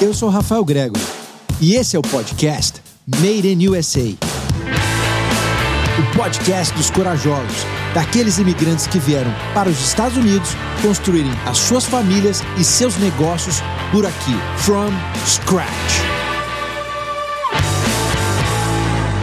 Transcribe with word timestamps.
Eu 0.00 0.14
sou 0.14 0.30
Rafael 0.30 0.64
Grego 0.64 0.96
e 1.60 1.74
esse 1.74 1.94
é 1.94 1.98
o 1.98 2.02
podcast 2.02 2.80
Made 3.06 3.46
in 3.46 3.68
USA. 3.68 4.16
O 5.98 6.16
podcast 6.16 6.74
dos 6.74 6.90
corajosos, 6.90 7.66
daqueles 7.92 8.38
imigrantes 8.38 8.86
que 8.86 8.98
vieram 8.98 9.30
para 9.52 9.68
os 9.68 9.78
Estados 9.78 10.16
Unidos 10.16 10.48
construírem 10.80 11.30
as 11.44 11.58
suas 11.58 11.84
famílias 11.84 12.40
e 12.58 12.64
seus 12.64 12.96
negócios 12.96 13.56
por 13.92 14.06
aqui, 14.06 14.32
from 14.56 14.90
scratch. 15.26 15.68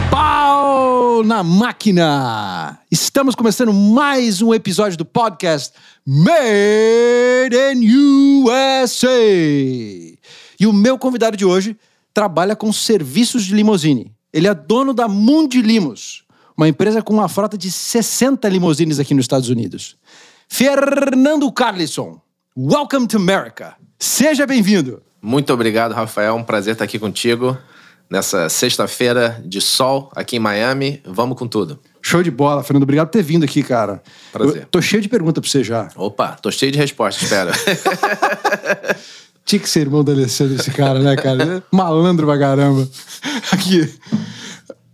Pau 0.08 1.24
na 1.24 1.42
máquina! 1.42 2.78
Estamos 2.88 3.34
começando 3.34 3.72
mais 3.72 4.40
um 4.40 4.54
episódio 4.54 4.96
do 4.96 5.04
podcast 5.04 5.74
Made 6.06 7.56
in 7.74 8.44
USA. 8.44 9.08
E 10.58 10.66
o 10.66 10.72
meu 10.72 10.98
convidado 10.98 11.36
de 11.36 11.44
hoje 11.44 11.76
trabalha 12.12 12.56
com 12.56 12.72
serviços 12.72 13.44
de 13.44 13.54
limusine. 13.54 14.12
Ele 14.32 14.48
é 14.48 14.54
dono 14.54 14.92
da 14.92 15.06
Mundi 15.06 15.62
Limos, 15.62 16.24
uma 16.56 16.68
empresa 16.68 17.00
com 17.00 17.14
uma 17.14 17.28
frota 17.28 17.56
de 17.56 17.70
60 17.70 18.48
limusines 18.48 18.98
aqui 18.98 19.14
nos 19.14 19.24
Estados 19.24 19.48
Unidos. 19.48 19.96
Fernando 20.48 21.50
Carlson, 21.52 22.20
welcome 22.56 23.06
to 23.06 23.18
America. 23.18 23.76
Seja 23.98 24.46
bem-vindo. 24.46 25.00
Muito 25.22 25.52
obrigado, 25.52 25.92
Rafael. 25.92 26.34
Um 26.34 26.42
prazer 26.42 26.72
estar 26.72 26.84
aqui 26.84 26.98
contigo 26.98 27.56
nessa 28.10 28.48
sexta-feira 28.48 29.40
de 29.44 29.60
sol 29.60 30.10
aqui 30.14 30.36
em 30.36 30.40
Miami. 30.40 31.00
Vamos 31.04 31.38
com 31.38 31.46
tudo. 31.46 31.78
Show 32.02 32.22
de 32.22 32.30
bola, 32.30 32.64
Fernando. 32.64 32.84
Obrigado 32.84 33.08
por 33.08 33.12
ter 33.12 33.22
vindo 33.22 33.44
aqui, 33.44 33.62
cara. 33.62 34.02
Prazer. 34.32 34.62
Eu 34.62 34.66
tô 34.66 34.80
cheio 34.82 35.02
de 35.02 35.08
perguntas 35.08 35.40
pra 35.40 35.50
você 35.50 35.62
já. 35.62 35.88
Opa, 35.94 36.36
tô 36.40 36.50
cheio 36.50 36.72
de 36.72 36.78
respostas, 36.78 37.22
espera. 37.22 37.52
Tinha 39.48 39.60
que 39.60 39.70
ser 39.70 39.80
irmão 39.80 40.04
do 40.04 40.12
Alessandro 40.12 40.56
esse 40.56 40.70
cara, 40.70 40.98
né, 40.98 41.16
cara? 41.16 41.42
É 41.42 41.62
Malandro 41.74 42.26
pra 42.26 42.38
caramba. 42.38 42.86
Aqui. 43.50 43.90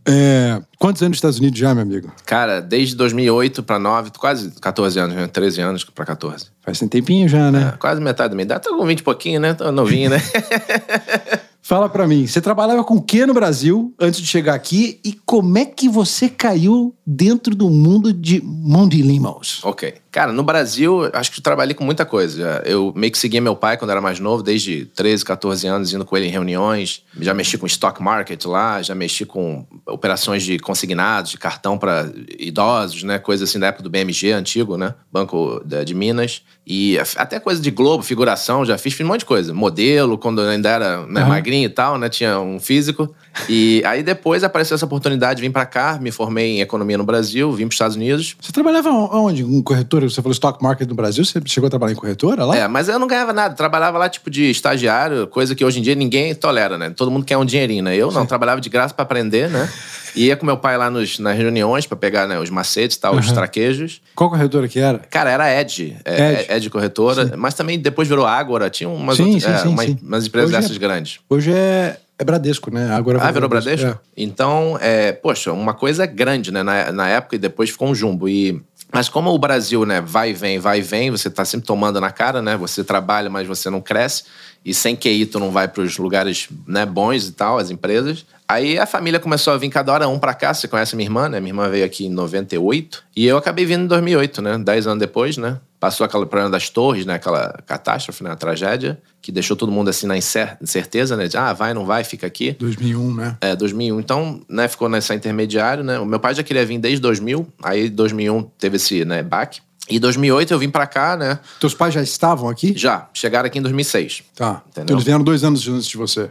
É, 0.07 0.63
quantos 0.79 1.03
anos 1.03 1.11
nos 1.11 1.17
Estados 1.17 1.39
Unidos 1.41 1.59
já, 1.59 1.75
meu 1.75 1.83
amigo? 1.83 2.13
Cara, 2.25 2.61
desde 2.61 2.95
2008 2.95 3.65
para 3.65 3.81
9, 3.81 4.13
quase 4.17 4.53
14 4.61 4.97
anos, 5.01 5.17
né? 5.17 5.27
13 5.27 5.61
anos 5.61 5.83
para 5.83 6.05
14. 6.05 6.47
Faz 6.63 6.81
um 6.81 6.87
tempinho 6.87 7.29
já, 7.29 7.51
né? 7.51 7.73
É, 7.75 7.77
quase 7.79 8.01
metade 8.01 8.29
da 8.29 8.37
minha 8.37 8.45
idade. 8.45 8.63
Tô 8.63 8.77
com 8.77 8.87
20 8.87 9.01
e 9.01 9.03
pouquinho, 9.03 9.41
né? 9.41 9.55
Tô 9.55 9.73
novinho, 9.73 10.11
né? 10.11 10.23
Fala 11.67 11.89
pra 11.89 12.07
mim, 12.07 12.27
você 12.27 12.43
trabalhava 12.43 12.85
com 12.85 12.97
o 12.97 13.03
que 13.03 13.25
no 13.25 13.33
Brasil 13.33 13.95
antes 13.99 14.21
de 14.21 14.27
chegar 14.27 14.53
aqui 14.53 15.01
e 15.03 15.15
como 15.25 15.57
é 15.57 15.65
que 15.65 15.89
você 15.89 16.29
caiu 16.29 16.95
dentro 17.07 17.55
do 17.55 17.71
mundo 17.71 18.13
de 18.13 18.39
Mundi 18.45 19.01
Limos? 19.01 19.65
ok. 19.65 20.05
Cara, 20.15 20.33
no 20.33 20.45
Brasil, 20.45 21.11
acho 21.13 21.33
que 21.33 21.41
eu 21.41 21.43
trabalhei 21.43 21.75
com 21.75 21.83
muita 21.83 22.07
coisa. 22.07 22.63
Eu 22.65 22.93
meio 22.95 23.11
que 23.11 23.19
seguia 23.19 23.41
meu 23.41 23.57
pai 23.57 23.77
quando 23.77 23.91
era 23.91 24.01
mais 24.01 24.21
novo, 24.21 24.45
desde 24.45 24.85
13, 24.95 25.25
14 25.25 25.67
anos, 25.67 25.93
indo 25.93 26.05
com 26.05 26.17
ele 26.17 26.29
em 26.29 26.31
reuniões. 26.31 27.03
Já 27.21 27.35
mexi 27.35 27.59
com 27.59 27.67
stock 27.67 28.01
market 28.01 28.45
lá, 28.45 28.81
já 28.81 28.95
mexi 28.95 29.27
com 29.27 29.67
operações 29.85 30.45
de 30.45 30.57
consignados, 30.61 31.33
de 31.33 31.37
cartão 31.37 31.77
para 31.77 32.09
idosos, 32.39 33.03
né? 33.03 33.19
Coisa 33.19 33.43
assim 33.43 33.59
da 33.59 33.67
época 33.67 33.83
do 33.83 33.91
BMG 33.91 34.31
antigo, 34.31 34.77
né? 34.77 34.95
Banco 35.11 35.61
de 35.85 35.95
Minas. 35.95 36.43
E 36.67 36.99
até 37.17 37.39
coisa 37.39 37.61
de 37.61 37.71
Globo, 37.71 38.03
figuração, 38.03 38.65
já 38.65 38.79
fiz, 38.79 38.95
fiz 38.95 39.05
um 39.05 39.09
monte 39.09 39.21
de 39.21 39.27
coisa. 39.27 39.53
Modelo, 39.53 40.17
quando 40.17 40.41
eu 40.41 40.49
ainda 40.49 40.71
era 40.71 41.07
né, 41.07 41.23
Uhum. 41.23 41.29
magrinho 41.29 41.67
e 41.67 41.69
tal, 41.69 41.99
né? 41.99 42.09
Tinha 42.09 42.41
um 42.41 42.59
físico. 42.59 43.15
E 43.49 43.83
aí 43.85 44.03
depois 44.03 44.45
apareceu 44.45 44.75
essa 44.75 44.85
oportunidade 44.85 45.37
de 45.41 45.47
vir 45.47 45.53
para 45.53 45.67
cá, 45.67 45.99
me 46.01 46.11
formei 46.11 46.59
em 46.59 46.61
economia 46.61 46.97
no 46.97 47.05
Brasil, 47.05 47.51
vim 47.53 47.65
para 47.65 47.69
os 47.69 47.75
Estados 47.75 47.97
Unidos. 47.97 48.37
Você 48.41 48.53
trabalhava 48.53 48.91
onde? 48.91 49.43
Em 49.43 49.63
corretora? 49.63 50.09
Você 50.09 50.23
falou 50.23 50.33
stock 50.33 50.63
market 50.63 50.89
no 50.89 50.95
Brasil? 50.95 51.25
Você 51.25 51.41
chegou 51.47 51.67
a 51.67 51.71
trabalhar 51.71 51.93
em 51.93 51.97
corretora 51.97 52.45
lá? 52.45 52.57
É, 52.57 52.69
mas 52.69 52.89
eu 52.89 52.99
não 52.99 53.07
ganhava 53.07 53.33
nada. 53.33 53.55
Trabalhava 53.55 53.99
lá, 53.99 54.09
tipo, 54.09 54.31
de 54.31 54.51
estagiário, 54.51 55.27
coisa 55.27 55.55
que 55.55 55.65
hoje 55.65 55.79
em 55.81 55.83
dia 55.83 55.95
ninguém 55.95 56.35
tolera, 56.35 56.79
né? 56.79 56.91
Todo 56.91 57.11
mundo 57.11 57.25
quer 57.25 57.37
um 57.37 57.45
dinheirinho, 57.45 57.85
né? 57.85 57.97
Eu 57.97 58.11
não, 58.11 58.25
trabalhava 58.27 58.61
de 58.61 58.69
graça 58.69 58.95
pra 58.95 59.03
aprender, 59.03 59.49
né? 59.51 59.69
E 60.15 60.27
ia 60.27 60.37
com 60.37 60.47
meu 60.47 60.57
pai 60.57 60.79
lá 60.79 60.89
nos, 60.91 61.19
nas 61.19 61.37
reuniões 61.37 61.87
pra 61.87 61.97
pegar 61.97 62.27
né, 62.27 62.39
os 62.39 62.51
macetes 62.51 62.97
e 62.97 63.01
tal, 63.01 63.15
os 63.17 63.27
Aham. 63.27 63.35
traquejos. 63.35 64.01
Qual 64.15 64.31
corretora 64.31 64.69
que 64.69 64.79
era? 64.79 64.99
Cara, 65.11 65.31
era 65.31 65.61
Ed, 65.61 65.97
é, 66.05 66.43
Ed. 66.43 66.47
Ed, 66.53 66.71
Corretora, 66.71 67.35
mas 67.37 67.55
também 67.55 67.79
depois 67.79 68.07
virou 68.09 68.25
Ágora, 68.27 68.71
tinha 68.71 68.89
umas, 68.89 69.17
Sim, 69.17 69.25
outras, 69.35 69.43
sim, 69.43 69.51
é, 69.51 69.59
sim, 69.59 69.69
uma- 69.69 69.83
sim. 69.83 69.99
umas 70.03 70.27
empresas 70.27 70.51
Hoje 70.51 70.57
é- 70.57 70.61
dessas 70.61 70.77
grandes. 70.79 71.19
Hoje 71.29 71.53
é, 71.53 71.97
é 72.19 72.25
Bradesco, 72.25 72.71
né? 72.73 72.91
Agora 72.93 73.19
Ah, 73.21 73.31
virou 73.31 73.49
Bradesco? 73.49 73.87
É. 73.87 73.99
Então, 74.17 74.79
é, 74.81 75.13
poxa, 75.13 75.53
uma 75.53 75.75
coisa 75.75 76.07
grande, 76.07 76.53
né, 76.53 76.63
na, 76.63 76.93
na 76.93 77.09
época 77.09 77.37
e 77.37 77.39
depois 77.39 77.71
ficou 77.71 77.89
um 77.89 77.95
jumbo. 77.95 78.29
E, 78.29 78.63
mas 78.93 79.09
como 79.09 79.31
o 79.31 79.39
Brasil, 79.39 79.85
né, 79.85 80.01
vai 80.01 80.31
e 80.31 80.33
vem, 80.33 80.59
vai 80.59 80.79
e 80.79 80.83
vem, 80.83 81.11
você 81.11 81.29
tá 81.29 81.45
sempre 81.45 81.67
tomando 81.67 82.01
na 82.01 82.11
cara, 82.11 82.41
né? 82.41 82.57
Você 82.57 82.85
trabalha, 82.85 83.29
mas 83.29 83.47
você 83.47 83.69
não 83.71 83.81
cresce. 83.81 84.25
E 84.65 84.73
sem 84.73 84.97
QI 84.97 85.27
tu 85.27 85.39
não 85.39 85.51
vai 85.51 85.69
para 85.69 85.83
os 85.83 85.99
lugares 85.99 86.49
né, 86.67 86.87
bons 86.87 87.29
e 87.29 87.33
tal, 87.33 87.59
as 87.59 87.71
empresas. 87.71 88.25
Aí 88.49 88.79
a 88.79 88.87
família 88.87 89.19
começou 89.19 89.53
a 89.53 89.57
vir 89.57 89.69
cada 89.71 89.93
hora 89.93 90.09
um 90.09 90.19
pra 90.19 90.33
cá. 90.35 90.53
Você 90.55 90.69
conhece 90.69 90.95
a 90.95 90.97
minha 90.97 91.07
irmã, 91.07 91.29
né? 91.29 91.41
Minha 91.41 91.51
irmã 91.51 91.69
veio 91.69 91.85
aqui 91.85 92.07
em 92.07 92.11
98. 92.11 93.03
E 93.17 93.27
eu 93.27 93.37
acabei 93.37 93.65
vindo 93.65 93.85
em 93.85 93.87
2008, 93.87 94.43
né? 94.43 94.59
Dez 94.59 94.87
anos 94.87 94.99
depois, 94.99 95.37
né? 95.37 95.59
Passou 95.81 96.05
aquele 96.05 96.27
problema 96.27 96.51
das 96.51 96.69
torres, 96.69 97.05
né? 97.07 97.15
Aquela 97.15 97.59
catástrofe, 97.67 98.23
né? 98.23 98.31
A 98.31 98.37
tragédia. 98.37 98.99
Que 99.21 99.33
deixou 99.33 99.57
todo 99.57 99.73
mundo 99.73 99.89
assim 99.89 100.07
na 100.07 100.17
incer- 100.19 100.59
incerteza, 100.61 101.17
né? 101.17 101.27
De, 101.27 101.39
ah, 101.39 101.55
vai, 101.55 101.73
não 101.73 101.87
vai, 101.87 102.05
fica 102.05 102.27
aqui. 102.27 102.53
2001, 102.59 103.15
né? 103.15 103.37
É, 103.41 103.57
2001. 103.57 103.99
Então, 103.99 104.41
né, 104.47 104.69
ficou 104.69 104.87
nessa 104.91 105.15
intermediário, 105.15 105.83
né? 105.83 105.99
O 105.99 106.05
meu 106.05 106.21
pai 106.21 106.35
já 106.35 106.43
queria 106.43 106.65
vir 106.67 106.79
desde 106.79 107.01
2000, 107.01 107.47
aí 107.63 107.89
2001 107.89 108.43
teve 108.59 108.74
esse, 108.77 109.05
né, 109.05 109.23
baque. 109.23 109.61
E 109.89 109.99
2008 109.99 110.53
eu 110.53 110.59
vim 110.59 110.71
pra 110.71 110.87
cá, 110.87 111.17
né? 111.17 111.39
Teus 111.61 111.75
pais 111.75 111.93
já 111.93 112.03
estavam 112.03 112.49
aqui? 112.49 112.73
Já, 112.77 113.09
chegaram 113.13 113.47
aqui 113.47 113.59
em 113.59 113.63
2006. 113.63 114.23
Tá. 114.35 114.63
Entendeu? 114.69 114.85
Então 114.85 114.97
eles 114.97 115.05
vieram 115.05 115.23
dois 115.23 115.45
anos 115.45 115.67
antes 115.69 115.87
de 115.87 115.97
você. 115.97 116.31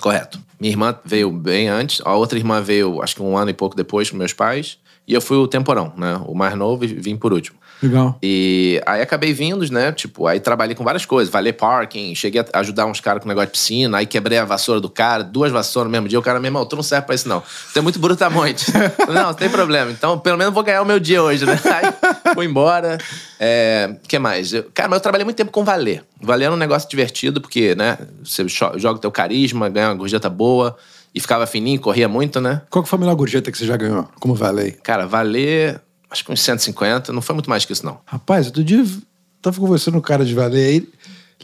Correto. 0.00 0.40
Minha 0.60 0.72
irmã 0.72 0.98
veio 1.04 1.30
bem 1.30 1.68
antes, 1.68 2.00
a 2.04 2.14
outra 2.14 2.38
irmã 2.38 2.60
veio, 2.60 3.02
acho 3.02 3.16
que 3.16 3.22
um 3.22 3.36
ano 3.36 3.50
e 3.50 3.54
pouco 3.54 3.76
depois 3.76 4.10
com 4.10 4.16
meus 4.16 4.32
pais. 4.32 4.78
E 5.06 5.14
eu 5.14 5.20
fui 5.20 5.36
o 5.36 5.48
temporão, 5.48 5.92
né? 5.96 6.20
O 6.26 6.34
mais 6.34 6.54
novo 6.56 6.84
e 6.84 6.88
vim 6.88 7.16
por 7.16 7.32
último. 7.32 7.58
Legal. 7.82 8.16
E 8.22 8.80
aí 8.86 9.02
acabei 9.02 9.32
vindo, 9.32 9.68
né? 9.72 9.90
Tipo, 9.92 10.26
aí 10.26 10.38
trabalhei 10.38 10.74
com 10.74 10.84
várias 10.84 11.04
coisas. 11.04 11.32
Valer 11.32 11.54
parking, 11.54 12.14
cheguei 12.14 12.44
a 12.52 12.60
ajudar 12.60 12.86
uns 12.86 13.00
caras 13.00 13.22
com 13.22 13.28
negócio 13.28 13.48
de 13.48 13.52
piscina, 13.52 13.98
aí 13.98 14.06
quebrei 14.06 14.38
a 14.38 14.44
vassoura 14.44 14.80
do 14.80 14.88
cara, 14.88 15.22
duas 15.24 15.50
vassouras 15.50 15.88
no 15.88 15.92
mesmo 15.92 16.08
dia. 16.08 16.18
O 16.18 16.22
cara, 16.22 16.38
meu 16.38 16.48
irmão, 16.48 16.64
tu 16.64 16.76
não 16.76 16.82
serve 16.82 17.06
pra 17.06 17.14
isso, 17.14 17.28
não. 17.28 17.42
Tu 17.72 17.78
é 17.78 17.82
muito 17.82 17.98
brutamonte. 17.98 18.66
não, 19.08 19.22
não 19.28 19.34
tem 19.34 19.50
problema. 19.50 19.90
Então, 19.90 20.18
pelo 20.18 20.38
menos 20.38 20.54
vou 20.54 20.62
ganhar 20.62 20.82
o 20.82 20.86
meu 20.86 21.00
dia 21.00 21.22
hoje, 21.22 21.44
né? 21.44 21.58
Aí 21.64 22.34
fui 22.34 22.46
embora. 22.46 22.98
É, 23.40 23.96
que 24.06 24.18
mais? 24.18 24.52
Eu- 24.52 24.64
cara, 24.72 24.88
mas 24.88 24.98
eu 24.98 25.02
trabalhei 25.02 25.24
muito 25.24 25.36
tempo 25.36 25.50
com 25.50 25.64
valer. 25.64 26.04
Valer 26.20 26.44
era 26.46 26.54
um 26.54 26.58
negócio 26.58 26.88
divertido, 26.88 27.40
porque, 27.40 27.74
né? 27.74 27.98
Você 28.24 28.46
joga 28.48 28.92
o 28.92 28.98
teu 28.98 29.10
carisma, 29.10 29.68
ganha 29.68 29.88
uma 29.88 29.94
gorjeta 29.94 30.30
boa 30.30 30.76
e 31.14 31.20
ficava 31.20 31.46
fininho, 31.46 31.80
corria 31.80 32.08
muito, 32.08 32.40
né? 32.40 32.62
Qual 32.70 32.82
que 32.82 32.88
foi 32.88 32.96
a 32.96 33.00
melhor 33.00 33.14
gorjeta 33.16 33.50
que 33.50 33.58
você 33.58 33.66
já 33.66 33.76
ganhou? 33.76 34.08
Como 34.20 34.34
valet? 34.34 34.78
Cara, 34.82 35.06
valer, 35.06 35.80
acho 36.12 36.24
que 36.24 36.30
uns 36.32 36.40
150, 36.42 37.12
não 37.12 37.22
foi 37.22 37.34
muito 37.34 37.48
mais 37.50 37.64
que 37.64 37.72
isso, 37.72 37.84
não. 37.84 37.98
Rapaz, 38.04 38.46
outro 38.46 38.62
dia 38.62 38.78
eu 38.80 38.86
tava 39.40 39.58
conversando 39.58 39.94
com 39.94 40.00
o 40.00 40.02
cara 40.02 40.24
de 40.24 40.34
valet 40.34 40.64
aí, 40.64 40.88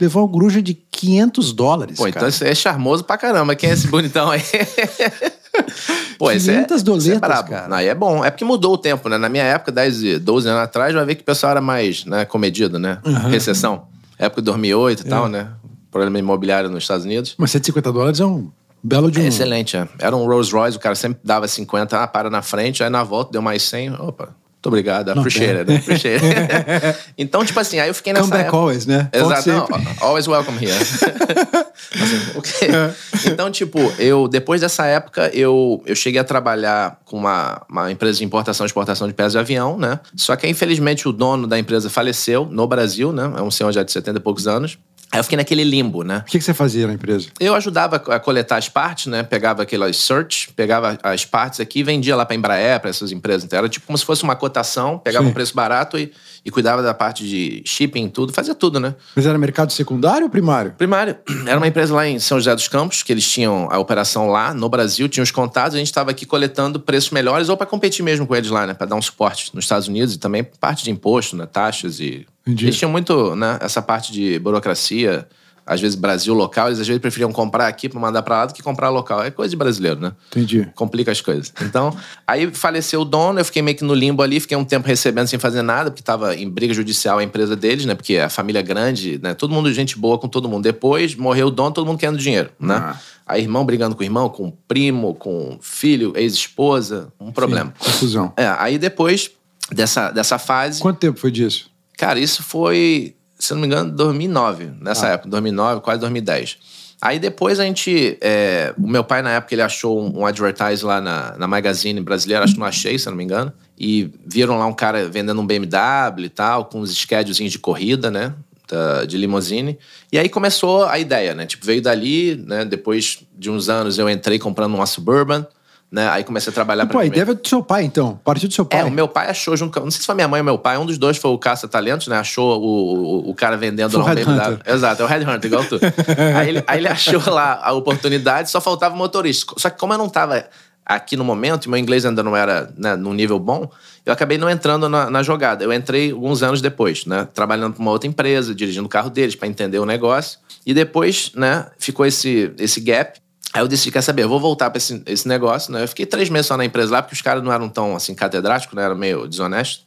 levou 0.00 0.24
uma 0.24 0.30
gruja 0.30 0.62
de 0.62 0.74
500 0.74 1.52
dólares, 1.52 1.96
Pô, 1.96 2.04
cara. 2.04 2.10
então 2.16 2.28
esse 2.28 2.44
é 2.46 2.54
charmoso 2.54 3.02
pra 3.04 3.16
caramba. 3.18 3.56
Quem 3.56 3.70
é 3.70 3.72
esse 3.72 3.88
bonitão 3.88 4.30
aí? 4.30 4.42
Pô, 6.18 6.30
esse 6.30 6.50
é, 6.50 6.54
500 6.64 6.74
esse 6.76 6.82
é 6.82 6.84
doletas, 6.84 7.20
brabo. 7.20 7.48
cara. 7.50 7.76
Aí 7.76 7.86
é 7.88 7.94
bom. 7.94 8.24
É 8.24 8.30
porque 8.30 8.44
mudou 8.44 8.74
o 8.74 8.78
tempo, 8.78 9.08
né? 9.08 9.18
Na 9.18 9.28
minha 9.28 9.44
época, 9.44 9.72
10, 9.72 10.02
e 10.02 10.18
12 10.18 10.48
anos 10.48 10.62
atrás, 10.62 10.94
vai 10.94 11.04
ver 11.04 11.14
que 11.14 11.22
o 11.22 11.24
pessoal 11.24 11.52
era 11.52 11.60
mais 11.60 12.04
né, 12.04 12.24
comedido, 12.24 12.78
né? 12.78 12.98
Recessão. 13.30 13.86
Época 14.18 14.40
de 14.42 14.46
2008 14.46 15.00
e 15.00 15.04
tal, 15.04 15.26
É. 15.26 15.28
né? 15.28 15.48
Problema 15.90 16.18
imobiliário 16.18 16.68
nos 16.68 16.84
Estados 16.84 17.04
Unidos. 17.04 17.34
Mas 17.38 17.50
150 17.52 17.92
dólares 17.92 18.20
é 18.20 18.26
um 18.26 18.50
belo 18.82 19.10
de 19.10 19.20
um... 19.20 19.22
É 19.22 19.28
excelente, 19.28 19.76
é. 19.76 19.88
Era 19.98 20.14
um 20.16 20.26
Rolls 20.26 20.52
Royce, 20.52 20.76
o 20.76 20.80
cara 20.80 20.94
sempre 20.94 21.20
dava 21.24 21.46
50, 21.48 22.02
ah, 22.02 22.06
para 22.06 22.28
na 22.28 22.42
frente, 22.42 22.82
aí 22.82 22.90
na 22.90 23.02
volta 23.04 23.32
deu 23.32 23.40
mais 23.42 23.62
100. 23.62 23.94
Opa, 23.94 24.30
muito 24.58 24.66
obrigado, 24.66 25.10
appreciate 25.10 25.56
it, 25.56 25.72
appreciate 25.72 26.20
it. 26.24 26.98
então, 27.16 27.44
tipo 27.44 27.60
assim, 27.60 27.78
aí 27.78 27.88
eu 27.88 27.94
fiquei 27.94 28.12
nessa 28.12 28.24
Come 28.24 28.32
back 28.32 28.48
época... 28.48 28.58
always, 28.58 28.86
né? 28.86 29.08
Exato, 29.12 29.48
não, 29.48 29.68
always 30.00 30.26
welcome 30.26 30.58
here. 30.58 30.74
Assim. 31.88 32.66
É. 32.66 33.30
Então, 33.30 33.50
tipo, 33.50 33.78
eu 33.98 34.26
depois 34.28 34.60
dessa 34.60 34.84
época, 34.86 35.30
eu, 35.32 35.82
eu 35.86 35.94
cheguei 35.94 36.20
a 36.20 36.24
trabalhar 36.24 37.00
com 37.04 37.16
uma, 37.16 37.62
uma 37.68 37.90
empresa 37.90 38.18
de 38.18 38.24
importação 38.24 38.64
e 38.64 38.68
exportação 38.68 39.06
de 39.06 39.14
peças 39.14 39.32
de 39.32 39.38
avião, 39.38 39.78
né? 39.78 40.00
Só 40.16 40.34
que, 40.36 40.46
infelizmente, 40.48 41.08
o 41.08 41.12
dono 41.12 41.46
da 41.46 41.58
empresa 41.58 41.88
faleceu 41.88 42.44
no 42.44 42.66
Brasil, 42.66 43.12
né? 43.12 43.32
É 43.36 43.42
um 43.42 43.50
senhor 43.50 43.72
já 43.72 43.82
de 43.82 43.92
70 43.92 44.18
e 44.18 44.20
poucos 44.20 44.46
anos. 44.46 44.76
Aí 45.10 45.18
eu 45.18 45.24
fiquei 45.24 45.36
naquele 45.36 45.64
limbo, 45.64 46.02
né? 46.02 46.18
O 46.18 46.30
que, 46.30 46.38
que 46.38 46.44
você 46.44 46.52
fazia 46.52 46.86
na 46.86 46.92
empresa? 46.92 47.28
Eu 47.40 47.54
ajudava 47.54 47.96
a 47.96 48.20
coletar 48.20 48.56
as 48.56 48.68
partes, 48.68 49.06
né? 49.06 49.22
Pegava 49.22 49.62
aquelas 49.62 49.96
search, 49.96 50.50
pegava 50.54 50.98
as 51.02 51.24
partes 51.24 51.60
aqui 51.60 51.80
e 51.80 51.82
vendia 51.82 52.14
lá 52.14 52.26
pra 52.26 52.36
Embraer, 52.36 52.78
pra 52.78 52.90
essas 52.90 53.10
empresas. 53.10 53.44
Então 53.44 53.58
era 53.58 53.68
tipo 53.68 53.86
como 53.86 53.96
se 53.96 54.04
fosse 54.04 54.22
uma 54.22 54.36
cotação, 54.36 54.98
pegava 54.98 55.24
Sim. 55.24 55.30
um 55.30 55.34
preço 55.34 55.54
barato 55.54 55.98
e, 55.98 56.12
e 56.44 56.50
cuidava 56.50 56.82
da 56.82 56.92
parte 56.92 57.26
de 57.26 57.62
shipping, 57.64 58.08
tudo, 58.08 58.32
fazia 58.34 58.54
tudo, 58.54 58.78
né? 58.78 58.94
Mas 59.16 59.24
era 59.24 59.38
mercado 59.38 59.72
secundário 59.72 60.24
ou 60.24 60.30
primário? 60.30 60.72
Primário. 60.76 61.16
Era 61.46 61.56
uma 61.56 61.66
empresa 61.66 61.94
lá 61.94 62.06
em 62.06 62.18
São 62.18 62.38
José 62.38 62.54
dos 62.54 62.68
Campos, 62.68 63.02
que 63.02 63.12
eles 63.12 63.26
tinham 63.26 63.68
a 63.70 63.78
operação 63.78 64.28
lá 64.28 64.52
no 64.52 64.68
Brasil, 64.68 65.08
tinham 65.08 65.22
os 65.22 65.30
contatos, 65.30 65.74
a 65.74 65.78
gente 65.78 65.86
estava 65.86 66.10
aqui 66.10 66.26
coletando 66.26 66.78
preços 66.78 67.10
melhores 67.10 67.48
ou 67.48 67.56
para 67.56 67.66
competir 67.66 68.02
mesmo 68.02 68.26
com 68.26 68.36
eles 68.36 68.50
lá, 68.50 68.66
né? 68.66 68.74
Para 68.74 68.86
dar 68.86 68.96
um 68.96 69.02
suporte 69.02 69.50
nos 69.54 69.64
Estados 69.64 69.88
Unidos 69.88 70.14
e 70.14 70.18
também 70.18 70.44
parte 70.44 70.84
de 70.84 70.90
imposto, 70.90 71.36
né? 71.36 71.46
Taxas 71.46 71.98
e. 72.00 72.26
Entendi. 72.48 72.66
Eles 72.66 72.78
tinham 72.78 72.90
muito, 72.90 73.36
né? 73.36 73.58
Essa 73.60 73.82
parte 73.82 74.10
de 74.10 74.38
burocracia 74.38 75.28
às 75.68 75.82
vezes 75.82 75.94
Brasil 75.94 76.32
local, 76.32 76.68
eles 76.68 76.80
às 76.80 76.86
vezes 76.86 77.00
preferiam 77.00 77.30
comprar 77.30 77.68
aqui 77.68 77.90
para 77.90 78.00
mandar 78.00 78.22
para 78.22 78.38
lá 78.38 78.46
do 78.46 78.54
que 78.54 78.62
comprar 78.62 78.88
local. 78.88 79.22
É 79.22 79.30
coisa 79.30 79.50
de 79.50 79.56
brasileiro, 79.56 80.00
né? 80.00 80.12
Entendi. 80.28 80.66
Complica 80.74 81.12
as 81.12 81.20
coisas. 81.20 81.52
Então, 81.60 81.94
aí 82.26 82.50
faleceu 82.54 83.02
o 83.02 83.04
dono, 83.04 83.38
eu 83.38 83.44
fiquei 83.44 83.60
meio 83.60 83.76
que 83.76 83.84
no 83.84 83.92
limbo 83.92 84.22
ali, 84.22 84.40
fiquei 84.40 84.56
um 84.56 84.64
tempo 84.64 84.88
recebendo 84.88 85.26
sem 85.26 85.38
fazer 85.38 85.60
nada, 85.60 85.90
porque 85.90 86.02
tava 86.02 86.34
em 86.34 86.48
briga 86.48 86.72
judicial 86.72 87.18
a 87.18 87.22
empresa 87.22 87.54
deles, 87.54 87.84
né? 87.84 87.94
Porque 87.94 88.16
a 88.16 88.30
família 88.30 88.60
é 88.60 88.62
grande, 88.62 89.20
né? 89.22 89.34
Todo 89.34 89.52
mundo 89.52 89.70
gente 89.70 89.98
boa 89.98 90.18
com 90.18 90.26
todo 90.26 90.48
mundo. 90.48 90.62
Depois 90.62 91.14
morreu 91.14 91.48
o 91.48 91.50
dono, 91.50 91.70
todo 91.70 91.86
mundo 91.86 91.98
querendo 91.98 92.18
dinheiro, 92.18 92.50
né? 92.58 92.76
Ah. 92.76 92.96
Aí 93.26 93.42
irmão 93.42 93.62
brigando 93.62 93.94
com 93.94 94.02
irmão, 94.02 94.30
com 94.30 94.50
primo, 94.66 95.14
com 95.14 95.58
filho, 95.60 96.14
ex-esposa, 96.16 97.12
um 97.20 97.30
problema. 97.30 97.74
Sim, 97.78 97.84
confusão. 97.84 98.32
É, 98.38 98.46
aí 98.58 98.78
depois 98.78 99.30
dessa, 99.70 100.10
dessa 100.10 100.38
fase. 100.38 100.80
Quanto 100.80 100.98
tempo 100.98 101.20
foi 101.20 101.30
disso? 101.30 101.70
Cara, 101.98 102.18
isso 102.18 102.42
foi, 102.42 103.14
se 103.38 103.52
não 103.52 103.60
me 103.60 103.66
engano, 103.66 103.90
2009, 103.90 104.70
nessa 104.80 105.08
Ah. 105.08 105.10
época, 105.10 105.28
2009, 105.28 105.80
quase 105.82 106.00
2010. 106.00 106.56
Aí 107.00 107.18
depois 107.18 107.60
a 107.60 107.64
gente. 107.64 108.16
é, 108.20 108.72
o 108.78 108.86
meu 108.88 109.04
pai, 109.04 109.20
na 109.22 109.30
época, 109.32 109.54
ele 109.54 109.62
achou 109.62 110.00
um, 110.02 110.20
um 110.20 110.26
advertise 110.26 110.84
lá 110.84 111.00
na, 111.00 111.36
na 111.36 111.46
Magazine 111.46 112.00
brasileira, 112.00 112.42
acho 112.44 112.54
que 112.54 112.58
não 112.60 112.66
achei, 112.66 112.98
se 112.98 113.06
eu 113.06 113.10
não 113.10 113.16
me 113.18 113.22
engano. 113.24 113.52
E 113.78 114.10
viram 114.26 114.58
lá 114.58 114.66
um 114.66 114.72
cara 114.72 115.08
vendendo 115.08 115.40
um 115.40 115.46
BMW 115.46 116.24
e 116.24 116.28
tal, 116.28 116.64
com 116.64 116.80
uns 116.80 116.92
schedulezinhos 116.96 117.52
de 117.52 117.58
corrida, 117.58 118.10
né? 118.10 118.32
da- 118.70 119.06
de 119.06 119.16
limousine. 119.16 119.78
E 120.12 120.18
aí 120.18 120.28
começou 120.28 120.84
a 120.84 120.98
ideia, 120.98 121.34
né? 121.34 121.46
Tipo, 121.46 121.64
veio 121.64 121.80
dali, 121.80 122.36
né? 122.36 122.66
Depois 122.66 123.20
de 123.34 123.48
uns 123.50 123.70
anos 123.70 123.96
eu 123.98 124.10
entrei 124.10 124.38
comprando 124.38 124.74
uma 124.74 124.84
Suburban, 124.84 125.46
né? 125.90 126.08
Aí 126.10 126.22
comecei 126.22 126.50
a 126.50 126.54
trabalhar 126.54 126.86
Pô, 126.86 126.98
a 126.98 127.06
ideia 127.06 127.24
veio 127.24 127.36
do 127.36 127.48
seu 127.48 127.62
pai, 127.62 127.84
então. 127.84 128.20
Partiu 128.22 128.48
do 128.48 128.54
seu 128.54 128.64
pai. 128.64 128.80
é, 128.80 128.84
o 128.84 128.90
meu 128.90 129.08
pai 129.08 129.30
achou 129.30 129.56
junto. 129.56 129.80
Não 129.80 129.90
sei 129.90 130.00
se 130.00 130.06
foi 130.06 130.14
minha 130.14 130.28
mãe 130.28 130.40
ou 130.40 130.44
meu 130.44 130.58
pai, 130.58 130.76
um 130.76 130.84
dos 130.84 130.98
dois 130.98 131.16
foi 131.16 131.30
o 131.30 131.38
caça-talentos, 131.38 132.08
né? 132.08 132.18
Achou 132.18 132.60
o, 132.60 133.26
o, 133.26 133.30
o 133.30 133.34
cara 133.34 133.56
vendendo 133.56 133.92
Foi 133.92 134.02
lá 134.02 134.10
um. 134.10 134.14
BMW. 134.14 134.58
Exato, 134.66 135.02
é 135.02 135.04
o 135.04 135.08
Headhunter, 135.08 135.46
igual 135.46 135.64
tu. 135.64 135.80
aí, 136.36 136.48
ele, 136.48 136.64
aí 136.66 136.78
ele 136.78 136.88
achou 136.88 137.22
lá 137.32 137.60
a 137.62 137.72
oportunidade, 137.72 138.50
só 138.50 138.60
faltava 138.60 138.94
o 138.94 138.98
motorista. 138.98 139.54
Só 139.56 139.70
que 139.70 139.78
como 139.78 139.94
eu 139.94 139.98
não 139.98 140.08
tava 140.08 140.44
aqui 140.84 141.16
no 141.16 141.24
momento, 141.24 141.66
e 141.66 141.68
meu 141.68 141.78
inglês 141.78 142.04
ainda 142.04 142.22
não 142.22 142.36
era 142.36 142.72
né, 142.76 142.96
num 142.96 143.12
nível 143.12 143.38
bom, 143.38 143.70
eu 144.06 144.12
acabei 144.12 144.38
não 144.38 144.48
entrando 144.48 144.88
na, 144.88 145.10
na 145.10 145.22
jogada. 145.22 145.62
Eu 145.62 145.72
entrei 145.72 146.12
alguns 146.12 146.42
anos 146.42 146.62
depois, 146.62 147.04
né? 147.04 147.28
Trabalhando 147.34 147.74
para 147.74 147.82
uma 147.82 147.90
outra 147.90 148.08
empresa, 148.08 148.54
dirigindo 148.54 148.86
o 148.86 148.88
carro 148.88 149.10
deles 149.10 149.34
para 149.34 149.46
entender 149.46 149.78
o 149.78 149.84
negócio. 149.84 150.38
E 150.64 150.72
depois, 150.72 151.30
né, 151.34 151.66
ficou 151.78 152.06
esse, 152.06 152.52
esse 152.58 152.80
gap. 152.80 153.20
Aí 153.58 153.64
eu 153.64 153.66
decidi, 153.66 153.90
quer 153.90 154.02
saber, 154.02 154.22
eu 154.22 154.28
vou 154.28 154.38
voltar 154.38 154.70
para 154.70 154.78
esse, 154.78 155.02
esse 155.04 155.26
negócio, 155.26 155.72
né? 155.72 155.82
Eu 155.82 155.88
fiquei 155.88 156.06
três 156.06 156.30
meses 156.30 156.46
só 156.46 156.56
na 156.56 156.64
empresa 156.64 156.92
lá, 156.92 157.02
porque 157.02 157.16
os 157.16 157.20
caras 157.20 157.42
não 157.42 157.52
eram 157.52 157.68
tão, 157.68 157.96
assim, 157.96 158.14
catedráticos, 158.14 158.76
né? 158.76 158.84
Era 158.84 158.94
meio 158.94 159.26
desonesto. 159.26 159.84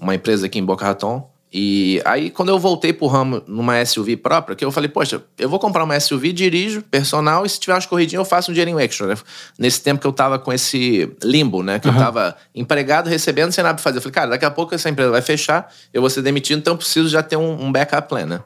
Uma 0.00 0.14
empresa 0.14 0.46
aqui 0.46 0.58
em 0.58 0.64
Boca 0.64 0.86
Raton. 0.86 1.30
E 1.52 2.00
aí, 2.06 2.30
quando 2.30 2.48
eu 2.48 2.58
voltei 2.58 2.94
pro 2.94 3.06
ramo 3.08 3.42
numa 3.46 3.84
SUV 3.84 4.16
própria, 4.16 4.56
que 4.56 4.64
eu 4.64 4.72
falei, 4.72 4.88
poxa, 4.88 5.22
eu 5.38 5.50
vou 5.50 5.58
comprar 5.58 5.84
uma 5.84 6.00
SUV, 6.00 6.32
dirijo, 6.32 6.80
personal, 6.80 7.44
e 7.44 7.48
se 7.50 7.60
tiver 7.60 7.74
umas 7.74 7.84
corridinhas, 7.84 8.20
eu 8.20 8.24
faço 8.24 8.50
um 8.50 8.54
dinheirinho 8.54 8.80
extra, 8.80 9.08
né? 9.08 9.14
Nesse 9.58 9.82
tempo 9.82 10.00
que 10.00 10.06
eu 10.06 10.14
tava 10.14 10.38
com 10.38 10.50
esse 10.50 11.14
limbo, 11.22 11.62
né? 11.62 11.78
Que 11.78 11.88
eu 11.88 11.92
tava 11.94 12.34
empregado, 12.54 13.06
recebendo, 13.10 13.52
sem 13.52 13.62
nada 13.62 13.74
pra 13.74 13.82
fazer. 13.82 13.98
Eu 13.98 14.02
falei, 14.02 14.14
cara, 14.14 14.30
daqui 14.30 14.46
a 14.46 14.50
pouco 14.50 14.74
essa 14.74 14.88
empresa 14.88 15.10
vai 15.10 15.20
fechar, 15.20 15.70
eu 15.92 16.00
vou 16.00 16.08
ser 16.08 16.22
demitido, 16.22 16.60
então 16.60 16.72
eu 16.72 16.78
preciso 16.78 17.10
já 17.10 17.22
ter 17.22 17.36
um, 17.36 17.64
um 17.64 17.70
backup 17.70 18.08
plan, 18.08 18.24
né? 18.24 18.40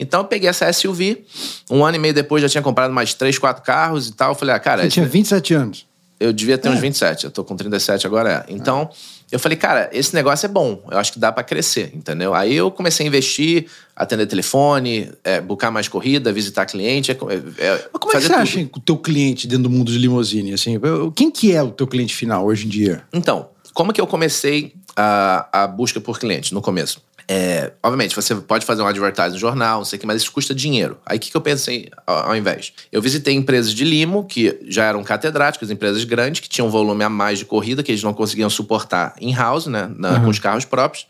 Então 0.00 0.20
eu 0.20 0.24
peguei 0.24 0.48
essa 0.48 0.72
SUV, 0.72 1.24
um 1.70 1.84
ano 1.84 1.96
e 1.96 2.00
meio 2.00 2.14
depois 2.14 2.42
já 2.42 2.48
tinha 2.48 2.62
comprado 2.62 2.92
mais 2.92 3.12
três, 3.14 3.38
quatro 3.38 3.62
carros 3.62 4.08
e 4.08 4.12
tal. 4.12 4.30
Eu 4.30 4.34
falei, 4.34 4.54
ah, 4.54 4.58
cara, 4.58 4.82
Você 4.82 4.88
tinha 4.88 5.06
27 5.06 5.54
anos. 5.54 5.86
eu 6.18 6.32
devia 6.32 6.56
ter 6.58 6.68
É. 6.68 6.72
uns 6.72 6.80
27, 6.80 7.24
eu 7.26 7.30
tô 7.30 7.44
com 7.44 7.54
37 7.54 8.06
agora 8.06 8.44
é. 8.48 8.52
Então, 8.52 8.88
eu 9.30 9.38
falei, 9.38 9.56
cara, 9.56 9.88
esse 9.92 10.14
negócio 10.14 10.44
é 10.46 10.48
bom, 10.48 10.82
eu 10.90 10.98
acho 10.98 11.12
que 11.12 11.18
dá 11.18 11.30
pra 11.30 11.44
crescer, 11.44 11.92
entendeu? 11.94 12.34
Aí 12.34 12.54
eu 12.54 12.70
comecei 12.70 13.04
a 13.04 13.08
investir, 13.08 13.66
atender 13.94 14.26
telefone, 14.26 15.10
é, 15.22 15.40
buscar 15.40 15.70
mais 15.70 15.86
corrida, 15.86 16.32
visitar 16.32 16.66
cliente, 16.66 17.10
é, 17.12 17.14
é, 17.14 17.70
Mas 17.92 18.00
como 18.00 18.12
é 18.16 18.20
que 18.20 18.26
você 18.26 18.32
acha 18.32 18.60
o 18.74 18.80
teu 18.80 18.96
cliente 18.96 19.46
dentro 19.46 19.64
do 19.64 19.70
mundo 19.70 19.92
de 19.92 19.98
limousine? 19.98 20.52
Assim, 20.54 20.78
quem 21.14 21.30
que 21.30 21.54
é 21.54 21.62
o 21.62 21.70
teu 21.70 21.86
cliente 21.86 22.14
final 22.14 22.44
hoje 22.44 22.66
em 22.66 22.68
dia? 22.68 23.02
Então, 23.12 23.48
como 23.72 23.92
que 23.92 24.00
eu 24.00 24.06
comecei 24.06 24.74
a, 24.96 25.62
a 25.62 25.66
busca 25.66 26.00
por 26.00 26.18
clientes 26.18 26.50
no 26.52 26.60
começo? 26.60 27.00
É, 27.32 27.74
obviamente, 27.80 28.16
você 28.16 28.34
pode 28.34 28.66
fazer 28.66 28.82
um 28.82 28.86
advertising 28.88 29.34
no 29.34 29.38
jornal, 29.38 29.78
não 29.78 29.84
sei 29.84 29.96
o 29.96 30.00
que, 30.00 30.06
mas 30.06 30.20
isso 30.20 30.32
custa 30.32 30.52
dinheiro. 30.52 30.98
Aí 31.06 31.16
o 31.16 31.20
que, 31.20 31.30
que 31.30 31.36
eu 31.36 31.40
pensei 31.40 31.88
ao, 32.04 32.30
ao 32.30 32.36
invés? 32.36 32.72
Eu 32.90 33.00
visitei 33.00 33.32
empresas 33.32 33.72
de 33.72 33.84
limo, 33.84 34.24
que 34.24 34.58
já 34.66 34.86
eram 34.86 35.04
catedráticas, 35.04 35.70
empresas 35.70 36.02
grandes, 36.02 36.40
que 36.40 36.48
tinham 36.48 36.66
um 36.66 36.70
volume 36.72 37.04
a 37.04 37.08
mais 37.08 37.38
de 37.38 37.44
corrida, 37.44 37.84
que 37.84 37.92
eles 37.92 38.02
não 38.02 38.12
conseguiam 38.12 38.50
suportar 38.50 39.14
in-house, 39.20 39.66
né, 39.66 39.88
na- 39.96 40.18
com 40.18 40.28
os 40.28 40.40
carros 40.40 40.64
próprios. 40.64 41.06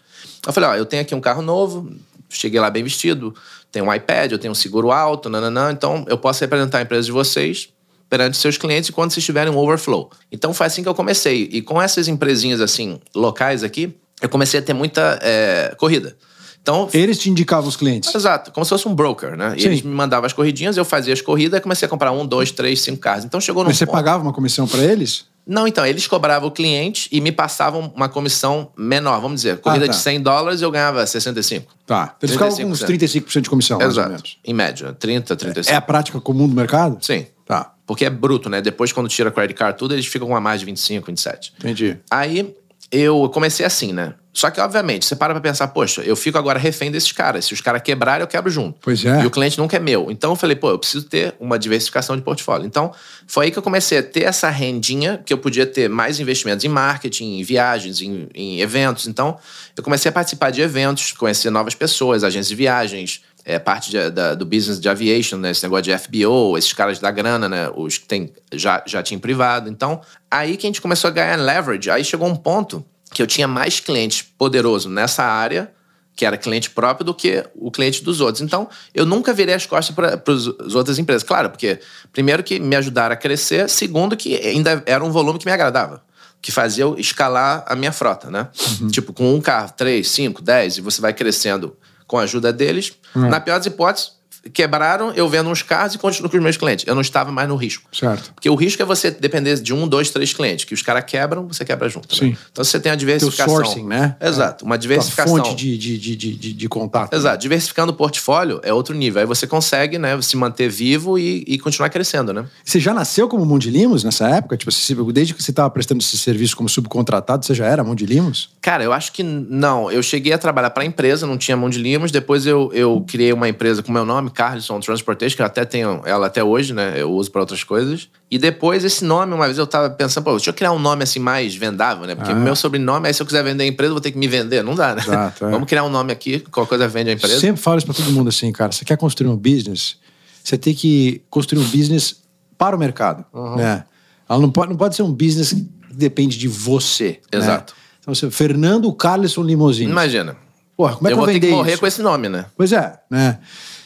Eu 0.46 0.52
falei, 0.52 0.68
ó, 0.68 0.74
eu 0.74 0.84
tenho 0.84 1.00
aqui 1.00 1.14
um 1.14 1.22
carro 1.22 1.40
novo, 1.40 1.90
cheguei 2.28 2.60
lá 2.60 2.68
bem 2.68 2.84
vestido, 2.84 3.34
tenho 3.72 3.86
um 3.86 3.94
iPad, 3.94 4.30
eu 4.32 4.38
tenho 4.38 4.52
um 4.52 4.54
seguro 4.54 4.92
alto, 4.92 5.30
nananã, 5.30 5.72
então 5.72 6.04
eu 6.06 6.18
posso 6.18 6.42
representar 6.42 6.80
a 6.80 6.82
empresa 6.82 7.06
de 7.06 7.12
vocês 7.12 7.70
perante 8.10 8.36
seus 8.36 8.58
clientes 8.58 8.90
quando 8.90 9.10
vocês 9.10 9.24
tiverem 9.24 9.50
um 9.50 9.56
overflow. 9.56 10.10
Então 10.30 10.52
foi 10.52 10.66
assim 10.66 10.82
que 10.82 10.88
eu 10.88 10.94
comecei. 10.94 11.48
E 11.50 11.62
com 11.62 11.80
essas 11.80 12.08
empresinhas 12.08 12.60
assim, 12.60 13.00
locais 13.14 13.64
aqui, 13.64 13.94
eu 14.20 14.28
comecei 14.28 14.60
a 14.60 14.62
ter 14.62 14.74
muita 14.74 15.18
é, 15.22 15.74
corrida. 15.76 16.16
Então, 16.62 16.88
Eles 16.92 17.18
te 17.18 17.30
indicavam 17.30 17.68
os 17.68 17.76
clientes. 17.76 18.14
Exato, 18.14 18.52
como 18.52 18.64
se 18.64 18.68
fosse 18.68 18.86
um 18.86 18.94
broker, 18.94 19.34
né? 19.34 19.54
E 19.56 19.62
Sim. 19.62 19.68
eles 19.68 19.82
me 19.82 19.92
mandavam 19.94 20.26
as 20.26 20.32
corridinhas, 20.32 20.76
eu 20.76 20.84
fazia 20.84 21.12
as 21.14 21.22
corridas 21.22 21.58
e 21.58 21.62
comecei 21.62 21.86
a 21.86 21.88
comprar 21.88 22.12
um, 22.12 22.26
dois, 22.26 22.50
três, 22.50 22.82
cinco 22.82 22.98
carros. 23.00 23.24
Então 23.24 23.40
chegou 23.40 23.62
num 23.64 23.70
Mas 23.70 23.78
você 23.78 23.86
ponto- 23.86 23.94
pagava 23.94 24.22
uma 24.22 24.32
comissão 24.32 24.66
pra 24.68 24.82
eles? 24.84 25.24
Não, 25.46 25.66
então, 25.66 25.84
eles 25.86 26.06
cobravam 26.06 26.48
o 26.48 26.52
cliente 26.52 27.08
e 27.10 27.20
me 27.20 27.32
passavam 27.32 27.90
uma 27.96 28.08
comissão 28.10 28.70
menor, 28.76 29.20
vamos 29.20 29.40
dizer. 29.40 29.58
Corrida 29.58 29.86
tá. 29.86 29.92
de 29.92 29.96
100 29.98 30.20
dólares 30.20 30.60
eu 30.60 30.70
ganhava 30.70 31.04
65. 31.04 31.74
Tá. 31.86 32.14
Eles 32.22 32.34
ficavam 32.34 32.54
com 32.54 32.64
uns 32.66 32.84
35% 32.84 33.40
de 33.40 33.50
comissão, 33.50 33.78
mais 33.78 33.96
ou 33.96 34.02
Exato. 34.02 34.10
menos. 34.10 34.38
Em 34.44 34.52
média, 34.54 34.92
30, 34.92 35.34
35. 35.34 35.74
É 35.74 35.76
a 35.76 35.80
prática 35.80 36.20
comum 36.20 36.46
do 36.46 36.54
mercado? 36.54 36.98
Sim. 37.04 37.26
Tá. 37.46 37.72
Porque 37.86 38.04
é 38.04 38.10
bruto, 38.10 38.48
né? 38.48 38.60
Depois, 38.60 38.92
quando 38.92 39.08
tira 39.08 39.30
credit 39.30 39.58
card, 39.58 39.76
tudo, 39.78 39.94
eles 39.94 40.06
ficam 40.06 40.28
com 40.28 40.36
a 40.36 40.40
mais 40.40 40.60
de 40.60 40.66
25, 40.66 41.06
27. 41.06 41.54
Entendi. 41.58 41.98
Aí 42.08 42.54
eu 42.90 43.28
comecei 43.32 43.64
assim, 43.64 43.92
né? 43.92 44.14
Só 44.32 44.48
que, 44.48 44.60
obviamente, 44.60 45.04
você 45.04 45.16
para 45.16 45.34
pra 45.34 45.40
pensar, 45.40 45.68
poxa, 45.68 46.02
eu 46.02 46.14
fico 46.14 46.38
agora 46.38 46.58
refém 46.58 46.90
desses 46.90 47.10
caras. 47.10 47.44
Se 47.44 47.52
os 47.52 47.60
caras 47.60 47.82
quebrarem, 47.82 48.22
eu 48.22 48.28
quebro 48.28 48.50
junto. 48.50 48.78
Pois 48.80 49.04
é. 49.04 49.22
E 49.22 49.26
o 49.26 49.30
cliente 49.30 49.58
nunca 49.58 49.76
é 49.76 49.80
meu. 49.80 50.08
Então 50.10 50.30
eu 50.30 50.36
falei, 50.36 50.54
pô, 50.54 50.70
eu 50.70 50.78
preciso 50.78 51.04
ter 51.04 51.34
uma 51.40 51.58
diversificação 51.58 52.16
de 52.16 52.22
portfólio. 52.22 52.64
Então 52.64 52.92
foi 53.26 53.46
aí 53.46 53.50
que 53.50 53.58
eu 53.58 53.62
comecei 53.62 53.98
a 53.98 54.02
ter 54.02 54.24
essa 54.24 54.48
rendinha 54.48 55.20
que 55.24 55.32
eu 55.32 55.38
podia 55.38 55.66
ter 55.66 55.88
mais 55.88 56.20
investimentos 56.20 56.64
em 56.64 56.68
marketing, 56.68 57.40
em 57.40 57.42
viagens, 57.42 58.00
em, 58.00 58.28
em 58.32 58.60
eventos. 58.60 59.08
Então 59.08 59.36
eu 59.76 59.82
comecei 59.82 60.08
a 60.08 60.12
participar 60.12 60.50
de 60.50 60.60
eventos, 60.60 61.12
conhecer 61.12 61.50
novas 61.50 61.74
pessoas, 61.74 62.22
agências 62.22 62.48
de 62.48 62.54
viagens. 62.54 63.22
É, 63.50 63.58
parte 63.58 63.90
de- 63.90 64.10
da- 64.10 64.34
do 64.34 64.44
business 64.46 64.78
de 64.80 64.88
aviation, 64.88 65.36
né? 65.38 65.50
Esse 65.50 65.62
negócio 65.62 65.84
de 65.84 65.92
FBO, 65.92 66.56
esses 66.56 66.72
caras 66.72 66.98
da 66.98 67.10
grana, 67.10 67.48
né? 67.48 67.70
Os 67.74 67.98
que 67.98 68.06
tem 68.06 68.32
já, 68.52 68.82
já 68.86 69.02
tinha 69.02 69.18
privado. 69.18 69.68
Então, 69.68 70.00
aí 70.30 70.56
que 70.56 70.66
a 70.66 70.68
gente 70.68 70.80
começou 70.80 71.08
a 71.08 71.10
ganhar 71.12 71.36
leverage. 71.36 71.90
Aí 71.90 72.04
chegou 72.04 72.28
um 72.28 72.36
ponto 72.36 72.84
que 73.12 73.22
eu 73.22 73.26
tinha 73.26 73.48
mais 73.48 73.80
cliente 73.80 74.24
poderoso 74.38 74.88
nessa 74.88 75.24
área 75.24 75.72
que 76.16 76.26
era 76.26 76.36
cliente 76.36 76.68
próprio 76.68 77.04
do 77.06 77.14
que 77.14 77.42
o 77.54 77.70
cliente 77.70 78.04
dos 78.04 78.20
outros. 78.20 78.42
Então, 78.42 78.68
eu 78.92 79.06
nunca 79.06 79.32
virei 79.32 79.54
as 79.54 79.64
costas 79.64 79.94
para 79.94 80.22
as 80.66 80.74
outras 80.74 80.98
empresas. 80.98 81.22
Claro, 81.22 81.48
porque, 81.48 81.80
primeiro, 82.12 82.42
que 82.42 82.58
me 82.60 82.76
ajudaram 82.76 83.14
a 83.14 83.16
crescer, 83.16 83.70
segundo, 83.70 84.14
que 84.14 84.34
ainda 84.36 84.82
era 84.84 85.02
um 85.02 85.10
volume 85.10 85.38
que 85.38 85.46
me 85.46 85.52
agradava. 85.52 86.02
Que 86.42 86.52
fazia 86.52 86.84
eu 86.84 86.94
escalar 86.98 87.64
a 87.66 87.74
minha 87.74 87.90
frota, 87.92 88.30
né? 88.30 88.48
Tipo, 88.90 89.14
com 89.14 89.34
um 89.34 89.40
carro, 89.40 89.72
três, 89.74 90.08
cinco, 90.08 90.42
dez, 90.42 90.76
e 90.76 90.82
você 90.82 91.00
vai 91.00 91.14
crescendo 91.14 91.74
com 92.10 92.18
a 92.18 92.22
ajuda 92.22 92.52
deles. 92.52 92.92
Na 93.14 93.38
pior 93.40 93.56
das 93.58 93.66
hipóteses, 93.66 94.12
quebraram, 94.52 95.12
eu 95.12 95.28
vendo 95.28 95.48
uns 95.50 95.62
carros 95.62 95.94
e 95.94 95.98
continuo 95.98 96.30
com 96.30 96.36
os 96.36 96.42
meus 96.42 96.56
clientes. 96.56 96.84
Eu 96.86 96.94
não 96.94 97.02
estava 97.02 97.30
mais 97.30 97.48
no 97.48 97.56
risco. 97.56 97.84
Certo. 97.92 98.32
Porque 98.34 98.48
o 98.48 98.54
risco 98.54 98.82
é 98.82 98.84
você 98.84 99.10
depender 99.10 99.56
de 99.60 99.74
um, 99.74 99.86
dois, 99.86 100.10
três 100.10 100.32
clientes. 100.32 100.64
Que 100.64 100.74
os 100.74 100.82
caras 100.82 101.04
quebram, 101.06 101.46
você 101.46 101.64
quebra 101.64 101.88
junto. 101.88 102.08
né? 102.12 102.18
Sim. 102.32 102.36
Então, 102.50 102.64
você 102.64 102.78
tem 102.80 102.90
a 102.90 102.94
Teu 102.94 103.00
diversificação. 103.00 103.54
sourcing, 103.56 103.86
né? 103.86 104.16
Exato. 104.20 104.64
Uma 104.64 104.76
Tua 104.76 104.78
diversificação. 104.78 105.36
fonte 105.36 105.54
de, 105.54 105.76
de, 105.76 105.98
de, 105.98 106.16
de, 106.16 106.52
de- 106.54 106.68
contato. 106.68 107.12
Exato. 107.14 107.38
Diversificando 107.40 107.92
o 107.92 107.94
portfólio 107.94 108.60
é 108.62 108.72
outro 108.72 108.94
nível. 108.94 109.20
Aí 109.20 109.26
você 109.26 109.46
consegue, 109.46 109.98
né, 109.98 110.20
se 110.22 110.36
manter 110.36 110.68
vivo 110.68 111.18
e, 111.18 111.44
e 111.46 111.58
continuar 111.58 111.90
crescendo, 111.90 112.32
né? 112.32 112.46
Você 112.64 112.78
já 112.80 112.94
nasceu 112.94 113.28
como 113.28 113.44
mão 113.44 113.58
de 113.58 113.70
limos 113.70 114.04
nessa 114.04 114.28
época? 114.28 114.56
Tipo, 114.56 114.70
desde 115.12 115.34
que 115.34 115.42
você 115.42 115.50
estava 115.50 115.68
prestando 115.70 116.00
esse 116.02 116.16
serviço 116.16 116.56
como 116.56 116.68
subcontratado, 116.68 117.44
você 117.44 117.54
já 117.54 117.66
era 117.66 117.82
mão 117.82 117.94
de 117.94 118.06
limos? 118.06 118.50
Cara, 118.60 118.84
eu 118.84 118.92
acho 118.92 119.12
que 119.12 119.22
não. 119.22 119.90
Eu 119.90 120.02
cheguei 120.02 120.32
a 120.32 120.38
trabalhar 120.38 120.70
para 120.70 120.82
a 120.82 120.86
empresa, 120.86 121.26
não 121.26 121.36
tinha 121.36 121.56
mão 121.56 121.68
de 121.68 121.78
limos. 121.78 122.10
Depois 122.10 122.46
eu, 122.46 122.70
eu 122.72 123.04
criei 123.06 123.32
uma 123.32 123.48
empresa 123.48 123.82
com 123.82 123.90
meu 123.92 124.04
nome, 124.04 124.29
Carlson 124.30 124.80
Transportation, 124.80 125.36
que 125.36 125.42
eu 125.42 125.46
até 125.46 125.64
tenho 125.64 126.00
ela 126.04 126.28
até 126.28 126.42
hoje, 126.42 126.72
né? 126.72 126.94
Eu 126.96 127.10
uso 127.12 127.30
para 127.30 127.40
outras 127.40 127.62
coisas. 127.64 128.08
E 128.30 128.38
depois 128.38 128.84
esse 128.84 129.04
nome, 129.04 129.34
uma 129.34 129.44
vez 129.46 129.58
eu 129.58 129.66
tava 129.66 129.90
pensando, 129.90 130.24
pô, 130.24 130.30
deixa 130.32 130.50
eu 130.50 130.54
criar 130.54 130.72
um 130.72 130.78
nome 130.78 131.02
assim 131.02 131.18
mais 131.18 131.54
vendável, 131.54 132.06
né? 132.06 132.14
Porque 132.14 132.32
Ah. 132.32 132.34
meu 132.34 132.54
sobrenome, 132.56 133.08
aí 133.08 133.14
se 133.14 133.20
eu 133.20 133.26
quiser 133.26 133.42
vender 133.44 133.64
a 133.64 133.66
empresa, 133.66 133.90
eu 133.90 133.94
vou 133.94 134.00
ter 134.00 134.12
que 134.12 134.18
me 134.18 134.28
vender. 134.28 134.62
Não 134.64 134.74
dá, 134.74 134.94
né? 134.94 135.02
Exato, 135.02 135.44
é. 135.46 135.50
Vamos 135.50 135.68
criar 135.68 135.84
um 135.84 135.90
nome 135.90 136.12
aqui, 136.12 136.38
qualquer 136.40 136.68
coisa 136.70 136.88
vende 136.88 137.10
a 137.10 137.12
empresa. 137.12 137.40
Sempre 137.40 137.60
falo 137.60 137.76
isso 137.78 137.86
pra 137.86 137.94
todo 137.94 138.10
mundo 138.12 138.28
assim, 138.28 138.50
cara. 138.52 138.72
Você 138.72 138.84
quer 138.84 138.96
construir 138.96 139.28
um 139.28 139.36
business, 139.36 139.96
você 140.42 140.56
tem 140.56 140.74
que 140.74 141.22
construir 141.28 141.58
um 141.60 141.68
business 141.68 142.22
para 142.56 142.76
o 142.76 142.78
mercado, 142.78 143.24
Uhum. 143.32 143.56
né? 143.56 143.84
Ela 144.28 144.38
não 144.38 144.50
pode, 144.50 144.70
não 144.70 144.76
pode 144.76 144.94
ser 144.94 145.02
um 145.02 145.12
business 145.12 145.52
que 145.52 145.66
depende 145.92 146.38
de 146.38 146.46
você. 146.46 147.20
né? 147.32 147.38
Exato. 147.40 147.74
Então, 148.00 148.14
você, 148.14 148.30
Fernando 148.30 148.90
Carlson 148.92 149.42
Limousine. 149.42 149.90
Imagina. 149.90 150.36
Porra, 150.76 150.94
como 150.96 151.08
é 151.08 151.12
eu 151.12 151.16
que 151.16 151.20
eu 151.20 151.24
vou 151.26 151.34
ter 151.34 151.40
que 151.40 151.50
morrer 151.50 151.72
isso? 151.72 151.80
com 151.80 151.86
esse 151.86 152.00
nome, 152.00 152.28
né? 152.30 152.46
Pois 152.56 152.72
é, 152.72 152.98
né? 153.10 153.38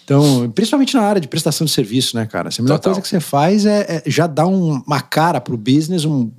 Então, 0.04 0.50
principalmente 0.54 0.94
na 0.94 1.02
área 1.02 1.20
de 1.20 1.26
prestação 1.28 1.64
de 1.64 1.70
serviço, 1.72 2.14
né, 2.16 2.26
cara? 2.26 2.48
Assim, 2.48 2.60
a 2.60 2.64
melhor 2.64 2.76
Total. 2.78 2.92
coisa 2.92 3.00
que 3.02 3.08
você 3.08 3.20
faz 3.20 3.64
é, 3.64 4.02
é 4.06 4.10
já 4.10 4.26
dar 4.26 4.46
um- 4.46 4.82
uma 4.86 5.00
cara 5.00 5.40
pro 5.40 5.56
business, 5.56 6.04
um, 6.04 6.30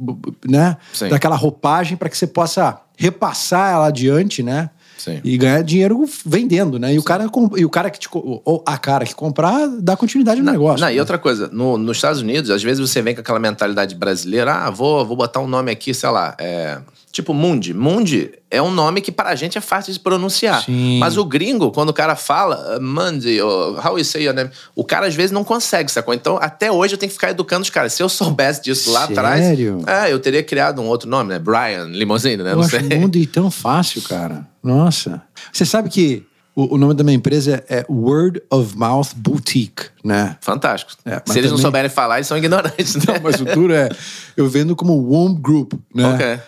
né? 0.47 0.77
Sim. 0.93 1.09
Daquela 1.09 1.35
roupagem 1.35 1.97
para 1.97 2.07
que 2.09 2.17
você 2.17 2.27
possa 2.27 2.79
repassar 2.95 3.73
ela 3.73 3.87
adiante, 3.87 4.43
né? 4.43 4.69
Sim. 4.97 5.19
E 5.23 5.37
ganhar 5.37 5.61
dinheiro 5.61 6.03
vendendo, 6.25 6.79
né? 6.79 6.93
E 6.93 6.97
o 6.97 7.03
cara, 7.03 7.29
e 7.57 7.65
o 7.65 7.69
cara 7.69 7.89
que 7.89 7.99
te, 7.99 8.07
ou 8.13 8.63
a 8.65 8.77
cara 8.77 9.05
que 9.05 9.13
comprar 9.13 9.67
dá 9.79 9.95
continuidade 9.97 10.41
no 10.41 10.51
negócio. 10.51 10.79
Não, 10.83 10.89
e 10.91 10.95
né? 10.95 10.99
outra 10.99 11.17
coisa, 11.17 11.49
no- 11.51 11.77
nos 11.77 11.97
Estados 11.97 12.21
Unidos, 12.21 12.49
às 12.49 12.63
vezes 12.63 12.79
você 12.79 13.01
vem 13.01 13.13
com 13.13 13.21
aquela 13.21 13.39
mentalidade 13.39 13.93
brasileira, 13.95 14.53
ah, 14.53 14.69
vou, 14.69 15.05
vou 15.05 15.17
botar 15.17 15.41
um 15.41 15.47
nome 15.47 15.71
aqui, 15.71 15.93
sei 15.93 16.09
lá, 16.09 16.33
é, 16.39 16.79
tipo 17.15 17.33
Mundi. 17.33 17.73
Mundi 17.73 18.31
é 18.51 18.61
um 18.61 18.69
nome 18.69 18.99
que 19.01 19.11
para 19.11 19.29
a 19.29 19.35
gente 19.35 19.57
é 19.57 19.61
fácil 19.61 19.93
de 19.93 19.99
pronunciar. 19.99 20.63
Sim. 20.63 20.99
Mas 20.99 21.17
o 21.17 21.23
gringo, 21.25 21.71
quando 21.71 21.89
o 21.89 21.93
cara 21.93 22.15
fala, 22.15 22.77
uh, 22.77 22.81
Mundi, 22.81 23.39
ou 23.41 23.77
how 23.79 23.97
you 23.97 24.03
say 24.05 24.23
your 24.25 24.33
name, 24.35 24.49
o 24.75 24.83
cara 24.83 25.07
às 25.07 25.15
vezes 25.15 25.31
não 25.31 25.43
consegue, 25.43 25.89
sacou? 25.91 26.13
Então, 26.13 26.37
até 26.41 26.71
hoje 26.71 26.93
eu 26.93 26.97
tenho 26.97 27.09
que 27.09 27.13
ficar 27.15 27.31
educando 27.31 27.63
os 27.63 27.69
caras. 27.69 27.93
Se 27.93 28.03
eu 28.03 28.09
soubesse 28.09 28.61
disso 28.61 28.91
lá 28.91 29.05
atrás, 29.05 29.41
Sério? 29.43 29.81
é, 29.87 30.11
eu 30.11 30.19
teria 30.19 30.43
criado 30.43 30.81
um 30.81 30.85
outro 30.87 31.09
nome, 31.09 31.29
né? 31.29 31.39
Brian 31.39 31.85
Limousine, 31.85 32.43
né? 32.43 32.51
Eu 32.51 32.57
Não 32.57 32.63
acho 32.63 32.71
sei. 32.77 33.21
ir 33.21 33.25
tão 33.27 33.49
fácil, 33.49 34.01
cara. 34.01 34.45
Nossa. 34.61 35.21
Você 35.53 35.65
sabe 35.65 35.89
que 35.89 36.25
o, 36.55 36.75
o 36.75 36.77
nome 36.77 36.93
da 36.93 37.03
minha 37.03 37.15
empresa 37.15 37.63
é 37.69 37.85
Word 37.89 38.41
of 38.49 38.77
Mouth 38.77 39.09
Boutique, 39.15 39.85
né? 40.03 40.37
Fantástico. 40.41 40.91
É, 41.05 41.21
Se 41.25 41.37
eles 41.37 41.51
não 41.51 41.57
também- 41.57 41.61
souberem 41.61 41.89
falar, 41.89 42.15
eles 42.17 42.27
são 42.27 42.37
ignorantes, 42.37 42.95
né? 43.03 43.03
Não, 43.07 43.21
mas 43.23 43.39
o 43.41 43.45
duro 43.45 43.73
é, 43.73 43.89
eu 44.37 44.47
vendo 44.47 44.75
como 44.75 44.93
Womb 44.93 45.39
Group, 45.41 45.73
né? 45.93 46.05
Ok. 46.13 46.39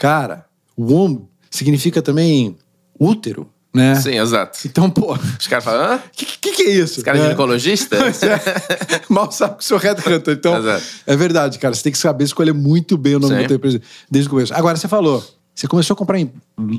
Cara, 0.00 0.46
Womb 0.78 1.28
significa 1.50 2.00
também 2.00 2.56
útero, 2.98 3.46
né? 3.72 3.94
Sim, 3.96 4.18
exato. 4.18 4.58
Então, 4.64 4.88
pô, 4.88 5.12
Os 5.38 5.46
caras 5.46 5.62
falam, 5.62 5.92
hã? 5.92 5.96
o 5.96 6.00
que, 6.10 6.24
que, 6.24 6.52
que 6.52 6.62
é 6.62 6.70
isso? 6.70 6.94
Esse 6.94 7.02
cara 7.02 7.18
é 7.18 7.22
ginecologista? 7.22 7.98
Pois 8.00 8.22
é. 8.22 8.40
Mal 9.10 9.30
sabe 9.30 9.58
que 9.58 9.64
sou 9.64 9.76
headhunter. 9.76 10.34
Então, 10.34 10.56
Exato. 10.58 10.82
é 11.06 11.16
verdade, 11.16 11.58
cara. 11.58 11.74
Você 11.74 11.82
tem 11.82 11.92
que 11.92 11.98
saber 11.98 12.24
escolher 12.24 12.54
muito 12.54 12.96
bem 12.96 13.16
o 13.16 13.20
nome 13.20 13.34
Sim. 13.34 13.42
da 13.42 13.46
tua 13.46 13.56
empresa 13.56 13.82
desde 14.10 14.26
o 14.26 14.30
começo. 14.30 14.54
Agora, 14.54 14.74
você 14.74 14.88
falou, 14.88 15.22
você 15.54 15.68
começou 15.68 15.92
a 15.92 15.96
comprar 15.98 16.18
em 16.18 16.32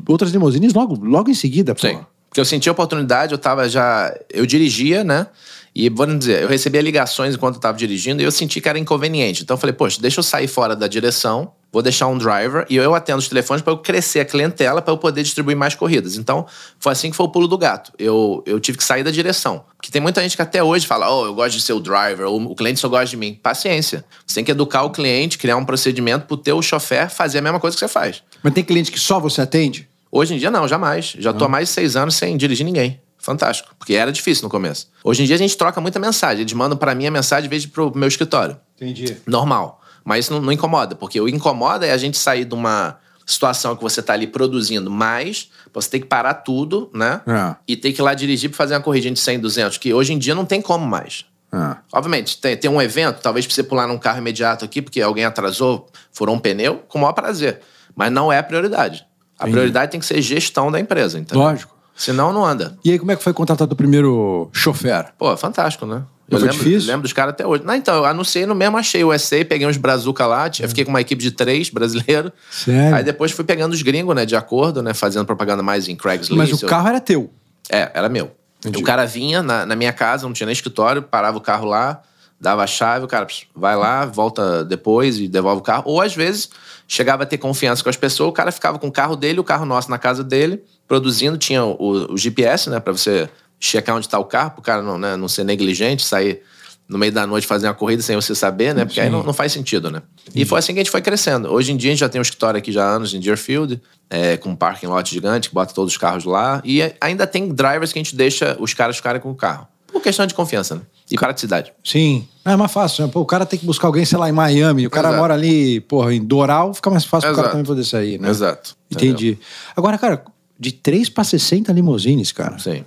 outras 0.08 0.32
limusines 0.32 0.74
logo, 0.74 0.96
logo 1.06 1.30
em 1.30 1.36
seguida, 1.36 1.76
pô. 1.76 1.82
Sim. 1.88 2.00
Porque 2.28 2.42
eu 2.42 2.46
senti 2.46 2.68
a 2.70 2.72
oportunidade, 2.72 3.34
eu 3.34 3.38
tava 3.38 3.70
já. 3.70 4.12
Eu 4.34 4.48
dirigia, 4.48 5.04
né? 5.04 5.28
E 5.76 5.90
vamos 5.90 6.18
dizer, 6.20 6.42
eu 6.42 6.48
recebia 6.50 6.82
ligações 6.82 7.36
enquanto 7.36 7.56
eu 7.56 7.62
tava 7.62 7.78
dirigindo 7.78 8.22
e 8.22 8.26
eu 8.26 8.32
senti 8.32 8.60
que 8.60 8.68
era 8.68 8.80
inconveniente. 8.80 9.44
Então 9.44 9.54
eu 9.56 9.60
falei, 9.60 9.74
poxa, 9.74 10.02
deixa 10.02 10.20
eu 10.20 10.24
sair 10.24 10.48
fora 10.48 10.76
da 10.76 10.88
direção, 10.88 11.52
vou 11.72 11.82
deixar 11.82 12.08
um 12.08 12.18
driver 12.18 12.66
e 12.70 12.76
eu 12.76 12.94
atendo 12.94 13.20
os 13.20 13.28
telefones 13.28 13.62
para 13.62 13.72
eu 13.72 13.78
crescer 13.78 14.20
a 14.20 14.26
clientela 14.26 14.82
para 14.82 14.94
eu 14.94 14.98
poder 14.98 15.24
distribuir 15.24 15.56
mais 15.56 15.74
corridas. 15.74 16.18
Então 16.18 16.46
foi 16.80 16.92
assim 16.92 17.10
que 17.10 17.16
foi 17.16 17.26
o 17.26 17.30
pulo 17.30 17.48
do 17.48 17.58
gato. 17.58 17.92
Eu, 17.98 18.44
eu 18.46 18.60
tive 18.60 18.78
que 18.78 18.84
sair 18.84 19.04
da 19.04 19.12
direção. 19.12 19.64
Porque 19.78 19.92
tem 19.92 20.02
muita 20.02 20.22
gente 20.22 20.36
que 20.36 20.42
até 20.42 20.62
hoje 20.62 20.86
fala, 20.86 21.12
oh, 21.12 21.26
eu 21.26 21.34
gosto 21.34 21.56
de 21.56 21.62
ser 21.62 21.74
o 21.74 21.80
driver, 21.80 22.28
ou 22.28 22.42
o 22.42 22.56
cliente 22.56 22.80
só 22.80 22.88
gosta 22.88 23.08
de 23.08 23.18
mim. 23.18 23.40
Paciência. 23.42 24.06
Você 24.26 24.36
tem 24.36 24.44
que 24.44 24.52
educar 24.52 24.84
o 24.84 24.92
cliente, 24.92 25.38
criar 25.38 25.58
um 25.58 25.66
procedimento 25.66 26.26
pro 26.28 26.38
teu 26.38 26.62
chofer 26.62 27.10
fazer 27.10 27.40
a 27.40 27.42
mesma 27.42 27.60
coisa 27.60 27.76
que 27.76 27.80
você 27.80 27.88
faz. 27.88 28.22
Mas 28.44 28.54
tem 28.54 28.64
cliente 28.64 28.92
que 28.92 29.00
só 29.00 29.20
você 29.20 29.42
atende? 29.42 29.88
Hoje 30.12 30.36
em 30.36 30.38
dia, 30.38 30.52
não, 30.52 30.68
jamais. 30.68 31.16
Já 31.18 31.32
tô 31.32 31.46
há 31.46 31.50
mais 31.50 31.70
de 31.70 31.74
seis 31.74 31.96
anos 31.96 32.16
sem 32.16 32.36
dirigir 32.36 32.66
ninguém. 32.66 33.00
Fantástico. 33.18 33.74
Porque 33.78 33.94
era 33.94 34.12
difícil 34.12 34.44
no 34.44 34.50
começo. 34.50 34.88
Hoje 35.04 35.24
em 35.24 35.26
dia, 35.26 35.36
a 35.36 35.40
gente 35.40 35.56
troca 35.56 35.80
muita 35.80 36.00
mensagem. 36.00 36.42
Eles 36.42 36.54
mandam 36.54 36.78
pra 36.78 36.94
mim 36.94 37.06
a 37.06 37.12
mensagem 37.12 37.46
em 37.46 37.50
vez 37.50 37.62
de 37.62 37.70
pro 37.70 37.96
meu 37.96 38.08
escritório. 38.08 38.58
Entendi. 38.76 39.16
Normal. 39.28 39.81
Mas 40.04 40.26
isso 40.26 40.34
não, 40.34 40.42
não 40.42 40.52
incomoda. 40.52 40.96
Porque 40.96 41.20
o 41.20 41.28
incomoda 41.28 41.86
é 41.86 41.92
a 41.92 41.98
gente 41.98 42.18
sair 42.18 42.46
de 42.46 42.54
uma 42.54 42.98
situação 43.26 43.76
que 43.76 43.82
você 43.82 44.02
tá 44.02 44.14
ali 44.14 44.28
produzindo 44.28 44.90
mais, 44.90 45.50
você 45.74 45.90
tem 45.90 46.02
que 46.02 46.08
parar 46.08 46.34
tudo, 46.36 46.90
né? 46.94 47.22
É. 47.26 47.56
E 47.68 47.78
ter 47.78 47.94
que 47.94 48.02
ir 48.02 48.04
lá 48.04 48.14
dirigir 48.14 48.50
pra 48.50 48.58
fazer 48.58 48.74
uma 48.74 48.82
corridinha 48.82 49.14
de 49.14 49.20
100, 49.20 49.40
200, 49.40 49.78
que 49.78 49.94
hoje 49.94 50.14
em 50.14 50.18
dia 50.18 50.36
não 50.36 50.46
tem 50.46 50.62
como 50.62 50.86
mais. 50.86 51.26
Ah. 51.52 51.78
Obviamente, 51.92 52.40
tem, 52.40 52.56
tem 52.58 52.70
um 52.70 52.82
evento, 52.82 53.20
talvez 53.22 53.46
pra 53.46 53.54
você 53.54 53.64
pular 53.64 53.88
num 53.88 53.98
carro 53.98 54.20
imediato 54.20 54.64
aqui, 54.66 54.82
porque 54.82 55.02
alguém 55.02 55.26
atrasou, 55.26 55.88
furou 56.12 56.36
um 56.36 56.40
pneu, 56.40 56.84
com 56.88 56.98
o 56.98 57.02
maior 57.02 57.14
prazer. 57.14 57.60
Mas 57.96 58.12
não 58.12 58.32
é 58.32 58.38
a 58.38 58.44
prioridade. 58.44 59.06
A 59.38 59.44
Entendi. 59.44 59.52
prioridade 59.54 59.92
tem 59.92 60.00
que 60.00 60.06
ser 60.06 60.22
gestão 60.22 60.72
da 60.72 60.80
empresa, 60.80 61.20
entendeu? 61.20 61.44
Lógico. 61.44 61.76
Senão 61.96 62.32
não 62.32 62.46
anda. 62.46 62.78
E 62.84 62.92
aí, 62.92 62.98
como 62.98 63.12
é 63.12 63.16
que 63.16 63.24
foi 63.24 63.34
contratar 63.34 63.68
teu 63.68 63.76
primeiro 63.76 64.50
chofer? 64.54 65.12
Pô, 65.18 65.36
fantástico, 65.36 65.86
né? 65.86 66.04
Eu 66.32 66.40
lembro, 66.40 66.54
difícil? 66.58 66.88
lembro 66.88 67.02
dos 67.04 67.14
caras 67.14 67.34
até 67.34 67.46
hoje. 67.46 67.64
Não, 67.66 67.76
então, 67.76 67.96
eu 67.96 68.06
anunciei 68.06 68.46
no 68.46 68.56
mesmo, 68.56 68.78
achei 68.78 69.04
o 69.04 69.12
SA, 69.18 69.44
peguei 69.48 69.68
uns 69.68 69.78
brazuca 69.78 70.26
lá, 70.26 70.50
tinha- 70.50 70.68
fiquei 70.68 70.84
com 70.86 70.90
uma 70.90 71.02
equipe 71.02 71.22
de 71.22 71.32
três 71.32 71.70
brasileiros. 71.70 72.32
Sério? 72.50 72.96
Aí 72.96 73.04
depois 73.04 73.32
fui 73.32 73.44
pegando 73.44 73.74
os 73.74 73.82
gringos, 73.82 74.16
né, 74.16 74.26
de 74.26 74.36
acordo, 74.36 74.82
né, 74.82 74.94
fazendo 74.94 75.26
propaganda 75.26 75.62
mais 75.62 75.88
em 75.88 75.96
Craigslist. 75.96 76.38
Mas 76.38 76.64
o 76.64 76.66
carro 76.66 76.88
era 76.88 77.00
teu. 77.02 77.30
É, 77.70 77.92
era 77.94 78.08
meu. 78.10 78.32
Entendi. 78.60 78.80
O 78.80 78.84
cara 78.84 79.06
vinha 79.06 79.42
na, 79.44 79.66
na 79.66 79.76
minha 79.76 79.92
casa, 79.92 80.26
não 80.26 80.34
tinha 80.34 80.46
nem 80.46 80.54
escritório, 80.54 81.02
parava 81.02 81.38
o 81.38 81.42
carro 81.42 81.66
lá, 81.68 82.02
dava 82.40 82.64
a 82.64 82.68
chave, 82.68 83.06
o 83.06 83.08
cara 83.08 83.26
pss, 83.26 83.46
vai 83.56 83.76
lá, 83.76 84.06
volta 84.06 84.64
depois 84.64 85.20
e 85.20 85.28
devolve 85.28 85.60
o 85.62 85.64
carro. 85.64 85.84
Ou 85.86 86.00
às 86.02 86.16
vezes 86.16 86.50
chegava 86.88 87.24
a 87.24 87.26
ter 87.26 87.38
confiança 87.38 87.84
com 87.84 87.90
as 87.90 87.96
pessoas, 87.98 88.30
o 88.30 88.34
cara 88.34 88.52
ficava 88.52 88.78
com 88.80 88.88
o 88.88 88.92
carro 88.92 89.16
dele, 89.16 89.40
o 89.40 89.44
carro 89.44 89.66
nosso 89.66 89.90
na 89.90 89.98
casa 89.98 90.24
dele, 90.24 90.62
produzindo, 90.88 91.38
tinha 91.38 91.64
o, 91.64 92.14
o 92.14 92.18
GPS, 92.18 92.70
né, 92.70 92.80
pra 92.80 92.92
você 92.94 93.30
checar 93.62 93.96
onde 93.96 94.10
tá 94.10 94.18
o 94.18 94.26
carro, 94.26 94.52
pro 94.52 94.62
cara 94.62 94.82
não, 94.82 94.98
né, 94.98 95.16
não 95.16 95.28
ser 95.28 95.46
negligente, 95.46 96.04
sair 96.04 96.42
no 96.90 96.98
meio 96.98 97.12
da 97.12 97.26
noite 97.26 97.48
fazer 97.48 97.68
uma 97.68 97.74
corrida 97.74 98.02
sem 98.02 98.18
você 98.18 98.36
saber, 98.36 98.76
né? 98.76 98.84
Porque 98.84 99.00
aí 99.00 99.08
Sim. 99.08 99.14
não, 99.14 99.24
não 99.24 99.32
faz 99.32 99.54
sentido, 99.54 99.90
né? 99.90 100.02
E 100.36 100.44
foi 100.44 100.60
assim 100.60 100.74
que 100.74 100.80
a 100.80 100.84
gente 100.84 100.92
foi 100.92 101.02
crescendo. 101.02 101.50
Hoje 101.50 101.72
em 101.72 101.78
dia 101.78 101.90
a 101.90 101.94
gente 101.94 102.02
já 102.02 102.10
tem 102.10 102.20
um 102.20 102.22
escritório 102.22 102.58
aqui 102.58 102.70
já 102.70 102.84
há 102.84 102.90
anos 102.90 103.14
em 103.14 103.20
Deerfield, 103.20 103.82
é, 104.10 104.36
com 104.36 104.50
um 104.50 104.56
parking 104.58 104.88
lot 104.88 105.10
gigante, 105.10 105.48
que 105.48 105.56
bota 105.56 105.74
todos 105.74 105.94
os 105.94 105.98
carros 105.98 106.26
lá. 106.26 106.62
E 106.66 106.82
ainda 107.00 107.26
tem 107.26 107.48
drivers 107.48 107.94
que 107.94 108.00
a 108.00 108.04
gente 108.04 108.14
deixa 108.14 108.58
os 108.60 108.74
caras 108.74 108.98
ficarem 108.98 109.22
com 109.22 109.32
o 109.32 109.36
carro. 109.36 109.68
Por 109.88 110.02
questão 110.02 110.26
de 110.26 110.34
confiança, 110.34 110.76
né? 110.76 110.82
E 111.10 111.16
praticidade. 111.16 111.72
Sim. 111.82 112.28
É 112.44 112.56
mais 112.58 112.72
fácil, 112.72 113.06
né? 113.06 113.12
Pô, 113.12 113.22
o 113.22 113.26
cara 113.26 113.46
tem 113.46 113.58
que 113.58 113.66
buscar 113.66 113.88
alguém, 113.88 114.04
sei 114.04 114.18
lá, 114.18 114.28
em 114.28 114.34
Miami. 114.34 114.86
O 114.86 114.90
cara 114.90 115.10
Exato. 115.10 115.22
mora 115.22 115.34
ali, 115.34 115.80
porra, 115.82 116.14
em 116.14 116.22
Doral, 116.22 116.74
fica 116.74 116.90
mais 116.90 117.06
fácil 117.06 117.30
pro 117.30 117.36
cara 117.36 117.48
Exato. 117.48 117.52
também 117.52 117.66
poder 117.66 117.86
sair, 117.86 118.20
né? 118.20 118.30
Exato. 118.30 118.76
Entendi. 118.90 119.38
Agora, 119.76 119.98
cara, 119.98 120.24
de 120.60 120.72
3 120.72 121.10
pra 121.10 121.24
60 121.24 121.72
limousines, 121.72 122.32
cara. 122.32 122.60
Sim. 122.60 122.84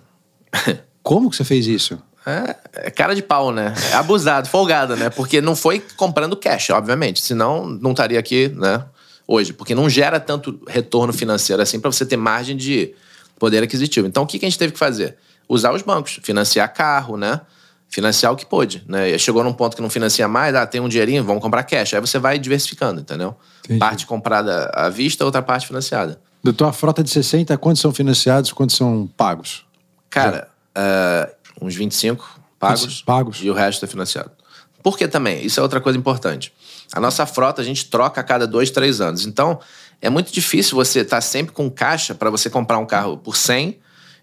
Como 1.02 1.28
que 1.28 1.36
você 1.36 1.44
fez 1.44 1.66
isso? 1.66 1.98
É, 2.26 2.56
é 2.86 2.90
cara 2.90 3.14
de 3.14 3.22
pau, 3.22 3.52
né? 3.52 3.74
É 3.92 3.94
abusado, 3.94 4.48
folgado, 4.48 4.96
né? 4.96 5.10
Porque 5.10 5.40
não 5.40 5.54
foi 5.54 5.82
comprando 5.96 6.34
cash, 6.36 6.70
obviamente. 6.70 7.20
Senão, 7.20 7.66
não 7.66 7.90
estaria 7.90 8.18
aqui, 8.18 8.48
né? 8.48 8.82
Hoje. 9.26 9.52
Porque 9.52 9.74
não 9.74 9.88
gera 9.90 10.18
tanto 10.18 10.58
retorno 10.66 11.12
financeiro 11.12 11.60
assim 11.60 11.78
para 11.78 11.92
você 11.92 12.06
ter 12.06 12.16
margem 12.16 12.56
de 12.56 12.94
poder 13.38 13.62
aquisitivo. 13.62 14.06
Então, 14.06 14.22
o 14.22 14.26
que 14.26 14.38
que 14.38 14.46
a 14.46 14.48
gente 14.48 14.58
teve 14.58 14.72
que 14.72 14.78
fazer? 14.78 15.16
Usar 15.46 15.74
os 15.74 15.82
bancos. 15.82 16.18
Financiar 16.22 16.72
carro, 16.72 17.18
né? 17.18 17.42
Financiar 17.90 18.32
o 18.32 18.36
que 18.36 18.46
pôde, 18.46 18.82
né? 18.88 19.10
E 19.10 19.18
Chegou 19.18 19.44
num 19.44 19.52
ponto 19.52 19.76
que 19.76 19.82
não 19.82 19.90
financia 19.90 20.26
mais, 20.26 20.54
ah, 20.54 20.66
tem 20.66 20.80
um 20.80 20.88
dinheirinho, 20.88 21.22
vamos 21.22 21.42
comprar 21.42 21.62
cash. 21.64 21.92
Aí 21.92 22.00
você 22.00 22.18
vai 22.18 22.38
diversificando, 22.38 23.02
entendeu? 23.02 23.36
Entendi. 23.64 23.78
Parte 23.78 24.06
comprada 24.06 24.70
à 24.74 24.88
vista, 24.88 25.24
outra 25.24 25.42
parte 25.42 25.66
financiada. 25.66 26.18
Da 26.42 26.52
tua 26.52 26.72
frota 26.72 27.02
de 27.02 27.10
60, 27.10 27.56
quantos 27.58 27.82
são 27.82 27.92
financiados, 27.92 28.52
quantos 28.52 28.76
são 28.76 29.08
pagos? 29.16 29.63
Cara, 30.14 30.48
é, 30.74 31.34
uns 31.60 31.74
25 31.74 32.40
pagos. 32.58 33.02
Pagos. 33.02 33.38
E 33.42 33.50
o 33.50 33.52
resto 33.52 33.84
é 33.84 33.88
financiado. 33.88 34.30
Por 34.82 34.96
que 34.96 35.08
também? 35.08 35.44
Isso 35.44 35.58
é 35.58 35.62
outra 35.62 35.80
coisa 35.80 35.98
importante. 35.98 36.52
A 36.92 37.00
nossa 37.00 37.24
frota 37.26 37.62
a 37.62 37.64
gente 37.64 37.86
troca 37.86 38.20
a 38.20 38.24
cada 38.24 38.46
dois, 38.46 38.70
três 38.70 39.00
anos. 39.00 39.26
Então, 39.26 39.58
é 40.00 40.10
muito 40.10 40.32
difícil 40.32 40.76
você 40.76 41.00
estar 41.00 41.20
sempre 41.20 41.52
com 41.52 41.70
caixa 41.70 42.14
para 42.14 42.30
você 42.30 42.50
comprar 42.50 42.78
um 42.78 42.86
carro 42.86 43.16
por 43.16 43.36
100 43.36 43.78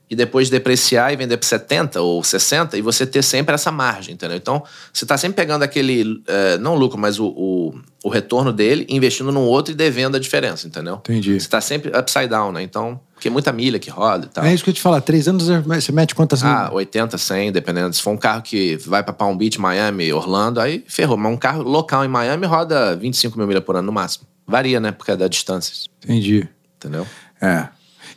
e 0.09 0.15
depois 0.15 0.49
depreciar 0.49 1.11
e 1.11 1.15
vender 1.15 1.37
por 1.37 1.45
70 1.45 2.01
ou 2.01 2.23
60 2.23 2.77
e 2.77 2.81
você 2.81 3.05
ter 3.05 3.23
sempre 3.23 3.55
essa 3.55 3.71
margem, 3.71 4.13
entendeu? 4.13 4.37
Então, 4.37 4.61
você 4.93 5.05
está 5.05 5.17
sempre 5.17 5.37
pegando 5.37 5.63
aquele, 5.63 6.21
eh, 6.27 6.57
não 6.57 6.75
lucro, 6.75 6.99
mas 6.99 7.17
o, 7.17 7.27
o, 7.27 7.81
o 8.03 8.09
retorno 8.09 8.51
dele, 8.51 8.85
investindo 8.89 9.31
num 9.31 9.45
outro 9.45 9.73
e 9.73 9.75
devendo 9.75 10.17
a 10.17 10.19
diferença, 10.19 10.67
entendeu? 10.67 10.95
Entendi. 10.95 11.31
Você 11.31 11.45
está 11.45 11.61
sempre 11.61 11.97
upside 11.97 12.27
down, 12.27 12.51
né? 12.51 12.61
Então, 12.61 12.99
porque 13.21 13.27
é 13.27 13.31
muita 13.31 13.51
milha 13.51 13.77
que 13.77 13.91
roda 13.91 14.25
e 14.25 14.29
tal. 14.29 14.43
É 14.43 14.51
isso 14.51 14.63
que 14.63 14.71
eu 14.71 14.73
te 14.73 14.81
falar. 14.81 14.99
Três 14.99 15.27
anos 15.27 15.47
você 15.47 15.91
mete 15.91 16.15
quantas 16.15 16.43
Ah, 16.43 16.71
80, 16.73 17.19
100, 17.19 17.51
dependendo. 17.51 17.95
Se 17.95 18.01
for 18.01 18.09
um 18.09 18.17
carro 18.17 18.41
que 18.41 18.77
vai 18.77 19.03
pra 19.03 19.13
Palm 19.13 19.37
Beach, 19.37 19.61
Miami, 19.61 20.11
Orlando, 20.11 20.59
aí 20.59 20.83
ferrou. 20.87 21.15
Mas 21.15 21.31
um 21.31 21.37
carro 21.37 21.61
local 21.61 22.03
em 22.03 22.07
Miami 22.07 22.47
roda 22.47 22.95
25 22.95 23.37
mil 23.37 23.45
milhas 23.45 23.63
por 23.63 23.75
ano 23.75 23.85
no 23.85 23.91
máximo. 23.91 24.25
Varia, 24.47 24.79
né? 24.79 24.91
Por 24.91 25.05
causa 25.05 25.19
da 25.19 25.27
distância. 25.27 25.71
Entendi. 26.03 26.49
Entendeu? 26.77 27.05
É. 27.39 27.67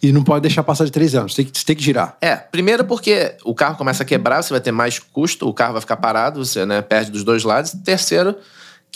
E 0.02 0.10
não 0.10 0.24
pode 0.24 0.40
deixar 0.40 0.62
passar 0.62 0.86
de 0.86 0.90
três 0.90 1.14
anos. 1.14 1.34
Tem 1.34 1.44
que, 1.44 1.58
você 1.58 1.66
tem 1.66 1.76
que 1.76 1.82
girar. 1.82 2.16
É, 2.18 2.36
primeiro 2.36 2.82
porque 2.86 3.36
o 3.44 3.54
carro 3.54 3.76
começa 3.76 4.04
a 4.04 4.06
quebrar, 4.06 4.42
você 4.42 4.54
vai 4.54 4.60
ter 4.60 4.72
mais 4.72 4.98
custo, 4.98 5.46
o 5.46 5.52
carro 5.52 5.72
vai 5.72 5.82
ficar 5.82 5.98
parado, 5.98 6.42
você 6.42 6.64
né, 6.64 6.80
perde 6.80 7.10
dos 7.10 7.24
dois 7.24 7.44
lados. 7.44 7.72
Terceiro, 7.84 8.34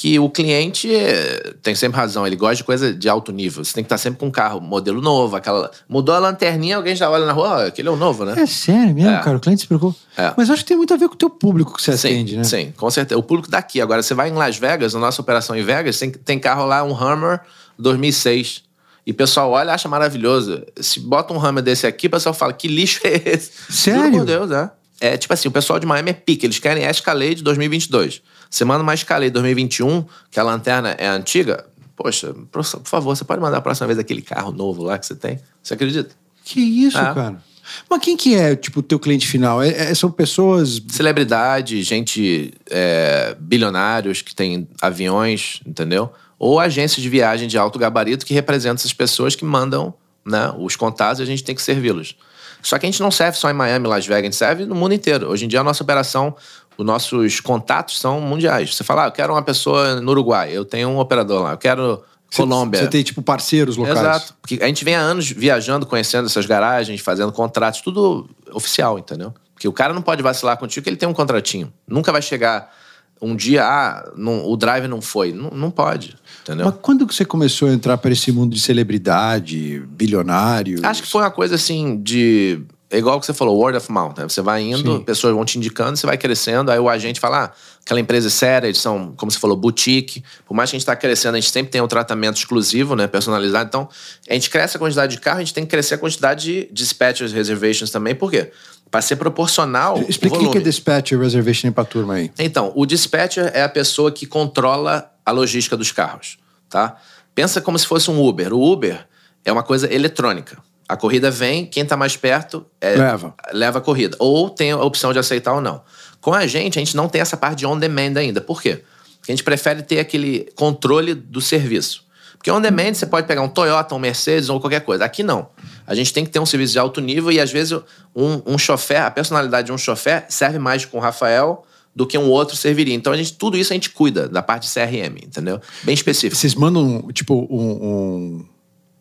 que 0.00 0.16
o 0.16 0.30
cliente 0.30 0.88
eh, 0.94 1.54
tem 1.60 1.74
sempre 1.74 1.96
razão, 1.98 2.24
ele 2.24 2.36
gosta 2.36 2.54
de 2.54 2.62
coisa 2.62 2.94
de 2.94 3.08
alto 3.08 3.32
nível. 3.32 3.64
Você 3.64 3.74
tem 3.74 3.82
que 3.82 3.86
estar 3.86 3.98
sempre 3.98 4.20
com 4.20 4.26
um 4.26 4.30
carro, 4.30 4.60
modelo 4.60 5.02
novo, 5.02 5.34
aquela. 5.34 5.72
Mudou 5.88 6.14
a 6.14 6.20
lanterninha, 6.20 6.76
alguém 6.76 6.94
já 6.94 7.10
olha 7.10 7.26
na 7.26 7.32
rua, 7.32 7.48
ó, 7.48 7.66
aquele 7.66 7.88
é 7.88 7.90
o 7.90 7.96
novo, 7.96 8.24
né? 8.24 8.34
É 8.40 8.46
sério 8.46 8.94
mesmo, 8.94 9.10
É. 9.10 9.20
cara. 9.20 9.36
O 9.36 9.40
cliente 9.40 9.62
se 9.62 9.66
preocupa. 9.66 9.98
É. 10.16 10.32
Mas 10.36 10.48
acho 10.50 10.62
que 10.62 10.68
tem 10.68 10.76
muito 10.76 10.94
a 10.94 10.96
ver 10.96 11.08
com 11.08 11.14
o 11.14 11.18
teu 11.18 11.28
público 11.28 11.74
que 11.74 11.82
você 11.82 11.96
Sim, 11.98 12.08
atende, 12.10 12.36
né? 12.36 12.44
sim, 12.44 12.72
com 12.76 12.88
certeza. 12.88 13.18
O 13.18 13.24
público 13.24 13.50
daqui. 13.50 13.80
Agora, 13.80 14.00
você 14.00 14.14
vai 14.14 14.28
em 14.28 14.34
Las 14.34 14.56
Vegas, 14.56 14.94
na 14.94 15.00
nossa 15.00 15.20
operação 15.20 15.56
em 15.56 15.64
Vegas, 15.64 15.98
tem, 15.98 16.12
tem 16.12 16.38
carro 16.38 16.64
lá, 16.64 16.84
um 16.84 16.92
Hummer 16.92 17.40
2006. 17.76 18.62
E 19.04 19.10
o 19.10 19.14
pessoal 19.14 19.50
olha 19.50 19.70
e 19.70 19.74
acha 19.74 19.88
maravilhoso. 19.88 20.62
Se 20.80 21.00
bota 21.00 21.32
um 21.32 21.38
Hummer 21.38 21.62
desse 21.64 21.86
aqui, 21.88 22.06
o 22.06 22.10
pessoal 22.10 22.34
fala, 22.34 22.52
que 22.52 22.68
lixo 22.68 23.00
é 23.04 23.20
esse? 23.30 23.50
Sério? 23.68 24.02
Juro 24.04 24.16
por 24.18 24.24
Deus, 24.26 24.50
é. 24.52 24.70
É 25.00 25.16
tipo 25.16 25.32
assim, 25.32 25.48
o 25.48 25.50
pessoal 25.50 25.78
de 25.78 25.86
Miami 25.86 26.10
é 26.10 26.12
pique, 26.14 26.46
eles 26.46 26.58
querem 26.58 26.86
a 26.86 26.90
Escalade 26.90 27.42
2022. 27.42 28.22
Você 28.50 28.64
manda 28.64 28.82
uma 28.82 28.94
Escalade 28.94 29.30
2021, 29.30 30.04
que 30.30 30.40
a 30.40 30.42
lanterna 30.42 30.90
é 30.98 31.06
antiga, 31.06 31.66
poxa, 31.96 32.34
por 32.50 32.62
favor, 32.62 33.16
você 33.16 33.24
pode 33.24 33.40
mandar 33.40 33.58
a 33.58 33.60
próxima 33.60 33.86
vez 33.88 33.98
aquele 33.98 34.22
carro 34.22 34.52
novo 34.52 34.82
lá 34.82 34.98
que 34.98 35.06
você 35.06 35.16
tem? 35.16 35.40
Você 35.62 35.74
acredita? 35.74 36.14
Que 36.44 36.60
isso, 36.60 36.96
é. 36.96 37.14
cara? 37.14 37.42
Mas 37.90 38.00
quem 38.00 38.16
que 38.16 38.34
é, 38.34 38.56
tipo, 38.56 38.80
o 38.80 38.82
teu 38.82 38.98
cliente 38.98 39.26
final? 39.26 39.62
É, 39.62 39.68
é, 39.68 39.94
são 39.94 40.10
pessoas... 40.10 40.80
Celebridade, 40.88 41.82
gente, 41.82 42.54
é, 42.70 43.36
bilionários 43.38 44.22
que 44.22 44.34
tem 44.34 44.66
aviões, 44.80 45.60
entendeu? 45.66 46.10
Ou 46.38 46.58
agências 46.58 47.02
de 47.02 47.08
viagem 47.08 47.46
de 47.46 47.58
alto 47.58 47.78
gabarito 47.78 48.24
que 48.24 48.32
representam 48.32 48.76
essas 48.76 48.92
pessoas 48.92 49.34
que 49.34 49.44
mandam 49.44 49.92
né, 50.24 50.52
os 50.58 50.76
contatos 50.76 51.20
e 51.20 51.22
a 51.22 51.26
gente 51.26 51.44
tem 51.44 51.54
que 51.54 51.60
servi-los. 51.62 52.16
Só 52.62 52.78
que 52.78 52.86
a 52.86 52.90
gente 52.90 53.00
não 53.00 53.10
serve 53.10 53.38
só 53.38 53.50
em 53.50 53.54
Miami, 53.54 53.86
Las 53.86 54.06
Vegas, 54.06 54.20
a 54.20 54.24
gente 54.24 54.36
serve 54.36 54.66
no 54.66 54.74
mundo 54.74 54.94
inteiro. 54.94 55.28
Hoje 55.28 55.44
em 55.44 55.48
dia 55.48 55.60
a 55.60 55.64
nossa 55.64 55.82
operação, 55.82 56.34
os 56.76 56.84
nossos 56.84 57.40
contatos 57.40 58.00
são 58.00 58.20
mundiais. 58.20 58.74
Você 58.74 58.84
fala, 58.84 59.04
ah, 59.04 59.08
eu 59.08 59.12
quero 59.12 59.32
uma 59.32 59.42
pessoa 59.42 60.00
no 60.00 60.10
Uruguai, 60.10 60.50
eu 60.52 60.64
tenho 60.64 60.88
um 60.88 60.98
operador 60.98 61.42
lá, 61.42 61.52
eu 61.52 61.58
quero 61.58 62.02
Colômbia. 62.36 62.80
Você 62.80 62.88
tem, 62.88 63.02
tipo, 63.02 63.22
parceiros 63.22 63.76
locais. 63.76 63.98
Exato. 63.98 64.34
Porque 64.40 64.62
a 64.62 64.66
gente 64.66 64.84
vem 64.84 64.94
há 64.94 65.00
anos 65.00 65.30
viajando, 65.30 65.86
conhecendo 65.86 66.26
essas 66.26 66.44
garagens, 66.44 67.00
fazendo 67.00 67.32
contratos, 67.32 67.80
tudo 67.80 68.28
oficial, 68.52 68.98
entendeu? 68.98 69.32
Porque 69.54 69.66
o 69.66 69.72
cara 69.72 69.94
não 69.94 70.02
pode 70.02 70.22
vacilar 70.22 70.56
contigo 70.58 70.84
que 70.84 70.90
ele 70.90 70.96
tem 70.96 71.08
um 71.08 71.14
contratinho. 71.14 71.72
Nunca 71.86 72.12
vai 72.12 72.20
chegar 72.20 72.70
um 73.20 73.34
dia, 73.34 73.64
ah, 73.64 74.12
não, 74.16 74.48
o 74.48 74.56
drive 74.56 74.86
não 74.86 75.00
foi. 75.00 75.32
Não, 75.32 75.50
não 75.50 75.70
pode, 75.70 76.16
entendeu? 76.42 76.66
Mas 76.66 76.74
quando 76.80 77.06
que 77.06 77.14
você 77.14 77.24
começou 77.24 77.68
a 77.68 77.72
entrar 77.72 77.98
para 77.98 78.12
esse 78.12 78.30
mundo 78.32 78.54
de 78.54 78.60
celebridade, 78.60 79.82
bilionário? 79.88 80.80
Acho 80.84 81.02
que 81.02 81.08
foi 81.08 81.22
uma 81.22 81.30
coisa 81.30 81.54
assim 81.54 82.00
de 82.00 82.60
é 82.90 82.96
igual 82.96 83.20
que 83.20 83.26
você 83.26 83.34
falou, 83.34 83.58
word 83.58 83.76
of 83.76 83.92
mouth. 83.92 84.14
Né? 84.16 84.24
Você 84.24 84.40
vai 84.40 84.62
indo, 84.62 84.96
Sim. 84.96 85.04
pessoas 85.04 85.34
vão 85.34 85.44
te 85.44 85.58
indicando, 85.58 85.96
você 85.96 86.06
vai 86.06 86.16
crescendo, 86.16 86.70
aí 86.70 86.78
o 86.78 86.88
agente 86.88 87.20
fala, 87.20 87.44
ah, 87.44 87.52
aquela 87.84 88.00
empresa 88.00 88.28
é 88.28 88.30
séria, 88.30 88.66
eles 88.66 88.80
são, 88.80 89.12
como 89.16 89.30
você 89.30 89.38
falou, 89.38 89.56
boutique. 89.56 90.24
Por 90.46 90.54
mais 90.54 90.70
que 90.70 90.76
a 90.76 90.78
gente 90.78 90.82
está 90.82 90.96
crescendo, 90.96 91.36
a 91.36 91.40
gente 91.40 91.50
sempre 91.50 91.70
tem 91.70 91.82
um 91.82 91.86
tratamento 91.86 92.36
exclusivo, 92.36 92.96
né, 92.96 93.06
personalizado. 93.06 93.68
Então, 93.68 93.88
a 94.28 94.32
gente 94.32 94.48
cresce 94.48 94.76
a 94.76 94.80
quantidade 94.80 95.14
de 95.14 95.20
carro, 95.20 95.36
a 95.38 95.40
gente 95.40 95.52
tem 95.52 95.64
que 95.64 95.70
crescer 95.70 95.94
a 95.94 95.98
quantidade 95.98 96.44
de 96.44 96.68
dispatchers 96.72 97.32
reservations 97.32 97.90
também. 97.90 98.14
Por 98.14 98.30
quê? 98.30 98.50
Para 98.90 99.02
ser 99.02 99.16
proporcional. 99.16 100.02
Explica 100.08 100.36
o 100.36 100.50
que 100.50 100.56
é 100.56 100.60
dispatcher 100.60 101.20
reservation 101.20 101.70
para 101.70 101.82
a 101.82 101.86
turma 101.86 102.14
aí. 102.14 102.30
Então, 102.38 102.72
o 102.74 102.86
dispatcher 102.86 103.50
é 103.52 103.62
a 103.62 103.68
pessoa 103.68 104.10
que 104.10 104.24
controla 104.24 105.12
a 105.26 105.30
logística 105.30 105.76
dos 105.76 105.92
carros, 105.92 106.38
tá? 106.70 106.96
Pensa 107.34 107.60
como 107.60 107.78
se 107.78 107.86
fosse 107.86 108.10
um 108.10 108.26
Uber. 108.26 108.54
O 108.54 108.72
Uber 108.72 109.06
é 109.44 109.52
uma 109.52 109.62
coisa 109.62 109.92
eletrônica. 109.92 110.56
A 110.88 110.96
corrida 110.96 111.30
vem, 111.30 111.66
quem 111.66 111.82
está 111.82 111.96
mais 111.96 112.16
perto 112.16 112.64
é, 112.80 112.94
leva. 112.96 113.34
leva 113.52 113.78
a 113.78 113.80
corrida. 113.80 114.16
Ou 114.18 114.48
tem 114.48 114.72
a 114.72 114.78
opção 114.78 115.12
de 115.12 115.18
aceitar 115.18 115.52
ou 115.52 115.60
não. 115.60 115.82
Com 116.20 116.32
a 116.32 116.46
gente, 116.46 116.78
a 116.78 116.80
gente 116.80 116.96
não 116.96 117.08
tem 117.08 117.20
essa 117.20 117.36
parte 117.36 117.58
de 117.58 117.66
on-demand 117.66 118.16
ainda. 118.16 118.40
Por 118.40 118.62
quê? 118.62 118.82
Porque 119.18 119.30
a 119.30 119.34
gente 119.34 119.44
prefere 119.44 119.82
ter 119.82 119.98
aquele 120.00 120.50
controle 120.54 121.14
do 121.14 121.40
serviço. 121.40 122.04
Porque 122.38 122.50
on-demand 122.50 122.94
você 122.94 123.04
pode 123.04 123.26
pegar 123.26 123.42
um 123.42 123.48
Toyota, 123.48 123.94
um 123.94 123.98
Mercedes 123.98 124.48
ou 124.48 124.58
qualquer 124.60 124.80
coisa. 124.80 125.04
Aqui 125.04 125.22
não. 125.22 125.48
A 125.86 125.94
gente 125.94 126.12
tem 126.12 126.24
que 126.24 126.30
ter 126.30 126.38
um 126.38 126.46
serviço 126.46 126.72
de 126.72 126.78
alto 126.78 127.00
nível 127.00 127.30
e 127.30 127.38
às 127.38 127.52
vezes 127.52 127.78
um, 128.14 128.40
um 128.46 128.56
chofer, 128.56 129.02
a 129.02 129.10
personalidade 129.10 129.66
de 129.66 129.72
um 129.72 129.78
chofer 129.78 130.24
serve 130.28 130.58
mais 130.58 130.84
com 130.84 130.96
o 130.98 131.00
Rafael 131.00 131.64
do 131.94 132.06
que 132.06 132.16
um 132.16 132.30
outro 132.30 132.56
serviria. 132.56 132.94
Então 132.94 133.12
a 133.12 133.16
gente, 133.16 133.34
tudo 133.34 133.58
isso 133.58 133.72
a 133.72 133.74
gente 133.74 133.90
cuida 133.90 134.28
da 134.28 134.40
parte 134.40 134.68
de 134.68 134.72
CRM, 134.72 135.18
entendeu? 135.22 135.60
Bem 135.82 135.94
específico. 135.94 136.36
Vocês 136.36 136.54
mandam, 136.54 137.08
tipo, 137.12 137.46
um, 137.50 137.70
um 137.70 138.46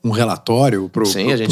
um 0.08 0.12
relatório 0.12 0.90
para 0.90 1.04
o 1.04 1.06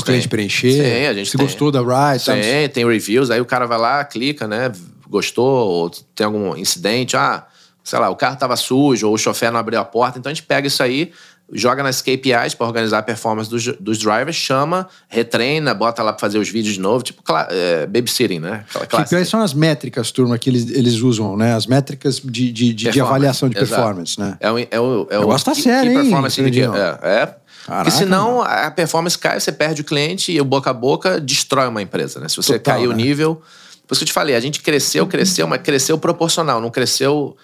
cliente 0.03 0.27
preencher? 0.27 0.71
Sim, 0.71 1.05
a 1.05 1.13
gente 1.13 1.29
Se 1.29 1.37
tem. 1.37 1.45
gostou 1.45 1.71
da 1.71 1.79
ride? 1.79 2.23
Sim, 2.23 2.31
tá? 2.31 2.73
tem 2.73 2.87
reviews, 2.87 3.29
aí 3.29 3.41
o 3.41 3.45
cara 3.45 3.65
vai 3.65 3.77
lá, 3.77 4.03
clica, 4.03 4.47
né? 4.47 4.71
Gostou, 5.07 5.67
ou 5.67 5.89
tem 5.89 6.25
algum 6.25 6.55
incidente, 6.55 7.15
ah, 7.15 7.45
sei 7.83 7.99
lá, 7.99 8.09
o 8.09 8.15
carro 8.15 8.33
estava 8.33 8.55
sujo, 8.55 9.07
ou 9.07 9.13
o 9.13 9.17
chofer 9.17 9.51
não 9.51 9.59
abriu 9.59 9.79
a 9.79 9.85
porta. 9.85 10.17
Então 10.17 10.31
a 10.31 10.33
gente 10.33 10.43
pega 10.43 10.67
isso 10.67 10.81
aí, 10.81 11.11
joga 11.53 11.83
nas 11.83 12.01
KPIs 12.01 12.55
para 12.57 12.65
organizar 12.65 12.99
a 12.99 13.03
performance 13.03 13.49
dos, 13.49 13.67
dos 13.79 13.99
drivers, 13.99 14.35
chama, 14.35 14.87
retreina, 15.07 15.73
bota 15.73 16.01
lá 16.01 16.11
para 16.11 16.19
fazer 16.19 16.39
os 16.39 16.49
vídeos 16.49 16.73
de 16.73 16.79
novo, 16.79 17.03
tipo 17.03 17.21
é, 17.49 17.85
babysitting, 17.85 18.39
né? 18.39 18.65
KPIs 18.89 19.29
são 19.29 19.41
as 19.41 19.53
métricas, 19.53 20.11
turma, 20.11 20.37
que 20.37 20.49
eles, 20.49 20.69
eles 20.71 20.95
usam, 20.95 21.37
né? 21.37 21.53
As 21.53 21.67
métricas 21.67 22.19
de, 22.19 22.51
de, 22.51 22.73
de, 22.73 22.89
de 22.89 23.01
avaliação 23.01 23.47
de 23.47 23.55
performance, 23.55 24.19
né? 24.19 24.37
É 24.39 24.51
o, 24.51 24.59
é 24.59 24.79
o, 24.79 25.07
é 25.11 25.19
o, 25.19 25.25
gosto 25.25 25.45
da 25.45 25.55
série, 25.55 25.89
hein? 25.89 26.01
Performance 26.01 26.41
é, 26.41 26.47
é 27.03 27.35
Caraca, 27.65 27.85
Porque 27.85 27.97
senão 27.97 28.37
mano. 28.37 28.43
a 28.43 28.69
performance 28.69 29.17
cai, 29.17 29.39
você 29.39 29.51
perde 29.51 29.81
o 29.81 29.83
cliente 29.83 30.31
e 30.31 30.39
o 30.39 30.45
boca 30.45 30.69
a 30.69 30.73
boca 30.73 31.19
destrói 31.19 31.67
uma 31.67 31.81
empresa, 31.81 32.19
né? 32.19 32.29
Se 32.29 32.37
você 32.37 32.59
Total, 32.59 32.75
cair 32.75 32.87
né? 32.87 32.93
o 32.93 32.95
nível. 32.95 33.41
Por 33.87 33.95
isso 33.95 34.01
que 34.01 34.03
eu 34.03 34.07
te 34.07 34.13
falei, 34.13 34.35
a 34.35 34.39
gente 34.39 34.61
cresceu, 34.61 35.07
cresceu, 35.07 35.47
mas 35.47 35.61
cresceu 35.63 35.97
proporcional, 35.97 36.61
não 36.61 36.69
cresceu 36.69 37.35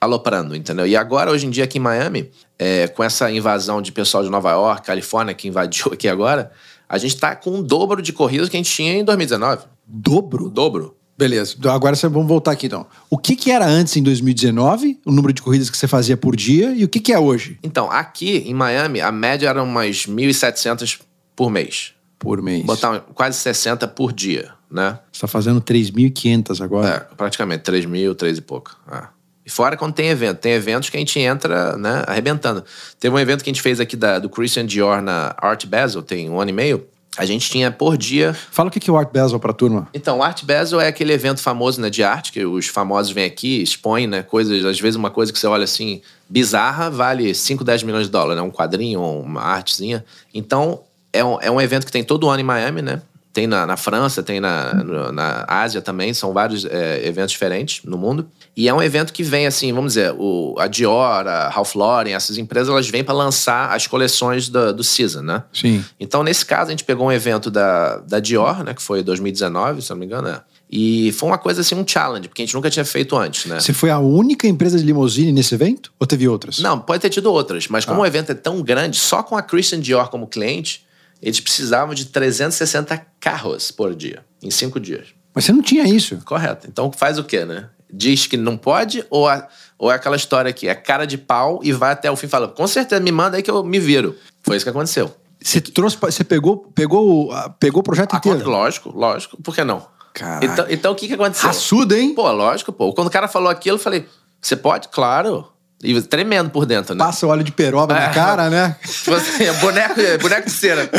aloprando, 0.00 0.56
entendeu? 0.56 0.86
E 0.86 0.96
agora, 0.96 1.30
hoje 1.30 1.46
em 1.46 1.50
dia, 1.50 1.64
aqui 1.64 1.76
em 1.76 1.80
Miami, 1.80 2.30
é, 2.58 2.88
com 2.88 3.04
essa 3.04 3.30
invasão 3.30 3.82
de 3.82 3.92
pessoal 3.92 4.22
de 4.22 4.30
Nova 4.30 4.50
York, 4.50 4.86
Califórnia, 4.86 5.34
que 5.34 5.46
invadiu 5.46 5.92
aqui 5.92 6.08
agora, 6.08 6.50
a 6.88 6.96
gente 6.96 7.16
tá 7.18 7.36
com 7.36 7.58
o 7.58 7.62
dobro 7.62 8.00
de 8.00 8.14
corridas 8.14 8.48
que 8.48 8.56
a 8.56 8.58
gente 8.58 8.70
tinha 8.70 8.94
em 8.94 9.04
2019. 9.04 9.64
Dobro? 9.86 10.46
O 10.46 10.50
dobro. 10.50 10.96
Beleza. 11.18 11.54
Então, 11.58 11.72
agora 11.72 11.96
vamos 11.96 12.28
voltar 12.28 12.52
aqui 12.52 12.66
então. 12.66 12.86
O 13.08 13.16
que, 13.16 13.34
que 13.34 13.50
era 13.50 13.66
antes 13.66 13.96
em 13.96 14.02
2019, 14.02 15.00
o 15.04 15.10
número 15.10 15.32
de 15.32 15.40
corridas 15.40 15.70
que 15.70 15.76
você 15.76 15.88
fazia 15.88 16.16
por 16.16 16.36
dia, 16.36 16.72
e 16.72 16.84
o 16.84 16.88
que, 16.88 17.00
que 17.00 17.12
é 17.12 17.18
hoje? 17.18 17.58
Então, 17.62 17.90
aqui 17.90 18.44
em 18.46 18.52
Miami, 18.52 19.00
a 19.00 19.10
média 19.10 19.48
era 19.48 19.62
umas 19.62 20.06
1.700 20.06 21.00
por 21.34 21.50
mês. 21.50 21.94
Por 22.18 22.42
mês. 22.42 22.64
Botar 22.64 23.00
quase 23.14 23.38
60 23.38 23.88
por 23.88 24.12
dia, 24.12 24.52
né? 24.70 24.98
Você 25.10 25.18
está 25.18 25.26
fazendo 25.26 25.60
3.500 25.60 26.62
agora? 26.62 26.88
É, 26.88 27.14
praticamente. 27.14 27.62
3.000, 27.64 28.14
3 28.14 28.38
e 28.38 28.40
pouco. 28.42 28.76
É. 28.90 29.16
E 29.44 29.50
fora 29.50 29.76
quando 29.76 29.94
tem 29.94 30.08
evento. 30.08 30.38
Tem 30.38 30.52
eventos 30.52 30.90
que 30.90 30.96
a 30.96 31.00
gente 31.00 31.18
entra, 31.20 31.76
né, 31.76 32.02
arrebentando. 32.06 32.64
Teve 32.98 33.14
um 33.14 33.18
evento 33.18 33.44
que 33.44 33.48
a 33.48 33.52
gente 33.52 33.62
fez 33.62 33.78
aqui 33.78 33.96
da, 33.96 34.18
do 34.18 34.28
Christian 34.28 34.66
Dior 34.66 35.00
na 35.00 35.34
Art 35.38 35.64
Basel, 35.66 36.02
tem 36.02 36.28
um 36.28 36.40
ano 36.40 36.50
e 36.50 36.52
meio. 36.52 36.86
A 37.16 37.24
gente 37.24 37.48
tinha 37.50 37.70
por 37.70 37.96
dia. 37.96 38.34
Fala 38.50 38.68
o 38.68 38.72
que 38.72 38.88
é 38.88 38.92
o 38.92 38.96
Art 38.96 39.12
Basel 39.12 39.40
para 39.40 39.50
a 39.50 39.54
turma. 39.54 39.88
Então, 39.94 40.18
o 40.18 40.22
Art 40.22 40.44
Basel 40.44 40.80
é 40.80 40.88
aquele 40.88 41.12
evento 41.12 41.40
famoso 41.40 41.80
né, 41.80 41.88
de 41.88 42.02
arte, 42.02 42.32
que 42.32 42.44
os 42.44 42.66
famosos 42.66 43.12
vêm 43.12 43.24
aqui, 43.24 43.62
expõem 43.62 44.06
né, 44.06 44.22
coisas, 44.22 44.64
às 44.64 44.78
vezes 44.78 44.96
uma 44.96 45.10
coisa 45.10 45.32
que 45.32 45.38
você 45.38 45.46
olha 45.46 45.64
assim, 45.64 46.02
bizarra, 46.28 46.90
vale 46.90 47.34
5, 47.34 47.64
10 47.64 47.82
milhões 47.84 48.06
de 48.06 48.12
dólares, 48.12 48.36
né? 48.36 48.42
um 48.42 48.50
quadrinho, 48.50 49.00
uma 49.00 49.40
artezinha. 49.40 50.04
Então, 50.34 50.80
é 51.12 51.24
um, 51.24 51.40
é 51.40 51.50
um 51.50 51.60
evento 51.60 51.86
que 51.86 51.92
tem 51.92 52.04
todo 52.04 52.28
ano 52.28 52.40
em 52.40 52.44
Miami, 52.44 52.82
né? 52.82 53.00
Tem 53.36 53.46
na, 53.46 53.66
na 53.66 53.76
França, 53.76 54.22
tem 54.22 54.40
na, 54.40 54.72
na 55.12 55.44
Ásia 55.46 55.82
também, 55.82 56.14
são 56.14 56.32
vários 56.32 56.64
é, 56.64 57.06
eventos 57.06 57.32
diferentes 57.32 57.84
no 57.84 57.98
mundo. 57.98 58.26
E 58.56 58.66
é 58.66 58.72
um 58.72 58.82
evento 58.82 59.12
que 59.12 59.22
vem 59.22 59.46
assim, 59.46 59.74
vamos 59.74 59.92
dizer, 59.92 60.14
o, 60.16 60.54
a 60.58 60.66
Dior, 60.66 61.28
a 61.28 61.50
Ralph 61.50 61.74
Lauren, 61.74 62.12
essas 62.12 62.38
empresas, 62.38 62.70
elas 62.70 62.88
vêm 62.88 63.04
para 63.04 63.12
lançar 63.12 63.76
as 63.76 63.86
coleções 63.86 64.48
do, 64.48 64.72
do 64.72 64.82
season, 64.82 65.20
né? 65.20 65.42
Sim. 65.52 65.84
Então, 66.00 66.22
nesse 66.22 66.46
caso, 66.46 66.68
a 66.68 66.70
gente 66.70 66.84
pegou 66.84 67.08
um 67.08 67.12
evento 67.12 67.50
da, 67.50 67.98
da 67.98 68.20
Dior, 68.20 68.64
né? 68.64 68.72
Que 68.72 68.80
foi 68.80 69.02
2019, 69.02 69.82
se 69.82 69.90
não 69.90 69.98
me 69.98 70.06
engano, 70.06 70.28
né? 70.28 70.40
E 70.70 71.12
foi 71.12 71.28
uma 71.28 71.36
coisa 71.36 71.60
assim, 71.60 71.74
um 71.74 71.86
challenge, 71.86 72.28
porque 72.28 72.40
a 72.40 72.46
gente 72.46 72.54
nunca 72.54 72.70
tinha 72.70 72.86
feito 72.86 73.14
antes, 73.18 73.44
né? 73.44 73.60
Você 73.60 73.74
foi 73.74 73.90
a 73.90 73.98
única 73.98 74.48
empresa 74.48 74.78
de 74.78 74.84
limousine 74.86 75.30
nesse 75.30 75.54
evento? 75.54 75.92
Ou 76.00 76.06
teve 76.06 76.26
outras? 76.26 76.58
Não, 76.58 76.80
pode 76.80 77.02
ter 77.02 77.10
tido 77.10 77.30
outras, 77.30 77.68
mas 77.68 77.84
como 77.84 78.00
ah. 78.00 78.04
o 78.04 78.06
evento 78.06 78.32
é 78.32 78.34
tão 78.34 78.62
grande, 78.62 78.96
só 78.96 79.22
com 79.22 79.36
a 79.36 79.42
Christian 79.42 79.78
Dior 79.78 80.08
como 80.08 80.26
cliente, 80.26 80.85
eles 81.20 81.40
precisavam 81.40 81.94
de 81.94 82.06
360 82.06 83.06
carros 83.20 83.70
por 83.70 83.94
dia, 83.94 84.24
em 84.42 84.50
cinco 84.50 84.78
dias. 84.78 85.08
Mas 85.34 85.44
você 85.44 85.52
não 85.52 85.62
tinha 85.62 85.84
isso. 85.84 86.16
Correto. 86.24 86.66
Então 86.68 86.90
faz 86.90 87.18
o 87.18 87.24
quê, 87.24 87.44
né? 87.44 87.68
Diz 87.92 88.26
que 88.26 88.36
não 88.36 88.56
pode 88.56 89.04
ou, 89.10 89.28
a, 89.28 89.46
ou 89.78 89.90
é 89.90 89.94
aquela 89.94 90.16
história 90.16 90.52
que 90.52 90.68
é 90.68 90.74
cara 90.74 91.06
de 91.06 91.18
pau 91.18 91.60
e 91.62 91.72
vai 91.72 91.92
até 91.92 92.10
o 92.10 92.16
fim 92.16 92.26
falando, 92.26 92.52
com 92.52 92.66
certeza, 92.66 93.00
me 93.00 93.12
manda 93.12 93.36
aí 93.36 93.42
que 93.42 93.50
eu 93.50 93.62
me 93.62 93.78
viro. 93.78 94.16
Foi 94.42 94.56
isso 94.56 94.64
que 94.64 94.70
aconteceu. 94.70 95.14
Você 95.40 95.60
trouxe, 95.60 95.96
você 95.96 96.24
pegou, 96.24 96.58
pegou, 96.74 97.30
pegou 97.60 97.80
o 97.80 97.82
projeto 97.82 98.14
a 98.14 98.16
inteiro? 98.16 98.38
Conta, 98.38 98.50
lógico, 98.50 98.90
lógico. 98.96 99.42
Por 99.42 99.54
que 99.54 99.62
não? 99.62 99.86
Caraca. 100.12 100.46
Então, 100.46 100.66
então 100.70 100.92
o 100.92 100.94
que, 100.94 101.06
que 101.06 101.14
aconteceu? 101.14 101.46
Raçudo, 101.46 101.94
hein? 101.94 102.14
Pô, 102.14 102.30
lógico, 102.32 102.72
pô. 102.72 102.92
Quando 102.94 103.08
o 103.08 103.10
cara 103.10 103.28
falou 103.28 103.50
aquilo, 103.50 103.76
eu 103.76 103.80
falei, 103.80 104.06
você 104.40 104.56
pode? 104.56 104.88
Claro. 104.88 105.46
E 105.82 106.00
tremendo 106.02 106.50
por 106.50 106.64
dentro, 106.64 106.94
né? 106.94 107.04
Passa 107.04 107.26
óleo 107.26 107.44
de 107.44 107.52
peroba 107.52 107.96
é. 107.96 108.06
na 108.06 108.08
cara, 108.10 108.48
né? 108.48 108.76
Tipo 108.82 109.14
assim, 109.14 109.44
é 109.44 109.52
boneco, 109.54 109.94
boneco 110.20 110.46
de 110.46 110.52
cera. 110.52 110.88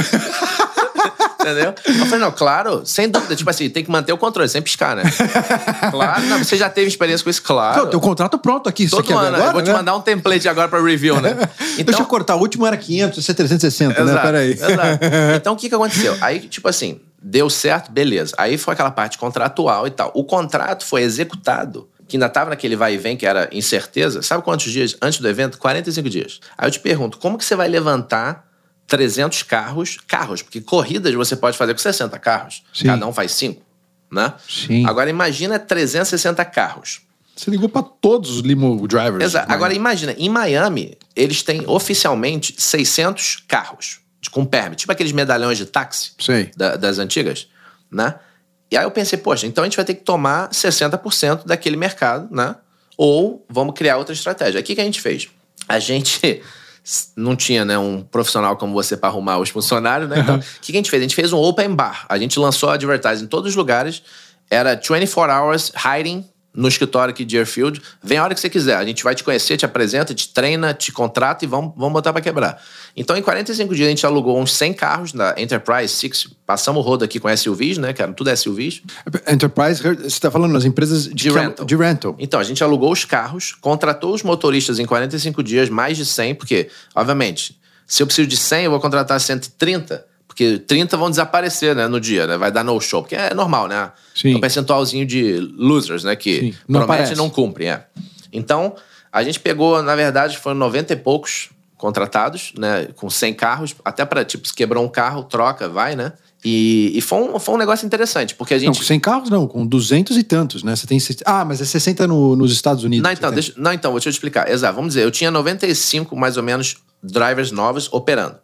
Entendeu? 1.40 1.74
Eu 1.86 2.06
falei, 2.06 2.20
não, 2.20 2.32
claro, 2.32 2.86
sem 2.86 3.10
dúvida. 3.10 3.36
Tipo 3.36 3.50
assim, 3.50 3.70
tem 3.70 3.84
que 3.84 3.90
manter 3.90 4.12
o 4.12 4.18
controle, 4.18 4.50
sem 4.50 4.62
piscar, 4.62 4.96
né? 4.96 5.04
Claro, 5.92 6.22
não, 6.24 6.40
você 6.40 6.58
já 6.58 6.70
teve 6.70 6.88
experiência 6.88 7.24
com 7.24 7.30
isso, 7.30 7.42
claro. 7.42 7.80
Então, 7.80 7.90
teu 7.92 8.00
contrato 8.02 8.38
pronto 8.38 8.68
aqui. 8.68 8.90
Todo 8.90 9.18
ano, 9.18 9.36
agora, 9.36 9.46
eu 9.46 9.54
vou 9.54 9.62
te 9.62 9.70
né? 9.70 9.74
mandar 9.74 9.96
um 9.96 10.02
template 10.02 10.48
agora 10.48 10.68
pra 10.68 10.82
review, 10.82 11.22
né? 11.22 11.32
Então, 11.74 11.86
Deixa 11.86 12.02
eu 12.02 12.06
cortar, 12.06 12.36
o 12.36 12.40
último 12.40 12.66
era 12.66 12.76
500, 12.76 13.18
esse 13.18 13.32
é 13.32 13.34
360, 13.34 13.94
exato, 13.94 14.16
né? 14.16 14.22
Peraí. 14.22 14.52
Exato. 14.52 15.06
Então, 15.38 15.54
o 15.54 15.56
que 15.56 15.70
que 15.70 15.76
aconteceu? 15.76 16.18
Aí, 16.20 16.42
tipo 16.42 16.68
assim, 16.68 17.00
deu 17.22 17.50
certo, 17.50 17.92
beleza. 17.92 18.36
Aí 18.38 18.58
foi 18.58 18.74
aquela 18.74 18.92
parte 18.92 19.18
contratual 19.18 19.88
e 19.88 19.92
tal. 19.92 20.12
O 20.14 20.24
contrato 20.24 20.86
foi 20.86 21.02
executado 21.04 21.88
que 22.08 22.16
ainda 22.16 22.28
estava 22.28 22.50
naquele 22.52 22.76
vai 22.76 22.94
e 22.94 22.98
vem, 22.98 23.18
que 23.18 23.26
era 23.26 23.50
incerteza, 23.52 24.22
sabe 24.22 24.44
quantos 24.44 24.72
dias 24.72 24.96
antes 25.02 25.20
do 25.20 25.28
evento? 25.28 25.58
45 25.58 26.10
dias. 26.10 26.40
Aí 26.58 26.68
eu 26.68 26.72
te 26.72 26.80
pergunto, 26.80 27.18
como 27.18 27.38
que 27.38 27.44
você 27.46 27.56
vai 27.56 27.68
levantar 27.68 28.48
300 28.88 29.44
carros, 29.44 29.98
carros, 30.08 30.42
porque 30.42 30.62
corridas 30.62 31.14
você 31.14 31.36
pode 31.36 31.58
fazer 31.58 31.74
com 31.74 31.80
60 31.80 32.18
carros, 32.20 32.64
Sim. 32.74 32.86
cada 32.88 33.06
um 33.06 33.12
faz 33.14 33.32
5. 33.34 33.62
né? 34.10 34.34
Sim. 34.48 34.86
Agora 34.88 35.10
imagina 35.10 35.60
360 35.60 36.44
carros. 36.46 37.02
Você 37.36 37.52
ligou 37.52 37.68
pra 37.68 37.84
todos 37.84 38.32
os 38.32 38.40
limo 38.42 38.88
drivers. 38.88 39.24
Exato. 39.26 39.52
Agora 39.52 39.74
imagina, 39.74 40.14
em 40.18 40.30
Miami, 40.30 40.98
eles 41.16 41.44
têm 41.44 41.64
oficialmente 41.68 42.56
600 42.58 43.44
carros 43.48 44.00
com 44.32 44.46
permit, 44.46 44.80
tipo 44.80 44.92
aqueles 44.92 45.12
medalhões 45.12 45.58
de 45.58 45.66
táxi 45.66 46.12
da- 46.56 46.76
das 46.78 46.98
antigas, 47.00 47.48
né? 47.92 48.16
E 48.70 48.78
aí 48.78 48.84
eu 48.84 48.92
pensei, 48.92 49.18
poxa, 49.18 49.48
então 49.48 49.64
a 49.64 49.68
gente 49.68 49.76
vai 49.76 49.86
ter 49.86 49.94
que 49.94 50.04
tomar 50.04 50.50
60% 50.50 51.46
daquele 51.46 51.78
mercado, 51.78 52.28
né? 52.34 52.56
Ou 52.98 53.46
vamos 53.50 53.74
criar 53.76 53.98
outra 53.98 54.14
estratégia. 54.14 54.60
O 54.60 54.64
que, 54.64 54.76
que 54.76 54.82
a 54.82 54.84
gente 54.84 55.00
fez? 55.00 55.30
A 55.68 55.80
gente 55.80 56.42
não 57.16 57.36
tinha 57.36 57.64
né, 57.64 57.78
um 57.78 58.02
profissional 58.02 58.58
como 58.58 58.74
você 58.74 58.98
para 58.98 59.10
arrumar 59.10 59.38
os 59.38 59.50
funcionários, 59.50 60.10
né? 60.10 60.20
Então, 60.20 60.38
o 60.38 60.42
que, 60.62 60.72
que 60.72 60.78
a 60.78 60.80
gente 60.80 60.90
fez? 60.90 61.02
A 61.02 61.04
gente 61.04 61.16
fez 61.16 61.32
um 61.32 61.38
open 61.38 61.76
bar. 61.76 62.06
A 62.10 62.18
gente 62.18 62.38
lançou 62.40 62.70
advertising 62.70 63.26
em 63.26 63.28
todos 63.28 63.52
os 63.52 63.56
lugares. 63.56 64.02
Era 64.50 64.76
24 64.76 65.34
hours 65.34 65.72
hiding 65.76 66.26
no 66.58 66.68
escritório 66.68 67.12
aqui 67.14 67.24
de 67.24 67.38
Airfield. 67.38 67.80
Vem 68.04 68.18
a 68.18 68.24
hora 68.24 68.34
que 68.34 68.40
você 68.42 68.50
quiser. 68.50 68.76
A 68.76 68.84
gente 68.84 69.04
vai 69.04 69.14
te 69.14 69.24
conhecer, 69.24 69.56
te 69.58 69.64
apresenta, 69.66 70.14
te 70.14 70.28
treina, 70.30 70.74
te 70.74 70.92
contrata 70.92 71.46
e 71.46 71.48
vamos, 71.48 71.72
vamos 71.78 71.94
botar 71.94 72.12
para 72.12 72.22
quebrar. 72.22 72.60
Então, 72.96 73.16
em 73.16 73.22
45 73.22 73.76
dias, 73.76 73.86
a 73.86 73.90
gente 73.92 74.06
alugou 74.08 74.40
uns 74.40 74.52
100 74.56 74.74
carros 74.74 75.12
da 75.14 75.36
Enterprise 75.38 75.94
Six. 75.94 76.28
Passamos 76.48 76.84
o 76.84 76.88
rodo 76.88 77.06
aqui 77.06 77.20
com 77.20 77.30
SUVs, 77.38 77.78
né? 77.78 77.94
Que 77.94 78.02
eram 78.02 78.12
tudo 78.12 78.36
SUVs. 78.36 78.82
Enterprise, 79.32 79.82
você 79.84 80.08
está 80.08 80.32
falando 80.32 80.52
nas 80.52 80.66
empresas 80.66 81.04
de, 81.06 81.14
De 81.14 81.30
que- 81.32 81.38
rental. 81.40 81.66
de 81.66 81.76
rental. 81.76 82.16
Então, 82.18 82.40
a 82.40 82.44
gente 82.44 82.64
alugou 82.64 82.92
os 82.92 83.06
carros, 83.06 83.56
contratou 83.62 84.14
os 84.16 84.24
motoristas 84.24 84.80
em 84.80 84.86
45 84.86 85.44
dias, 85.44 85.70
mais 85.70 85.96
de 85.96 86.06
100, 86.06 86.34
porque, 86.36 86.70
obviamente, 86.96 87.56
se 87.86 88.02
eu 88.02 88.08
preciso 88.08 88.28
de 88.28 88.36
100, 88.36 88.66
eu 88.66 88.72
vou 88.72 88.80
contratar 88.80 89.20
130, 89.22 90.04
porque 90.38 90.60
30 90.60 90.96
vão 90.98 91.10
desaparecer 91.10 91.76
né, 91.76 91.88
no 91.88 92.00
dia, 92.00 92.28
né? 92.28 92.38
Vai 92.38 92.52
dar 92.52 92.64
no 92.64 92.80
show, 92.80 93.02
porque 93.02 93.16
é 93.16 93.34
normal, 93.34 93.68
né? 93.68 93.92
Sim. 94.14 94.34
É 94.34 94.38
um 94.38 94.40
percentualzinho 94.40 95.04
de 95.04 95.40
losers, 95.58 96.04
né? 96.04 96.16
Que 96.16 96.40
Sim, 96.40 96.54
não 96.68 96.86
promete 96.86 97.14
e 97.14 97.16
não 97.16 97.28
cumpre, 97.28 97.66
é. 97.66 97.88
Então, 98.32 98.76
a 99.12 99.24
gente 99.24 99.40
pegou, 99.40 99.82
na 99.82 99.96
verdade, 99.96 100.38
foram 100.38 100.56
90 100.58 100.94
e 100.94 100.96
poucos 100.96 101.50
contratados, 101.76 102.54
né? 102.56 102.88
Com 102.96 103.10
100 103.10 103.34
carros, 103.34 103.76
até 103.84 104.06
para, 104.06 104.24
tipo, 104.24 104.48
se 104.48 104.54
quebrou 104.54 104.86
um 104.86 104.88
carro, 104.88 105.24
troca, 105.24 105.68
vai, 105.68 105.96
né? 105.96 106.14
E, 106.46 106.92
e 106.94 107.02
foi, 107.02 107.18
um, 107.18 107.40
foi 107.40 107.56
um 107.56 107.58
negócio 107.58 107.84
interessante, 107.88 108.36
porque 108.36 108.54
a 108.54 108.58
Não, 108.58 108.66
gente... 108.66 108.78
com 108.78 108.84
100 108.86 109.00
carros 109.00 109.30
não, 109.32 109.48
com 109.48 109.66
200 109.66 110.16
e 110.18 110.24
tantos, 110.24 110.62
né? 110.62 110.76
Você 110.76 110.86
tem... 110.86 111.00
Ah, 111.26 111.44
mas 111.44 111.62
é 111.62 111.66
60 111.66 112.06
no- 112.06 112.36
nos 112.36 112.52
Estados 112.52 112.84
Unidos. 112.84 113.04
Não, 113.04 113.12
então, 113.12 113.32
deixa, 113.32 113.54
não, 113.58 113.74
então, 113.74 113.90
vou 113.90 114.00
te 114.00 114.08
explicar. 114.08 114.48
Exato, 114.52 114.76
vamos 114.76 114.90
dizer, 114.90 115.04
eu 115.04 115.10
tinha 115.10 115.32
95, 115.32 116.16
mais 116.16 116.38
ou 116.38 116.44
menos, 116.44 116.78
drivers 117.02 117.52
novos 117.52 117.92
operando. 117.92 118.36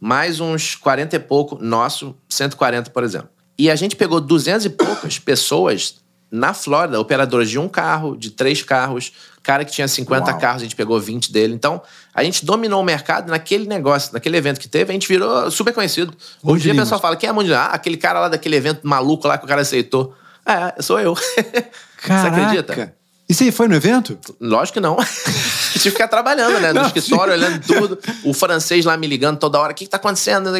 Mais 0.00 0.40
uns 0.40 0.74
40 0.74 1.14
e 1.14 1.18
pouco 1.18 1.58
nosso, 1.62 2.16
140, 2.28 2.90
por 2.90 3.04
exemplo. 3.04 3.28
E 3.58 3.70
a 3.70 3.76
gente 3.76 3.94
pegou 3.94 4.20
200 4.20 4.64
e 4.64 4.70
poucas 4.70 5.18
pessoas 5.18 5.96
na 6.30 6.54
Flórida, 6.54 6.98
operadoras 6.98 7.50
de 7.50 7.58
um 7.58 7.68
carro, 7.68 8.16
de 8.16 8.30
três 8.30 8.62
carros, 8.62 9.12
cara 9.42 9.64
que 9.64 9.72
tinha 9.72 9.88
50 9.88 10.30
Uau. 10.30 10.40
carros, 10.40 10.62
a 10.62 10.64
gente 10.64 10.76
pegou 10.76 10.98
20 10.98 11.32
dele. 11.32 11.52
Então, 11.52 11.82
a 12.14 12.22
gente 12.22 12.44
dominou 12.46 12.80
o 12.80 12.84
mercado 12.84 13.28
naquele 13.28 13.66
negócio, 13.66 14.12
naquele 14.12 14.36
evento 14.36 14.60
que 14.60 14.68
teve, 14.68 14.90
a 14.90 14.92
gente 14.92 15.08
virou 15.08 15.50
super 15.50 15.74
conhecido. 15.74 16.14
Hoje 16.42 16.60
em 16.60 16.62
dia 16.62 16.72
o 16.72 16.74
Lima. 16.74 16.84
pessoal 16.84 17.00
fala, 17.00 17.16
quem 17.16 17.28
é 17.28 17.32
Mundo 17.32 17.52
Ah, 17.52 17.66
aquele 17.66 17.96
cara 17.96 18.20
lá 18.20 18.28
daquele 18.28 18.56
evento 18.56 18.86
maluco 18.86 19.26
lá 19.26 19.36
que 19.36 19.44
o 19.44 19.48
cara 19.48 19.62
aceitou. 19.62 20.14
É, 20.46 20.80
sou 20.80 20.98
eu. 20.98 21.14
Caraca. 22.00 22.30
Você 22.30 22.40
acredita? 22.40 22.94
E 23.28 23.34
você 23.34 23.52
foi 23.52 23.68
no 23.68 23.74
evento? 23.74 24.18
Lógico 24.40 24.74
que 24.74 24.80
não. 24.80 24.96
Tive 25.82 25.94
que 25.94 26.02
ficar 26.02 26.08
trabalhando, 26.08 26.60
né? 26.60 26.72
No 26.72 26.80
Não, 26.80 26.86
escritório, 26.86 27.32
olhando 27.32 27.60
tudo. 27.66 27.98
O 28.24 28.32
francês 28.32 28.84
lá 28.84 28.96
me 28.96 29.06
ligando 29.06 29.38
toda 29.38 29.58
hora. 29.58 29.72
O 29.72 29.74
que, 29.74 29.84
que 29.84 29.90
tá 29.90 29.96
acontecendo? 29.96 30.50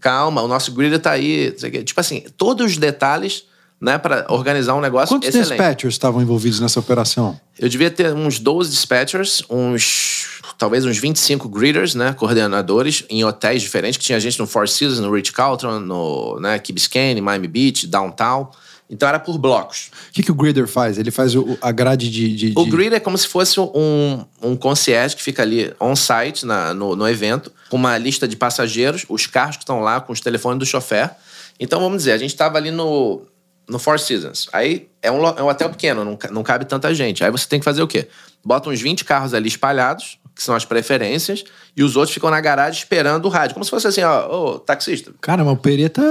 Calma, 0.00 0.42
o 0.42 0.48
nosso 0.48 0.72
grid 0.72 0.98
tá 0.98 1.12
aí. 1.12 1.52
Tipo 1.84 2.00
assim, 2.00 2.24
todos 2.36 2.72
os 2.72 2.76
detalhes, 2.76 3.44
né? 3.80 3.98
Pra 3.98 4.26
organizar 4.28 4.74
um 4.74 4.80
negócio 4.80 5.14
Quantos 5.14 5.28
excelente. 5.28 5.50
dispatchers 5.50 5.94
estavam 5.94 6.22
envolvidos 6.22 6.60
nessa 6.60 6.80
operação? 6.80 7.38
Eu 7.58 7.68
devia 7.68 7.90
ter 7.90 8.12
uns 8.12 8.38
12 8.38 8.70
dispatchers, 8.70 9.42
uns... 9.48 10.40
Talvez 10.58 10.84
uns 10.84 10.96
25 10.98 11.48
greeters, 11.48 11.94
né? 11.94 12.12
Coordenadores 12.12 13.04
em 13.10 13.24
hotéis 13.24 13.62
diferentes. 13.62 13.96
Que 13.96 14.04
tinha 14.04 14.20
gente 14.20 14.38
no 14.38 14.46
Four 14.46 14.68
Seasons, 14.68 15.00
no 15.00 15.12
Ritz-Carlton, 15.12 15.80
no 15.80 16.38
né, 16.38 16.56
Key 16.60 16.72
Biscayne, 16.72 17.20
Miami 17.20 17.48
Beach, 17.48 17.86
Downtown. 17.88 18.48
Então 18.92 19.08
era 19.08 19.18
por 19.18 19.38
blocos. 19.38 19.90
O 20.10 20.12
que, 20.12 20.22
que 20.22 20.30
o 20.30 20.34
grader 20.34 20.68
faz? 20.68 20.98
Ele 20.98 21.10
faz 21.10 21.34
o- 21.34 21.56
a 21.62 21.72
grade 21.72 22.10
de. 22.10 22.36
de- 22.36 22.52
O 22.54 22.64
de- 22.64 22.70
greeter 22.70 22.98
é 22.98 23.00
como 23.00 23.16
se 23.16 23.26
fosse 23.26 23.58
um, 23.58 24.22
um 24.42 24.54
concierge 24.54 25.16
que 25.16 25.22
fica 25.22 25.40
ali 25.42 25.72
on-site 25.80 26.44
no, 26.44 26.94
no 26.94 27.08
evento, 27.08 27.50
com 27.70 27.76
uma 27.78 27.96
lista 27.96 28.28
de 28.28 28.36
passageiros, 28.36 29.06
os 29.08 29.26
carros 29.26 29.56
que 29.56 29.62
estão 29.62 29.80
lá 29.80 29.98
com 30.00 30.12
os 30.12 30.20
telefones 30.20 30.58
do 30.58 30.66
chofer. 30.66 31.10
Então, 31.58 31.80
vamos 31.80 31.98
dizer, 31.98 32.12
a 32.12 32.18
gente 32.18 32.30
estava 32.30 32.58
ali 32.58 32.70
no, 32.70 33.22
no 33.68 33.78
Four 33.78 33.98
Seasons. 33.98 34.48
Aí 34.52 34.88
é 35.00 35.10
um, 35.10 35.24
é 35.26 35.42
um 35.42 35.48
hotel 35.48 35.70
pequeno, 35.70 36.04
não, 36.04 36.18
não 36.30 36.42
cabe 36.42 36.64
tanta 36.64 36.92
gente. 36.94 37.24
Aí 37.24 37.30
você 37.30 37.46
tem 37.48 37.58
que 37.58 37.64
fazer 37.64 37.82
o 37.82 37.86
quê? 37.86 38.08
Bota 38.44 38.68
uns 38.70 38.80
20 38.80 39.04
carros 39.04 39.34
ali 39.34 39.48
espalhados, 39.48 40.18
que 40.34 40.42
são 40.42 40.54
as 40.54 40.64
preferências, 40.64 41.44
e 41.76 41.82
os 41.82 41.94
outros 41.96 42.14
ficam 42.14 42.30
na 42.30 42.40
garagem 42.40 42.78
esperando 42.78 43.24
o 43.26 43.28
rádio. 43.28 43.54
Como 43.54 43.64
se 43.64 43.70
fosse 43.70 43.86
assim, 43.86 44.02
ó, 44.02 44.28
ô, 44.54 44.58
taxista. 44.58 45.12
Cara, 45.20 45.42
uma 45.42 45.54
pereta. 45.56 46.02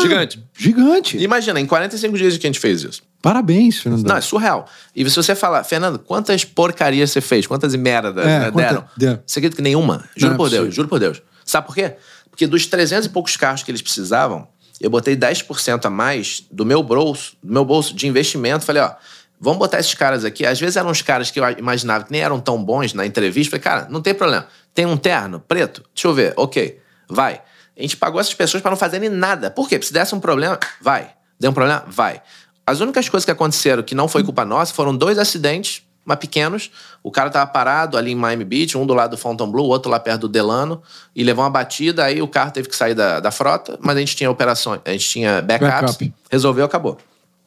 Gigante. 0.00 0.44
Gigante. 0.56 1.18
Imagina, 1.18 1.58
em 1.60 1.66
45 1.66 2.16
dias 2.16 2.36
que 2.38 2.46
a 2.46 2.48
gente 2.48 2.60
fez 2.60 2.82
isso. 2.84 3.02
Parabéns, 3.20 3.78
Fernando. 3.78 4.06
Não, 4.06 4.16
é 4.16 4.20
surreal. 4.20 4.66
E 4.94 5.08
se 5.08 5.16
você 5.16 5.34
falar, 5.34 5.64
Fernando, 5.64 5.98
quantas 5.98 6.44
porcarias 6.44 7.10
você 7.10 7.20
fez? 7.20 7.46
Quantas 7.46 7.74
merdas 7.74 8.16
É, 8.26 8.38
né, 8.40 8.50
quanta- 8.50 8.68
deram? 8.68 8.84
deu. 8.96 9.18
Você 9.26 9.38
acredita 9.38 9.56
que 9.56 9.62
nenhuma? 9.62 10.04
Juro 10.16 10.30
Não 10.30 10.34
é 10.34 10.36
por. 10.36 10.50
Deus, 10.50 10.74
juro 10.74 10.88
por 10.88 10.98
Deus. 10.98 11.22
Sabe 11.44 11.66
por 11.66 11.74
quê? 11.74 11.94
Porque 12.30 12.46
dos 12.46 12.66
300 12.66 13.06
e 13.06 13.08
poucos 13.10 13.36
carros 13.36 13.62
que 13.62 13.70
eles 13.70 13.80
precisavam, 13.82 14.48
eu 14.82 14.90
botei 14.90 15.16
10% 15.16 15.86
a 15.86 15.90
mais 15.90 16.44
do 16.50 16.66
meu 16.66 16.82
bolso, 16.82 17.36
do 17.40 17.52
meu 17.52 17.64
bolso 17.64 17.94
de 17.94 18.08
investimento. 18.08 18.64
Falei, 18.64 18.82
ó, 18.82 18.92
vamos 19.40 19.60
botar 19.60 19.78
esses 19.78 19.94
caras 19.94 20.24
aqui. 20.24 20.44
Às 20.44 20.58
vezes 20.58 20.76
eram 20.76 20.90
uns 20.90 21.00
caras 21.00 21.30
que 21.30 21.38
eu 21.38 21.48
imaginava 21.52 22.04
que 22.04 22.10
nem 22.10 22.20
eram 22.20 22.40
tão 22.40 22.62
bons 22.62 22.92
na 22.92 23.06
entrevista. 23.06 23.52
Falei, 23.52 23.62
cara, 23.62 23.88
não 23.88 24.02
tem 24.02 24.12
problema. 24.12 24.48
Tem 24.74 24.84
um 24.84 24.96
terno 24.96 25.38
preto? 25.38 25.84
Deixa 25.94 26.08
eu 26.08 26.14
ver. 26.14 26.34
Ok, 26.36 26.80
vai. 27.08 27.40
A 27.78 27.80
gente 27.80 27.96
pagou 27.96 28.20
essas 28.20 28.34
pessoas 28.34 28.60
para 28.60 28.72
não 28.72 28.76
fazerem 28.76 29.08
nada. 29.08 29.52
Por 29.52 29.68
quê? 29.68 29.76
Porque 29.76 29.86
se 29.86 29.92
desse 29.92 30.14
um 30.14 30.20
problema, 30.20 30.58
vai. 30.80 31.12
Deu 31.38 31.52
um 31.52 31.54
problema? 31.54 31.84
Vai. 31.86 32.20
As 32.66 32.80
únicas 32.80 33.08
coisas 33.08 33.24
que 33.24 33.30
aconteceram 33.30 33.84
que 33.84 33.94
não 33.94 34.08
foi 34.08 34.24
culpa 34.24 34.44
nossa 34.44 34.74
foram 34.74 34.96
dois 34.96 35.16
acidentes, 35.16 35.82
mas 36.04 36.18
pequenos. 36.18 36.70
O 37.02 37.10
cara 37.10 37.30
tava 37.30 37.46
parado 37.50 37.96
ali 37.96 38.12
em 38.12 38.14
Miami 38.14 38.44
Beach, 38.44 38.76
um 38.76 38.86
do 38.86 38.94
lado 38.94 39.12
do 39.12 39.16
Fontainebleau, 39.16 39.66
o 39.66 39.68
outro 39.68 39.90
lá 39.90 40.00
perto 40.00 40.22
do 40.22 40.28
Delano, 40.28 40.82
e 41.14 41.22
levou 41.22 41.44
uma 41.44 41.50
batida, 41.50 42.04
aí 42.04 42.20
o 42.20 42.28
carro 42.28 42.50
teve 42.50 42.68
que 42.68 42.76
sair 42.76 42.94
da, 42.94 43.20
da 43.20 43.30
frota, 43.30 43.78
mas 43.80 43.96
a 43.96 44.00
gente 44.00 44.16
tinha 44.16 44.30
operações, 44.30 44.80
a 44.84 44.90
gente 44.90 45.08
tinha 45.08 45.40
backups, 45.40 45.96
Backup. 45.96 46.14
resolveu, 46.30 46.64
acabou. 46.64 46.98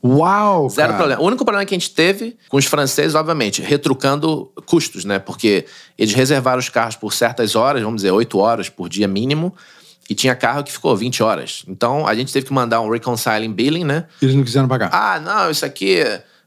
Uau! 0.03 0.69
Zero 0.69 0.89
cara. 0.89 0.97
problema. 0.97 1.21
O 1.21 1.25
único 1.25 1.43
problema 1.43 1.65
que 1.65 1.73
a 1.73 1.77
gente 1.77 1.89
teve 1.89 2.37
com 2.47 2.57
os 2.57 2.65
franceses, 2.65 3.15
obviamente, 3.15 3.61
retrucando 3.61 4.51
custos, 4.67 5.03
né? 5.03 5.17
Porque 5.17 5.65
eles 5.97 6.13
reservaram 6.13 6.59
os 6.59 6.69
carros 6.69 6.95
por 6.95 7.11
certas 7.11 7.55
horas, 7.55 7.81
vamos 7.81 7.97
dizer, 7.97 8.11
8 8.11 8.37
horas 8.37 8.69
por 8.69 8.87
dia 8.87 9.07
mínimo, 9.07 9.51
e 10.07 10.13
tinha 10.13 10.35
carro 10.35 10.63
que 10.63 10.71
ficou 10.71 10.95
20 10.95 11.23
horas. 11.23 11.63
Então 11.67 12.05
a 12.05 12.13
gente 12.13 12.31
teve 12.31 12.45
que 12.45 12.53
mandar 12.53 12.81
um 12.81 12.89
reconciling 12.89 13.51
billing, 13.51 13.83
né? 13.83 14.05
Eles 14.21 14.35
não 14.35 14.43
quiseram 14.43 14.67
pagar. 14.67 14.89
Ah, 14.93 15.19
não, 15.19 15.49
isso 15.49 15.65
aqui 15.65 16.03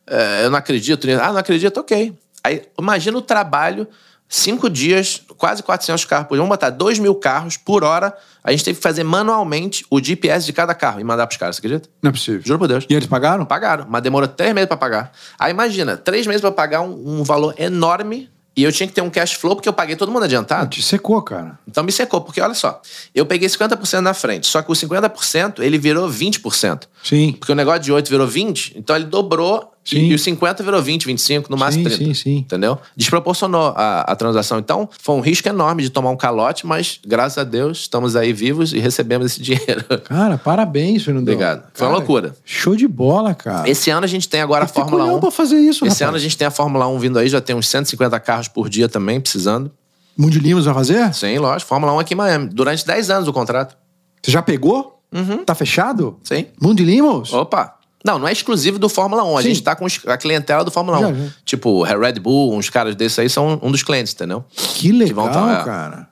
é, 0.08 0.44
eu 0.44 0.50
não 0.50 0.58
acredito 0.58 1.06
nisso. 1.06 1.20
Ah, 1.22 1.32
não 1.32 1.38
acredito, 1.38 1.78
ok. 1.78 2.14
Aí 2.42 2.62
imagina 2.78 3.18
o 3.18 3.22
trabalho, 3.22 3.86
cinco 4.28 4.70
dias, 4.70 5.22
quase 5.36 5.62
400 5.62 6.04
carros 6.04 6.28
por 6.28 6.34
dia. 6.34 6.42
Vamos 6.42 6.54
botar 6.54 6.70
2 6.70 6.98
mil 6.98 7.14
carros 7.14 7.56
por 7.56 7.84
hora. 7.84 8.14
A 8.42 8.50
gente 8.50 8.64
teve 8.64 8.76
que 8.76 8.82
fazer 8.82 9.04
manualmente 9.04 9.84
o 9.90 10.02
GPS 10.02 10.46
de 10.46 10.52
cada 10.52 10.74
carro 10.74 11.00
e 11.00 11.04
mandar 11.04 11.26
pros 11.26 11.38
caras, 11.38 11.56
você 11.56 11.60
acredita? 11.60 11.88
Não 12.02 12.08
é 12.10 12.12
possível. 12.12 12.40
Juro 12.44 12.58
por 12.58 12.68
Deus. 12.68 12.86
E 12.88 12.94
eles 12.94 13.06
pagaram? 13.06 13.44
Pagaram, 13.44 13.86
mas 13.88 14.02
demorou 14.02 14.28
três 14.28 14.54
meses 14.54 14.68
pra 14.68 14.76
pagar. 14.76 15.12
Aí 15.38 15.50
imagina, 15.50 15.96
três 15.96 16.26
meses 16.26 16.40
pra 16.40 16.50
pagar 16.50 16.80
um, 16.80 17.20
um 17.20 17.24
valor 17.24 17.54
enorme 17.58 18.30
e 18.58 18.64
eu 18.64 18.72
tinha 18.72 18.88
que 18.88 18.92
ter 18.92 19.02
um 19.02 19.08
cash 19.08 19.34
flow 19.34 19.54
porque 19.54 19.68
eu 19.68 19.72
paguei 19.72 19.94
todo 19.94 20.10
mundo 20.10 20.24
adiantado. 20.24 20.68
Te 20.68 20.82
secou, 20.82 21.22
cara. 21.22 21.56
Então 21.68 21.84
me 21.84 21.92
secou, 21.92 22.20
porque 22.20 22.40
olha 22.40 22.54
só, 22.54 22.82
eu 23.14 23.24
peguei 23.24 23.48
50% 23.48 24.00
na 24.00 24.12
frente, 24.12 24.48
só 24.48 24.62
que 24.62 24.72
o 24.72 24.74
50% 24.74 25.60
ele 25.60 25.78
virou 25.78 26.10
20%. 26.10 26.88
Sim. 27.04 27.36
Porque 27.38 27.52
o 27.52 27.54
negócio 27.54 27.82
de 27.82 27.92
8 27.92 28.10
virou 28.10 28.26
20, 28.26 28.76
então 28.76 28.96
ele 28.96 29.04
dobrou 29.04 29.72
Sim. 29.88 29.98
e, 29.98 30.08
e 30.10 30.14
o 30.14 30.18
50 30.18 30.62
virou 30.62 30.82
20, 30.82 31.06
25, 31.06 31.50
no 31.50 31.56
máximo 31.56 31.84
Sim, 31.88 31.96
30. 31.96 32.04
sim, 32.04 32.14
sim. 32.14 32.36
Entendeu? 32.38 32.78
Desproporcionou 32.96 33.72
a, 33.74 34.00
a 34.02 34.16
transação. 34.16 34.58
Então, 34.58 34.88
foi 35.00 35.14
um 35.14 35.20
risco 35.20 35.48
enorme 35.48 35.82
de 35.82 35.90
tomar 35.90 36.10
um 36.10 36.16
calote, 36.16 36.66
mas 36.66 37.00
graças 37.06 37.38
a 37.38 37.44
Deus 37.44 37.78
estamos 37.80 38.14
aí 38.16 38.32
vivos 38.32 38.72
e 38.72 38.78
recebemos 38.78 39.26
esse 39.32 39.40
dinheiro. 39.42 39.84
Cara, 40.04 40.36
parabéns, 40.36 41.02
Fernando. 41.04 41.22
Obrigado. 41.22 41.64
Foi 41.72 41.86
uma 41.86 41.96
loucura. 41.96 42.34
Show 42.44 42.76
de 42.76 42.86
bola, 42.86 43.34
cara. 43.34 43.68
Esse 43.68 43.90
ano 43.90 44.04
a 44.04 44.08
gente 44.08 44.28
tem 44.28 44.40
agora 44.40 44.64
a 44.64 44.66
que 44.66 44.74
ter 44.74 44.80
Fórmula 44.80 45.04
culhão 45.04 45.16
1. 45.16 45.20
pra 45.20 45.30
fazer 45.30 45.56
isso, 45.58 45.86
Esse 45.86 46.02
rapaz. 46.02 46.08
ano 46.08 46.16
a 46.16 46.20
gente 46.20 46.36
tem 46.36 46.46
a 46.46 46.50
Fórmula 46.50 46.86
1 46.88 46.98
vindo 46.98 47.18
aí, 47.18 47.28
já 47.28 47.40
tem 47.40 47.56
uns 47.56 47.68
150 47.68 48.20
carros 48.20 48.48
por 48.48 48.68
dia 48.68 48.88
também, 48.88 49.20
precisando. 49.20 49.70
Mundo 50.16 50.36
Limas 50.38 50.64
vai 50.64 50.74
fazer? 50.74 51.14
Sim, 51.14 51.38
lógico. 51.38 51.68
Fórmula 51.68 51.92
1 51.94 51.98
aqui 52.00 52.14
em 52.14 52.16
Miami. 52.16 52.48
Durante 52.52 52.84
10 52.84 53.08
anos 53.10 53.28
o 53.28 53.32
contrato. 53.32 53.76
Você 54.22 54.32
já 54.32 54.42
pegou? 54.42 55.00
Tá 55.46 55.54
fechado? 55.54 56.18
Sim. 56.22 56.46
Mundo 56.60 56.82
Limos? 56.82 57.32
Opa! 57.32 57.77
Não, 58.08 58.18
não 58.18 58.26
é 58.26 58.32
exclusivo 58.32 58.78
do 58.78 58.88
Fórmula 58.88 59.22
1. 59.22 59.36
A 59.36 59.42
Sim. 59.42 59.48
gente 59.48 59.62
tá 59.62 59.76
com 59.76 59.86
a 60.06 60.16
clientela 60.16 60.64
do 60.64 60.70
Fórmula 60.70 60.98
1. 60.98 61.14
Já. 61.26 61.30
Tipo, 61.44 61.82
Red 61.82 62.14
Bull, 62.14 62.54
uns 62.56 62.70
caras 62.70 62.96
desses 62.96 63.18
aí 63.18 63.28
são 63.28 63.60
um 63.62 63.70
dos 63.70 63.82
clientes, 63.82 64.14
entendeu? 64.14 64.42
Que 64.56 64.90
legal, 64.92 65.26
vão 65.30 65.32
tá- 65.32 65.60
é. 65.60 65.64
cara. 65.64 66.08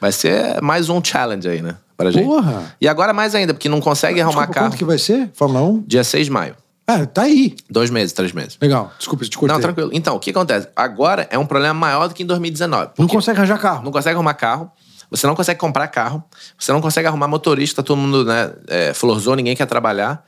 Vai 0.00 0.10
ser 0.10 0.60
mais 0.60 0.88
um 0.88 1.00
challenge 1.02 1.48
aí, 1.48 1.62
né? 1.62 1.76
Pra 1.96 2.10
gente. 2.10 2.24
Porra. 2.24 2.74
E 2.80 2.88
agora 2.88 3.12
mais 3.12 3.34
ainda, 3.36 3.54
porque 3.54 3.68
não 3.68 3.80
consegue 3.80 4.20
arrumar 4.20 4.40
Desculpa, 4.46 4.54
carro. 4.54 4.66
quanto 4.72 4.78
que 4.78 4.84
vai 4.84 4.98
ser? 4.98 5.30
Fórmula 5.34 5.64
1? 5.64 5.84
Dia 5.86 6.02
6 6.02 6.26
de 6.26 6.32
maio. 6.32 6.56
Ah, 6.86 7.04
tá 7.06 7.22
aí. 7.22 7.54
Dois 7.70 7.90
meses, 7.90 8.12
três 8.12 8.32
meses. 8.32 8.56
Legal. 8.60 8.90
Desculpa, 8.98 9.24
te 9.24 9.36
cortei. 9.38 9.54
Não, 9.54 9.60
tranquilo. 9.60 9.90
Então, 9.92 10.16
o 10.16 10.18
que 10.18 10.30
acontece? 10.30 10.68
Agora 10.74 11.28
é 11.30 11.38
um 11.38 11.44
problema 11.46 11.74
maior 11.74 12.08
do 12.08 12.14
que 12.14 12.22
em 12.22 12.26
2019. 12.26 12.92
Não 12.98 13.06
consegue 13.06 13.38
arranjar 13.38 13.58
carro. 13.58 13.84
não 13.84 13.92
consegue 13.92 14.14
arrumar 14.14 14.34
carro, 14.34 14.70
você 15.10 15.26
não 15.26 15.34
consegue 15.36 15.60
comprar 15.60 15.86
carro, 15.88 16.24
você 16.58 16.72
não 16.72 16.80
consegue 16.80 17.06
arrumar 17.06 17.28
motorista, 17.28 17.82
todo 17.82 17.96
mundo, 17.98 18.24
né, 18.24 18.52
é, 18.68 18.94
florzou, 18.94 19.36
ninguém 19.36 19.54
quer 19.54 19.66
trabalhar. 19.66 20.24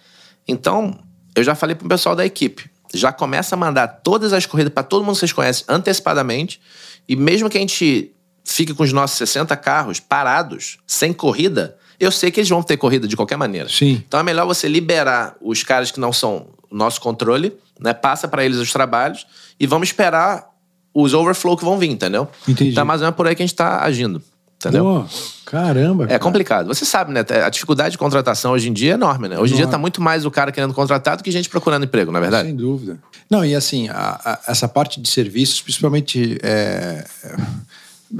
Então, 0.51 0.99
eu 1.35 1.45
já 1.45 1.55
falei 1.55 1.75
pro 1.75 1.89
pessoal 1.89 2.17
da 2.17 2.27
equipe, 2.27 2.69
já 2.93 3.13
começa 3.13 3.55
a 3.55 3.59
mandar 3.59 3.87
todas 3.89 4.33
as 4.33 4.47
corridas 4.47 4.73
para 4.73 4.83
todo 4.83 5.05
mundo 5.05 5.15
que 5.15 5.21
vocês 5.21 5.33
conhecem 5.33 5.65
antecipadamente, 5.69 6.61
e 7.09 7.15
mesmo 7.17 7.49
que 7.49 7.57
a 7.57 7.61
gente 7.61 8.13
fique 8.45 8.75
com 8.75 8.83
os 8.83 8.93
nossos 8.93 9.17
60 9.19 9.57
carros 9.57 10.01
parados, 10.01 10.79
sem 10.87 11.13
corrida, 11.13 11.77
eu 11.99 12.11
sei 12.11 12.31
que 12.31 12.41
eles 12.41 12.49
vão 12.49 12.63
ter 12.63 12.77
corrida 12.77 13.07
de 13.07 13.15
qualquer 13.15 13.37
maneira. 13.37 13.69
Sim. 13.69 14.03
Então 14.07 14.19
é 14.19 14.23
melhor 14.23 14.47
você 14.47 14.67
liberar 14.67 15.37
os 15.41 15.63
caras 15.63 15.91
que 15.91 16.01
não 16.01 16.13
são 16.13 16.49
o 16.71 16.75
nosso 16.75 17.01
controle, 17.01 17.53
né? 17.79 17.93
Passa 17.93 18.27
para 18.27 18.45
eles 18.45 18.59
os 18.59 18.73
trabalhos 18.73 19.27
e 19.59 19.67
vamos 19.67 19.89
esperar 19.89 20.49
os 20.93 21.15
overflow 21.15 21.57
que 21.57 21.65
vão 21.65 21.79
vir, 21.79 21.91
entendeu? 21.91 22.29
Entendi. 22.49 22.71
Então 22.71 22.85
mais 22.85 23.01
ou 23.01 23.07
menos 23.07 23.17
por 23.17 23.27
aí 23.27 23.37
que 23.37 23.43
a 23.43 23.47
gente 23.47 23.55
tá 23.55 23.83
agindo, 23.83 24.23
entendeu? 24.61 24.85
Pô, 24.85 25.05
caramba. 25.47 26.05
É 26.05 26.09
cara. 26.09 26.19
complicado. 26.21 26.67
Você 26.69 26.85
sabe, 26.85 27.13
né? 27.13 27.25
A 27.45 27.49
dificuldade 27.49 27.93
de 27.93 27.99
contratação 27.99 28.53
hoje 28.53 28.69
em 28.69 28.73
dia 28.73 28.93
é 28.93 28.95
enorme, 28.95 29.29
né? 29.29 29.39
Hoje 29.39 29.55
em 29.55 29.57
dia 29.57 29.67
tá 29.67 29.79
muito 29.79 30.01
mais 30.01 30.25
o 30.25 30.31
cara 30.31 30.53
querendo 30.53 30.75
contratar 30.75 31.17
do 31.17 31.23
que 31.25 31.31
gente 31.31 31.49
procurando 31.49 31.85
emprego, 31.85 32.13
na 32.13 32.19
é 32.19 32.23
verdade? 32.23 32.49
Sem 32.49 32.57
dúvida. 32.57 32.99
Não, 33.29 33.45
e 33.45 33.55
assim, 33.55 33.89
a- 33.89 34.21
a- 34.25 34.41
essa 34.49 34.69
parte 34.69 35.01
de 35.01 35.09
serviços, 35.09 35.61
principalmente 35.61 36.39
é, 36.43 37.05
é, 37.25 37.37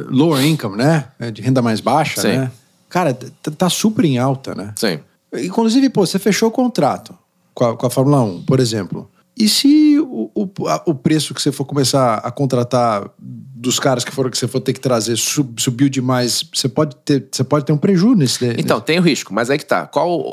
lower 0.09 0.45
income, 0.45 0.77
né? 0.77 1.07
É, 1.19 1.31
De 1.31 1.43
renda 1.43 1.61
mais 1.61 1.81
baixa, 1.81 2.21
Sim. 2.23 2.29
né? 2.29 2.51
Cara, 2.89 3.15
tá, 3.15 3.51
tá 3.57 3.71
super 3.71 4.05
em 4.05 4.19
alta, 4.19 4.55
né? 4.55 4.73
Sim. 4.77 4.99
Inclusive, 5.33 5.89
pô, 5.91 6.05
você 6.07 6.19
fechou 6.19 6.49
o 6.49 6.53
contrato 6.53 7.17
com 7.55 7.65
a, 7.65 7.77
com 7.77 7.87
a 7.87 7.91
Fórmula 7.91 8.21
1, 8.23 8.43
por 8.43 8.59
exemplo. 8.59 9.09
E 9.41 9.49
se 9.49 9.99
o, 9.99 10.31
o, 10.35 10.49
o 10.87 10.95
preço 10.95 11.33
que 11.35 11.41
você 11.41 11.51
for 11.51 11.65
começar 11.65 12.17
a 12.17 12.31
contratar 12.31 13.11
dos 13.19 13.79
caras 13.79 14.05
que, 14.05 14.13
foram, 14.13 14.31
que 14.31 14.37
você 14.39 14.47
for 14.49 14.61
ter 14.61 14.73
que 14.73 14.81
trazer 14.81 15.17
sub- 15.17 15.61
subiu 15.61 15.89
demais, 15.89 16.45
você 16.55 16.69
pode 16.69 16.95
ter, 16.97 17.27
você 17.31 17.43
pode 17.45 17.65
ter 17.65 17.73
um 17.73 17.77
prejuízo 17.79 18.17
nesse. 18.17 18.45
Então, 18.59 18.81
tem 18.81 18.99
o 18.99 19.03
risco, 19.03 19.33
mas 19.35 19.51
aí 19.51 19.59
que 19.59 19.67
tá. 19.67 19.87
Qual 19.87 20.09
o, 20.11 20.33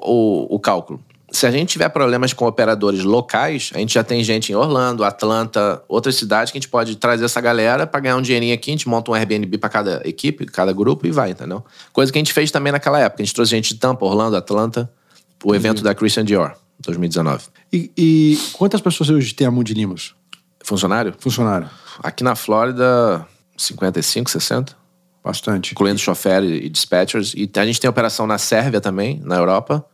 o- 0.51 0.55
o 0.55 0.59
cálculo? 0.59 0.99
Se 1.29 1.45
a 1.45 1.51
gente 1.51 1.67
tiver 1.69 1.89
problemas 1.89 2.31
com 2.31 2.45
operadores 2.45 3.03
locais, 3.03 3.69
a 3.75 3.79
gente 3.79 3.93
já 3.93 4.03
tem 4.03 4.23
gente 4.23 4.51
em 4.53 4.55
Orlando, 4.55 5.03
Atlanta, 5.03 5.83
outras 5.89 6.15
cidades 6.15 6.51
que 6.51 6.57
a 6.57 6.61
gente 6.61 6.69
pode 6.69 6.95
trazer 6.95 7.25
essa 7.25 7.41
galera 7.41 7.85
pra 7.85 7.99
ganhar 7.99 8.15
um 8.15 8.21
dinheirinho 8.21 8.53
aqui, 8.53 8.71
a 8.71 8.73
gente 8.73 8.87
monta 8.87 9.11
um 9.11 9.13
Airbnb 9.13 9.57
pra 9.57 9.69
cada 9.69 10.01
equipe, 10.05 10.45
cada 10.45 10.71
grupo 10.71 11.05
e 11.05 11.11
vai, 11.11 11.31
entendeu? 11.31 11.65
Coisa 11.91 12.13
que 12.13 12.17
a 12.17 12.21
gente 12.21 12.31
fez 12.31 12.49
também 12.49 12.71
naquela 12.71 12.99
época. 13.01 13.21
A 13.21 13.25
gente 13.25 13.35
trouxe 13.35 13.51
gente 13.51 13.73
de 13.73 13.79
Tampa, 13.79 14.05
Orlando, 14.05 14.37
Atlanta, 14.37 14.89
o 15.43 15.53
evento 15.53 15.83
da 15.83 15.93
Christian 15.93 16.23
Dior, 16.23 16.53
2019. 16.79 17.45
E, 17.71 17.91
e 17.97 18.37
quantas 18.53 18.81
pessoas 18.81 19.09
hoje 19.09 19.33
tem 19.33 19.47
a 19.47 19.51
Mundi 19.51 19.73
Limos? 19.73 20.15
Funcionário? 20.63 21.13
Funcionário? 21.17 21.69
Aqui 21.99 22.23
na 22.23 22.35
Flórida, 22.35 23.25
55, 23.57 24.29
60. 24.29 24.75
Bastante. 25.23 25.73
incluindo 25.73 25.99
chofer 25.99 26.41
e 26.43 26.69
dispatchers. 26.69 27.33
E 27.35 27.49
a 27.57 27.65
gente 27.65 27.81
tem 27.81 27.89
operação 27.89 28.25
na 28.25 28.37
Sérvia 28.37 28.79
também, 28.79 29.19
na 29.25 29.35
Europa, 29.35 29.85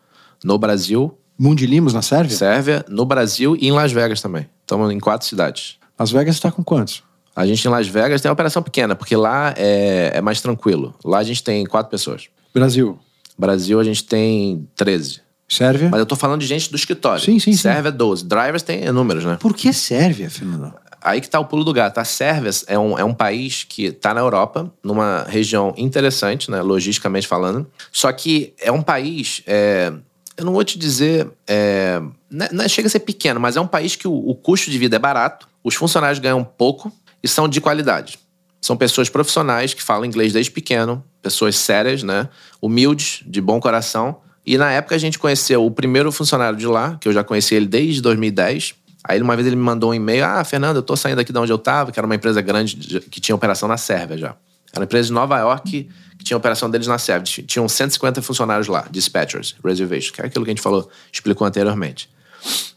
no 0.43 0.59
Brasil, 0.59 1.17
Mundi 1.37 1.65
Limos 1.65 1.93
na 1.93 2.01
Sérvia? 2.01 2.37
Sérvia, 2.37 2.85
no 2.87 3.05
Brasil 3.05 3.55
e 3.59 3.67
em 3.67 3.71
Las 3.71 3.91
Vegas 3.91 4.21
também. 4.21 4.47
Estamos 4.61 4.91
em 4.91 4.99
quatro 4.99 5.27
cidades. 5.27 5.77
Las 5.97 6.11
Vegas 6.11 6.35
está 6.35 6.51
com 6.51 6.63
quantos? 6.63 7.03
A 7.35 7.45
gente 7.47 7.67
em 7.67 7.71
Las 7.71 7.87
Vegas 7.87 8.21
tem 8.21 8.29
uma 8.29 8.33
operação 8.33 8.61
pequena, 8.61 8.95
porque 8.95 9.15
lá 9.15 9.53
é, 9.57 10.11
é 10.15 10.21
mais 10.21 10.39
tranquilo. 10.39 10.93
Lá 11.03 11.17
a 11.17 11.23
gente 11.23 11.43
tem 11.43 11.65
quatro 11.65 11.89
pessoas. 11.89 12.27
Brasil. 12.53 12.99
Brasil 13.37 13.79
a 13.79 13.83
gente 13.83 14.03
tem 14.03 14.67
13. 14.75 15.21
Sérvia? 15.55 15.89
Mas 15.89 15.99
eu 15.99 16.05
tô 16.05 16.15
falando 16.15 16.41
de 16.41 16.47
gente 16.47 16.69
do 16.69 16.75
escritório. 16.75 17.23
Sim, 17.23 17.39
sim, 17.39 17.51
sim. 17.51 17.57
Sérvia 17.57 17.91
12. 17.91 18.25
Drivers 18.25 18.63
tem 18.63 18.91
números, 18.91 19.23
né? 19.25 19.37
Por 19.39 19.53
que 19.53 19.71
Sérvia, 19.73 20.29
Fernando? 20.29 20.73
Aí 21.01 21.19
que 21.19 21.29
tá 21.29 21.39
o 21.39 21.45
pulo 21.45 21.63
do 21.65 21.73
gato. 21.73 21.97
A 21.97 22.05
Sérvia 22.05 22.49
é 22.67 22.79
um, 22.79 22.97
é 22.97 23.03
um 23.03 23.13
país 23.13 23.65
que 23.67 23.91
tá 23.91 24.13
na 24.13 24.21
Europa, 24.21 24.71
numa 24.81 25.23
região 25.27 25.73
interessante, 25.77 26.49
né, 26.49 26.61
logisticamente 26.61 27.27
falando. 27.27 27.67
Só 27.91 28.09
que 28.13 28.53
é 28.59 28.71
um 28.71 28.81
país, 28.81 29.41
é, 29.45 29.91
eu 30.37 30.45
não 30.45 30.53
vou 30.53 30.63
te 30.63 30.79
dizer, 30.79 31.29
é, 31.45 32.01
não, 32.31 32.45
é- 32.45 32.53
não 32.53 32.69
chega 32.69 32.87
a 32.87 32.89
ser 32.89 33.01
pequeno, 33.01 33.37
mas 33.39 33.57
é 33.57 33.61
um 33.61 33.67
país 33.67 33.97
que 33.97 34.07
o, 34.07 34.13
o 34.13 34.33
custo 34.33 34.71
de 34.71 34.77
vida 34.79 34.95
é 34.95 34.99
barato, 34.99 35.45
os 35.61 35.75
funcionários 35.75 36.19
ganham 36.19 36.41
pouco 36.43 36.89
e 37.21 37.27
são 37.27 37.49
de 37.49 37.59
qualidade. 37.59 38.17
São 38.61 38.77
pessoas 38.77 39.09
profissionais 39.09 39.73
que 39.73 39.83
falam 39.83 40.05
inglês 40.05 40.31
desde 40.31 40.49
pequeno, 40.51 41.03
pessoas 41.21 41.57
sérias, 41.57 42.01
né, 42.01 42.29
humildes, 42.61 43.19
de 43.25 43.41
bom 43.41 43.59
coração. 43.59 44.21
E 44.45 44.57
na 44.57 44.71
época 44.71 44.95
a 44.95 44.97
gente 44.97 45.17
conheceu 45.17 45.65
o 45.65 45.71
primeiro 45.71 46.11
funcionário 46.11 46.57
de 46.57 46.65
lá, 46.67 46.97
que 46.99 47.07
eu 47.07 47.13
já 47.13 47.23
conheci 47.23 47.55
ele 47.55 47.65
desde 47.67 48.01
2010. 48.01 48.73
Aí 49.05 49.21
uma 49.21 49.35
vez 49.35 49.47
ele 49.47 49.55
me 49.55 49.61
mandou 49.63 49.91
um 49.91 49.93
e-mail: 49.93 50.25
Ah, 50.25 50.43
Fernando, 50.43 50.77
eu 50.77 50.81
tô 50.83 50.95
saindo 50.95 51.19
aqui 51.19 51.31
de 51.31 51.37
onde 51.39 51.51
eu 51.51 51.57
tava, 51.57 51.91
que 51.91 51.99
era 51.99 52.05
uma 52.05 52.15
empresa 52.15 52.41
grande 52.41 52.75
de- 52.75 52.99
que 53.01 53.19
tinha 53.21 53.35
operação 53.35 53.67
na 53.69 53.77
Sérvia 53.77 54.17
já. 54.17 54.27
Era 54.71 54.79
uma 54.81 54.85
empresa 54.85 55.07
de 55.07 55.13
Nova 55.13 55.37
York 55.39 55.89
que 56.17 56.23
tinha 56.23 56.35
operação 56.37 56.69
deles 56.69 56.87
na 56.87 56.97
Sérvia. 56.97 57.23
Tinha- 57.25 57.45
Tinham 57.45 57.69
150 57.69 58.21
funcionários 58.21 58.67
lá, 58.67 58.85
dispatchers, 58.89 59.55
reservations, 59.63 60.11
que 60.11 60.21
é 60.21 60.25
aquilo 60.25 60.43
que 60.45 60.51
a 60.51 60.53
gente 60.53 60.63
falou, 60.63 60.89
explicou 61.11 61.45
anteriormente. 61.45 62.09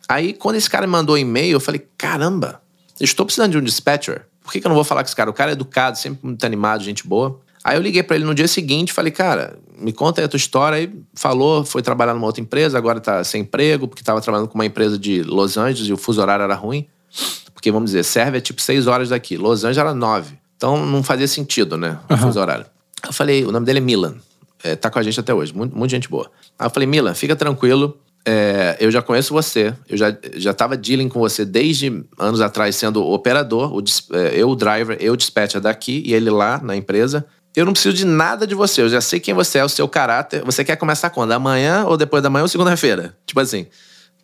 Aí, 0.09 0.33
quando 0.35 0.57
esse 0.57 0.69
cara 0.71 0.87
me 0.87 0.93
mandou 0.93 1.15
um 1.15 1.19
e-mail, 1.19 1.53
eu 1.53 1.61
falei: 1.61 1.85
caramba, 1.99 2.61
eu 3.01 3.05
estou 3.05 3.25
precisando 3.27 3.53
de 3.53 3.59
um 3.59 3.63
dispatcher. 3.63 4.27
Por 4.43 4.53
que, 4.53 4.61
que 4.61 4.67
eu 4.67 4.69
não 4.69 4.77
vou 4.77 4.85
falar 4.85 5.03
com 5.03 5.07
esse 5.09 5.17
cara? 5.17 5.29
O 5.29 5.33
cara 5.33 5.51
é 5.51 5.55
educado, 5.55 5.99
sempre 5.99 6.21
muito 6.23 6.45
animado, 6.45 6.83
gente 6.85 7.07
boa. 7.07 7.41
Aí 7.67 7.77
eu 7.77 7.83
liguei 7.83 8.01
pra 8.01 8.15
ele 8.15 8.25
no 8.25 8.33
dia 8.33 8.47
seguinte 8.47 8.91
e 8.91 8.93
falei, 8.93 9.11
cara, 9.11 9.59
me 9.77 9.93
conta 9.93 10.21
aí 10.21 10.25
a 10.25 10.29
tua 10.29 10.37
história. 10.37 10.79
Aí 10.79 10.89
falou, 11.15 11.65
foi 11.65 11.83
trabalhar 11.83 12.15
numa 12.15 12.25
outra 12.25 12.41
empresa, 12.41 12.79
agora 12.79 13.01
tá 13.01 13.25
sem 13.25 13.43
emprego, 13.43 13.89
porque 13.89 14.05
tava 14.05 14.21
trabalhando 14.21 14.47
com 14.47 14.55
uma 14.55 14.65
empresa 14.65 14.97
de 14.97 15.25
Los 15.25 15.57
Angeles 15.57 15.89
e 15.89 15.93
o 15.93 15.97
fuso 15.97 16.21
horário 16.21 16.45
era 16.45 16.55
ruim. 16.55 16.87
Porque, 17.53 17.73
vamos 17.73 17.91
dizer, 17.91 18.05
Sérvia 18.05 18.39
é 18.39 18.41
tipo 18.41 18.63
seis 18.63 18.87
horas 18.87 19.09
daqui, 19.09 19.37
Los 19.37 19.65
Angeles 19.65 19.79
era 19.79 19.93
nove. 19.93 20.39
Então 20.57 20.87
não 20.87 21.03
fazia 21.03 21.27
sentido, 21.27 21.77
né? 21.77 21.99
O 22.09 22.17
fuso 22.17 22.39
horário. 22.39 22.67
Eu 23.05 23.13
falei, 23.13 23.45
o 23.45 23.51
nome 23.51 23.67
dele 23.67 23.81
é 23.81 23.83
Milan. 23.83 24.15
É, 24.63 24.77
tá 24.77 24.89
com 24.89 25.01
a 25.01 25.03
gente 25.03 25.19
até 25.19 25.35
hoje, 25.35 25.53
muito, 25.53 25.77
muita 25.77 25.97
gente 25.97 26.09
boa. 26.09 26.31
Aí 26.57 26.67
eu 26.67 26.71
falei, 26.71 26.87
Milan, 26.87 27.15
fica 27.15 27.35
tranquilo. 27.35 27.99
é, 28.27 28.77
eu 28.81 28.91
já 28.91 29.01
conheço 29.01 29.33
você, 29.33 29.73
eu 29.89 29.97
já, 29.97 30.17
já 30.35 30.53
tava 30.53 30.77
dealing 30.77 31.09
com 31.09 31.21
você 31.21 31.45
desde 31.45 32.05
anos 32.19 32.41
atrás, 32.41 32.75
sendo 32.75 33.01
operador, 33.05 33.73
o 33.73 33.83
é, 34.13 34.41
eu 34.41 34.51
o 34.51 34.57
driver, 34.57 34.97
eu 35.01 35.13
o 35.13 35.17
dispatcher 35.17 35.61
daqui 35.61 36.03
e 36.05 36.13
ele 36.13 36.29
lá 36.29 36.61
na 36.61 36.75
empresa. 36.75 37.25
Eu 37.57 37.65
não 37.65 37.73
preciso 37.73 37.97
de 37.97 38.05
nada 38.05 38.47
de 38.47 38.55
você, 38.55 38.83
eu 38.83 38.89
já 38.91 39.01
sei 39.01 39.19
quem 39.19 39.33
você 39.33 39.59
é, 39.59 39.65
o 39.65 39.69
seu 39.69 39.89
caráter. 39.89 40.45
Você 40.45 40.63
quer 40.63 40.77
começar 40.77 41.09
quando? 41.09 41.33
Amanhã 41.33 41.87
ou 41.87 41.97
depois 41.97 42.23
da 42.23 42.29
manhã 42.29 42.43
ou 42.43 42.49
segunda-feira? 42.49 43.17
Tipo 43.25 43.41
assim. 43.41 43.67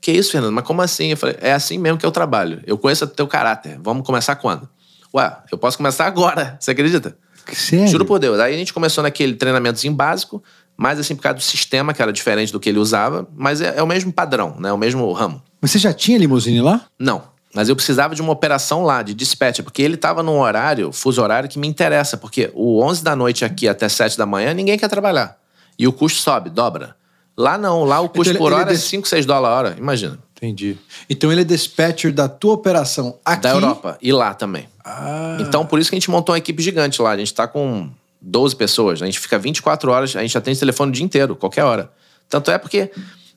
Que 0.03 0.13
isso, 0.13 0.33
Fernando? 0.33 0.53
Mas 0.53 0.65
como 0.65 0.83
assim? 0.83 1.13
Eu 1.13 1.17
falei, 1.17 1.37
é 1.41 1.53
assim 1.53 1.79
mesmo 1.79 1.97
que 1.97 2.05
eu 2.05 2.11
trabalho. 2.11 2.61
Eu 2.67 2.77
conheço 2.77 3.05
o 3.05 3.09
teu 3.09 3.27
caráter. 3.27 3.79
Vamos 3.83 4.05
começar 4.05 4.37
quando? 4.37 4.69
Ué, 5.15 5.35
eu 5.51 5.57
posso 5.57 5.79
começar 5.79 6.05
agora. 6.07 6.57
Você 6.61 6.73
acredita? 6.73 7.17
Sério? 7.51 7.89
Juro 7.89 8.05
por 8.05 8.19
Deus. 8.19 8.39
Aí 8.39 8.55
a 8.55 8.59
gente 8.59 8.73
começou 8.73 9.03
naquele 9.03 9.35
treinamentozinho 9.35 9.95
básico, 9.95 10.43
mais 10.77 10.99
assim 10.99 11.17
por 11.17 11.23
causa 11.23 11.39
do 11.39 11.43
sistema, 11.43 11.95
que 11.95 12.03
era 12.03 12.13
diferente 12.13 12.53
do 12.53 12.61
que 12.61 12.69
ele 12.69 12.79
usava, 12.79 13.27
mas 13.35 13.63
é, 13.63 13.75
é 13.79 13.83
o 13.83 13.87
mesmo 13.87 14.13
padrão, 14.13 14.57
né? 14.59 14.71
O 14.73 14.79
mesmo 14.79 15.11
ramo. 15.13 15.43
Mas 15.61 15.71
você 15.71 15.79
já 15.79 15.93
tinha 15.93 16.19
limusine 16.19 16.61
lá? 16.61 16.83
Não. 16.99 17.32
Mas 17.55 17.69
eu 17.69 17.77
precisava 17.77 18.15
de 18.15 18.23
uma 18.23 18.33
operação 18.33 18.83
lá, 18.83 19.03
de 19.03 19.13
dispatch, 19.13 19.61
porque 19.61 19.83
ele 19.83 19.95
estava 19.97 20.23
num 20.23 20.39
horário, 20.41 20.91
fuso 20.93 21.23
horário, 21.23 21.49
que 21.49 21.59
me 21.59 21.69
interessa, 21.69 22.17
porque 22.17 22.51
o 22.55 22.83
11 22.83 23.05
da 23.05 23.15
noite 23.15 23.45
aqui 23.45 23.69
até 23.69 23.89
7 23.89 24.17
da 24.17 24.25
manhã, 24.25 24.55
ninguém 24.55 24.79
quer 24.79 24.89
trabalhar. 24.89 25.37
E 25.79 25.87
o 25.87 25.93
custo 25.93 26.21
sobe, 26.21 26.49
dobra. 26.49 26.97
Lá 27.37 27.59
não, 27.59 27.85
lá 27.85 28.01
o 28.01 28.09
custo 28.09 28.31
ele- 28.33 28.39
por 28.39 28.53
ele 28.53 28.61
hora 28.61 28.71
é 28.71 28.75
des- 28.75 28.85
5, 28.85 29.07
6 29.07 29.27
dólares 29.27 29.55
a 29.55 29.59
hora, 29.59 29.77
imagina. 29.79 30.19
Entendi. 30.37 30.77
Então 31.09 31.31
ele 31.31 31.43
é 31.43 31.45
dispatcher 31.45 32.13
da 32.13 32.29
tua 32.29 32.55
operação 32.55 33.19
aqui. 33.25 33.43
Da 33.43 33.51
Europa. 33.51 33.97
E 34.03 34.13
lá 34.13 34.35
também. 34.35 34.67
Ah. 34.85 35.37
Então, 35.41 35.65
por 35.65 35.79
isso 35.79 35.89
que 35.91 35.95
a 35.95 35.99
gente 35.99 36.11
montou 36.11 36.33
uma 36.35 36.39
equipe 36.39 36.61
gigante 36.63 37.01
lá. 37.01 37.11
A 37.13 37.17
gente 37.17 37.33
tá 37.33 37.47
com 37.47 37.89
12 38.21 38.57
pessoas. 38.57 39.01
A 39.03 39.07
gente 39.07 39.21
fica 39.21 39.39
24 39.39 39.91
horas, 39.93 40.17
a 40.17 40.21
gente 40.23 40.37
atende 40.37 40.59
telefone 40.59 40.91
o 40.91 40.93
dia 40.93 41.05
inteiro, 41.05 41.37
qualquer 41.37 41.65
hora. 41.65 41.91
Tanto 42.29 42.51
é 42.51 42.59
porque 42.59 42.91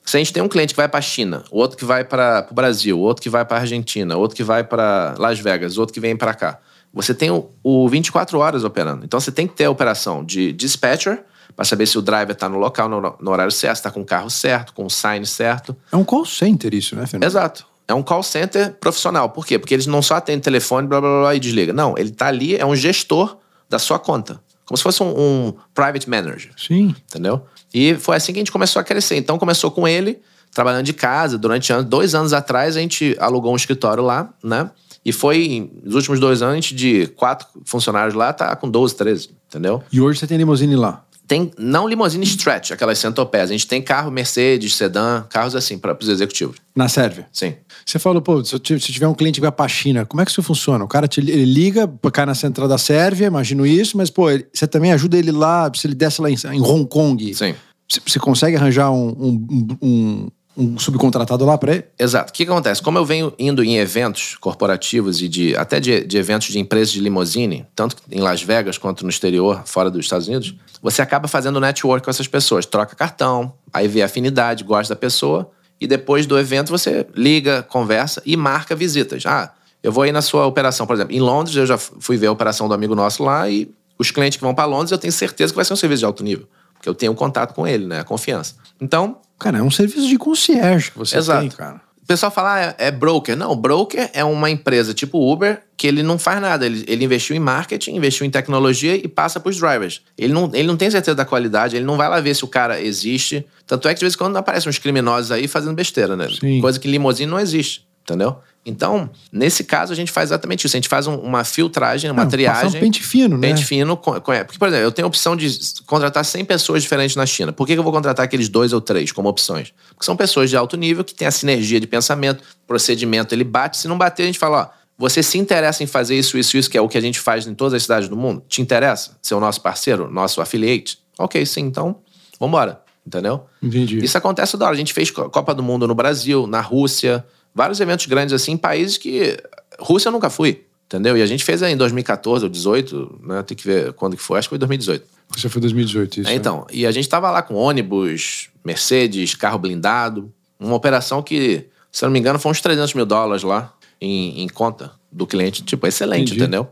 se 0.06 0.16
a 0.16 0.20
gente 0.20 0.32
tem 0.32 0.42
um 0.42 0.48
cliente 0.48 0.72
que 0.72 0.76
vai 0.76 0.88
pra 0.88 1.00
China, 1.00 1.42
o 1.50 1.58
outro 1.58 1.76
que 1.76 1.84
vai 1.84 2.04
para 2.04 2.46
o 2.48 2.54
Brasil, 2.54 2.96
o 2.96 3.02
outro 3.02 3.20
que 3.20 3.28
vai 3.28 3.44
pra 3.44 3.58
Argentina, 3.58 4.16
o 4.16 4.20
outro 4.20 4.36
que 4.36 4.44
vai 4.44 4.62
para 4.62 5.14
Las 5.18 5.40
Vegas, 5.40 5.76
outro 5.76 5.92
que 5.92 5.98
vem 5.98 6.16
pra 6.16 6.32
cá. 6.32 6.60
Você 6.94 7.12
tem 7.12 7.30
o, 7.30 7.50
o 7.62 7.88
24 7.88 8.38
horas 8.38 8.62
operando. 8.62 9.04
Então 9.04 9.18
você 9.18 9.32
tem 9.32 9.46
que 9.48 9.54
ter 9.54 9.64
a 9.64 9.70
operação 9.70 10.24
de 10.24 10.52
dispatcher 10.52 11.24
para 11.56 11.64
saber 11.64 11.86
se 11.86 11.98
o 11.98 12.02
driver 12.02 12.36
tá 12.36 12.48
no 12.48 12.56
local, 12.56 12.88
no, 12.88 13.16
no 13.20 13.30
horário 13.30 13.50
certo, 13.50 13.76
se 13.76 13.82
tá 13.82 13.90
com 13.90 14.00
o 14.00 14.04
carro 14.04 14.30
certo, 14.30 14.72
com 14.72 14.86
o 14.86 14.90
sign 14.90 15.26
certo. 15.26 15.76
É 15.90 15.96
um 15.96 16.04
call 16.04 16.24
center 16.24 16.72
isso, 16.72 16.94
né, 16.94 17.04
Fernando? 17.06 17.28
Exato. 17.28 17.66
É 17.88 17.94
um 17.94 18.02
call 18.02 18.22
center 18.22 18.74
profissional. 18.74 19.30
Por 19.30 19.44
quê? 19.44 19.58
Porque 19.58 19.74
eles 19.74 19.86
não 19.86 20.02
só 20.02 20.14
atendem 20.16 20.40
telefone, 20.40 20.86
blá, 20.86 21.00
blá, 21.00 21.20
blá, 21.20 21.34
e 21.34 21.40
desliga. 21.40 21.72
Não, 21.72 21.94
ele 21.98 22.10
tá 22.10 22.28
ali, 22.28 22.56
é 22.56 22.64
um 22.64 22.76
gestor 22.76 23.38
da 23.68 23.78
sua 23.78 23.98
conta. 23.98 24.40
Como 24.64 24.76
se 24.76 24.82
fosse 24.82 25.02
um, 25.02 25.14
um 25.18 25.54
private 25.74 26.08
manager. 26.08 26.52
Sim. 26.56 26.94
Entendeu? 27.08 27.46
E 27.72 27.94
foi 27.94 28.16
assim 28.16 28.32
que 28.32 28.38
a 28.38 28.40
gente 28.40 28.52
começou 28.52 28.80
a 28.80 28.84
crescer. 28.84 29.16
Então 29.16 29.38
começou 29.38 29.70
com 29.70 29.86
ele, 29.86 30.20
trabalhando 30.52 30.84
de 30.84 30.92
casa 30.92 31.36
durante. 31.36 31.72
Dois 31.84 32.14
anos 32.14 32.32
atrás 32.32 32.76
a 32.76 32.80
gente 32.80 33.16
alugou 33.18 33.52
um 33.52 33.56
escritório 33.56 34.02
lá, 34.02 34.32
né? 34.42 34.70
E 35.04 35.12
foi, 35.12 35.70
nos 35.84 35.94
últimos 35.94 36.18
dois 36.18 36.42
anos, 36.42 36.54
a 36.54 36.56
gente 36.56 36.74
de 36.74 37.06
quatro 37.08 37.46
funcionários 37.64 38.14
lá, 38.14 38.32
tá 38.32 38.56
com 38.56 38.68
12, 38.68 38.96
13, 38.96 39.30
entendeu? 39.46 39.80
E 39.92 40.00
hoje 40.00 40.18
você 40.18 40.26
tem 40.26 40.36
limusine 40.36 40.74
lá? 40.74 41.04
Tem 41.26 41.50
não 41.58 41.88
limousine 41.88 42.24
stretch, 42.24 42.70
aquelas 42.70 42.98
centopés. 42.98 43.50
A 43.50 43.52
gente 43.52 43.66
tem 43.66 43.82
carro 43.82 44.10
Mercedes, 44.10 44.74
sedã, 44.74 45.24
carros 45.28 45.56
assim 45.56 45.78
para 45.78 45.96
os 46.00 46.08
executivos. 46.08 46.56
Na 46.74 46.88
Sérvia? 46.88 47.26
Sim. 47.32 47.54
Você 47.84 47.98
falou, 47.98 48.22
pô, 48.22 48.44
se, 48.44 48.58
tiver 48.58 49.08
um 49.08 49.14
cliente 49.14 49.36
que 49.36 49.40
vai 49.40 49.52
pra 49.52 49.66
China, 49.68 50.04
como 50.04 50.20
é 50.20 50.24
que 50.24 50.30
isso 50.30 50.42
funciona? 50.42 50.84
O 50.84 50.88
cara 50.88 51.08
te, 51.08 51.20
ele 51.20 51.44
liga, 51.44 51.90
cai 52.12 52.26
na 52.26 52.34
central 52.34 52.68
da 52.68 52.78
Sérvia, 52.78 53.26
imagino 53.26 53.66
isso, 53.66 53.96
mas, 53.96 54.10
pô, 54.10 54.30
ele, 54.30 54.46
você 54.52 54.66
também 54.66 54.92
ajuda 54.92 55.16
ele 55.16 55.32
lá, 55.32 55.70
se 55.74 55.86
ele 55.86 55.94
desce 55.94 56.20
lá 56.20 56.30
em, 56.30 56.36
em 56.52 56.60
Hong 56.60 56.86
Kong. 56.86 57.34
Sim. 57.34 57.54
Você 57.88 58.18
consegue 58.18 58.56
arranjar 58.56 58.90
um, 58.90 59.08
um, 59.08 59.76
um, 59.80 60.28
um 60.56 60.78
subcontratado 60.78 61.44
lá 61.44 61.58
para 61.58 61.74
ele? 61.74 61.84
Exato. 61.98 62.30
O 62.30 62.32
que, 62.32 62.44
que, 62.44 62.50
acontece? 62.50 62.80
Como 62.80 62.96
eu 62.96 63.04
venho 63.04 63.32
indo 63.38 63.62
em 63.62 63.76
eventos 63.76 64.36
corporativos 64.36 65.20
e 65.20 65.28
de 65.28 65.54
até 65.56 65.78
de, 65.78 66.04
de, 66.04 66.16
eventos 66.16 66.48
de 66.48 66.58
empresas 66.58 66.90
de 66.90 67.00
limousine, 67.00 67.66
tanto 67.74 67.96
em 68.10 68.20
Las 68.20 68.42
Vegas 68.42 68.78
quanto 68.78 69.04
no 69.04 69.10
exterior, 69.10 69.62
fora 69.66 69.90
dos 69.90 70.06
Estados 70.06 70.26
Unidos, 70.26 70.54
você 70.80 71.02
acaba 71.02 71.28
fazendo 71.28 71.60
network 71.60 72.04
com 72.04 72.10
essas 72.10 72.26
pessoas. 72.26 72.64
Troca 72.64 72.96
cartão, 72.96 73.52
aí 73.72 73.86
vê 73.86 74.02
afinidade, 74.02 74.64
gosta 74.64 74.94
da 74.94 74.98
pessoa, 74.98 75.50
e 75.80 75.86
depois 75.86 76.24
do 76.26 76.38
evento 76.38 76.70
você 76.70 77.06
liga, 77.14 77.62
conversa 77.62 78.22
e 78.24 78.36
marca 78.36 78.74
visitas. 78.74 79.24
Ah, 79.26 79.52
eu 79.82 79.92
vou 79.92 80.06
ir 80.06 80.12
na 80.12 80.22
sua 80.22 80.46
operação, 80.46 80.86
por 80.86 80.94
exemplo. 80.94 81.14
Em 81.14 81.20
Londres, 81.20 81.54
eu 81.54 81.66
já 81.66 81.76
fui 81.76 82.16
ver 82.16 82.28
a 82.28 82.32
operação 82.32 82.66
do 82.66 82.74
amigo 82.74 82.94
nosso 82.94 83.22
lá 83.22 83.48
e 83.48 83.70
os 83.98 84.10
clientes 84.10 84.36
que 84.36 84.44
vão 84.44 84.54
para 84.54 84.64
Londres, 84.64 84.90
eu 84.90 84.98
tenho 84.98 85.12
certeza 85.12 85.52
que 85.52 85.56
vai 85.56 85.64
ser 85.64 85.72
um 85.72 85.76
serviço 85.76 86.00
de 86.00 86.04
alto 86.06 86.24
nível. 86.24 86.46
Porque 86.86 86.88
eu 86.88 86.94
tenho 86.94 87.14
contato 87.14 87.52
com 87.52 87.66
ele, 87.66 87.84
né? 87.86 88.00
A 88.00 88.04
confiança. 88.04 88.54
Então, 88.80 89.18
Cara, 89.38 89.58
é 89.58 89.62
um 89.62 89.70
serviço 89.70 90.08
de 90.08 90.16
concierge 90.16 90.90
que 90.90 90.98
você 90.98 91.18
Exato. 91.18 91.40
tem, 91.40 91.50
cara. 91.50 91.80
O 92.02 92.06
pessoal 92.06 92.30
fala, 92.30 92.54
ah, 92.54 92.60
é, 92.60 92.86
é 92.86 92.90
broker. 92.92 93.36
Não, 93.36 93.54
broker 93.56 94.08
é 94.14 94.22
uma 94.22 94.48
empresa 94.48 94.94
tipo 94.94 95.18
Uber 95.18 95.60
que 95.76 95.88
ele 95.88 96.04
não 96.04 96.18
faz 96.18 96.40
nada. 96.40 96.64
Ele, 96.64 96.84
ele 96.86 97.04
investiu 97.04 97.34
em 97.34 97.40
marketing, 97.40 97.96
investiu 97.96 98.24
em 98.24 98.30
tecnologia 98.30 98.94
e 98.94 99.08
passa 99.08 99.40
para 99.40 99.50
os 99.50 99.56
drivers. 99.56 100.02
Ele 100.16 100.32
não, 100.32 100.48
ele 100.54 100.68
não 100.68 100.76
tem 100.76 100.88
certeza 100.88 101.16
da 101.16 101.24
qualidade, 101.24 101.74
ele 101.74 101.84
não 101.84 101.96
vai 101.96 102.08
lá 102.08 102.20
ver 102.20 102.34
se 102.34 102.44
o 102.44 102.48
cara 102.48 102.80
existe. 102.80 103.44
Tanto 103.66 103.88
é 103.88 103.92
que 103.92 103.98
de 103.98 104.04
vez 104.04 104.14
em 104.14 104.18
quando 104.18 104.36
aparecem 104.36 104.70
uns 104.70 104.78
criminosos 104.78 105.32
aí 105.32 105.48
fazendo 105.48 105.74
besteira, 105.74 106.16
né? 106.16 106.28
Sim. 106.40 106.60
Coisa 106.60 106.78
que 106.78 106.88
limousine 106.88 107.28
não 107.28 107.40
existe, 107.40 107.84
entendeu? 108.02 108.38
Então, 108.66 109.08
nesse 109.30 109.62
caso, 109.64 109.92
a 109.92 109.96
gente 109.96 110.10
faz 110.10 110.30
exatamente 110.30 110.66
isso. 110.66 110.76
A 110.76 110.78
gente 110.78 110.88
faz 110.88 111.06
um, 111.06 111.14
uma 111.16 111.44
filtragem, 111.44 112.10
uma 112.10 112.24
Não, 112.24 112.30
triagem. 112.30 112.64
passar 112.64 112.76
um 112.76 112.80
pente 112.80 113.02
fino, 113.02 113.38
né? 113.38 113.48
Pente 113.48 113.64
fino. 113.64 113.96
com- 113.96 114.20
com- 114.20 114.32
Porque, 114.44 114.58
por 114.58 114.68
exemplo, 114.68 114.84
eu 114.84 114.90
tenho 114.92 115.06
a 115.06 115.08
opção 115.08 115.36
de 115.36 115.48
contratar 115.86 116.24
100 116.24 116.44
pessoas 116.44 116.82
diferentes 116.82 117.14
na 117.16 117.24
China. 117.24 117.52
Por 117.52 117.66
que 117.66 117.74
que 117.74 117.78
eu 117.78 117.84
vou 117.84 117.92
contratar 117.92 118.24
aqueles 118.24 118.48
dois 118.48 118.72
ou 118.72 118.80
três 118.80 119.12
como 119.12 119.28
opções? 119.28 119.72
Porque 119.90 120.04
são 120.04 120.16
pessoas 120.16 120.50
de 120.50 120.56
alto 120.56 120.76
nível 120.76 121.04
que 121.04 121.14
têm 121.14 121.28
a 121.28 121.30
sinergia 121.30 121.78
de 121.80 121.86
pensamento, 121.86 122.42
procedimento, 122.66 123.34
ele 123.34 123.44
bate. 123.44 123.78
Se 123.78 123.86
não 123.88 123.96
bater, 123.96 124.24
a 124.24 124.26
gente 124.26 124.38
fala, 124.38 124.72
ó, 124.72 124.76
você 124.98 125.22
se 125.22 125.38
interessa 125.38 125.84
em 125.84 125.86
fazer 125.86 126.18
isso, 126.18 126.36
isso, 126.36 126.56
isso, 126.56 126.68
que 126.70 126.76
é 126.76 126.80
o 126.80 126.88
que 126.88 126.98
a 126.98 127.00
gente 127.00 127.20
faz 127.20 127.46
em 127.46 127.54
todas 127.54 127.74
as 127.74 127.82
cidades 127.82 128.08
do 128.08 128.16
mundo? 128.16 128.42
Te 128.48 128.60
interessa 128.60 129.16
ser 129.22 129.34
o 129.34 129.40
nosso 129.40 129.60
parceiro, 129.60 130.10
nosso 130.10 130.40
affiliate? 130.40 130.98
Ok, 131.18 131.44
sim, 131.46 131.60
então, 131.62 131.96
vambora. 132.40 132.80
Entendeu? 133.06 133.46
Entendi. 133.62 133.98
Isso 134.04 134.18
acontece 134.18 134.50
toda 134.52 134.64
hora. 134.64 134.74
A 134.74 134.76
gente 134.76 134.92
fez 134.92 135.12
Co- 135.12 135.30
Copa 135.30 135.54
do 135.54 135.62
Mundo 135.62 135.86
no 135.86 135.94
Brasil, 135.94 136.44
na 136.48 136.60
Rússia, 136.60 137.24
vários 137.56 137.80
eventos 137.80 138.04
grandes 138.06 138.34
assim, 138.34 138.52
em 138.52 138.56
países 138.58 138.98
que. 138.98 139.36
Rússia 139.80 140.08
eu 140.08 140.12
nunca 140.12 140.28
fui, 140.30 140.64
entendeu? 140.86 141.16
E 141.16 141.22
a 141.22 141.26
gente 141.26 141.42
fez 141.42 141.62
em 141.62 141.76
2014 141.76 142.44
ou 142.44 142.50
2018, 142.50 143.20
né? 143.24 143.42
Tem 143.42 143.56
que 143.56 143.64
ver 143.66 143.92
quando 143.94 144.16
que 144.16 144.22
foi, 144.22 144.38
acho 144.38 144.46
que 144.48 144.50
foi 144.50 144.58
2018. 144.58 145.04
Você 145.36 145.48
foi 145.48 145.60
2018, 145.62 146.20
isso. 146.20 146.28
É, 146.28 146.32
né? 146.32 146.36
então, 146.36 146.66
e 146.70 146.86
a 146.86 146.90
gente 146.92 147.08
tava 147.08 147.30
lá 147.30 147.42
com 147.42 147.54
ônibus, 147.54 148.48
Mercedes, 148.64 149.34
carro 149.34 149.58
blindado, 149.58 150.32
uma 150.60 150.74
operação 150.74 151.22
que, 151.22 151.66
se 151.90 152.04
eu 152.04 152.08
não 152.08 152.12
me 152.12 152.18
engano, 152.20 152.38
foi 152.38 152.52
uns 152.52 152.60
300 152.60 152.92
mil 152.94 153.06
dólares 153.06 153.42
lá 153.42 153.72
em, 154.00 154.42
em 154.42 154.48
conta 154.48 154.92
do 155.10 155.26
cliente. 155.26 155.62
Tipo, 155.64 155.86
excelente, 155.86 156.28
Entendi. 156.32 156.42
entendeu? 156.42 156.68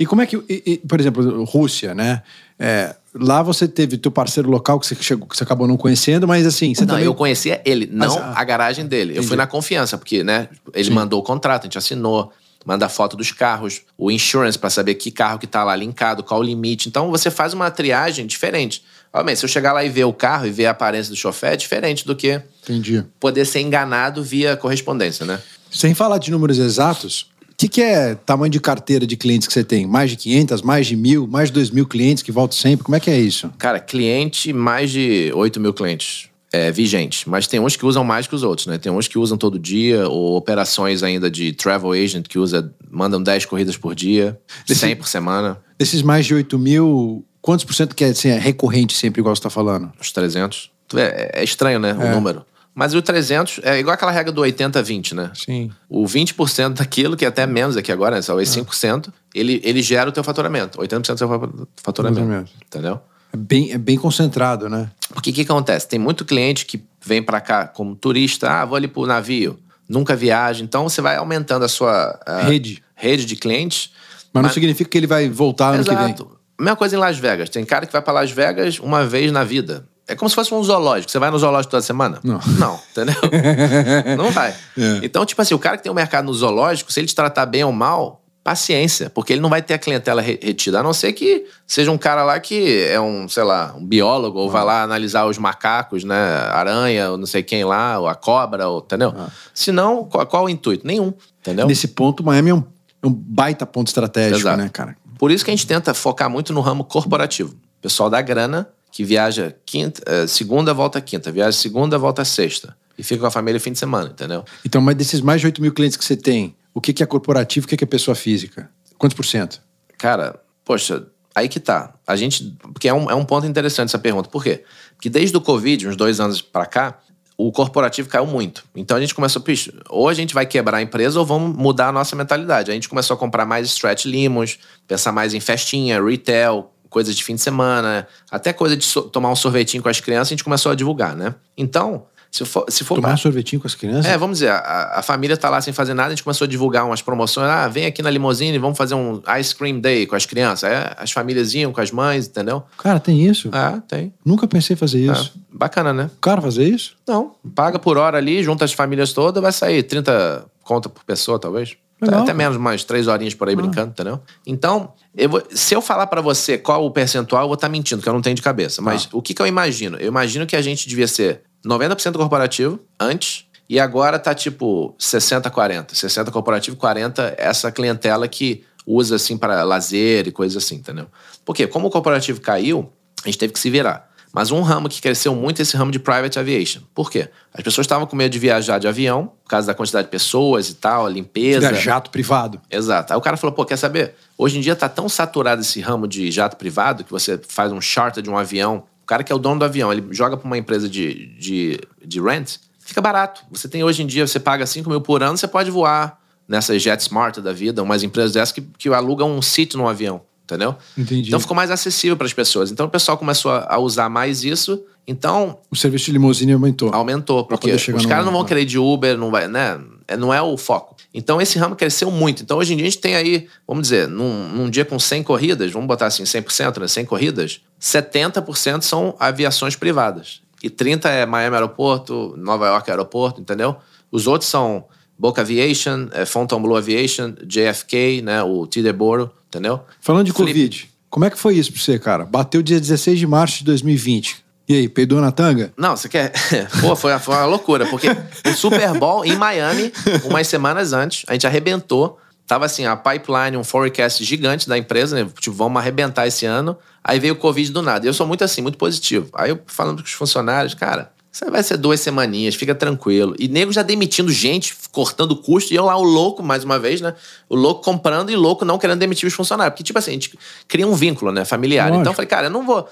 E 0.00 0.06
como 0.06 0.22
é 0.22 0.26
que, 0.26 0.36
e- 0.48 0.62
e, 0.66 0.78
por 0.78 0.98
exemplo, 0.98 1.44
Rússia, 1.44 1.94
né? 1.94 2.22
É, 2.58 2.94
lá 3.14 3.42
você 3.42 3.68
teve 3.68 3.96
teu 3.96 4.10
parceiro 4.10 4.50
local 4.50 4.80
que 4.80 4.86
você, 4.86 4.94
chegou, 4.94 5.26
que 5.26 5.36
você 5.36 5.44
acabou 5.44 5.68
não 5.68 5.76
conhecendo, 5.76 6.26
mas 6.26 6.46
assim, 6.46 6.74
você 6.74 6.82
não, 6.82 6.94
também... 6.94 7.04
eu 7.04 7.14
conhecia 7.14 7.60
ele, 7.64 7.86
não 7.86 8.08
Mas, 8.08 8.16
ah, 8.16 8.34
a 8.36 8.44
garagem 8.44 8.86
dele. 8.86 9.10
Eu 9.10 9.14
entendi. 9.14 9.28
fui 9.28 9.36
na 9.36 9.46
confiança, 9.46 9.98
porque, 9.98 10.24
né, 10.24 10.48
ele 10.74 10.90
mandou 10.90 11.20
o 11.20 11.22
contrato, 11.22 11.62
a 11.62 11.64
gente 11.64 11.78
assinou, 11.78 12.32
manda 12.64 12.86
a 12.86 12.88
foto 12.88 13.16
dos 13.16 13.32
carros, 13.32 13.82
o 13.98 14.10
insurance 14.10 14.58
para 14.58 14.70
saber 14.70 14.94
que 14.94 15.10
carro 15.10 15.38
que 15.38 15.46
tá 15.46 15.62
lá 15.64 15.76
linkado, 15.76 16.22
qual 16.22 16.40
o 16.40 16.42
limite. 16.42 16.88
Então 16.88 17.10
você 17.10 17.30
faz 17.30 17.52
uma 17.52 17.70
triagem 17.70 18.26
diferente. 18.26 18.82
Obviamente, 19.12 19.40
se 19.40 19.44
eu 19.44 19.48
chegar 19.48 19.72
lá 19.74 19.84
e 19.84 19.90
ver 19.90 20.04
o 20.04 20.12
carro 20.12 20.46
e 20.46 20.50
ver 20.50 20.66
a 20.66 20.70
aparência 20.70 21.10
do 21.10 21.16
chofer, 21.16 21.52
é 21.52 21.56
diferente 21.56 22.06
do 22.06 22.16
que 22.16 22.40
Entendi. 22.62 23.04
poder 23.20 23.44
ser 23.44 23.60
enganado 23.60 24.22
via 24.22 24.56
correspondência, 24.56 25.26
né? 25.26 25.38
Sem 25.70 25.94
falar 25.94 26.18
de 26.18 26.30
números 26.30 26.58
exatos, 26.58 27.30
que, 27.68 27.68
que 27.68 27.80
é 27.82 28.14
tamanho 28.14 28.50
de 28.50 28.60
carteira 28.60 29.06
de 29.06 29.16
clientes 29.16 29.46
que 29.48 29.52
você 29.54 29.62
tem? 29.64 29.86
Mais 29.86 30.10
de 30.10 30.16
500, 30.16 30.62
mais 30.62 30.86
de 30.86 30.96
mil, 30.96 31.26
mais 31.26 31.48
de 31.48 31.54
2 31.54 31.70
mil 31.70 31.86
clientes 31.86 32.22
que 32.22 32.32
voltam 32.32 32.56
sempre? 32.56 32.84
Como 32.84 32.96
é 32.96 33.00
que 33.00 33.10
é 33.10 33.18
isso? 33.18 33.50
Cara, 33.58 33.78
cliente, 33.80 34.52
mais 34.52 34.90
de 34.90 35.30
8 35.34 35.60
mil 35.60 35.72
clientes 35.72 36.28
é, 36.52 36.70
vigentes. 36.70 37.24
Mas 37.26 37.46
tem 37.46 37.60
uns 37.60 37.76
que 37.76 37.86
usam 37.86 38.04
mais 38.04 38.26
que 38.26 38.34
os 38.34 38.42
outros, 38.42 38.66
né? 38.66 38.78
Tem 38.78 38.90
uns 38.92 39.08
que 39.08 39.18
usam 39.18 39.38
todo 39.38 39.58
dia, 39.58 40.08
ou 40.08 40.36
operações 40.36 41.02
ainda 41.02 41.30
de 41.30 41.52
travel 41.52 41.92
agent 41.92 42.26
que 42.28 42.38
usa, 42.38 42.72
mandam 42.90 43.22
10 43.22 43.46
corridas 43.46 43.76
por 43.76 43.94
dia, 43.94 44.38
Desse- 44.66 44.80
100 44.80 44.96
por 44.96 45.08
semana, 45.08 45.58
Desses 45.78 46.02
mais 46.02 46.26
de 46.26 46.34
8 46.34 46.58
mil, 46.58 47.24
quantos 47.40 47.64
por 47.64 47.74
cento 47.74 47.94
que 47.96 48.04
é, 48.04 48.08
assim, 48.08 48.28
é 48.28 48.38
recorrente 48.38 48.94
sempre, 48.96 49.20
igual 49.20 49.34
você 49.34 49.40
está 49.40 49.50
falando? 49.50 49.90
uns 50.00 50.12
300. 50.12 50.70
Tu 50.86 50.96
vê, 50.96 51.02
É, 51.02 51.30
é 51.36 51.44
estranho, 51.44 51.78
né? 51.80 51.90
É. 51.90 51.94
O 51.94 52.14
número. 52.14 52.44
Mas 52.74 52.94
o 52.94 53.02
300 53.02 53.60
é 53.62 53.78
igual 53.78 53.94
aquela 53.94 54.10
regra 54.10 54.32
do 54.32 54.40
80-20, 54.40 55.12
né? 55.12 55.30
Sim. 55.34 55.70
O 55.88 56.04
20% 56.04 56.70
daquilo, 56.74 57.16
que 57.16 57.24
é 57.24 57.28
até 57.28 57.46
menos 57.46 57.76
aqui 57.76 57.92
agora, 57.92 58.16
né? 58.16 58.22
Só 58.22 58.40
é 58.40 58.44
5%, 58.44 59.12
ele, 59.34 59.60
ele 59.62 59.82
gera 59.82 60.08
o 60.08 60.12
teu 60.12 60.24
faturamento. 60.24 60.78
80% 60.78 61.12
do 61.12 61.18
seu 61.18 61.28
fa- 61.28 61.38
faturamento. 61.82 62.20
Faturamento. 62.20 62.52
Entendeu? 62.66 63.00
É 63.32 63.36
bem, 63.36 63.72
é 63.72 63.78
bem 63.78 63.98
concentrado, 63.98 64.68
né? 64.68 64.90
Porque 65.12 65.30
o 65.30 65.32
que, 65.32 65.42
acontece? 65.42 65.86
Tem 65.88 65.98
muito 65.98 66.24
cliente 66.24 66.64
que 66.64 66.82
vem 67.04 67.22
pra 67.22 67.40
cá 67.40 67.66
como 67.66 67.94
turista, 67.94 68.50
ah, 68.50 68.64
vou 68.64 68.76
ali 68.76 68.88
pro 68.88 69.04
navio, 69.06 69.58
nunca 69.88 70.16
viaja. 70.16 70.64
Então 70.64 70.88
você 70.88 71.00
vai 71.02 71.16
aumentando 71.16 71.64
a 71.64 71.68
sua 71.68 72.18
ah, 72.26 72.42
Rede. 72.42 72.82
rede 72.94 73.26
de 73.26 73.36
clientes. 73.36 73.90
Mas, 74.32 74.42
não 74.44 74.50
significa 74.50 74.88
que 74.88 74.96
ele 74.96 75.06
vai 75.06 75.28
voltar 75.28 75.74
ano 75.74 75.84
que 75.84 75.94
vem. 75.94 76.04
Exato. 76.06 76.38
Mesma 76.58 76.76
coisa 76.76 76.96
em 76.96 76.98
Las 76.98 77.18
Vegas. 77.18 77.50
Tem 77.50 77.64
cara 77.64 77.84
que 77.86 77.92
vai 77.92 78.00
pra 78.00 78.12
Las 78.14 78.30
Vegas 78.30 78.78
uma 78.78 79.04
vez 79.04 79.30
na 79.32 79.44
vida. 79.44 79.84
É 80.06 80.14
como 80.16 80.28
se 80.28 80.34
fosse 80.34 80.52
um 80.52 80.62
zoológico. 80.62 81.10
Você 81.10 81.18
vai 81.18 81.30
no 81.30 81.38
zoológico 81.38 81.70
toda 81.70 81.82
semana? 81.82 82.18
Não. 82.24 82.40
Não, 82.58 82.80
entendeu? 82.90 83.14
não 84.18 84.30
vai. 84.30 84.50
É. 84.50 85.00
Então, 85.02 85.24
tipo 85.24 85.40
assim, 85.40 85.54
o 85.54 85.58
cara 85.58 85.76
que 85.76 85.82
tem 85.84 85.92
um 85.92 85.94
mercado 85.94 86.24
no 86.26 86.34
zoológico, 86.34 86.92
se 86.92 87.00
ele 87.00 87.06
te 87.06 87.14
tratar 87.14 87.46
bem 87.46 87.62
ou 87.64 87.72
mal, 87.72 88.20
paciência, 88.44 89.08
porque 89.10 89.32
ele 89.32 89.40
não 89.40 89.48
vai 89.48 89.62
ter 89.62 89.74
a 89.74 89.78
clientela 89.78 90.20
re- 90.20 90.38
retida. 90.42 90.80
A 90.80 90.82
não 90.82 90.92
ser 90.92 91.12
que 91.12 91.46
seja 91.66 91.90
um 91.92 91.96
cara 91.96 92.24
lá 92.24 92.40
que 92.40 92.82
é 92.84 93.00
um, 93.00 93.28
sei 93.28 93.44
lá, 93.44 93.72
um 93.78 93.86
biólogo, 93.86 94.38
ou 94.40 94.50
vai 94.50 94.64
lá 94.64 94.82
analisar 94.82 95.24
os 95.26 95.38
macacos, 95.38 96.02
né? 96.02 96.16
Aranha, 96.50 97.12
ou 97.12 97.16
não 97.16 97.26
sei 97.26 97.42
quem 97.44 97.62
lá, 97.64 98.00
ou 98.00 98.08
a 98.08 98.16
cobra, 98.16 98.68
ou, 98.68 98.80
entendeu? 98.80 99.14
Se 99.54 99.70
não, 99.70 100.04
qual, 100.04 100.26
qual 100.26 100.44
o 100.44 100.48
intuito? 100.48 100.84
Nenhum, 100.84 101.14
entendeu? 101.40 101.66
Nesse 101.68 101.86
ponto, 101.88 102.24
Miami 102.24 102.50
é 102.50 102.54
um, 102.54 102.64
é 103.02 103.06
um 103.06 103.12
baita 103.12 103.64
ponto 103.64 103.86
estratégico, 103.86 104.40
Exato. 104.40 104.56
né, 104.58 104.68
cara? 104.72 104.96
Por 105.16 105.30
isso 105.30 105.44
que 105.44 105.50
a 105.52 105.54
gente 105.54 105.66
tenta 105.66 105.94
focar 105.94 106.28
muito 106.28 106.52
no 106.52 106.60
ramo 106.60 106.82
corporativo. 106.82 107.54
Pessoal 107.80 108.10
da 108.10 108.20
grana 108.20 108.68
que 108.92 109.02
viaja 109.02 109.56
quinta, 109.64 110.02
eh, 110.06 110.26
segunda, 110.26 110.74
volta 110.74 111.00
quinta, 111.00 111.32
viaja 111.32 111.56
segunda, 111.56 111.98
volta 111.98 112.24
sexta. 112.26 112.76
E 112.96 113.02
fica 113.02 113.22
com 113.22 113.26
a 113.26 113.30
família 113.30 113.58
fim 113.58 113.72
de 113.72 113.78
semana, 113.78 114.10
entendeu? 114.10 114.44
Então, 114.64 114.82
mas 114.82 114.94
desses 114.94 115.22
mais 115.22 115.40
de 115.40 115.46
8 115.46 115.62
mil 115.62 115.72
clientes 115.72 115.96
que 115.96 116.04
você 116.04 116.14
tem, 116.14 116.54
o 116.74 116.80
que, 116.80 116.92
que 116.92 117.02
é 117.02 117.06
corporativo, 117.06 117.64
o 117.64 117.68
que, 117.68 117.76
que 117.76 117.84
é 117.84 117.86
pessoa 117.86 118.14
física? 118.14 118.70
Quantos 118.98 119.16
por 119.16 119.24
cento? 119.24 119.62
Cara, 119.98 120.38
poxa, 120.62 121.06
aí 121.34 121.48
que 121.48 121.58
tá. 121.58 121.94
A 122.06 122.14
gente. 122.16 122.54
Porque 122.60 122.86
é 122.86 122.92
um, 122.92 123.10
é 123.10 123.14
um 123.14 123.24
ponto 123.24 123.46
interessante 123.46 123.88
essa 123.88 123.98
pergunta. 123.98 124.28
Por 124.28 124.44
quê? 124.44 124.62
Porque 124.94 125.08
desde 125.08 125.34
o 125.34 125.40
Covid, 125.40 125.88
uns 125.88 125.96
dois 125.96 126.20
anos 126.20 126.42
pra 126.42 126.66
cá, 126.66 126.98
o 127.36 127.50
corporativo 127.50 128.10
caiu 128.10 128.26
muito. 128.26 128.62
Então 128.76 128.96
a 128.96 129.00
gente 129.00 129.14
começou, 129.14 129.40
pixe, 129.40 129.72
ou 129.88 130.08
a 130.08 130.14
gente 130.14 130.34
vai 130.34 130.44
quebrar 130.44 130.78
a 130.78 130.82
empresa 130.82 131.18
ou 131.18 131.24
vamos 131.24 131.56
mudar 131.56 131.88
a 131.88 131.92
nossa 131.92 132.14
mentalidade. 132.14 132.70
A 132.70 132.74
gente 132.74 132.90
começou 132.90 133.14
a 133.14 133.18
comprar 133.18 133.46
mais 133.46 133.66
stretch 133.68 134.04
limos, 134.04 134.58
pensar 134.86 135.12
mais 135.12 135.32
em 135.32 135.40
festinha, 135.40 136.02
retail, 136.02 136.71
coisas 136.92 137.16
de 137.16 137.24
fim 137.24 137.34
de 137.34 137.40
semana, 137.40 138.06
até 138.30 138.52
coisa 138.52 138.76
de 138.76 138.84
so- 138.84 139.02
tomar 139.02 139.30
um 139.30 139.36
sorvetinho 139.36 139.82
com 139.82 139.88
as 139.88 139.98
crianças, 139.98 140.28
a 140.28 140.30
gente 140.30 140.44
começou 140.44 140.70
a 140.70 140.74
divulgar, 140.74 141.16
né? 141.16 141.34
Então, 141.56 142.04
se 142.30 142.44
for, 142.46 142.64
se 142.68 142.82
for 142.82 142.94
Tomar 142.94 143.12
um 143.12 143.16
sorvetinho 143.18 143.60
com 143.60 143.66
as 143.66 143.74
crianças? 143.74 144.06
é, 144.06 144.16
vamos 144.16 144.38
dizer, 144.38 144.50
a, 144.50 144.92
a 145.00 145.02
família 145.02 145.36
tá 145.36 145.50
lá 145.50 145.60
sem 145.60 145.72
fazer 145.72 145.92
nada, 145.92 146.08
a 146.08 146.10
gente 146.12 146.22
começou 146.24 146.46
a 146.46 146.48
divulgar 146.48 146.86
umas 146.86 147.02
promoções. 147.02 147.46
Ah, 147.46 147.68
vem 147.68 147.84
aqui 147.84 148.00
na 148.02 148.08
limousine, 148.08 148.56
vamos 148.58 148.78
fazer 148.78 148.94
um 148.94 149.20
ice 149.38 149.54
cream 149.54 149.78
day 149.80 150.06
com 150.06 150.16
as 150.16 150.24
crianças. 150.24 150.64
Aí 150.70 150.74
as 150.96 151.10
famílias 151.12 151.52
iam 151.52 151.72
com 151.72 151.80
as 151.82 151.90
mães, 151.90 152.26
entendeu? 152.28 152.62
Cara, 152.78 152.98
tem 152.98 153.26
isso? 153.26 153.50
Ah, 153.52 153.82
tem. 153.86 154.14
Nunca 154.24 154.46
pensei 154.48 154.72
em 154.72 154.78
fazer 154.78 155.00
isso. 155.00 155.32
Ah, 155.36 155.40
bacana, 155.52 155.92
né? 155.92 156.10
O 156.16 156.20
cara 156.20 156.40
fazer 156.40 156.64
isso? 156.64 156.96
Não, 157.06 157.32
paga 157.54 157.78
por 157.78 157.98
hora 157.98 158.16
ali, 158.16 158.42
junta 158.42 158.64
as 158.64 158.72
famílias 158.72 159.12
todas, 159.12 159.42
vai 159.42 159.52
sair 159.52 159.82
30 159.82 160.46
conta 160.64 160.88
por 160.88 161.04
pessoa, 161.04 161.38
talvez. 161.38 161.76
Legal. 162.02 162.22
Até 162.22 162.34
menos, 162.34 162.56
mais 162.56 162.84
três 162.84 163.06
horinhas 163.06 163.34
por 163.34 163.48
aí 163.48 163.54
brincando, 163.56 163.90
entendeu? 163.92 164.20
Então, 164.46 164.92
eu 165.16 165.28
vou- 165.28 165.42
se 165.50 165.74
eu 165.74 165.80
falar 165.80 166.06
pra 166.08 166.20
você 166.20 166.58
qual 166.58 166.84
o 166.84 166.90
percentual, 166.90 167.42
eu 167.42 167.48
vou 167.48 167.54
estar 167.54 167.68
mentindo, 167.68 167.98
porque 168.00 168.08
eu 168.08 168.14
não 168.14 168.20
tenho 168.22 168.34
de 168.36 168.42
cabeça. 168.42 168.82
Mas 168.82 169.08
o 169.12 169.22
que, 169.22 169.32
que 169.34 169.40
eu 169.40 169.46
imagino? 169.46 169.96
Eu 169.98 170.08
imagino 170.08 170.46
que 170.46 170.56
a 170.56 170.60
gente 170.62 170.88
devia 170.88 171.06
ser 171.06 171.42
90% 171.64 172.16
corporativo 172.18 172.80
antes, 172.98 173.46
e 173.68 173.78
agora 173.78 174.18
tá 174.18 174.34
tipo 174.34 174.94
60-40. 174.98 175.94
60 175.94 176.30
corporativo, 176.30 176.76
40 176.76 177.34
essa 177.38 177.70
clientela 177.72 178.26
que 178.28 178.64
usa 178.86 179.14
assim 179.16 179.36
para 179.38 179.62
lazer 179.62 180.26
e 180.26 180.32
coisas 180.32 180.62
assim, 180.62 180.74
entendeu? 180.76 181.06
Porque 181.44 181.66
como 181.66 181.86
o 181.86 181.90
corporativo 181.90 182.40
caiu, 182.40 182.92
a 183.24 183.28
gente 183.28 183.38
teve 183.38 183.52
que 183.52 183.60
se 183.60 183.70
virar. 183.70 184.10
Mas 184.32 184.50
um 184.50 184.62
ramo 184.62 184.88
que 184.88 185.00
cresceu 185.00 185.34
muito 185.34 185.58
é 185.58 185.62
esse 185.62 185.76
ramo 185.76 185.92
de 185.92 185.98
private 185.98 186.38
aviation. 186.38 186.80
Por 186.94 187.10
quê? 187.10 187.28
As 187.52 187.62
pessoas 187.62 187.84
estavam 187.84 188.06
com 188.06 188.16
medo 188.16 188.32
de 188.32 188.38
viajar 188.38 188.78
de 188.78 188.88
avião, 188.88 189.30
por 189.44 189.50
causa 189.50 189.66
da 189.66 189.74
quantidade 189.74 190.06
de 190.06 190.10
pessoas 190.10 190.70
e 190.70 190.74
tal, 190.74 191.04
a 191.04 191.10
limpeza. 191.10 191.66
Era 191.66 191.76
jato 191.76 192.10
privado. 192.10 192.58
Exato. 192.70 193.12
Aí 193.12 193.18
o 193.18 193.20
cara 193.20 193.36
falou, 193.36 193.54
pô, 193.54 193.66
quer 193.66 193.76
saber? 193.76 194.14
Hoje 194.38 194.56
em 194.56 194.62
dia 194.62 194.74
tá 194.74 194.88
tão 194.88 195.06
saturado 195.06 195.60
esse 195.60 195.80
ramo 195.80 196.08
de 196.08 196.30
jato 196.30 196.56
privado 196.56 197.04
que 197.04 197.10
você 197.10 197.38
faz 197.46 197.70
um 197.70 197.80
charter 197.80 198.22
de 198.22 198.30
um 198.30 198.38
avião. 198.38 198.84
O 199.02 199.06
cara 199.06 199.22
que 199.22 199.30
é 199.30 199.34
o 199.34 199.38
dono 199.38 199.58
do 199.58 199.66
avião, 199.66 199.92
ele 199.92 200.06
joga 200.12 200.36
para 200.36 200.46
uma 200.46 200.56
empresa 200.56 200.88
de, 200.88 201.26
de, 201.38 201.80
de 202.02 202.20
rent, 202.20 202.56
fica 202.78 203.02
barato. 203.02 203.44
Você 203.50 203.68
tem 203.68 203.84
hoje 203.84 204.02
em 204.02 204.06
dia, 204.06 204.26
você 204.26 204.40
paga 204.40 204.64
5 204.64 204.88
mil 204.88 205.02
por 205.02 205.22
ano, 205.22 205.36
você 205.36 205.46
pode 205.46 205.70
voar 205.70 206.18
nessas 206.48 206.82
JetSmart 206.82 207.38
da 207.38 207.52
vida, 207.52 207.82
umas 207.82 208.02
empresas 208.02 208.32
dessas 208.32 208.52
que, 208.52 208.62
que 208.78 208.88
alugam 208.88 209.30
um 209.30 209.42
sítio 209.42 209.78
no 209.78 209.86
avião 209.86 210.22
entendeu? 210.44 210.74
Entendi. 210.96 211.28
Então 211.28 211.40
ficou 211.40 211.56
mais 211.56 211.70
acessível 211.70 212.16
para 212.16 212.26
as 212.26 212.32
pessoas. 212.32 212.70
Então 212.70 212.86
o 212.86 212.90
pessoal 212.90 213.16
começou 213.16 213.50
a 213.52 213.78
usar 213.78 214.08
mais 214.08 214.44
isso. 214.44 214.82
Então. 215.06 215.58
O 215.70 215.76
serviço 215.76 216.06
de 216.06 216.12
limusine 216.12 216.52
aumentou. 216.52 216.94
Aumentou, 216.94 217.44
porque 217.44 217.72
os 217.72 218.06
caras 218.06 218.24
não 218.24 218.32
vão 218.32 218.44
querer 218.44 218.64
de 218.64 218.78
Uber, 218.78 219.16
não 219.16 219.30
vai, 219.30 219.48
né? 219.48 219.80
É, 220.06 220.16
não 220.16 220.32
é 220.32 220.40
o 220.40 220.56
foco. 220.56 220.96
Então 221.14 221.40
esse 221.40 221.58
ramo 221.58 221.76
cresceu 221.76 222.10
muito. 222.10 222.42
Então 222.42 222.58
hoje 222.58 222.72
em 222.72 222.76
dia 222.76 222.86
a 222.86 222.90
gente 222.90 223.00
tem 223.00 223.14
aí, 223.14 223.48
vamos 223.66 223.84
dizer, 223.84 224.08
num, 224.08 224.48
num 224.48 224.70
dia 224.70 224.84
com 224.84 224.98
100 224.98 225.22
corridas, 225.22 225.72
vamos 225.72 225.88
botar 225.88 226.06
assim, 226.06 226.22
100%, 226.22 226.80
né? 226.80 226.88
100 226.88 227.04
corridas, 227.04 227.60
70% 227.80 228.82
são 228.82 229.14
aviações 229.18 229.76
privadas. 229.76 230.40
E 230.62 230.70
30% 230.70 231.06
é 231.06 231.26
Miami 231.26 231.56
Aeroporto, 231.56 232.34
Nova 232.38 232.66
York 232.68 232.90
Aeroporto, 232.90 233.40
entendeu? 233.40 233.76
Os 234.10 234.26
outros 234.26 234.48
são 234.48 234.84
Boca 235.18 235.42
Aviation, 235.42 236.08
é 236.12 236.24
Fontainebleau 236.24 236.76
Aviation, 236.76 237.34
JFK, 237.44 238.22
né? 238.22 238.42
O 238.42 238.66
Teterboro, 238.66 239.30
entendeu? 239.52 239.80
Falando 240.00 240.24
de 240.24 240.32
Flip. 240.32 240.48
Covid, 240.48 240.90
como 241.10 241.26
é 241.26 241.30
que 241.30 241.38
foi 241.38 241.56
isso 241.56 241.70
pra 241.70 241.82
você, 241.82 241.98
cara? 241.98 242.24
Bateu 242.24 242.62
dia 242.62 242.80
16 242.80 243.18
de 243.18 243.26
março 243.26 243.58
de 243.58 243.64
2020. 243.64 244.42
E 244.68 244.74
aí, 244.74 244.88
peidou 244.88 245.20
na 245.20 245.30
tanga? 245.30 245.72
Não, 245.76 245.94
você 245.96 246.08
quer. 246.08 246.32
Pô, 246.80 246.96
foi, 246.96 247.18
foi 247.18 247.34
uma 247.34 247.44
loucura, 247.44 247.84
porque 247.86 248.08
o 248.48 248.54
Super 248.54 248.94
Bowl 248.98 249.24
em 249.24 249.36
Miami, 249.36 249.92
umas 250.24 250.46
semanas 250.46 250.92
antes, 250.92 251.24
a 251.28 251.34
gente 251.34 251.46
arrebentou. 251.46 252.18
Tava 252.46 252.64
assim, 252.64 252.86
a 252.86 252.96
pipeline, 252.96 253.56
um 253.56 253.64
forecast 253.64 254.24
gigante 254.24 254.68
da 254.68 254.76
empresa, 254.78 255.16
né? 255.16 255.30
Tipo, 255.38 255.54
vamos 255.54 255.80
arrebentar 255.80 256.26
esse 256.26 256.46
ano. 256.46 256.76
Aí 257.04 257.18
veio 257.18 257.34
o 257.34 257.36
Covid 257.36 257.70
do 257.70 257.82
nada. 257.82 258.06
E 258.06 258.08
eu 258.08 258.14
sou 258.14 258.26
muito 258.26 258.42
assim, 258.44 258.62
muito 258.62 258.78
positivo. 258.78 259.28
Aí 259.34 259.50
eu 259.50 259.60
falando 259.66 259.98
com 259.98 260.06
os 260.06 260.12
funcionários, 260.12 260.74
cara, 260.74 261.12
você 261.32 261.50
vai 261.50 261.62
ser 261.62 261.78
duas 261.78 261.98
semaninhas, 261.98 262.54
fica 262.54 262.74
tranquilo. 262.74 263.34
E 263.38 263.48
nego 263.48 263.72
já 263.72 263.82
demitindo 263.82 264.30
gente, 264.30 264.76
cortando 264.92 265.34
custo, 265.34 265.72
e 265.72 265.76
eu 265.76 265.86
lá, 265.86 265.96
o 265.96 266.02
louco, 266.02 266.42
mais 266.42 266.62
uma 266.62 266.78
vez, 266.78 267.00
né? 267.00 267.14
O 267.48 267.56
louco 267.56 267.82
comprando 267.82 268.30
e 268.30 268.36
louco 268.36 268.66
não 268.66 268.78
querendo 268.78 268.98
demitir 268.98 269.26
os 269.26 269.32
funcionários. 269.32 269.72
Porque, 269.72 269.82
tipo 269.82 269.98
assim, 269.98 270.10
a 270.10 270.14
gente 270.14 270.38
cria 270.68 270.86
um 270.86 270.94
vínculo, 270.94 271.32
né? 271.32 271.46
Familiar. 271.46 271.84
Lógico. 271.84 272.00
Então 272.02 272.12
eu 272.12 272.14
falei, 272.16 272.28
cara, 272.28 272.46
eu 272.48 272.50
não 272.50 272.66
vou 272.66 272.86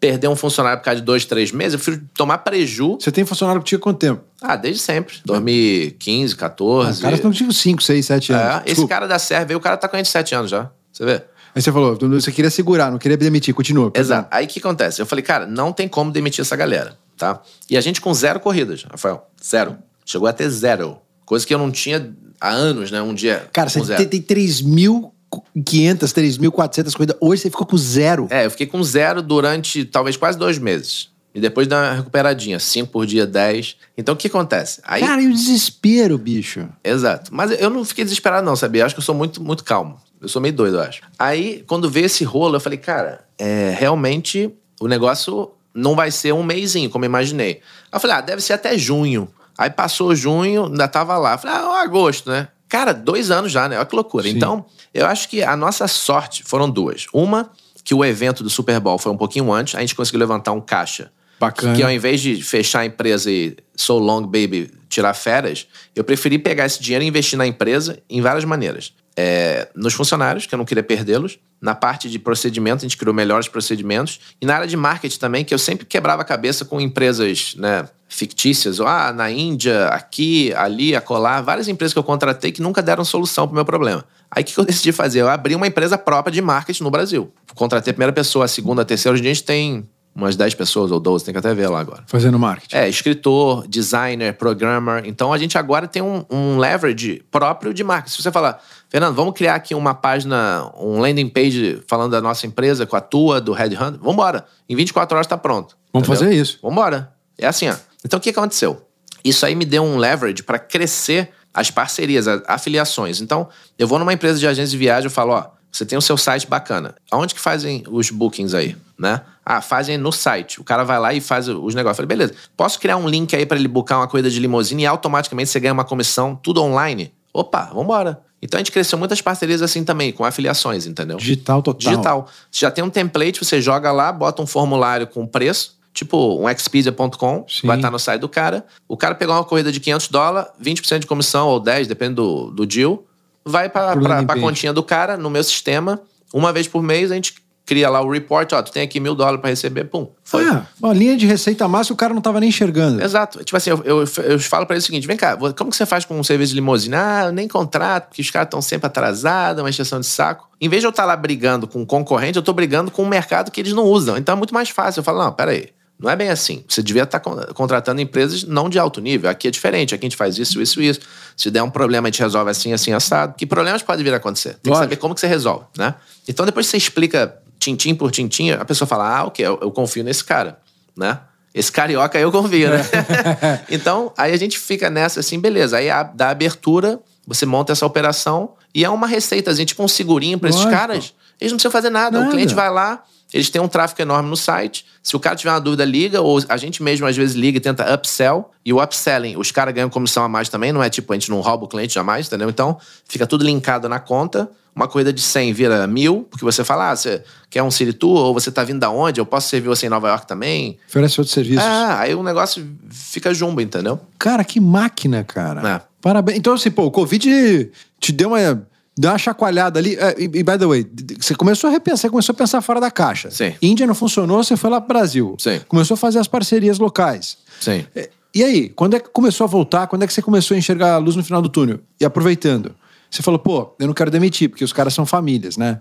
perder 0.00 0.26
um 0.26 0.34
funcionário 0.34 0.80
por 0.80 0.86
causa 0.86 1.00
de 1.00 1.06
dois, 1.06 1.24
três 1.24 1.52
meses, 1.52 1.74
eu 1.74 1.78
prefiro 1.78 2.04
tomar 2.14 2.38
preju. 2.38 2.98
Você 2.98 3.12
tem 3.12 3.24
funcionário 3.24 3.62
que 3.62 3.68
tinha 3.68 3.78
quanto 3.78 3.98
tempo? 4.00 4.22
Ah, 4.42 4.56
desde 4.56 4.82
sempre. 4.82 5.14
2015, 5.24 6.34
14. 6.34 6.98
Ah, 6.98 7.02
caras 7.02 7.18
estão 7.20 7.30
tipo 7.30 7.52
5, 7.52 7.80
6, 7.80 8.06
7 8.06 8.32
anos. 8.32 8.66
É, 8.66 8.72
esse 8.72 8.86
cara 8.88 9.06
da 9.06 9.20
Serve, 9.20 9.54
o 9.54 9.60
cara 9.60 9.76
tá 9.76 9.86
com 9.86 9.94
a 9.94 9.98
gente 10.00 10.08
7 10.08 10.34
anos 10.34 10.50
já. 10.50 10.68
Você 10.92 11.04
vê? 11.04 11.22
Aí 11.54 11.62
você 11.62 11.70
falou, 11.70 11.96
você 11.96 12.32
queria 12.32 12.50
segurar, 12.50 12.90
não 12.90 12.98
queria 12.98 13.16
demitir, 13.16 13.54
continua. 13.54 13.92
Exato. 13.94 14.28
Aí 14.32 14.46
o 14.46 14.48
que 14.48 14.58
acontece? 14.58 15.00
Eu 15.00 15.06
falei, 15.06 15.22
cara, 15.22 15.46
não 15.46 15.72
tem 15.72 15.86
como 15.86 16.10
demitir 16.10 16.42
essa 16.42 16.56
galera 16.56 17.03
tá? 17.16 17.40
E 17.68 17.76
a 17.76 17.80
gente 17.80 18.00
com 18.00 18.12
zero 18.12 18.40
corridas, 18.40 18.84
Rafael. 18.84 19.26
Zero. 19.42 19.78
Chegou 20.04 20.28
a 20.28 20.32
ter 20.32 20.48
zero. 20.50 20.98
Coisa 21.24 21.46
que 21.46 21.54
eu 21.54 21.58
não 21.58 21.70
tinha 21.70 22.14
há 22.40 22.50
anos, 22.50 22.90
né? 22.90 23.00
Um 23.00 23.14
dia. 23.14 23.48
Cara, 23.52 23.68
você 23.68 23.82
zero. 23.82 24.06
tem 24.06 24.20
3.500, 24.20 25.12
3.400 25.56 26.94
corridas. 26.94 27.16
Hoje 27.20 27.42
você 27.42 27.50
ficou 27.50 27.66
com 27.66 27.76
zero. 27.76 28.26
É, 28.30 28.44
eu 28.44 28.50
fiquei 28.50 28.66
com 28.66 28.82
zero 28.82 29.22
durante 29.22 29.84
talvez 29.84 30.16
quase 30.16 30.38
dois 30.38 30.58
meses. 30.58 31.08
E 31.34 31.40
depois 31.40 31.66
dá 31.66 31.80
uma 31.80 31.94
recuperadinha, 31.94 32.60
cinco 32.60 32.92
por 32.92 33.06
dia, 33.06 33.26
dez. 33.26 33.76
Então 33.98 34.14
o 34.14 34.16
que 34.16 34.28
acontece? 34.28 34.80
Aí... 34.84 35.02
Cara, 35.02 35.20
e 35.20 35.26
o 35.26 35.32
desespero, 35.32 36.16
bicho? 36.16 36.68
Exato. 36.84 37.34
Mas 37.34 37.50
eu 37.60 37.68
não 37.68 37.84
fiquei 37.84 38.04
desesperado, 38.04 38.46
não, 38.46 38.54
sabia? 38.54 38.82
Eu 38.82 38.86
acho 38.86 38.94
que 38.94 39.00
eu 39.00 39.04
sou 39.04 39.14
muito, 39.14 39.42
muito 39.42 39.64
calmo. 39.64 39.98
Eu 40.20 40.28
sou 40.28 40.40
meio 40.40 40.54
doido, 40.54 40.76
eu 40.76 40.82
acho. 40.82 41.02
Aí, 41.18 41.64
quando 41.66 41.90
veio 41.90 42.06
esse 42.06 42.22
rolo, 42.22 42.56
eu 42.56 42.60
falei, 42.60 42.78
cara, 42.78 43.24
é, 43.36 43.74
realmente 43.76 44.50
o 44.80 44.86
negócio 44.86 45.50
não 45.74 45.96
vai 45.96 46.10
ser 46.10 46.32
um 46.32 46.42
mêsinho, 46.42 46.88
como 46.88 47.04
eu 47.04 47.08
imaginei. 47.08 47.60
Aí 47.90 47.94
eu 47.94 48.00
falei, 48.00 48.16
ah, 48.16 48.20
deve 48.20 48.40
ser 48.40 48.52
até 48.52 48.78
junho. 48.78 49.28
Aí 49.58 49.70
passou 49.70 50.14
junho, 50.14 50.66
ainda 50.66 50.86
tava 50.88 51.18
lá. 51.18 51.34
Eu 51.34 51.38
falei, 51.38 51.56
ah, 51.56 51.82
agosto, 51.82 52.30
né? 52.30 52.48
Cara, 52.68 52.92
dois 52.92 53.30
anos 53.30 53.52
já, 53.52 53.68
né? 53.68 53.76
Olha 53.76 53.86
que 53.86 53.94
loucura. 53.94 54.24
Sim. 54.24 54.36
Então, 54.36 54.64
eu 54.92 55.06
acho 55.06 55.28
que 55.28 55.42
a 55.42 55.56
nossa 55.56 55.86
sorte 55.86 56.42
foram 56.44 56.68
duas. 56.68 57.06
Uma, 57.12 57.50
que 57.84 57.94
o 57.94 58.04
evento 58.04 58.42
do 58.42 58.50
Super 58.50 58.80
Bowl 58.80 58.98
foi 58.98 59.12
um 59.12 59.16
pouquinho 59.16 59.52
antes, 59.52 59.74
a 59.74 59.80
gente 59.80 59.94
conseguiu 59.94 60.20
levantar 60.20 60.52
um 60.52 60.60
caixa. 60.60 61.12
Bacana. 61.38 61.74
Que 61.74 61.82
ao 61.82 61.90
invés 61.90 62.20
de 62.20 62.42
fechar 62.42 62.80
a 62.80 62.86
empresa 62.86 63.30
e 63.30 63.56
so 63.76 63.98
long, 63.98 64.22
baby, 64.22 64.70
tirar 64.88 65.12
férias, 65.14 65.66
eu 65.94 66.04
preferi 66.04 66.38
pegar 66.38 66.64
esse 66.64 66.80
dinheiro 66.80 67.04
e 67.04 67.08
investir 67.08 67.36
na 67.36 67.46
empresa 67.46 67.98
em 68.08 68.20
várias 68.20 68.44
maneiras 68.44 68.92
é, 69.16 69.68
nos 69.74 69.94
funcionários, 69.94 70.46
que 70.46 70.54
eu 70.54 70.58
não 70.58 70.64
queria 70.64 70.82
perdê-los. 70.82 71.38
Na 71.60 71.74
parte 71.74 72.10
de 72.10 72.18
procedimento, 72.18 72.78
a 72.84 72.88
gente 72.88 72.96
criou 72.96 73.14
melhores 73.14 73.48
procedimentos. 73.48 74.20
E 74.40 74.46
na 74.46 74.54
área 74.54 74.66
de 74.66 74.76
marketing 74.76 75.18
também, 75.18 75.44
que 75.44 75.54
eu 75.54 75.58
sempre 75.58 75.86
quebrava 75.86 76.22
a 76.22 76.24
cabeça 76.24 76.64
com 76.64 76.80
empresas 76.80 77.54
né, 77.56 77.88
fictícias. 78.08 78.80
Ah, 78.80 79.12
na 79.12 79.30
Índia, 79.30 79.86
aqui, 79.86 80.52
ali, 80.54 80.94
acolá. 80.94 81.40
Várias 81.40 81.68
empresas 81.68 81.92
que 81.92 81.98
eu 81.98 82.04
contratei 82.04 82.52
que 82.52 82.60
nunca 82.60 82.82
deram 82.82 83.04
solução 83.04 83.46
para 83.46 83.52
o 83.52 83.54
meu 83.54 83.64
problema. 83.64 84.04
Aí 84.30 84.42
o 84.42 84.46
que 84.46 84.58
eu 84.58 84.64
decidi 84.66 84.92
fazer? 84.92 85.20
Eu 85.20 85.28
abri 85.28 85.54
uma 85.54 85.66
empresa 85.66 85.96
própria 85.96 86.32
de 86.32 86.42
marketing 86.42 86.82
no 86.82 86.90
Brasil. 86.90 87.32
Contratei 87.54 87.92
a 87.92 87.94
primeira 87.94 88.12
pessoa, 88.12 88.44
a 88.44 88.48
segunda, 88.48 88.82
a 88.82 88.84
terceira. 88.84 89.14
Hoje 89.14 89.22
a 89.22 89.26
gente 89.26 89.44
tem 89.44 89.88
umas 90.14 90.36
10 90.36 90.54
pessoas 90.54 90.92
ou 90.92 91.00
12, 91.00 91.24
tem 91.24 91.34
que 91.34 91.38
até 91.38 91.52
ver 91.52 91.68
lá 91.68 91.80
agora. 91.80 92.04
Fazendo 92.06 92.38
marketing. 92.38 92.76
É, 92.76 92.88
escritor, 92.88 93.66
designer, 93.66 94.32
programmer. 94.34 95.02
Então 95.06 95.32
a 95.32 95.38
gente 95.38 95.58
agora 95.58 95.88
tem 95.88 96.00
um, 96.00 96.24
um 96.30 96.58
leverage 96.58 97.24
próprio 97.30 97.74
de 97.74 97.82
marketing. 97.82 98.16
Se 98.16 98.22
você 98.22 98.30
falar, 98.30 98.62
Fernando, 98.94 99.16
vamos 99.16 99.34
criar 99.34 99.56
aqui 99.56 99.74
uma 99.74 99.92
página, 99.92 100.70
um 100.78 101.00
landing 101.00 101.28
page 101.28 101.82
falando 101.88 102.12
da 102.12 102.20
nossa 102.20 102.46
empresa, 102.46 102.86
com 102.86 102.94
a 102.94 103.00
tua, 103.00 103.40
do 103.40 103.52
Headhunter, 103.52 103.98
vamos 103.98 104.12
embora. 104.12 104.46
Em 104.68 104.76
24 104.76 105.16
horas 105.16 105.26
está 105.26 105.36
pronto. 105.36 105.76
Vamos 105.92 106.08
entendeu? 106.08 106.28
fazer 106.28 106.40
isso. 106.40 106.60
Vamos 106.62 106.76
embora. 106.76 107.12
É 107.36 107.44
assim, 107.44 107.68
ó. 107.68 107.74
Então 108.04 108.20
o 108.20 108.22
que 108.22 108.30
aconteceu? 108.30 108.86
Isso 109.24 109.44
aí 109.44 109.56
me 109.56 109.64
deu 109.64 109.82
um 109.82 109.96
leverage 109.96 110.44
para 110.44 110.60
crescer 110.60 111.30
as 111.52 111.72
parcerias, 111.72 112.28
as 112.28 112.40
afiliações. 112.46 113.20
Então, 113.20 113.48
eu 113.76 113.88
vou 113.88 113.98
numa 113.98 114.12
empresa 114.12 114.38
de 114.38 114.46
agência 114.46 114.70
de 114.70 114.78
viagem 114.78 115.08
e 115.08 115.12
falo, 115.12 115.32
ó, 115.32 115.46
você 115.72 115.84
tem 115.84 115.98
o 115.98 116.00
seu 116.00 116.16
site 116.16 116.46
bacana. 116.46 116.94
Aonde 117.10 117.34
que 117.34 117.40
fazem 117.40 117.82
os 117.90 118.10
bookings 118.10 118.54
aí, 118.54 118.76
né? 118.96 119.22
Ah, 119.44 119.60
fazem 119.60 119.98
no 119.98 120.12
site. 120.12 120.60
O 120.60 120.64
cara 120.64 120.84
vai 120.84 121.00
lá 121.00 121.12
e 121.12 121.20
faz 121.20 121.48
os 121.48 121.74
negócios. 121.74 121.98
Eu 121.98 122.06
falei, 122.06 122.16
beleza. 122.16 122.34
Posso 122.56 122.78
criar 122.78 122.96
um 122.96 123.08
link 123.08 123.34
aí 123.34 123.44
para 123.44 123.58
ele 123.58 123.66
buscar 123.66 123.96
uma 123.96 124.06
corrida 124.06 124.30
de 124.30 124.38
limusine 124.38 124.84
e 124.84 124.86
automaticamente 124.86 125.50
você 125.50 125.58
ganha 125.58 125.72
uma 125.72 125.84
comissão, 125.84 126.36
tudo 126.36 126.62
online? 126.62 127.12
Opa, 127.32 127.72
vambora. 127.74 128.22
Então 128.44 128.58
a 128.58 128.60
gente 128.60 128.70
cresceu 128.70 128.96
muitas 128.98 129.20
parcerias 129.20 129.62
assim 129.62 129.82
também, 129.82 130.12
com 130.12 130.24
afiliações, 130.24 130.86
entendeu? 130.86 131.16
Digital 131.16 131.62
total. 131.62 131.90
Digital. 131.90 132.28
Você 132.50 132.60
já 132.60 132.70
tem 132.70 132.84
um 132.84 132.90
template, 132.90 133.42
você 133.42 133.60
joga 133.60 133.90
lá, 133.90 134.12
bota 134.12 134.42
um 134.42 134.46
formulário 134.46 135.06
com 135.06 135.26
preço, 135.26 135.76
tipo 135.92 136.38
um 136.40 136.48
expedia.com, 136.48 137.46
vai 137.64 137.76
estar 137.76 137.90
no 137.90 137.98
site 137.98 138.20
do 138.20 138.28
cara. 138.28 138.64
O 138.86 138.96
cara 138.96 139.14
pegou 139.14 139.34
uma 139.34 139.44
corrida 139.44 139.72
de 139.72 139.80
500 139.80 140.08
dólares, 140.08 140.50
20% 140.62 141.00
de 141.00 141.06
comissão 141.06 141.48
ou 141.48 141.58
10, 141.58 141.88
depende 141.88 142.14
do, 142.14 142.50
do 142.50 142.66
deal 142.66 143.04
vai 143.44 143.68
para 143.68 143.92
a 143.92 144.40
continha 144.40 144.72
do 144.72 144.82
cara, 144.82 145.16
no 145.16 145.28
meu 145.28 145.44
sistema. 145.44 146.00
Uma 146.32 146.52
vez 146.52 146.66
por 146.66 146.82
mês 146.82 147.12
a 147.12 147.14
gente 147.14 147.34
cria 147.66 147.88
lá 147.88 148.00
o 148.02 148.10
report, 148.10 148.52
ó, 148.52 148.62
tu 148.62 148.70
tem 148.70 148.82
aqui 148.82 149.00
mil 149.00 149.14
dólares 149.14 149.40
para 149.40 149.50
receber, 149.50 149.84
pum. 149.84 150.08
Foi. 150.22 150.44
É, 150.46 150.62
uma 150.80 150.92
linha 150.92 151.16
de 151.16 151.26
receita 151.26 151.66
massa 151.66 151.92
o 151.92 151.96
cara 151.96 152.12
não 152.12 152.20
tava 152.20 152.40
nem 152.40 152.48
enxergando. 152.48 153.02
Exato. 153.02 153.42
Tipo 153.42 153.56
assim, 153.56 153.70
eu, 153.70 153.82
eu, 153.84 154.04
eu 154.24 154.38
falo 154.38 154.66
para 154.66 154.76
ele 154.76 154.82
o 154.82 154.86
seguinte, 154.86 155.06
vem 155.06 155.16
cá, 155.16 155.36
como 155.56 155.70
que 155.70 155.76
você 155.76 155.86
faz 155.86 156.04
com 156.04 156.18
um 156.18 156.24
serviço 156.24 156.50
de 156.50 156.56
limusine? 156.56 156.94
Ah, 156.94 157.24
eu 157.26 157.32
nem 157.32 157.48
contrato, 157.48 158.08
porque 158.08 158.20
os 158.20 158.30
caras 158.30 158.46
estão 158.46 158.60
sempre 158.60 158.86
atrasados, 158.86 159.62
uma 159.62 159.70
extensão 159.70 159.98
de 159.98 160.06
saco. 160.06 160.48
Em 160.60 160.68
vez 160.68 160.82
de 160.82 160.86
eu 160.86 160.90
estar 160.90 161.04
tá 161.04 161.06
lá 161.06 161.16
brigando 161.16 161.66
com 161.66 161.80
um 161.80 161.86
concorrente, 161.86 162.36
eu 162.36 162.42
tô 162.42 162.52
brigando 162.52 162.90
com 162.90 163.02
um 163.02 163.08
mercado 163.08 163.50
que 163.50 163.60
eles 163.60 163.72
não 163.72 163.84
usam. 163.84 164.16
Então 164.16 164.34
é 164.34 164.36
muito 164.36 164.52
mais 164.52 164.68
fácil. 164.68 165.00
Eu 165.00 165.04
falo, 165.04 165.24
não, 165.24 165.32
peraí. 165.32 165.56
aí 165.56 165.68
não 165.98 166.10
é 166.10 166.16
bem 166.16 166.28
assim. 166.28 166.64
Você 166.68 166.82
devia 166.82 167.04
estar 167.04 167.20
contratando 167.20 168.00
empresas 168.00 168.44
não 168.44 168.68
de 168.68 168.78
alto 168.78 169.00
nível. 169.00 169.30
Aqui 169.30 169.48
é 169.48 169.50
diferente. 169.50 169.94
Aqui 169.94 170.04
a 170.04 170.08
gente 170.08 170.16
faz 170.16 170.38
isso, 170.38 170.60
isso, 170.60 170.82
isso. 170.82 171.00
Se 171.36 171.50
der 171.50 171.62
um 171.62 171.70
problema, 171.70 172.08
a 172.08 172.10
gente 172.10 172.20
resolve 172.20 172.50
assim, 172.50 172.72
assim, 172.72 172.92
assado. 172.92 173.34
Que 173.36 173.46
problemas 173.46 173.82
pode 173.82 174.02
vir 174.02 174.12
a 174.12 174.16
acontecer? 174.16 174.54
Tem 174.54 174.70
Lógico. 174.70 174.74
que 174.74 174.84
saber 174.84 174.96
como 174.96 175.14
que 175.14 175.20
você 175.20 175.26
resolve, 175.26 175.64
né? 175.78 175.94
Então, 176.28 176.44
depois 176.44 176.66
você 176.66 176.76
explica 176.76 177.38
tintim 177.64 177.94
por 177.94 178.10
tintim, 178.10 178.50
a 178.50 178.64
pessoa 178.64 178.86
fala, 178.86 179.18
ah, 179.18 179.24
ok, 179.24 179.44
eu, 179.44 179.58
eu 179.62 179.70
confio 179.70 180.04
nesse 180.04 180.22
cara, 180.22 180.58
né? 180.96 181.20
Esse 181.54 181.70
carioca 181.70 182.18
eu 182.18 182.32
confio, 182.32 182.68
né? 182.68 182.80
então, 183.70 184.12
aí 184.16 184.32
a 184.32 184.36
gente 184.36 184.58
fica 184.58 184.90
nessa 184.90 185.20
assim, 185.20 185.38
beleza. 185.38 185.76
Aí 185.76 185.86
dá 186.14 186.30
abertura, 186.30 186.98
você 187.24 187.46
monta 187.46 187.72
essa 187.72 187.86
operação 187.86 188.54
E 188.74 188.84
é 188.84 188.90
uma 188.90 189.06
receitazinha, 189.06 189.64
tipo 189.64 189.82
um 189.82 189.88
segurinho 189.88 190.36
para 190.38 190.50
esses 190.50 190.64
caras. 190.64 191.14
Eles 191.40 191.52
não 191.52 191.56
precisam 191.56 191.70
fazer 191.70 191.90
nada. 191.90 192.18
Nada. 192.18 192.28
O 192.28 192.32
cliente 192.32 192.54
vai 192.54 192.70
lá, 192.70 193.02
eles 193.32 193.50
têm 193.50 193.60
um 193.60 193.68
tráfego 193.68 194.02
enorme 194.02 194.28
no 194.28 194.36
site. 194.36 194.86
Se 195.02 195.16
o 195.16 195.20
cara 195.20 195.34
tiver 195.34 195.50
uma 195.50 195.60
dúvida, 195.60 195.84
liga, 195.84 196.20
ou 196.20 196.38
a 196.48 196.56
gente 196.56 196.82
mesmo 196.82 197.06
às 197.06 197.16
vezes 197.16 197.34
liga 197.34 197.58
e 197.58 197.60
tenta 197.60 197.92
upsell. 197.92 198.50
E 198.64 198.72
o 198.72 198.82
upselling, 198.82 199.36
os 199.36 199.50
caras 199.50 199.74
ganham 199.74 199.90
comissão 199.90 200.22
a 200.22 200.28
mais 200.28 200.48
também, 200.48 200.72
não 200.72 200.82
é 200.82 200.88
tipo, 200.88 201.12
a 201.12 201.16
gente 201.16 201.30
não 201.30 201.40
rouba 201.40 201.64
o 201.64 201.68
cliente 201.68 201.94
jamais, 201.94 202.26
entendeu? 202.26 202.48
Então, 202.48 202.78
fica 203.06 203.26
tudo 203.26 203.44
linkado 203.44 203.88
na 203.88 203.98
conta. 203.98 204.48
Uma 204.74 204.88
corrida 204.88 205.12
de 205.12 205.20
100 205.20 205.52
vira 205.52 205.86
mil, 205.86 206.26
porque 206.28 206.44
você 206.44 206.64
fala, 206.64 206.90
ah, 206.90 206.96
você 206.96 207.22
quer 207.48 207.62
um 207.62 207.70
city 207.70 207.92
tour, 207.92 208.18
ou 208.18 208.34
você 208.34 208.50
tá 208.50 208.64
vindo 208.64 208.80
da 208.80 208.90
onde? 208.90 209.20
Eu 209.20 209.26
posso 209.26 209.48
servir 209.48 209.68
você 209.68 209.86
em 209.86 209.88
Nova 209.88 210.08
York 210.08 210.26
também? 210.26 210.78
Oferece 210.88 211.20
outros 211.20 211.32
serviços. 211.32 211.64
Ah, 211.64 212.00
aí 212.00 212.14
o 212.14 212.24
negócio 212.24 212.66
fica 212.90 213.32
jumbo, 213.32 213.60
entendeu? 213.60 214.00
Cara, 214.18 214.42
que 214.42 214.58
máquina, 214.58 215.22
cara. 215.22 215.76
É. 215.76 215.80
Parabéns. 216.00 216.38
Então, 216.38 216.54
assim, 216.54 216.70
pô, 216.70 216.84
o 216.84 216.90
Covid 216.90 217.70
te 218.00 218.12
deu 218.12 218.30
uma. 218.30 218.66
Deu 218.96 219.10
uma 219.10 219.18
chacoalhada 219.18 219.78
ali. 219.78 219.96
É, 219.96 220.14
E, 220.18 220.24
e, 220.24 220.28
by 220.28 220.58
the 220.58 220.66
way, 220.66 220.86
você 221.20 221.34
começou 221.34 221.68
a 221.68 221.72
repensar, 221.72 222.02
você 222.02 222.10
começou 222.10 222.32
a 222.32 222.36
pensar 222.36 222.60
fora 222.60 222.80
da 222.80 222.90
caixa. 222.90 223.30
Sim. 223.30 223.54
Índia 223.60 223.86
não 223.86 223.94
funcionou, 223.94 224.42
você 224.42 224.56
foi 224.56 224.70
lá 224.70 224.80
pro 224.80 224.88
Brasil. 224.88 225.34
Sim. 225.38 225.60
Começou 225.66 225.94
a 225.94 225.98
fazer 225.98 226.18
as 226.18 226.28
parcerias 226.28 226.78
locais. 226.78 227.38
Sim. 227.60 227.84
É, 227.94 228.08
E 228.34 228.42
aí, 228.44 228.68
quando 228.68 228.94
é 228.94 229.00
que 229.00 229.08
começou 229.10 229.44
a 229.44 229.48
voltar? 229.48 229.86
Quando 229.86 230.02
é 230.02 230.06
que 230.06 230.12
você 230.12 230.22
começou 230.22 230.54
a 230.54 230.58
enxergar 230.58 230.94
a 230.94 230.98
luz 230.98 231.16
no 231.16 231.24
final 231.24 231.40
do 231.42 231.48
túnel? 231.48 231.80
E 232.00 232.04
aproveitando, 232.04 232.74
você 233.10 233.22
falou, 233.22 233.38
pô, 233.38 233.74
eu 233.78 233.86
não 233.86 233.94
quero 233.94 234.10
demitir, 234.10 234.48
porque 234.48 234.64
os 234.64 234.72
caras 234.72 234.92
são 234.94 235.04
famílias, 235.06 235.56
né? 235.56 235.80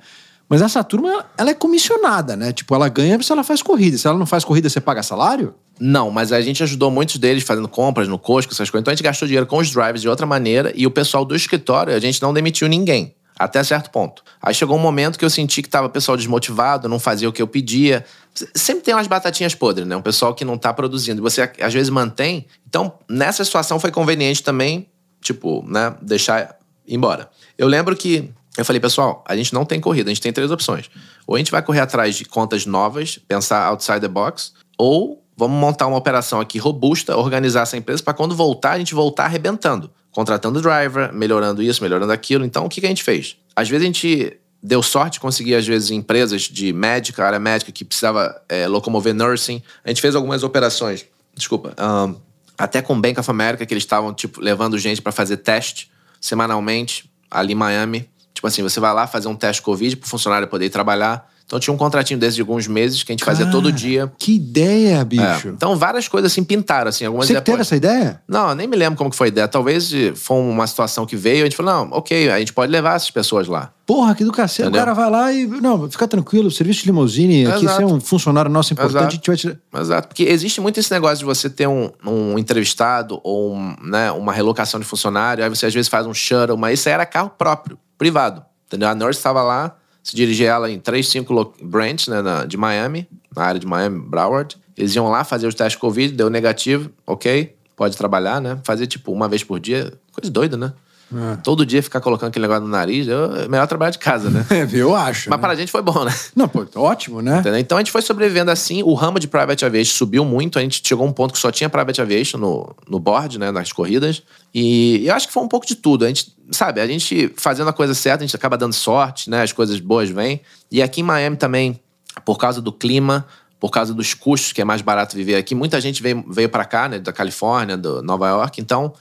Mas 0.50 0.62
essa 0.62 0.84
turma, 0.84 1.26
ela 1.38 1.50
é 1.50 1.54
comissionada, 1.54 2.36
né? 2.36 2.52
Tipo, 2.52 2.76
ela 2.76 2.88
ganha 2.90 3.22
se 3.22 3.32
ela 3.32 3.44
faz 3.44 3.62
corrida. 3.62 3.98
Se 3.98 4.08
ela 4.08 4.18
não 4.18 4.26
faz 4.26 4.44
corrida, 4.44 4.70
você 4.70 4.80
paga 4.80 5.02
salário? 5.02 5.56
Não, 5.80 6.12
mas 6.12 6.32
a 6.32 6.42
gente 6.42 6.62
ajudou 6.62 6.92
muitos 6.92 7.18
deles 7.18 7.44
fazendo 7.44 7.68
compras 7.68 8.08
no 8.08 8.20
Costco, 8.20 8.54
essas 8.54 8.70
coisas. 8.70 8.84
Então 8.84 8.92
a 8.92 8.96
gente 8.96 9.04
gastou 9.04 9.28
dinheiro 9.28 9.48
com 9.48 9.58
os 9.58 9.72
drivers 9.72 10.02
de 10.02 10.10
outra 10.10 10.26
maneira 10.26 10.72
e 10.76 10.86
o 10.86 10.92
pessoal 10.92 11.26
do 11.26 11.36
escritório, 11.36 11.96
a 11.96 12.00
gente 12.00 12.22
não 12.22 12.34
demitiu 12.34 12.68
ninguém. 12.68 13.16
Até 13.38 13.64
certo 13.64 13.90
ponto. 13.90 14.24
Aí 14.40 14.54
chegou 14.54 14.78
um 14.78 14.80
momento 14.80 15.18
que 15.18 15.26
eu 15.26 15.30
senti 15.30 15.64
que 15.64 15.70
tava 15.70 15.90
pessoal 15.90 16.16
desmotivado, 16.16 16.88
não 16.88 17.00
fazia 17.00 17.28
o 17.28 17.34
que 17.34 17.42
eu 17.42 17.48
pedia. 17.48 18.06
Sempre 18.54 18.84
tem 18.84 18.94
umas 18.94 19.08
batatinhas 19.08 19.56
podres, 19.56 19.88
né? 19.88 19.96
Um 19.96 20.02
pessoal 20.04 20.36
que 20.36 20.46
não 20.46 20.56
tá 20.56 20.72
produzindo. 20.72 21.20
E 21.20 21.24
você, 21.24 21.52
às 21.60 21.74
vezes, 21.74 21.90
mantém. 21.90 22.46
Então, 22.68 22.94
nessa 23.10 23.44
situação 23.44 23.80
foi 23.80 23.92
conveniente 23.92 24.44
também, 24.44 24.88
tipo, 25.20 25.66
né? 25.68 25.96
Deixar 26.02 26.56
embora. 26.88 27.28
Eu 27.58 27.68
lembro 27.68 27.96
que 27.96 28.30
eu 28.58 28.64
falei, 28.64 28.80
pessoal, 28.80 29.24
a 29.28 29.36
gente 29.36 29.54
não 29.54 29.66
tem 29.66 29.80
corrida, 29.80 30.10
a 30.10 30.14
gente 30.14 30.22
tem 30.22 30.32
três 30.32 30.52
opções. 30.52 30.90
Ou 31.26 31.36
a 31.36 31.38
gente 31.40 31.52
vai 31.52 31.62
correr 31.62 31.80
atrás 31.80 32.16
de 32.16 32.26
contas 32.26 32.66
novas, 32.66 33.18
pensar 33.28 33.66
outside 33.66 34.00
the 34.00 34.08
box, 34.08 34.54
ou 34.78 35.24
vamos 35.36 35.60
montar 35.60 35.88
uma 35.88 35.98
operação 35.98 36.40
aqui 36.40 36.60
robusta, 36.60 37.18
organizar 37.18 37.62
essa 37.62 37.78
empresa 37.78 38.04
para 38.04 38.14
quando 38.14 38.36
voltar, 38.36 38.74
a 38.74 38.78
gente 38.78 38.94
voltar 38.94 39.26
arrebentando. 39.26 39.90
Contratando 40.12 40.62
driver, 40.62 41.12
melhorando 41.12 41.64
isso, 41.64 41.82
melhorando 41.82 42.14
aquilo. 42.14 42.46
Então, 42.46 42.66
o 42.66 42.70
que, 42.70 42.80
que 42.80 42.86
a 42.86 42.90
gente 42.90 43.04
fez? 43.04 43.36
Às 43.56 43.68
vezes 43.68 43.84
a 43.84 43.88
gente 43.88 44.38
deu 44.62 44.84
sorte 44.84 45.20
conseguir, 45.20 45.56
às 45.56 45.66
vezes, 45.66 45.90
empresas 45.90 46.44
de 46.44 46.72
médica, 46.72 47.26
área 47.26 47.40
médica, 47.40 47.72
que 47.72 47.84
precisava 47.84 48.40
é, 48.48 48.68
locomover 48.68 49.14
nursing. 49.14 49.62
A 49.84 49.90
gente 49.90 50.02
fez 50.02 50.16
algumas 50.16 50.44
operações, 50.44 51.06
desculpa, 51.36 51.74
ahn, 51.76 52.14
até 52.58 52.82
com 52.82 53.00
Bank 53.00 53.20
of 53.20 53.30
America, 53.30 53.66
que 53.66 53.74
eles 53.74 53.84
estavam, 53.84 54.14
tipo, 54.14 54.40
levando 54.40 54.78
gente 54.78 55.02
para 55.02 55.12
fazer 55.12 55.38
teste 55.38 55.92
semanalmente, 56.22 57.12
ali 57.30 57.54
em 57.54 57.56
Miami. 57.56 58.10
Tipo 58.44 58.50
assim, 58.50 58.62
você 58.62 58.78
vai 58.82 58.94
lá 58.94 59.08
fazer 59.08 59.30
um 59.30 59.36
teste 59.38 59.62
Covid 59.62 59.96
pro 59.96 60.10
funcionário 60.10 60.50
poder 60.50 60.66
ir 60.66 60.70
trabalhar. 60.70 61.33
Então 61.54 61.60
tinha 61.60 61.72
um 61.72 61.78
contratinho 61.78 62.20
desse 62.20 62.34
de 62.34 62.42
alguns 62.42 62.66
meses 62.66 63.04
que 63.04 63.12
a 63.12 63.14
gente 63.14 63.24
fazia 63.24 63.46
todo 63.46 63.66
Cara, 63.66 63.76
dia. 63.76 64.12
Que 64.18 64.38
ideia, 64.38 64.98
É, 64.98 65.06
bicho. 65.06 65.50
Então 65.50 65.76
várias 65.76 66.08
coisas 66.08 66.32
assim 66.32 66.44
pintaram, 66.44 66.90
assim, 66.90 67.06
algumas 67.06 67.28
Você 67.28 67.40
teve 67.40 67.62
essa 67.62 67.76
ideia? 67.76 68.20
Não, 68.28 68.56
nem 68.56 68.68
me 68.68 68.76
lembro 68.76 68.98
como 68.98 69.12
que 69.12 69.16
foi 69.16 69.28
a 69.28 69.30
ideia. 69.30 69.48
Talvez 69.48 69.92
foi 70.16 70.38
uma 70.38 70.66
situação 70.66 71.06
que 71.06 71.16
veio, 71.16 71.42
a 71.42 71.44
gente 71.44 71.56
falou, 71.56 71.72
não, 71.72 71.98
ok, 71.98 72.32
a 72.32 72.40
gente 72.40 72.52
pode 72.52 72.72
levar 72.72 72.96
essas 72.96 73.12
pessoas 73.12 73.48
lá. 73.48 73.72
Porra, 73.86 74.16
que 74.16 74.26
do 74.26 74.32
cacete. 74.32 74.68
O 74.68 74.72
cara 74.72 74.96
vai 74.96 75.12
lá 75.12 75.32
e. 75.32 75.46
Não, 75.46 75.88
fica 75.92 76.08
tranquilo, 76.08 76.50
serviço 76.50 76.80
de 76.80 76.88
limusine, 76.88 77.46
aqui 77.46 77.68
você 77.68 77.84
é 77.84 77.86
um 77.86 78.00
funcionário 78.00 78.50
nosso 78.50 78.74
importante, 78.74 78.96
Exato. 78.96 79.08
a 79.08 79.12
gente 79.12 79.28
vai 79.28 79.38
te. 79.38 79.60
Exato, 79.80 80.08
porque 80.08 80.24
existe 80.24 80.60
muito 80.60 80.80
esse 80.80 80.92
negócio 80.92 81.20
de 81.20 81.26
você 81.26 81.52
ter 81.52 81.68
um, 81.68 81.92
um 82.04 82.40
entrevistado 82.40 83.22
ou 83.24 83.54
um, 83.54 83.76
né, 83.84 84.12
uma 84.12 84.34
relocação 84.34 84.80
de 84.80 84.88
funcionário, 84.88 85.44
aí 85.44 85.50
você 85.52 85.68
às 85.68 85.74
vezes 85.74 85.88
faz 85.88 86.08
um 86.08 86.14
shuttle, 86.16 86.58
mas 86.58 86.80
isso 86.80 86.90
aí 86.90 86.96
era 86.96 87.06
carro 87.06 87.30
próprio, 87.38 87.78
privado. 87.96 88.44
Entendeu? 88.66 88.90
A 88.90 88.96
nurse 88.96 89.20
estava 89.20 89.44
lá, 89.44 89.76
se 90.04 90.16
dirigia 90.16 90.50
ela 90.50 90.70
em 90.70 90.80
três, 90.80 91.08
cinco 91.08 91.34
lo- 91.34 91.54
branches 91.62 92.08
né, 92.10 92.22
na- 92.22 92.46
de 92.46 92.58
Miami, 92.58 93.08
na 93.36 93.44
área 93.44 93.60
de 93.60 93.66
Miami, 93.66 94.00
Broward. 94.00 94.58
Eles 94.78 94.94
iam 94.96 95.10
lá 95.10 95.24
fazer 95.24 95.48
os 95.48 95.56
testes 95.56 95.80
Covid, 95.80 96.14
deu 96.14 96.30
negativo, 96.30 96.90
ok, 97.08 97.56
pode 97.76 97.96
trabalhar, 97.96 98.42
né? 98.42 98.60
Fazer 98.64 98.86
tipo 98.88 99.12
uma 99.12 99.28
vez 99.30 99.44
por 99.44 99.60
dia, 99.60 99.94
coisa 100.12 100.30
doida, 100.32 100.58
né? 100.58 100.74
É. 101.16 101.36
Todo 101.38 101.66
dia 101.66 101.82
ficar 101.84 102.00
colocando 102.02 102.30
aquele 102.30 102.44
negócio 102.44 102.64
no 102.64 102.70
nariz, 102.70 103.08
eu- 103.08 103.36
é 103.36 103.48
melhor 103.48 103.68
trabalhar 103.68 103.92
de 103.92 104.00
casa, 104.00 104.30
né? 104.30 104.46
É, 104.50 104.68
eu 104.74 104.96
acho. 104.96 105.30
Mas 105.30 105.38
né? 105.38 105.42
para 105.42 105.54
a 105.54 105.56
gente 105.56 105.72
foi 105.72 105.82
bom, 105.82 106.04
né? 106.04 106.14
Não, 106.36 106.48
pô, 106.48 106.66
ótimo, 106.76 107.22
né? 107.22 107.40
Entendeu? 107.40 107.60
Então 107.60 107.78
a 107.78 107.82
gente 107.82 107.92
foi 107.92 108.02
sobrevivendo 108.02 108.50
assim. 108.52 108.82
O 108.84 108.94
ramo 108.94 109.20
de 109.20 109.28
private 109.28 109.66
aviation 109.66 109.94
subiu 109.94 110.26
muito. 110.26 110.58
A 110.58 110.62
gente 110.62 110.82
chegou 110.84 111.06
a 111.06 111.10
um 111.10 111.14
ponto 111.14 111.34
que 111.34 111.40
só 111.40 111.52
tinha 111.52 111.70
private 111.70 112.02
aviation 112.02 112.38
no, 112.38 112.76
no 112.90 113.00
board, 113.00 113.38
né, 113.38 113.52
nas 113.52 113.72
corridas. 113.72 114.24
E 114.54 115.06
eu 115.06 115.14
acho 115.14 115.28
que 115.28 115.34
foi 115.34 115.44
um 115.44 115.48
pouco 115.48 115.66
de 115.66 115.76
tudo. 115.76 116.06
A 116.06 116.08
gente, 116.08 116.36
sabe, 116.52 116.80
a 116.82 116.88
gente 116.88 117.32
fazendo 117.38 117.70
a 117.70 117.74
coisa 117.74 117.94
certa, 117.94 118.24
a 118.24 118.28
gente 118.28 118.36
acaba 118.36 118.58
dando 118.58 118.74
sorte, 118.74 119.30
né? 119.30 119.42
As 119.42 119.52
coisas 119.52 119.80
boas 119.80 120.10
vêm. 120.10 120.42
E 120.72 120.82
aqui 120.82 121.02
em 121.02 121.04
Miami 121.04 121.38
também, 121.38 121.80
por 122.26 122.38
causa 122.38 122.62
do 122.62 122.72
clima, 122.72 123.26
por 123.60 123.72
causa 123.72 123.94
dos 123.94 124.14
custos, 124.14 124.52
que 124.52 124.62
é 124.62 124.66
mais 124.66 124.82
barato 124.82 125.16
viver 125.16 125.36
aqui, 125.36 125.56
muita 125.56 125.80
gente 125.80 126.04
veio, 126.04 126.24
veio 126.30 126.50
para 126.50 126.66
cá, 126.66 126.90
né, 126.90 127.00
da 127.00 127.14
Califórnia, 127.14 127.78
do 127.78 128.04
Nova 128.04 128.28
York. 128.28 128.60
Então 128.60 128.94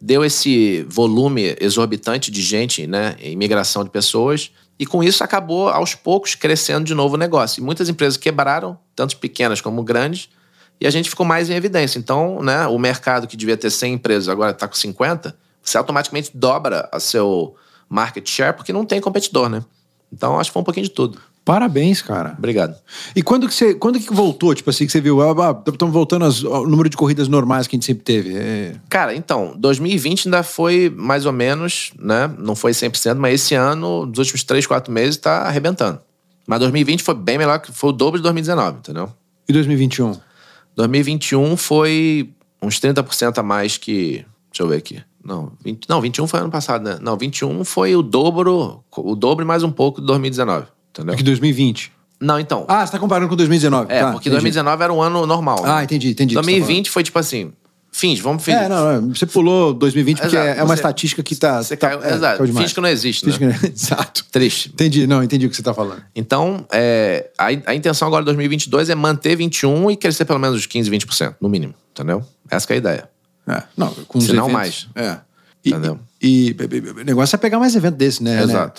deu 0.00 0.24
esse 0.24 0.82
volume 0.88 1.56
exorbitante 1.60 2.30
de 2.30 2.40
gente, 2.40 2.86
né, 2.86 3.16
imigração 3.20 3.84
de 3.84 3.90
pessoas, 3.90 4.50
e 4.78 4.86
com 4.86 5.02
isso 5.02 5.22
acabou 5.22 5.68
aos 5.68 5.94
poucos 5.94 6.34
crescendo 6.34 6.84
de 6.84 6.94
novo 6.94 7.14
o 7.14 7.18
negócio. 7.18 7.60
E 7.60 7.64
muitas 7.64 7.88
empresas 7.88 8.16
quebraram, 8.16 8.78
tanto 8.96 9.18
pequenas 9.18 9.60
como 9.60 9.82
grandes, 9.82 10.30
e 10.80 10.86
a 10.86 10.90
gente 10.90 11.10
ficou 11.10 11.26
mais 11.26 11.50
em 11.50 11.54
evidência. 11.54 11.98
Então, 11.98 12.42
né, 12.42 12.66
o 12.66 12.78
mercado 12.78 13.26
que 13.26 13.36
devia 13.36 13.56
ter 13.56 13.68
100 13.68 13.94
empresas 13.94 14.28
agora 14.28 14.52
está 14.52 14.66
com 14.66 14.74
50, 14.74 15.36
você 15.62 15.76
automaticamente 15.76 16.30
dobra 16.32 16.88
a 16.90 16.98
seu 16.98 17.54
market 17.86 18.26
share 18.26 18.56
porque 18.56 18.72
não 18.72 18.86
tem 18.86 19.00
competidor, 19.00 19.50
né? 19.50 19.62
Então, 20.10 20.40
acho 20.40 20.50
que 20.50 20.54
foi 20.54 20.62
um 20.62 20.64
pouquinho 20.64 20.86
de 20.86 20.92
tudo. 20.92 21.20
Parabéns, 21.44 22.02
cara. 22.02 22.34
Obrigado. 22.38 22.76
E 23.16 23.22
quando 23.22 23.48
que 23.48 23.54
você. 23.54 23.74
Quando 23.74 23.98
que 23.98 24.12
voltou, 24.12 24.54
tipo 24.54 24.68
assim, 24.70 24.86
que 24.86 24.92
você 24.92 25.00
viu? 25.00 25.18
Estamos 25.66 25.92
voltando 25.92 26.24
aos- 26.26 26.44
ao 26.44 26.66
número 26.66 26.88
de 26.88 26.96
corridas 26.96 27.28
normais 27.28 27.66
que 27.66 27.74
a 27.74 27.78
gente 27.78 27.86
sempre 27.86 28.04
teve. 28.04 28.34
É... 28.36 28.76
Cara, 28.88 29.14
então, 29.14 29.54
2020 29.58 30.26
ainda 30.26 30.42
foi 30.42 30.92
mais 30.94 31.26
ou 31.26 31.32
menos, 31.32 31.92
né? 31.98 32.30
Não 32.38 32.54
foi 32.54 32.72
100%, 32.72 33.16
mas 33.16 33.34
esse 33.40 33.54
ano, 33.54 34.06
nos 34.06 34.18
últimos 34.18 34.44
3, 34.44 34.66
4 34.66 34.92
meses, 34.92 35.16
tá 35.16 35.42
arrebentando. 35.42 36.00
Mas 36.46 36.60
2020 36.60 37.02
foi 37.02 37.14
bem 37.14 37.38
melhor, 37.38 37.58
que 37.58 37.72
foi 37.72 37.90
o 37.90 37.92
dobro 37.92 38.18
de 38.18 38.22
2019, 38.22 38.78
entendeu? 38.78 39.12
E 39.48 39.52
2021? 39.52 40.12
2021 40.76 41.56
foi 41.56 42.30
uns 42.62 42.78
30% 42.78 43.38
a 43.38 43.42
mais 43.42 43.76
que. 43.76 44.24
Deixa 44.52 44.62
eu 44.62 44.68
ver 44.68 44.76
aqui. 44.76 45.02
Não, 45.24 45.52
20, 45.64 45.88
não, 45.88 46.00
21 46.00 46.26
foi 46.26 46.40
ano 46.40 46.50
passado, 46.50 46.82
né? 46.84 46.98
Não, 47.00 47.16
21 47.16 47.62
foi 47.64 47.94
o 47.94 48.02
dobro, 48.02 48.82
o 48.96 49.14
dobro 49.14 49.44
mais 49.44 49.62
um 49.62 49.70
pouco 49.70 50.00
de 50.00 50.06
2019, 50.06 50.66
entendeu? 50.90 51.14
Aqui 51.14 51.22
2020. 51.22 51.92
Não, 52.20 52.38
então. 52.38 52.66
Ah, 52.68 52.84
você 52.86 52.92
tá 52.92 52.98
comparando 52.98 53.28
com 53.30 53.36
2019. 53.36 53.90
é, 53.90 54.00
tá, 54.00 54.12
porque 54.12 54.28
entendi. 54.28 54.42
2019 54.42 54.82
era 54.84 54.92
um 54.92 55.00
ano 55.00 55.26
normal. 55.26 55.62
né? 55.62 55.70
Ah, 55.72 55.84
entendi, 55.84 56.10
entendi. 56.10 56.36
o 56.36 56.40
que 56.40 56.44
você 56.44 56.52
tá 56.52 56.58
2020 56.58 56.90
foi 56.90 57.02
tipo 57.02 57.18
assim, 57.18 57.50
fins, 57.90 58.20
vamos 58.20 58.44
fins. 58.44 58.54
É, 58.54 58.68
não, 58.68 59.00
não, 59.02 59.14
você 59.14 59.24
pulou 59.24 59.72
2020 59.72 60.18
porque 60.20 60.36
Exato, 60.36 60.48
é 60.60 60.62
uma 60.62 60.66
você- 60.68 60.74
estatística 60.74 61.22
que 61.22 61.34
tá. 61.34 61.62
Você 61.62 61.76
tá, 61.78 61.88
caiu, 61.88 62.04
é, 62.04 62.14
exato. 62.14 62.38
caiu. 62.38 62.54
Finge 62.54 62.74
que 62.74 62.80
não 62.82 62.88
existe, 62.90 63.26
né? 63.26 63.38
que 63.38 63.46
não- 63.46 63.54
Exato. 63.72 64.26
Triste. 64.30 64.68
Entendi, 64.68 65.06
não, 65.06 65.22
entendi 65.24 65.46
o 65.46 65.50
que 65.50 65.56
você 65.56 65.62
tá 65.62 65.72
falando. 65.72 66.02
Então, 66.14 66.66
é, 66.70 67.30
a, 67.38 67.46
a 67.46 67.74
intenção 67.74 68.06
agora 68.06 68.22
de 68.22 68.26
2022 68.26 68.90
é 68.90 68.94
manter 68.94 69.34
21 69.36 69.90
e 69.90 69.96
crescer 69.96 70.26
pelo 70.26 70.38
menos 70.38 70.56
uns 70.58 70.66
15, 70.66 70.90
20%, 70.90 71.36
no 71.40 71.48
mínimo, 71.48 71.74
entendeu? 71.92 72.22
Essa 72.50 72.66
que 72.66 72.74
é 72.74 72.76
a 72.76 72.78
ideia. 72.78 73.10
É, 73.48 73.62
não, 73.74 73.88
com 74.06 74.20
Se 74.20 74.34
não 74.34 74.48
mais. 74.50 74.86
É. 74.94 75.16
E, 75.64 75.70
Entendeu? 75.70 75.98
E, 76.22 76.50
e- 76.50 76.76
e- 76.76 77.00
o 77.00 77.04
negócio 77.04 77.34
é 77.34 77.38
pegar 77.38 77.58
mais 77.58 77.74
evento 77.74 77.96
desse, 77.96 78.22
né? 78.22 78.44
né? 78.46 78.70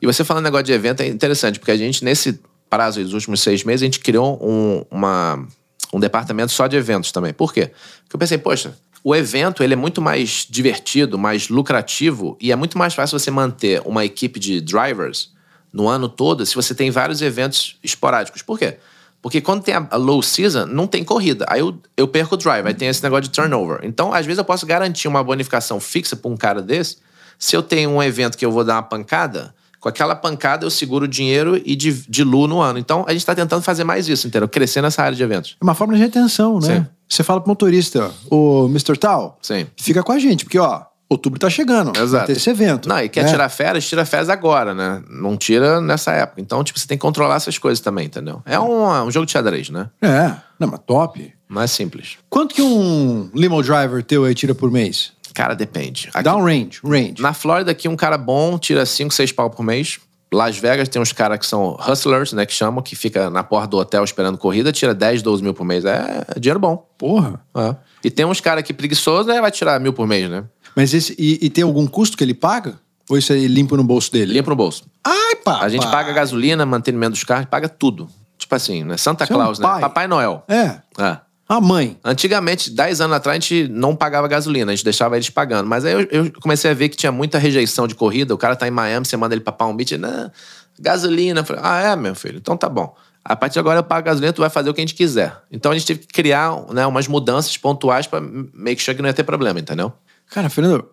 E 0.00 0.06
você 0.06 0.24
falando 0.24 0.44
negócio 0.44 0.66
de 0.66 0.72
evento 0.72 1.00
é 1.00 1.06
interessante, 1.06 1.58
porque 1.58 1.70
a 1.70 1.76
gente, 1.76 2.04
nesse 2.04 2.40
prazo 2.68 3.02
dos 3.02 3.12
últimos 3.12 3.40
seis 3.40 3.64
meses, 3.64 3.82
a 3.82 3.86
gente 3.86 4.00
criou 4.00 4.38
um, 4.42 4.84
uma, 4.90 5.46
um 5.92 6.00
departamento 6.00 6.52
só 6.52 6.66
de 6.66 6.76
eventos 6.76 7.12
também. 7.12 7.32
Por 7.32 7.52
quê? 7.52 7.70
Porque 8.02 8.16
eu 8.16 8.18
pensei, 8.18 8.38
poxa, 8.38 8.76
o 9.02 9.14
evento 9.14 9.62
ele 9.62 9.74
é 9.74 9.76
muito 9.76 10.02
mais 10.02 10.46
divertido, 10.48 11.18
mais 11.18 11.48
lucrativo, 11.48 12.36
e 12.40 12.52
é 12.52 12.56
muito 12.56 12.76
mais 12.76 12.94
fácil 12.94 13.18
você 13.18 13.30
manter 13.30 13.80
uma 13.84 14.04
equipe 14.04 14.38
de 14.38 14.60
drivers 14.60 15.30
no 15.72 15.88
ano 15.88 16.08
todo 16.08 16.44
se 16.44 16.54
você 16.54 16.74
tem 16.74 16.90
vários 16.90 17.22
eventos 17.22 17.76
esporádicos. 17.82 18.42
Por 18.42 18.58
quê? 18.58 18.78
Porque 19.22 19.40
quando 19.40 19.62
tem 19.62 19.74
a, 19.74 19.86
a 19.90 19.96
low 19.96 20.22
season, 20.22 20.66
não 20.66 20.86
tem 20.86 21.02
corrida. 21.02 21.44
Aí 21.48 21.60
eu, 21.60 21.76
eu 21.96 22.06
perco 22.06 22.34
o 22.34 22.38
drive, 22.38 22.66
aí 22.66 22.74
tem 22.74 22.88
esse 22.88 23.02
negócio 23.02 23.24
de 23.24 23.30
turnover. 23.30 23.80
Então, 23.82 24.14
às 24.14 24.24
vezes, 24.24 24.38
eu 24.38 24.44
posso 24.44 24.64
garantir 24.64 25.08
uma 25.08 25.22
bonificação 25.22 25.80
fixa 25.80 26.14
para 26.14 26.30
um 26.30 26.36
cara 26.36 26.62
desse. 26.62 26.98
Se 27.38 27.56
eu 27.56 27.62
tenho 27.62 27.90
um 27.90 28.00
evento 28.02 28.38
que 28.38 28.46
eu 28.46 28.52
vou 28.52 28.62
dar 28.62 28.74
uma 28.74 28.82
pancada, 28.82 29.52
com 29.86 29.90
aquela 29.90 30.16
pancada 30.16 30.66
eu 30.66 30.70
seguro 30.70 31.06
dinheiro 31.06 31.60
e 31.64 31.76
di- 31.76 32.04
diluo 32.08 32.48
no 32.48 32.60
ano. 32.60 32.76
Então, 32.76 33.04
a 33.06 33.12
gente 33.12 33.20
está 33.20 33.36
tentando 33.36 33.62
fazer 33.62 33.84
mais 33.84 34.08
isso, 34.08 34.26
entendeu? 34.26 34.48
Crescer 34.48 34.82
nessa 34.82 35.00
área 35.00 35.16
de 35.16 35.22
eventos. 35.22 35.56
É 35.60 35.64
uma 35.64 35.74
forma 35.76 35.94
de 35.94 36.00
retenção, 36.00 36.58
né? 36.58 36.78
Sim. 36.80 36.86
Você 37.08 37.22
fala 37.22 37.40
pro 37.40 37.48
motorista, 37.48 38.10
o 38.28 38.66
Mr. 38.66 38.96
Tal, 38.98 39.38
Sim. 39.40 39.68
fica 39.76 40.02
com 40.02 40.10
a 40.10 40.18
gente, 40.18 40.44
porque, 40.44 40.58
ó, 40.58 40.82
outubro 41.08 41.38
tá 41.38 41.48
chegando. 41.48 41.92
Vai 41.94 42.02
Exato. 42.02 42.26
ter 42.26 42.32
esse 42.32 42.50
evento. 42.50 42.88
Não, 42.88 42.98
e 42.98 43.08
quer 43.08 43.22
né? 43.26 43.30
tirar 43.30 43.48
férias, 43.48 43.88
tira 43.88 44.04
férias 44.04 44.28
agora, 44.28 44.74
né? 44.74 45.04
Não 45.08 45.36
tira 45.36 45.80
nessa 45.80 46.10
época. 46.10 46.40
Então, 46.40 46.64
tipo, 46.64 46.80
você 46.80 46.86
tem 46.88 46.98
que 46.98 47.02
controlar 47.02 47.36
essas 47.36 47.56
coisas 47.56 47.78
também, 47.78 48.06
entendeu? 48.06 48.42
É 48.44 48.58
um, 48.58 49.04
um 49.04 49.10
jogo 49.12 49.24
de 49.24 49.30
xadrez, 49.30 49.70
né? 49.70 49.88
É, 50.02 50.32
não, 50.58 50.66
mas 50.66 50.80
top. 50.84 51.32
Não 51.48 51.62
é 51.62 51.68
simples. 51.68 52.16
Quanto 52.28 52.56
que 52.56 52.60
um 52.60 53.30
limo 53.32 53.62
driver 53.62 54.02
teu 54.02 54.24
aí 54.24 54.34
tira 54.34 54.52
por 54.52 54.68
mês? 54.68 55.12
Cara, 55.36 55.54
depende. 55.54 56.08
Aqui- 56.14 56.24
Dá 56.24 56.34
um 56.34 56.42
range, 56.42 56.80
range. 56.82 57.16
Na 57.20 57.34
Flórida, 57.34 57.70
aqui, 57.70 57.86
um 57.88 57.94
cara 57.94 58.16
bom 58.16 58.58
tira 58.58 58.86
5, 58.86 59.12
6 59.12 59.32
pau 59.32 59.50
por 59.50 59.62
mês. 59.62 59.98
Las 60.32 60.56
Vegas 60.58 60.88
tem 60.88 61.00
uns 61.00 61.12
caras 61.12 61.38
que 61.38 61.44
são 61.46 61.76
hustlers, 61.86 62.32
né? 62.32 62.46
Que 62.46 62.54
chamam, 62.54 62.82
que 62.82 62.96
fica 62.96 63.28
na 63.28 63.44
porta 63.44 63.68
do 63.68 63.76
hotel 63.76 64.02
esperando 64.02 64.38
corrida, 64.38 64.72
tira 64.72 64.94
10, 64.94 65.20
12 65.20 65.42
mil 65.42 65.52
por 65.52 65.64
mês. 65.64 65.84
É, 65.84 66.24
é 66.34 66.40
dinheiro 66.40 66.58
bom. 66.58 66.88
Porra. 66.96 67.38
É. 67.54 67.76
E 68.02 68.10
tem 68.10 68.24
uns 68.24 68.40
caras 68.40 68.64
que 68.64 68.72
preguiçosos, 68.72 69.26
né? 69.26 69.38
Vai 69.40 69.50
tirar 69.50 69.78
mil 69.78 69.92
por 69.92 70.06
mês, 70.06 70.28
né? 70.30 70.42
Mas 70.74 70.94
esse, 70.94 71.14
e, 71.18 71.38
e 71.46 71.50
tem 71.50 71.64
algum 71.64 71.86
custo 71.86 72.16
que 72.16 72.24
ele 72.24 72.34
paga? 72.34 72.78
Ou 73.10 73.18
isso 73.18 73.30
aí 73.32 73.46
limpa 73.46 73.76
no 73.76 73.84
bolso 73.84 74.10
dele? 74.10 74.32
Limpa 74.32 74.50
no 74.50 74.56
bolso. 74.56 74.84
Ai, 75.04 75.36
pá. 75.36 75.60
A 75.60 75.68
gente 75.68 75.86
paga 75.90 76.12
gasolina, 76.12 76.64
mantenimento 76.66 77.12
dos 77.12 77.24
carros, 77.24 77.46
paga 77.46 77.68
tudo. 77.68 78.08
Tipo 78.38 78.54
assim, 78.54 78.84
né? 78.84 78.96
Santa 78.96 79.26
Você 79.26 79.32
é 79.32 79.36
um 79.36 79.38
Claus, 79.38 79.58
né? 79.58 79.66
pai. 79.66 79.80
Papai 79.82 80.08
Noel. 80.08 80.42
É. 80.48 80.80
É. 80.98 81.18
A 81.48 81.60
mãe. 81.60 81.96
Antigamente, 82.04 82.70
10 82.70 83.00
anos 83.00 83.16
atrás, 83.16 83.36
a 83.36 83.40
gente 83.40 83.68
não 83.68 83.94
pagava 83.94 84.26
gasolina, 84.26 84.72
a 84.72 84.74
gente 84.74 84.84
deixava 84.84 85.16
eles 85.16 85.30
pagando. 85.30 85.68
Mas 85.68 85.84
aí 85.84 85.92
eu, 85.92 86.00
eu 86.10 86.32
comecei 86.40 86.70
a 86.70 86.74
ver 86.74 86.88
que 86.88 86.96
tinha 86.96 87.12
muita 87.12 87.38
rejeição 87.38 87.86
de 87.86 87.94
corrida. 87.94 88.34
O 88.34 88.38
cara 88.38 88.56
tá 88.56 88.66
em 88.66 88.70
Miami, 88.72 89.06
você 89.06 89.16
manda 89.16 89.34
ele 89.34 89.42
pra 89.42 89.52
Palm 89.52 89.76
Beach, 89.76 89.96
não, 89.96 90.30
gasolina. 90.78 91.40
Eu 91.40 91.44
falei, 91.44 91.62
ah, 91.64 91.80
é, 91.92 91.96
meu 91.96 92.14
filho? 92.16 92.38
Então 92.38 92.56
tá 92.56 92.68
bom. 92.68 92.94
A 93.24 93.34
partir 93.36 93.54
de 93.54 93.58
agora 93.60 93.78
eu 93.80 93.84
pago 93.84 94.04
gasolina, 94.06 94.32
tu 94.32 94.40
vai 94.40 94.50
fazer 94.50 94.70
o 94.70 94.74
que 94.74 94.80
a 94.80 94.84
gente 94.84 94.94
quiser. 94.94 95.36
Então 95.50 95.70
a 95.70 95.74
gente 95.78 95.86
teve 95.86 96.00
que 96.00 96.06
criar 96.08 96.52
né, 96.72 96.84
umas 96.86 97.06
mudanças 97.08 97.56
pontuais 97.56 98.06
pra 98.06 98.20
make 98.20 98.80
sure 98.82 98.96
que 98.96 99.02
não 99.02 99.08
ia 99.08 99.14
ter 99.14 99.24
problema, 99.24 99.58
entendeu? 99.60 99.92
Cara, 100.30 100.48
Fernando, 100.50 100.84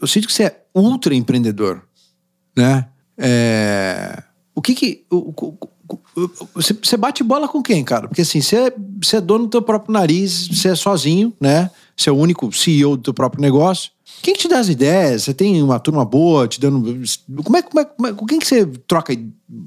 eu 0.00 0.06
sinto 0.06 0.26
que 0.28 0.32
você 0.32 0.44
é 0.44 0.60
ultra 0.74 1.14
empreendedor, 1.14 1.82
né? 2.56 2.86
É... 3.18 4.22
O 4.54 4.62
que 4.62 4.74
que... 4.74 5.04
o- 5.10 5.30
o- 5.36 5.58
Você, 6.54 6.96
bate 6.96 7.22
bola 7.22 7.48
com 7.48 7.62
quem, 7.62 7.84
cara? 7.84 8.08
Porque 8.08 8.22
assim, 8.22 8.38
é, 8.38 8.72
você 9.02 9.16
é 9.16 9.20
dono 9.20 9.44
do 9.44 9.50
teu 9.50 9.62
próprio 9.62 9.92
nariz, 9.92 10.48
você 10.48 10.68
é 10.68 10.74
sozinho, 10.74 11.32
né? 11.40 11.70
Você 11.96 12.08
é 12.08 12.12
o 12.12 12.16
único 12.16 12.52
CEO 12.52 12.96
do 12.96 13.02
teu 13.02 13.14
próprio 13.14 13.42
negócio. 13.42 13.90
Quem 14.22 14.34
que 14.34 14.40
te 14.40 14.48
dá 14.48 14.58
as 14.58 14.68
ideias? 14.68 15.22
Você 15.24 15.32
tem 15.34 15.62
uma 15.62 15.78
turma 15.78 16.04
boa 16.04 16.46
te 16.46 16.60
dando... 16.60 17.02
Como 17.42 17.56
é, 17.56 17.62
como 17.62 17.80
é, 17.80 17.84
como 17.84 18.08
é- 18.08 18.12
com 18.12 18.26
quem 18.26 18.38
que 18.38 18.46
você 18.46 18.66
troca 18.86 19.14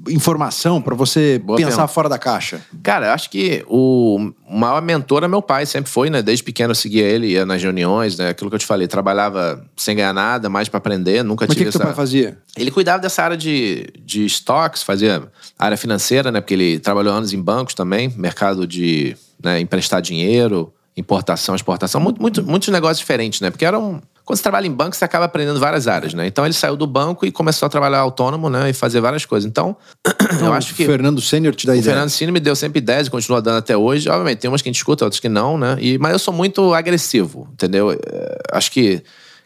informação 0.08 0.80
pra 0.80 0.94
você 0.94 1.38
Boa 1.38 1.56
pensar 1.56 1.70
pergunta. 1.70 1.88
fora 1.88 2.08
da 2.08 2.18
caixa? 2.18 2.60
Cara, 2.82 3.06
eu 3.06 3.12
acho 3.12 3.28
que 3.30 3.64
o 3.68 4.32
maior 4.48 4.80
mentor 4.80 5.24
é 5.24 5.28
meu 5.28 5.42
pai, 5.42 5.66
sempre 5.66 5.90
foi, 5.90 6.08
né? 6.08 6.22
Desde 6.22 6.42
pequeno 6.42 6.70
eu 6.70 6.74
seguia 6.74 7.02
ele, 7.02 7.28
ia 7.28 7.44
nas 7.44 7.62
reuniões, 7.62 8.16
né? 8.16 8.28
Aquilo 8.30 8.48
que 8.48 8.56
eu 8.56 8.60
te 8.60 8.66
falei, 8.66 8.86
trabalhava 8.86 9.64
sem 9.76 9.96
ganhar 9.96 10.14
nada, 10.14 10.48
mais 10.48 10.68
pra 10.68 10.78
aprender, 10.78 11.22
nunca 11.22 11.44
Mas 11.46 11.50
o 11.50 11.52
que, 11.52 11.58
tive 11.58 11.70
que 11.70 11.78
teu 11.78 11.80
essa... 11.82 11.86
pai 11.88 11.96
fazia? 11.96 12.38
Ele 12.56 12.70
cuidava 12.70 13.00
dessa 13.02 13.22
área 13.22 13.36
de, 13.36 13.86
de 14.04 14.24
estoques, 14.24 14.82
fazia 14.82 15.22
área 15.58 15.76
financeira, 15.76 16.30
né? 16.30 16.40
Porque 16.40 16.54
ele 16.54 16.78
trabalhou 16.78 17.12
anos 17.12 17.32
em 17.32 17.40
bancos 17.42 17.74
também, 17.74 18.08
mercado 18.16 18.66
de 18.66 19.16
né, 19.42 19.60
emprestar 19.60 20.00
dinheiro, 20.00 20.72
importação, 20.96 21.54
exportação, 21.54 22.00
muito, 22.00 22.20
muito, 22.22 22.42
muitos 22.42 22.68
negócios 22.68 22.98
diferentes, 22.98 23.40
né? 23.40 23.50
Porque 23.50 23.64
era 23.64 23.78
um. 23.78 24.00
Quando 24.24 24.38
você 24.38 24.42
trabalha 24.42 24.66
em 24.66 24.72
banco, 24.72 24.96
você 24.96 25.04
acaba 25.04 25.26
aprendendo 25.26 25.60
várias 25.60 25.86
áreas, 25.86 26.14
né? 26.14 26.26
Então 26.26 26.44
ele 26.46 26.54
saiu 26.54 26.76
do 26.76 26.86
banco 26.86 27.26
e 27.26 27.30
começou 27.30 27.66
a 27.66 27.68
trabalhar 27.68 27.98
autônomo, 27.98 28.48
né? 28.48 28.70
E 28.70 28.72
fazer 28.72 29.00
várias 29.00 29.26
coisas. 29.26 29.46
Então, 29.48 29.76
eu 30.40 30.52
acho 30.52 30.74
que. 30.74 30.82
O 30.84 30.86
Fernando 30.86 31.20
Sênior 31.20 31.54
te 31.54 31.66
dá 31.66 31.72
O 31.72 31.76
ideia. 31.76 31.92
Fernando 31.92 32.08
Cine 32.10 32.32
me 32.32 32.40
deu 32.40 32.56
sempre 32.56 32.78
ideias 32.78 33.06
e 33.06 33.10
continua 33.10 33.42
dando 33.42 33.58
até 33.58 33.76
hoje. 33.76 34.08
Obviamente, 34.08 34.38
tem 34.38 34.50
umas 34.50 34.62
que 34.62 34.68
a 34.68 34.72
gente 34.72 34.78
escuta, 34.78 35.04
outras 35.04 35.20
que 35.20 35.28
não, 35.28 35.58
né? 35.58 35.76
E, 35.78 35.98
mas 35.98 36.12
eu 36.12 36.18
sou 36.18 36.32
muito 36.32 36.72
agressivo, 36.72 37.48
entendeu? 37.52 37.92
É, 37.92 38.38
acho 38.52 38.70
que 38.72 39.02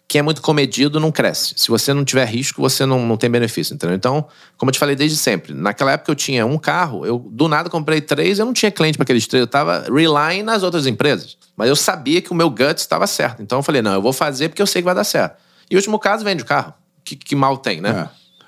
quem 0.09 0.21
é 0.21 0.23
muito 0.23 0.41
comedido 0.41 0.99
não 0.99 1.13
cresce. 1.13 1.53
Se 1.57 1.69
você 1.69 1.93
não 1.93 2.03
tiver 2.03 2.25
risco, 2.25 2.63
você 2.63 2.87
não, 2.87 3.05
não 3.05 3.17
tem 3.19 3.29
benefício, 3.29 3.75
entendeu? 3.75 3.95
Então, 3.95 4.27
como 4.57 4.71
eu 4.71 4.73
te 4.73 4.79
falei 4.79 4.97
desde 4.97 5.19
sempre, 5.19 5.53
naquela 5.53 5.93
época 5.93 6.11
eu 6.11 6.17
tinha 6.17 6.47
um 6.47 6.57
carro, 6.57 7.05
eu 7.05 7.19
do 7.19 7.47
nada 7.47 7.69
comprei 7.69 8.01
três, 8.01 8.39
eu 8.39 8.47
não 8.47 8.55
tinha 8.55 8.71
cliente 8.71 8.97
para 8.97 9.03
aqueles 9.03 9.27
três, 9.27 9.43
eu 9.43 9.47
tava 9.47 9.85
relying 9.93 10.43
nas 10.43 10.63
outras 10.63 10.87
empresas. 10.87 11.37
Mas 11.59 11.69
eu 11.69 11.75
sabia 11.75 12.23
que 12.23 12.31
o 12.31 12.35
meu 12.37 12.49
gut 12.49 12.79
estava 12.79 13.05
certo. 13.09 13.43
Então 13.43 13.59
eu 13.59 13.63
falei, 13.65 13.83
não, 13.83 13.93
eu 13.93 14.01
vou 14.01 14.13
fazer 14.13 14.49
porque 14.49 14.63
eu 14.63 14.67
sei 14.67 14.81
que 14.81 14.87
vai 14.87 14.95
dar 14.95 15.03
certo. 15.03 15.37
E 15.69 15.75
o 15.75 15.79
último 15.79 15.99
caso, 15.99 16.25
vende 16.25 16.45
o 16.45 16.47
carro. 16.47 16.73
Que, 17.05 17.17
que 17.17 17.35
mal 17.35 17.59
tem, 17.59 17.81
né? 17.81 17.91
É. 17.91 18.03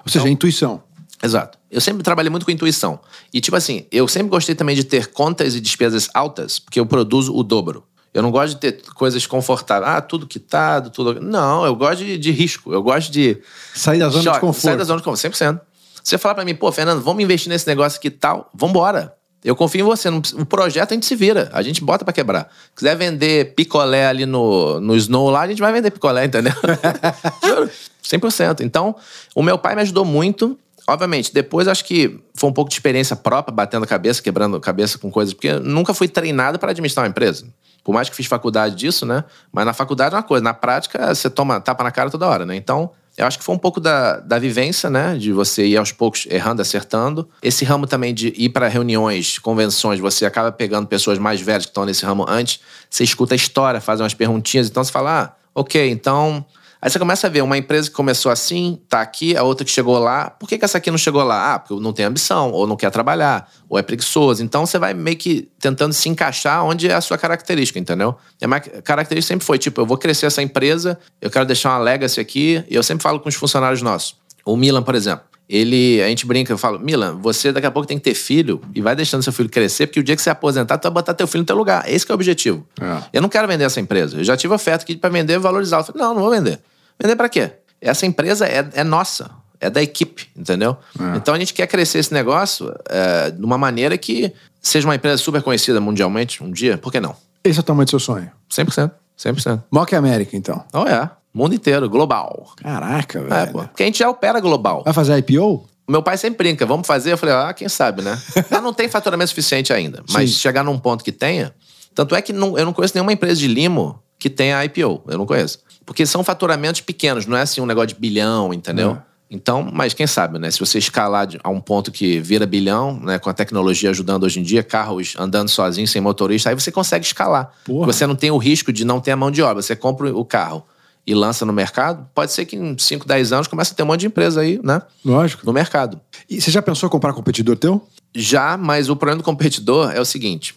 Ou 0.04 0.08
seja, 0.08 0.28
intuição. 0.28 0.80
Exato. 1.20 1.58
Eu 1.68 1.80
sempre 1.80 2.04
trabalhei 2.04 2.30
muito 2.30 2.46
com 2.46 2.52
intuição. 2.52 3.00
E, 3.34 3.40
tipo 3.40 3.56
assim, 3.56 3.84
eu 3.90 4.06
sempre 4.06 4.28
gostei 4.28 4.54
também 4.54 4.76
de 4.76 4.84
ter 4.84 5.08
contas 5.08 5.56
e 5.56 5.60
despesas 5.60 6.08
altas, 6.14 6.60
porque 6.60 6.78
eu 6.78 6.86
produzo 6.86 7.34
o 7.34 7.42
dobro. 7.42 7.84
Eu 8.14 8.22
não 8.22 8.30
gosto 8.30 8.54
de 8.54 8.60
ter 8.60 8.80
coisas 8.94 9.26
confortáveis. 9.26 9.92
Ah, 9.92 10.00
tudo 10.00 10.24
quitado, 10.24 10.90
tudo. 10.90 11.20
Não, 11.20 11.64
eu 11.64 11.74
gosto 11.74 12.04
de, 12.04 12.16
de 12.16 12.30
risco. 12.30 12.72
Eu 12.72 12.82
gosto 12.82 13.10
de. 13.10 13.42
Sair 13.74 13.98
da 13.98 14.08
zona 14.08 14.18
de 14.18 14.28
choque, 14.28 14.40
conforto. 14.40 14.62
Sair 14.62 14.76
da 14.76 14.84
zona 14.84 14.98
de 14.98 15.04
conforto, 15.04 15.34
100%. 15.34 15.60
Você 16.02 16.16
falar 16.16 16.36
pra 16.36 16.44
mim, 16.44 16.54
pô, 16.54 16.70
Fernando, 16.70 17.02
vamos 17.02 17.22
investir 17.22 17.50
nesse 17.50 17.66
negócio 17.66 17.98
aqui 17.98 18.06
e 18.06 18.10
tal, 18.10 18.50
vambora. 18.54 19.14
Eu 19.44 19.56
confio 19.56 19.80
em 19.80 19.84
você. 19.84 20.08
O 20.08 20.44
projeto 20.44 20.92
a 20.92 20.94
gente 20.94 21.06
se 21.06 21.16
vira. 21.16 21.48
A 21.52 21.62
gente 21.62 21.82
bota 21.82 22.04
pra 22.04 22.12
quebrar. 22.12 22.50
Quiser 22.76 22.94
vender 22.96 23.54
picolé 23.54 24.06
ali 24.06 24.26
no, 24.26 24.80
no 24.80 24.94
Snow 24.96 25.30
lá, 25.30 25.42
a 25.42 25.48
gente 25.48 25.60
vai 25.60 25.72
vender 25.72 25.90
picolé, 25.90 26.26
entendeu? 26.26 26.52
Juro. 27.44 27.70
100%. 28.04 28.60
Então, 28.60 28.94
o 29.34 29.42
meu 29.42 29.56
pai 29.56 29.74
me 29.74 29.82
ajudou 29.82 30.04
muito. 30.04 30.58
Obviamente, 30.86 31.32
depois 31.32 31.68
acho 31.68 31.84
que 31.84 32.18
foi 32.34 32.50
um 32.50 32.52
pouco 32.52 32.68
de 32.68 32.74
experiência 32.74 33.14
própria, 33.14 33.54
batendo 33.54 33.84
a 33.84 33.86
cabeça, 33.86 34.20
quebrando 34.20 34.56
a 34.56 34.60
cabeça 34.60 34.98
com 34.98 35.10
coisas, 35.10 35.32
porque 35.32 35.48
eu 35.48 35.60
nunca 35.60 35.94
fui 35.94 36.08
treinado 36.08 36.58
para 36.58 36.72
administrar 36.72 37.04
uma 37.04 37.10
empresa. 37.10 37.46
Por 37.84 37.94
mais 37.94 38.08
que 38.08 38.16
fiz 38.16 38.26
faculdade 38.26 38.74
disso, 38.74 39.06
né? 39.06 39.24
Mas 39.52 39.64
na 39.64 39.72
faculdade 39.72 40.14
é 40.14 40.18
uma 40.18 40.22
coisa, 40.22 40.42
na 40.42 40.52
prática 40.52 41.14
você 41.14 41.30
toma 41.30 41.60
tapa 41.60 41.84
na 41.84 41.90
cara 41.90 42.10
toda 42.10 42.26
hora, 42.26 42.44
né? 42.44 42.56
Então, 42.56 42.90
eu 43.16 43.26
acho 43.26 43.38
que 43.38 43.44
foi 43.44 43.54
um 43.54 43.58
pouco 43.58 43.80
da, 43.80 44.18
da 44.20 44.38
vivência, 44.38 44.88
né? 44.88 45.16
De 45.16 45.32
você 45.32 45.66
ir 45.66 45.76
aos 45.76 45.92
poucos 45.92 46.26
errando, 46.30 46.62
acertando. 46.62 47.28
Esse 47.42 47.64
ramo 47.64 47.86
também 47.86 48.14
de 48.14 48.32
ir 48.36 48.48
para 48.50 48.68
reuniões, 48.68 49.38
convenções, 49.38 50.00
você 50.00 50.24
acaba 50.24 50.50
pegando 50.50 50.86
pessoas 50.86 51.18
mais 51.18 51.40
velhas 51.40 51.64
que 51.64 51.70
estão 51.70 51.84
nesse 51.84 52.04
ramo 52.04 52.24
antes. 52.28 52.60
Você 52.88 53.04
escuta 53.04 53.34
a 53.34 53.36
história, 53.36 53.80
faz 53.80 54.00
umas 54.00 54.14
perguntinhas, 54.14 54.68
então 54.68 54.82
você 54.82 54.92
fala, 54.92 55.22
ah, 55.22 55.32
ok, 55.54 55.90
então. 55.90 56.44
Aí 56.82 56.88
você 56.88 56.98
começa 56.98 57.26
a 57.26 57.30
ver 57.30 57.42
uma 57.42 57.58
empresa 57.58 57.90
que 57.90 57.94
começou 57.94 58.32
assim, 58.32 58.80
tá 58.88 59.02
aqui, 59.02 59.36
a 59.36 59.42
outra 59.42 59.64
que 59.64 59.70
chegou 59.70 59.98
lá. 59.98 60.30
Por 60.30 60.48
que, 60.48 60.56
que 60.56 60.64
essa 60.64 60.78
aqui 60.78 60.90
não 60.90 60.96
chegou 60.96 61.22
lá? 61.22 61.54
Ah, 61.54 61.58
porque 61.58 61.74
não 61.82 61.92
tem 61.92 62.06
ambição, 62.06 62.50
ou 62.52 62.66
não 62.66 62.76
quer 62.76 62.90
trabalhar, 62.90 63.50
ou 63.68 63.78
é 63.78 63.82
preguiçoso. 63.82 64.42
Então 64.42 64.64
você 64.64 64.78
vai 64.78 64.94
meio 64.94 65.16
que 65.16 65.48
tentando 65.58 65.92
se 65.92 66.08
encaixar 66.08 66.64
onde 66.64 66.88
é 66.88 66.94
a 66.94 67.00
sua 67.00 67.18
característica, 67.18 67.78
entendeu? 67.78 68.16
E 68.40 68.44
a 68.44 68.48
minha 68.48 68.60
característica 68.60 69.34
sempre 69.34 69.44
foi, 69.44 69.58
tipo, 69.58 69.80
eu 69.80 69.86
vou 69.86 69.98
crescer 69.98 70.26
essa 70.26 70.42
empresa, 70.42 70.98
eu 71.20 71.30
quero 71.30 71.44
deixar 71.44 71.70
uma 71.70 71.78
legacy 71.78 72.18
aqui, 72.18 72.64
e 72.68 72.74
eu 72.74 72.82
sempre 72.82 73.02
falo 73.02 73.20
com 73.20 73.28
os 73.28 73.34
funcionários 73.34 73.82
nossos. 73.82 74.16
O 74.44 74.56
Milan, 74.56 74.82
por 74.82 74.94
exemplo. 74.94 75.29
Ele, 75.52 76.00
a 76.00 76.06
gente 76.06 76.24
brinca, 76.24 76.52
eu 76.52 76.56
falo, 76.56 76.78
Milan, 76.78 77.18
você 77.20 77.50
daqui 77.50 77.66
a 77.66 77.72
pouco 77.72 77.84
tem 77.84 77.98
que 77.98 78.04
ter 78.04 78.14
filho 78.14 78.60
e 78.72 78.80
vai 78.80 78.94
deixando 78.94 79.20
seu 79.20 79.32
filho 79.32 79.48
crescer, 79.48 79.88
porque 79.88 79.98
o 79.98 80.02
dia 80.02 80.14
que 80.14 80.22
você 80.22 80.30
aposentar, 80.30 80.78
tu 80.78 80.84
vai 80.84 80.92
botar 80.92 81.12
teu 81.12 81.26
filho 81.26 81.40
no 81.42 81.44
teu 81.44 81.56
lugar. 81.56 81.82
Esse 81.90 82.06
que 82.06 82.12
é 82.12 82.14
o 82.14 82.16
objetivo. 82.16 82.64
É. 82.80 83.02
Eu 83.14 83.20
não 83.20 83.28
quero 83.28 83.48
vender 83.48 83.64
essa 83.64 83.80
empresa. 83.80 84.18
Eu 84.18 84.22
já 84.22 84.36
tive 84.36 84.54
oferta 84.54 84.84
aqui 84.84 84.96
para 84.96 85.10
vender 85.10 85.32
e 85.32 85.38
valorizar. 85.38 85.78
Eu 85.78 85.84
falei, 85.84 86.02
não, 86.02 86.14
não 86.14 86.22
vou 86.22 86.30
vender. 86.30 86.60
Vender 87.02 87.16
para 87.16 87.28
quê? 87.28 87.50
Essa 87.80 88.06
empresa 88.06 88.46
é, 88.46 88.68
é 88.74 88.84
nossa, 88.84 89.28
é 89.58 89.68
da 89.68 89.82
equipe, 89.82 90.28
entendeu? 90.36 90.76
Então 91.16 91.34
a 91.34 91.38
gente 91.38 91.52
quer 91.52 91.66
crescer 91.66 91.98
esse 91.98 92.14
negócio 92.14 92.72
é, 92.88 93.32
de 93.32 93.44
uma 93.44 93.58
maneira 93.58 93.98
que 93.98 94.32
seja 94.62 94.86
uma 94.86 94.94
empresa 94.94 95.16
super 95.16 95.42
conhecida 95.42 95.80
mundialmente 95.80 96.44
um 96.44 96.52
dia, 96.52 96.78
por 96.78 96.92
que 96.92 97.00
não? 97.00 97.16
Esse 97.42 97.58
é 97.58 97.60
o 97.60 97.64
tamanho 97.64 97.86
do 97.86 97.90
seu 97.90 97.98
sonho. 97.98 98.30
100%. 98.48 98.92
100%. 99.18 99.64
Maior 99.68 99.84
que 99.84 99.96
a 99.96 99.98
América, 99.98 100.36
então. 100.36 100.64
Oh, 100.72 100.86
é. 100.86 101.10
Mundo 101.32 101.54
inteiro, 101.54 101.88
global. 101.88 102.52
Caraca, 102.56 103.20
velho. 103.22 103.34
É, 103.34 103.46
pô. 103.46 103.58
Porque 103.62 103.82
a 103.82 103.86
gente 103.86 103.98
já 103.98 104.08
opera 104.10 104.40
global. 104.40 104.82
Vai 104.84 104.92
fazer 104.92 105.16
IPO? 105.18 105.64
O 105.86 105.92
meu 105.92 106.02
pai 106.02 106.16
sempre 106.16 106.38
brinca, 106.38 106.64
vamos 106.66 106.86
fazer? 106.86 107.12
Eu 107.12 107.18
falei, 107.18 107.34
ah, 107.34 107.52
quem 107.52 107.68
sabe, 107.68 108.02
né? 108.02 108.20
Mas 108.50 108.62
não 108.62 108.72
tem 108.72 108.88
faturamento 108.88 109.28
suficiente 109.30 109.72
ainda. 109.72 110.02
Mas 110.12 110.30
Sim. 110.30 110.36
chegar 110.38 110.62
num 110.64 110.78
ponto 110.78 111.02
que 111.04 111.12
tenha. 111.12 111.54
Tanto 111.94 112.14
é 112.14 112.22
que 112.22 112.32
não- 112.32 112.56
eu 112.58 112.64
não 112.64 112.72
conheço 112.72 112.94
nenhuma 112.94 113.12
empresa 113.12 113.36
de 113.40 113.46
limo 113.48 114.00
que 114.18 114.28
tenha 114.30 114.64
IPO. 114.64 115.02
Eu 115.08 115.18
não 115.18 115.26
conheço. 115.26 115.58
Porque 115.84 116.06
são 116.06 116.22
faturamentos 116.22 116.80
pequenos, 116.80 117.26
não 117.26 117.36
é 117.36 117.42
assim 117.42 117.60
um 117.60 117.66
negócio 117.66 117.88
de 117.88 117.94
bilhão, 117.96 118.52
entendeu? 118.54 118.92
É. 118.92 119.10
Então, 119.32 119.68
mas 119.72 119.94
quem 119.94 120.06
sabe, 120.08 120.38
né? 120.40 120.50
Se 120.50 120.58
você 120.58 120.78
escalar 120.78 121.28
a 121.44 121.50
um 121.50 121.60
ponto 121.60 121.92
que 121.92 122.18
vira 122.20 122.44
bilhão, 122.46 122.98
né? 123.00 123.18
Com 123.18 123.30
a 123.30 123.32
tecnologia 123.32 123.90
ajudando 123.90 124.24
hoje 124.24 124.40
em 124.40 124.42
dia, 124.42 124.62
carros 124.62 125.14
andando 125.18 125.48
sozinhos, 125.48 125.90
sem 125.92 126.00
motorista, 126.02 126.50
aí 126.50 126.54
você 126.56 126.72
consegue 126.72 127.04
escalar. 127.06 127.50
Porra. 127.64 127.86
Você 127.86 128.06
não 128.06 128.16
tem 128.16 128.30
o 128.32 128.38
risco 128.38 128.72
de 128.72 128.84
não 128.84 129.00
ter 129.00 129.12
a 129.12 129.16
mão 129.16 129.30
de 129.30 129.40
obra. 129.42 129.62
Você 129.62 129.76
compra 129.76 130.12
o 130.14 130.24
carro 130.24 130.64
e 131.06 131.14
lança 131.14 131.44
no 131.44 131.52
mercado, 131.52 132.06
pode 132.14 132.32
ser 132.32 132.44
que 132.44 132.56
em 132.56 132.76
5, 132.78 133.06
10 133.06 133.32
anos 133.32 133.46
comece 133.48 133.72
a 133.72 133.74
ter 133.74 133.82
um 133.82 133.86
monte 133.86 134.00
de 134.00 134.06
empresa 134.06 134.40
aí, 134.42 134.60
né? 134.62 134.80
Lógico. 135.04 135.44
No 135.46 135.52
mercado. 135.52 136.00
E 136.28 136.40
você 136.40 136.50
já 136.50 136.62
pensou 136.62 136.86
em 136.86 136.90
comprar 136.90 137.12
competidor 137.12 137.56
teu? 137.56 137.86
Já, 138.14 138.56
mas 138.56 138.88
o 138.88 138.96
problema 138.96 139.18
do 139.18 139.24
competidor 139.24 139.90
é 139.92 140.00
o 140.00 140.04
seguinte: 140.04 140.54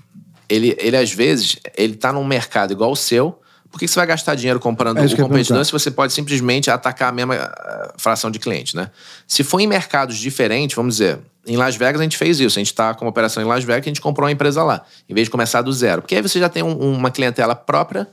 ele, 0.49 0.75
ele 0.79 0.97
às 0.97 1.11
vezes, 1.11 1.57
ele 1.77 1.95
tá 1.95 2.11
num 2.13 2.23
mercado 2.25 2.71
igual 2.71 2.91
o 2.91 2.95
seu. 2.95 3.39
Por 3.71 3.79
que 3.79 3.85
que 3.85 3.91
você 3.91 3.99
vai 3.99 4.05
gastar 4.05 4.35
dinheiro 4.35 4.59
comprando 4.59 4.99
É 4.99 5.05
o 5.05 5.17
competidor 5.17 5.65
se 5.65 5.71
você 5.71 5.89
pode 5.89 6.13
simplesmente 6.13 6.69
atacar 6.69 7.09
a 7.09 7.11
mesma 7.11 7.33
ah, 7.35 7.93
fração 7.97 8.29
de 8.29 8.37
cliente, 8.37 8.75
né? 8.75 8.91
Se 9.27 9.43
for 9.43 9.59
em 9.59 9.65
mercados 9.65 10.17
diferentes, 10.17 10.75
vamos 10.75 10.97
dizer, 10.97 11.19
em 11.47 11.57
Las 11.57 11.75
Vegas 11.75 11.99
a 11.99 12.03
gente 12.03 12.15
fez 12.15 12.39
isso. 12.39 12.59
A 12.59 12.61
gente 12.61 12.71
tá 12.71 12.93
com 12.93 13.03
uma 13.05 13.09
operação 13.09 13.41
em 13.41 13.47
Las 13.47 13.63
Vegas, 13.63 13.81
a 13.87 13.89
gente 13.89 13.99
comprou 14.01 14.27
uma 14.27 14.31
empresa 14.31 14.61
lá, 14.63 14.83
em 15.09 15.13
vez 15.15 15.25
de 15.25 15.31
começar 15.31 15.63
do 15.63 15.73
zero. 15.73 16.03
Porque 16.03 16.15
aí 16.15 16.21
você 16.21 16.39
já 16.39 16.49
tem 16.49 16.61
um- 16.61 16.77
uma 16.93 17.09
clientela 17.09 17.55
própria 17.55 18.07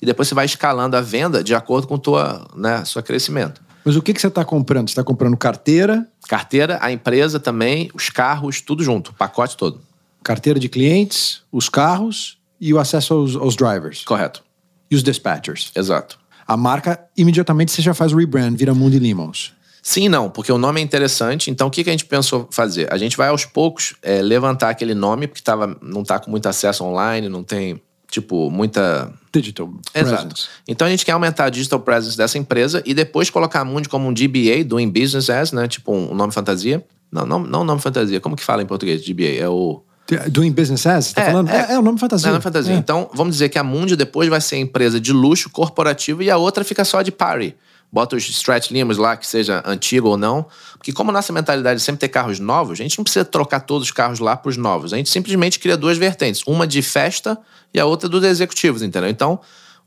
e 0.00 0.06
depois 0.06 0.28
você 0.28 0.34
vai 0.34 0.44
escalando 0.44 0.96
a 0.96 1.00
venda 1.00 1.42
de 1.42 1.54
acordo 1.54 1.86
com 1.86 1.94
o 1.94 1.98
tua, 1.98 2.46
né, 2.54 2.84
seu 2.84 3.02
crescimento. 3.02 3.62
Mas 3.84 3.94
o 3.96 4.02
que, 4.02 4.12
que 4.12 4.20
você 4.20 4.26
está 4.26 4.44
comprando? 4.44 4.88
Você 4.88 4.92
está 4.92 5.04
comprando 5.04 5.36
carteira? 5.36 6.08
Carteira, 6.28 6.78
a 6.82 6.90
empresa 6.90 7.38
também, 7.38 7.88
os 7.94 8.10
carros, 8.10 8.60
tudo 8.60 8.82
junto, 8.82 9.12
o 9.12 9.14
pacote 9.14 9.56
todo. 9.56 9.80
Carteira 10.24 10.58
de 10.58 10.68
clientes, 10.68 11.42
os 11.52 11.68
carros 11.68 12.38
e 12.60 12.74
o 12.74 12.80
acesso 12.80 13.14
aos, 13.14 13.36
aos 13.36 13.54
drivers. 13.54 14.04
Correto. 14.04 14.42
E 14.90 14.96
os 14.96 15.02
dispatchers. 15.02 15.70
Exato. 15.74 16.18
A 16.46 16.56
marca, 16.56 17.00
imediatamente 17.16 17.72
você 17.72 17.80
já 17.80 17.94
faz 17.94 18.12
o 18.12 18.16
rebrand, 18.16 18.56
vira 18.56 18.74
Mundi 18.74 18.98
Limons. 18.98 19.52
Sim 19.82 20.06
e 20.06 20.08
não, 20.08 20.28
porque 20.28 20.50
o 20.50 20.58
nome 20.58 20.80
é 20.80 20.84
interessante. 20.84 21.48
Então, 21.48 21.68
o 21.68 21.70
que, 21.70 21.84
que 21.84 21.90
a 21.90 21.92
gente 21.92 22.06
pensou 22.06 22.48
fazer? 22.50 22.92
A 22.92 22.98
gente 22.98 23.16
vai 23.16 23.28
aos 23.28 23.44
poucos 23.44 23.94
é, 24.02 24.20
levantar 24.20 24.70
aquele 24.70 24.94
nome, 24.94 25.28
porque 25.28 25.42
tava, 25.42 25.78
não 25.80 26.02
está 26.02 26.18
com 26.18 26.28
muito 26.28 26.48
acesso 26.48 26.82
online, 26.82 27.28
não 27.28 27.44
tem, 27.44 27.80
tipo, 28.10 28.50
muita. 28.50 29.12
Digital 29.32 29.70
Exato. 29.94 30.22
presence. 30.22 30.48
Então 30.66 30.86
a 30.86 30.90
gente 30.90 31.04
quer 31.04 31.12
aumentar 31.12 31.44
a 31.44 31.50
digital 31.50 31.80
presence 31.80 32.16
dessa 32.16 32.38
empresa 32.38 32.82
e 32.86 32.94
depois 32.94 33.28
colocar 33.28 33.60
a 33.60 33.64
Mundi 33.64 33.88
como 33.88 34.08
um 34.08 34.12
DBA, 34.12 34.64
Doing 34.64 34.90
Business 34.90 35.28
As, 35.28 35.52
né? 35.52 35.68
Tipo 35.68 35.92
um 35.92 36.14
nome 36.14 36.32
fantasia. 36.32 36.84
Não, 37.12 37.24
não, 37.26 37.38
não 37.40 37.64
nome 37.64 37.80
fantasia. 37.80 38.20
Como 38.20 38.34
que 38.36 38.42
fala 38.42 38.62
em 38.62 38.66
português? 38.66 39.04
DBA? 39.04 39.38
É 39.38 39.48
o. 39.48 39.82
Doing 40.28 40.52
business 40.52 40.86
as, 40.86 41.12
tá 41.12 41.22
É, 41.22 41.26
falando? 41.26 41.50
é. 41.50 41.66
É, 41.70 41.72
é 41.74 41.78
o 41.78 41.82
nome 41.82 41.98
fantasia. 41.98 42.28
É 42.28 42.30
nome 42.30 42.42
fantasia. 42.42 42.72
É. 42.72 42.76
Então 42.76 43.10
vamos 43.12 43.34
dizer 43.34 43.48
que 43.48 43.58
a 43.58 43.64
Mundi 43.64 43.96
depois 43.96 44.28
vai 44.28 44.40
ser 44.40 44.56
empresa 44.56 45.00
de 45.00 45.12
luxo 45.12 45.50
corporativo 45.50 46.22
e 46.22 46.30
a 46.30 46.36
outra 46.36 46.62
fica 46.64 46.84
só 46.84 47.02
de 47.02 47.10
party. 47.10 47.56
Bota 47.90 48.14
os 48.14 48.28
stretch 48.28 48.70
limos 48.70 48.98
lá, 48.98 49.16
que 49.16 49.26
seja 49.26 49.62
antigo 49.66 50.08
ou 50.08 50.16
não. 50.16 50.46
Porque 50.86 50.94
como 50.96 51.10
nossa 51.10 51.32
mentalidade 51.32 51.80
é 51.80 51.84
sempre 51.84 51.98
ter 51.98 52.08
carros 52.08 52.38
novos, 52.38 52.78
a 52.78 52.82
gente 52.84 52.96
não 52.96 53.02
precisa 53.02 53.24
trocar 53.24 53.58
todos 53.58 53.88
os 53.88 53.90
carros 53.92 54.20
lá 54.20 54.36
para 54.36 54.48
os 54.50 54.56
novos. 54.56 54.92
A 54.92 54.96
gente 54.96 55.10
simplesmente 55.10 55.58
cria 55.58 55.76
duas 55.76 55.98
vertentes. 55.98 56.42
Uma 56.46 56.64
de 56.64 56.80
festa 56.80 57.36
e 57.74 57.80
a 57.80 57.84
outra 57.84 58.08
dos 58.08 58.22
executivos, 58.22 58.82
entendeu? 58.82 59.10
Então, 59.10 59.40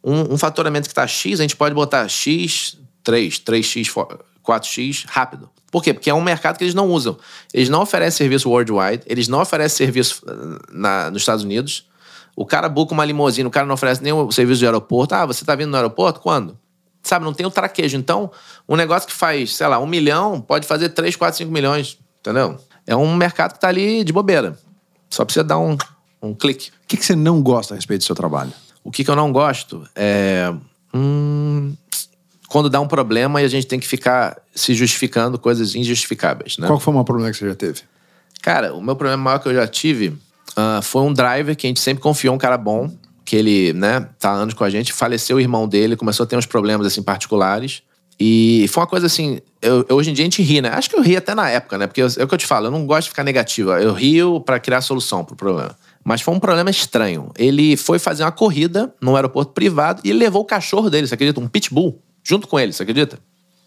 um, 0.03 0.33
um 0.33 0.37
faturamento 0.37 0.89
que 0.89 0.91
está 0.91 1.07
X, 1.07 1.39
a 1.39 1.43
gente 1.43 1.55
pode 1.55 1.73
botar 1.73 2.05
X, 2.09 2.77
3, 3.01 3.39
3X, 3.39 3.87
fo- 3.87 4.09
4X 4.45 5.05
rápido. 5.07 5.49
Por 5.71 5.81
quê? 5.81 5.93
Porque 5.93 6.09
é 6.09 6.13
um 6.13 6.19
mercado 6.19 6.57
que 6.57 6.65
eles 6.65 6.73
não 6.75 6.89
usam. 6.89 7.17
Eles 7.53 7.69
não 7.69 7.81
oferecem 7.81 8.17
serviço 8.17 8.49
worldwide, 8.49 9.03
eles 9.05 9.29
não 9.29 9.39
oferecem 9.39 9.77
serviço 9.85 10.21
eh, 10.27 10.33
na, 10.69 11.09
nos 11.09 11.21
Estados 11.21 11.45
Unidos. 11.45 11.87
O 12.35 12.45
cara 12.45 12.67
buca 12.67 12.93
uma 12.93 13.05
limusine, 13.05 13.47
o 13.47 13.51
cara 13.51 13.65
não 13.65 13.75
oferece 13.75 14.03
nenhum 14.03 14.29
serviço 14.31 14.59
de 14.59 14.65
aeroporto. 14.65 15.15
Ah, 15.15 15.25
você 15.25 15.45
tá 15.45 15.55
vindo 15.55 15.69
no 15.69 15.77
aeroporto? 15.77 16.19
Quando? 16.19 16.59
Sabe, 17.01 17.25
não 17.25 17.33
tem 17.33 17.45
o 17.45 17.51
traquejo. 17.51 17.97
Então, 17.97 18.31
um 18.67 18.75
negócio 18.75 19.07
que 19.07 19.13
faz, 19.13 19.55
sei 19.55 19.67
lá, 19.67 19.79
um 19.79 19.87
milhão, 19.87 20.41
pode 20.41 20.67
fazer 20.67 20.89
3, 20.89 21.15
4, 21.15 21.37
5 21.37 21.51
milhões. 21.51 21.97
Entendeu? 22.19 22.59
É 22.85 22.95
um 22.95 23.15
mercado 23.15 23.53
que 23.53 23.59
tá 23.59 23.67
ali 23.67 24.03
de 24.03 24.11
bobeira. 24.11 24.57
Só 25.09 25.23
precisa 25.23 25.43
dar 25.43 25.57
um, 25.57 25.77
um 26.21 26.33
clique. 26.33 26.69
O 26.83 26.87
que, 26.87 26.97
que 26.97 27.05
você 27.05 27.15
não 27.15 27.41
gosta 27.41 27.73
a 27.73 27.75
respeito 27.75 28.01
do 28.01 28.05
seu 28.05 28.15
trabalho? 28.15 28.51
O 28.83 28.91
que, 28.91 29.03
que 29.03 29.09
eu 29.09 29.15
não 29.15 29.31
gosto 29.31 29.87
é. 29.95 30.53
hum, 30.93 31.73
quando 32.47 32.69
dá 32.69 32.79
um 32.79 32.87
problema 32.87 33.41
e 33.41 33.45
a 33.45 33.47
gente 33.47 33.67
tem 33.67 33.79
que 33.79 33.87
ficar 33.87 34.37
se 34.53 34.73
justificando 34.73 35.37
coisas 35.37 35.75
injustificáveis, 35.75 36.57
né? 36.57 36.67
Qual 36.67 36.79
foi 36.79 36.91
o 36.91 36.95
maior 36.95 37.05
problema 37.05 37.31
que 37.31 37.37
você 37.37 37.47
já 37.47 37.55
teve? 37.55 37.81
Cara, 38.41 38.73
o 38.73 38.81
meu 38.81 38.95
problema 38.95 39.21
maior 39.21 39.39
que 39.39 39.47
eu 39.47 39.53
já 39.53 39.67
tive 39.67 40.17
ah, 40.55 40.81
foi 40.81 41.01
um 41.03 41.13
driver 41.13 41.55
que 41.55 41.67
a 41.67 41.69
gente 41.69 41.79
sempre 41.79 42.01
confiou, 42.01 42.33
um 42.33 42.37
cara 42.37 42.57
bom, 42.57 42.91
que 43.29 43.35
ele, 43.35 43.73
né, 43.73 44.07
tá 44.17 44.31
há 44.31 44.33
anos 44.33 44.55
com 44.55 44.63
a 44.63 44.71
gente, 44.71 44.91
faleceu 44.91 45.37
o 45.37 45.39
irmão 45.39 45.67
dele, 45.67 45.95
começou 45.95 46.23
a 46.23 46.27
ter 46.27 46.35
uns 46.35 46.47
problemas, 46.47 46.87
assim, 46.87 47.03
particulares. 47.03 47.83
E 48.19 48.65
foi 48.69 48.81
uma 48.81 48.87
coisa 48.87 49.05
assim, 49.05 49.39
eu- 49.61 49.85
hoje 49.91 50.09
em 50.09 50.13
dia 50.13 50.23
a 50.23 50.25
gente 50.25 50.41
ri, 50.41 50.61
né? 50.61 50.69
Acho 50.69 50.89
que 50.89 50.95
eu 50.95 51.01
ri 51.03 51.15
até 51.15 51.35
na 51.35 51.47
época, 51.47 51.77
né? 51.77 51.85
Porque 51.85 52.01
eu- 52.01 52.07
é 52.17 52.23
o 52.23 52.27
que 52.27 52.33
eu 52.33 52.37
te 52.39 52.47
falo, 52.47 52.65
eu 52.65 52.71
não 52.71 52.87
gosto 52.87 53.03
de 53.03 53.09
ficar 53.11 53.23
negativo. 53.23 53.71
Eu 53.73 53.93
rio 53.93 54.41
pra 54.41 54.59
criar 54.59 54.81
solução 54.81 55.23
pro 55.23 55.35
problema. 55.35 55.77
Mas 56.03 56.21
foi 56.21 56.33
um 56.33 56.39
problema 56.39 56.71
estranho. 56.71 57.29
Ele 57.37 57.77
foi 57.77 57.99
fazer 57.99 58.23
uma 58.23 58.31
corrida 58.31 58.91
num 58.99 59.15
aeroporto 59.15 59.51
privado 59.53 60.01
e 60.03 60.11
levou 60.11 60.41
o 60.41 60.45
cachorro 60.45 60.89
dele, 60.89 61.05
você 61.05 61.13
acredita? 61.13 61.39
Um 61.39 61.47
pitbull, 61.47 62.01
junto 62.23 62.47
com 62.47 62.59
ele, 62.59 62.73
você 62.73 62.81
acredita? 62.81 63.19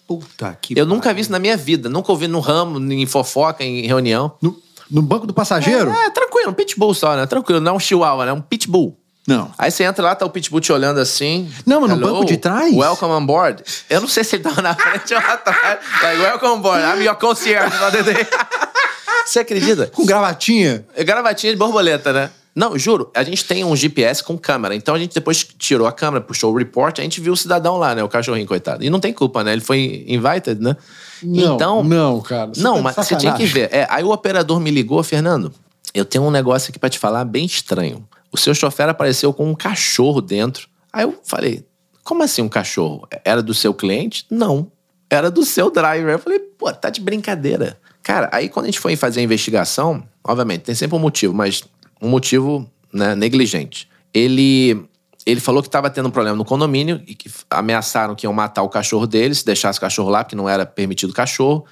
Puta 0.09 0.59
que 0.61 0.77
Eu 0.77 0.85
nunca 0.87 1.15
vi 1.15 1.21
isso 1.21 1.31
na 1.31 1.39
minha 1.39 1.57
vida. 1.57 1.89
Nunca 1.89 2.11
ouvi 2.11 2.27
no 2.27 2.41
ramo, 2.41 2.81
em 2.93 3.07
fofoca, 3.07 3.63
em 3.63 3.87
reunião. 3.87 4.33
No, 4.43 4.57
no 4.91 5.01
banco 5.03 5.25
do 5.25 5.33
passageiro? 5.33 5.89
É, 5.91 6.11
tranquilo, 6.11 6.51
um 6.51 6.55
pitbull 6.55 6.93
só, 6.95 7.15
né? 7.17 7.27
Tranquilo, 7.27 7.61
não 7.61 7.73
é 7.75 7.77
um 7.77 7.81
chihuahua, 7.81 8.27
né? 8.27 8.33
Um 8.33 8.41
pitbull. 8.41 8.99
Não. 9.27 9.53
Aí 9.57 9.71
você 9.71 9.85
entra 9.85 10.05
lá, 10.05 10.15
tá 10.15 10.27
o 10.27 10.31
pitbull 10.31 10.61
te 10.61 10.73
olhando 10.73 10.99
assim. 10.99 11.51
Não, 11.65 11.81
mas 11.81 11.91
no 11.91 11.97
Hello, 11.97 12.13
banco 12.13 12.25
de 12.25 12.37
trás? 12.37 12.75
Welcome 12.75 13.13
on 13.13 13.25
board. 13.25 13.63
Eu 13.89 14.01
não 14.01 14.09
sei 14.09 14.25
se 14.25 14.37
ele 14.37 14.43
tava 14.43 14.61
na 14.61 14.75
frente 14.75 15.15
ou 15.15 15.21
atrás. 15.21 15.79
Like, 16.03 16.21
welcome 16.21 16.53
on 16.53 16.61
board, 16.61 16.83
I'm 16.83 17.05
your 17.05 17.17
concierge. 17.17 17.73
você 19.25 19.41
acredita? 19.41 19.87
Com 19.87 20.05
gravatinha? 20.05 20.85
É 20.97 21.05
gravatinha 21.05 21.53
de 21.53 21.59
borboleta, 21.59 22.13
né? 22.13 22.31
Não, 22.55 22.77
juro, 22.77 23.11
a 23.15 23.23
gente 23.23 23.45
tem 23.45 23.65
um 23.65 23.75
GPS 23.75 24.23
com 24.23 24.37
câmera. 24.37 24.75
Então 24.75 24.95
a 24.95 24.99
gente 24.99 25.15
depois 25.15 25.47
tirou 25.59 25.87
a 25.87 25.93
câmera, 25.93 26.23
puxou 26.23 26.53
o 26.53 26.59
report, 26.59 26.99
a 26.99 27.03
gente 27.03 27.21
viu 27.21 27.33
o 27.33 27.37
cidadão 27.37 27.79
lá, 27.79 27.95
né? 27.95 28.03
O 28.03 28.09
cachorrinho, 28.09 28.47
coitado. 28.47 28.85
E 28.85 28.91
não 28.91 29.01
tem 29.01 29.13
culpa, 29.13 29.43
né? 29.43 29.53
Ele 29.53 29.63
foi 29.63 30.05
invited, 30.07 30.61
né? 30.61 30.77
Não, 31.23 31.55
então, 31.55 31.85
não, 31.85 32.21
cara. 32.21 32.51
Você 32.53 32.61
não, 32.61 32.77
tá 32.77 32.83
mas 32.83 32.95
você 32.97 33.17
tinha 33.17 33.33
que 33.33 33.47
sacanagem. 33.47 33.47
ver. 33.47 33.69
É, 33.73 33.87
aí 33.89 34.05
o 34.05 34.11
operador 34.11 34.61
me 34.61 34.71
ligou, 34.71 35.03
Fernando, 35.03 35.53
eu 35.95 36.05
tenho 36.05 36.25
um 36.25 36.31
negócio 36.31 36.71
aqui 36.71 36.79
pra 36.79 36.91
te 36.91 36.99
falar 36.99 37.25
bem 37.25 37.47
estranho. 37.47 38.07
O 38.33 38.39
seu 38.39 38.55
chofer 38.55 38.89
apareceu 38.89 39.33
com 39.33 39.51
um 39.51 39.55
cachorro 39.55 40.23
dentro. 40.23 40.69
Aí 40.91 41.05
eu 41.05 41.21
falei, 41.23 41.67
como 42.03 42.23
assim 42.23 42.41
um 42.41 42.49
cachorro? 42.49 43.07
Era 43.25 43.43
do 43.43 43.53
seu 43.53 43.75
cliente? 43.75 44.25
Não. 44.31 44.73
Era 45.11 45.31
do 45.31 45.45
seu 45.45 45.71
driver. 45.71 46.15
Eu 46.15 46.19
falei, 46.19 46.39
pô, 46.39 46.73
tá 46.73 46.89
de 46.89 47.01
brincadeira. 47.01 47.79
Cara, 48.03 48.31
aí 48.33 48.49
quando 48.49 48.65
a 48.65 48.69
gente 48.69 48.81
foi 48.81 48.97
fazer 48.97 49.21
a 49.21 49.23
investigação, 49.23 50.03
obviamente, 50.25 50.63
tem 50.63 50.75
sempre 50.75 50.97
um 50.97 51.01
motivo, 51.01 51.35
mas 51.35 51.63
um 52.01 52.09
motivo 52.09 52.69
né, 52.93 53.15
negligente. 53.15 53.89
Ele, 54.13 54.85
ele 55.25 55.41
falou 55.41 55.63
que 55.63 55.69
estava 55.69 55.91
tendo 55.91 56.09
um 56.09 56.11
problema 56.11 56.37
no 56.37 56.45
condomínio 56.45 57.03
e 57.07 57.15
que 57.15 57.31
ameaçaram 57.51 58.15
que 58.15 58.27
iam 58.27 58.33
matar 58.33 58.63
o 58.63 58.69
cachorro 58.69 59.07
dele 59.07 59.35
se 59.35 59.45
deixasse 59.45 59.79
o 59.79 59.81
cachorro 59.81 60.11
lá, 60.11 60.25
porque 60.25 60.35
não 60.35 60.49
era 60.49 60.67
permitido 60.67 61.13
cachorro. 61.13 61.65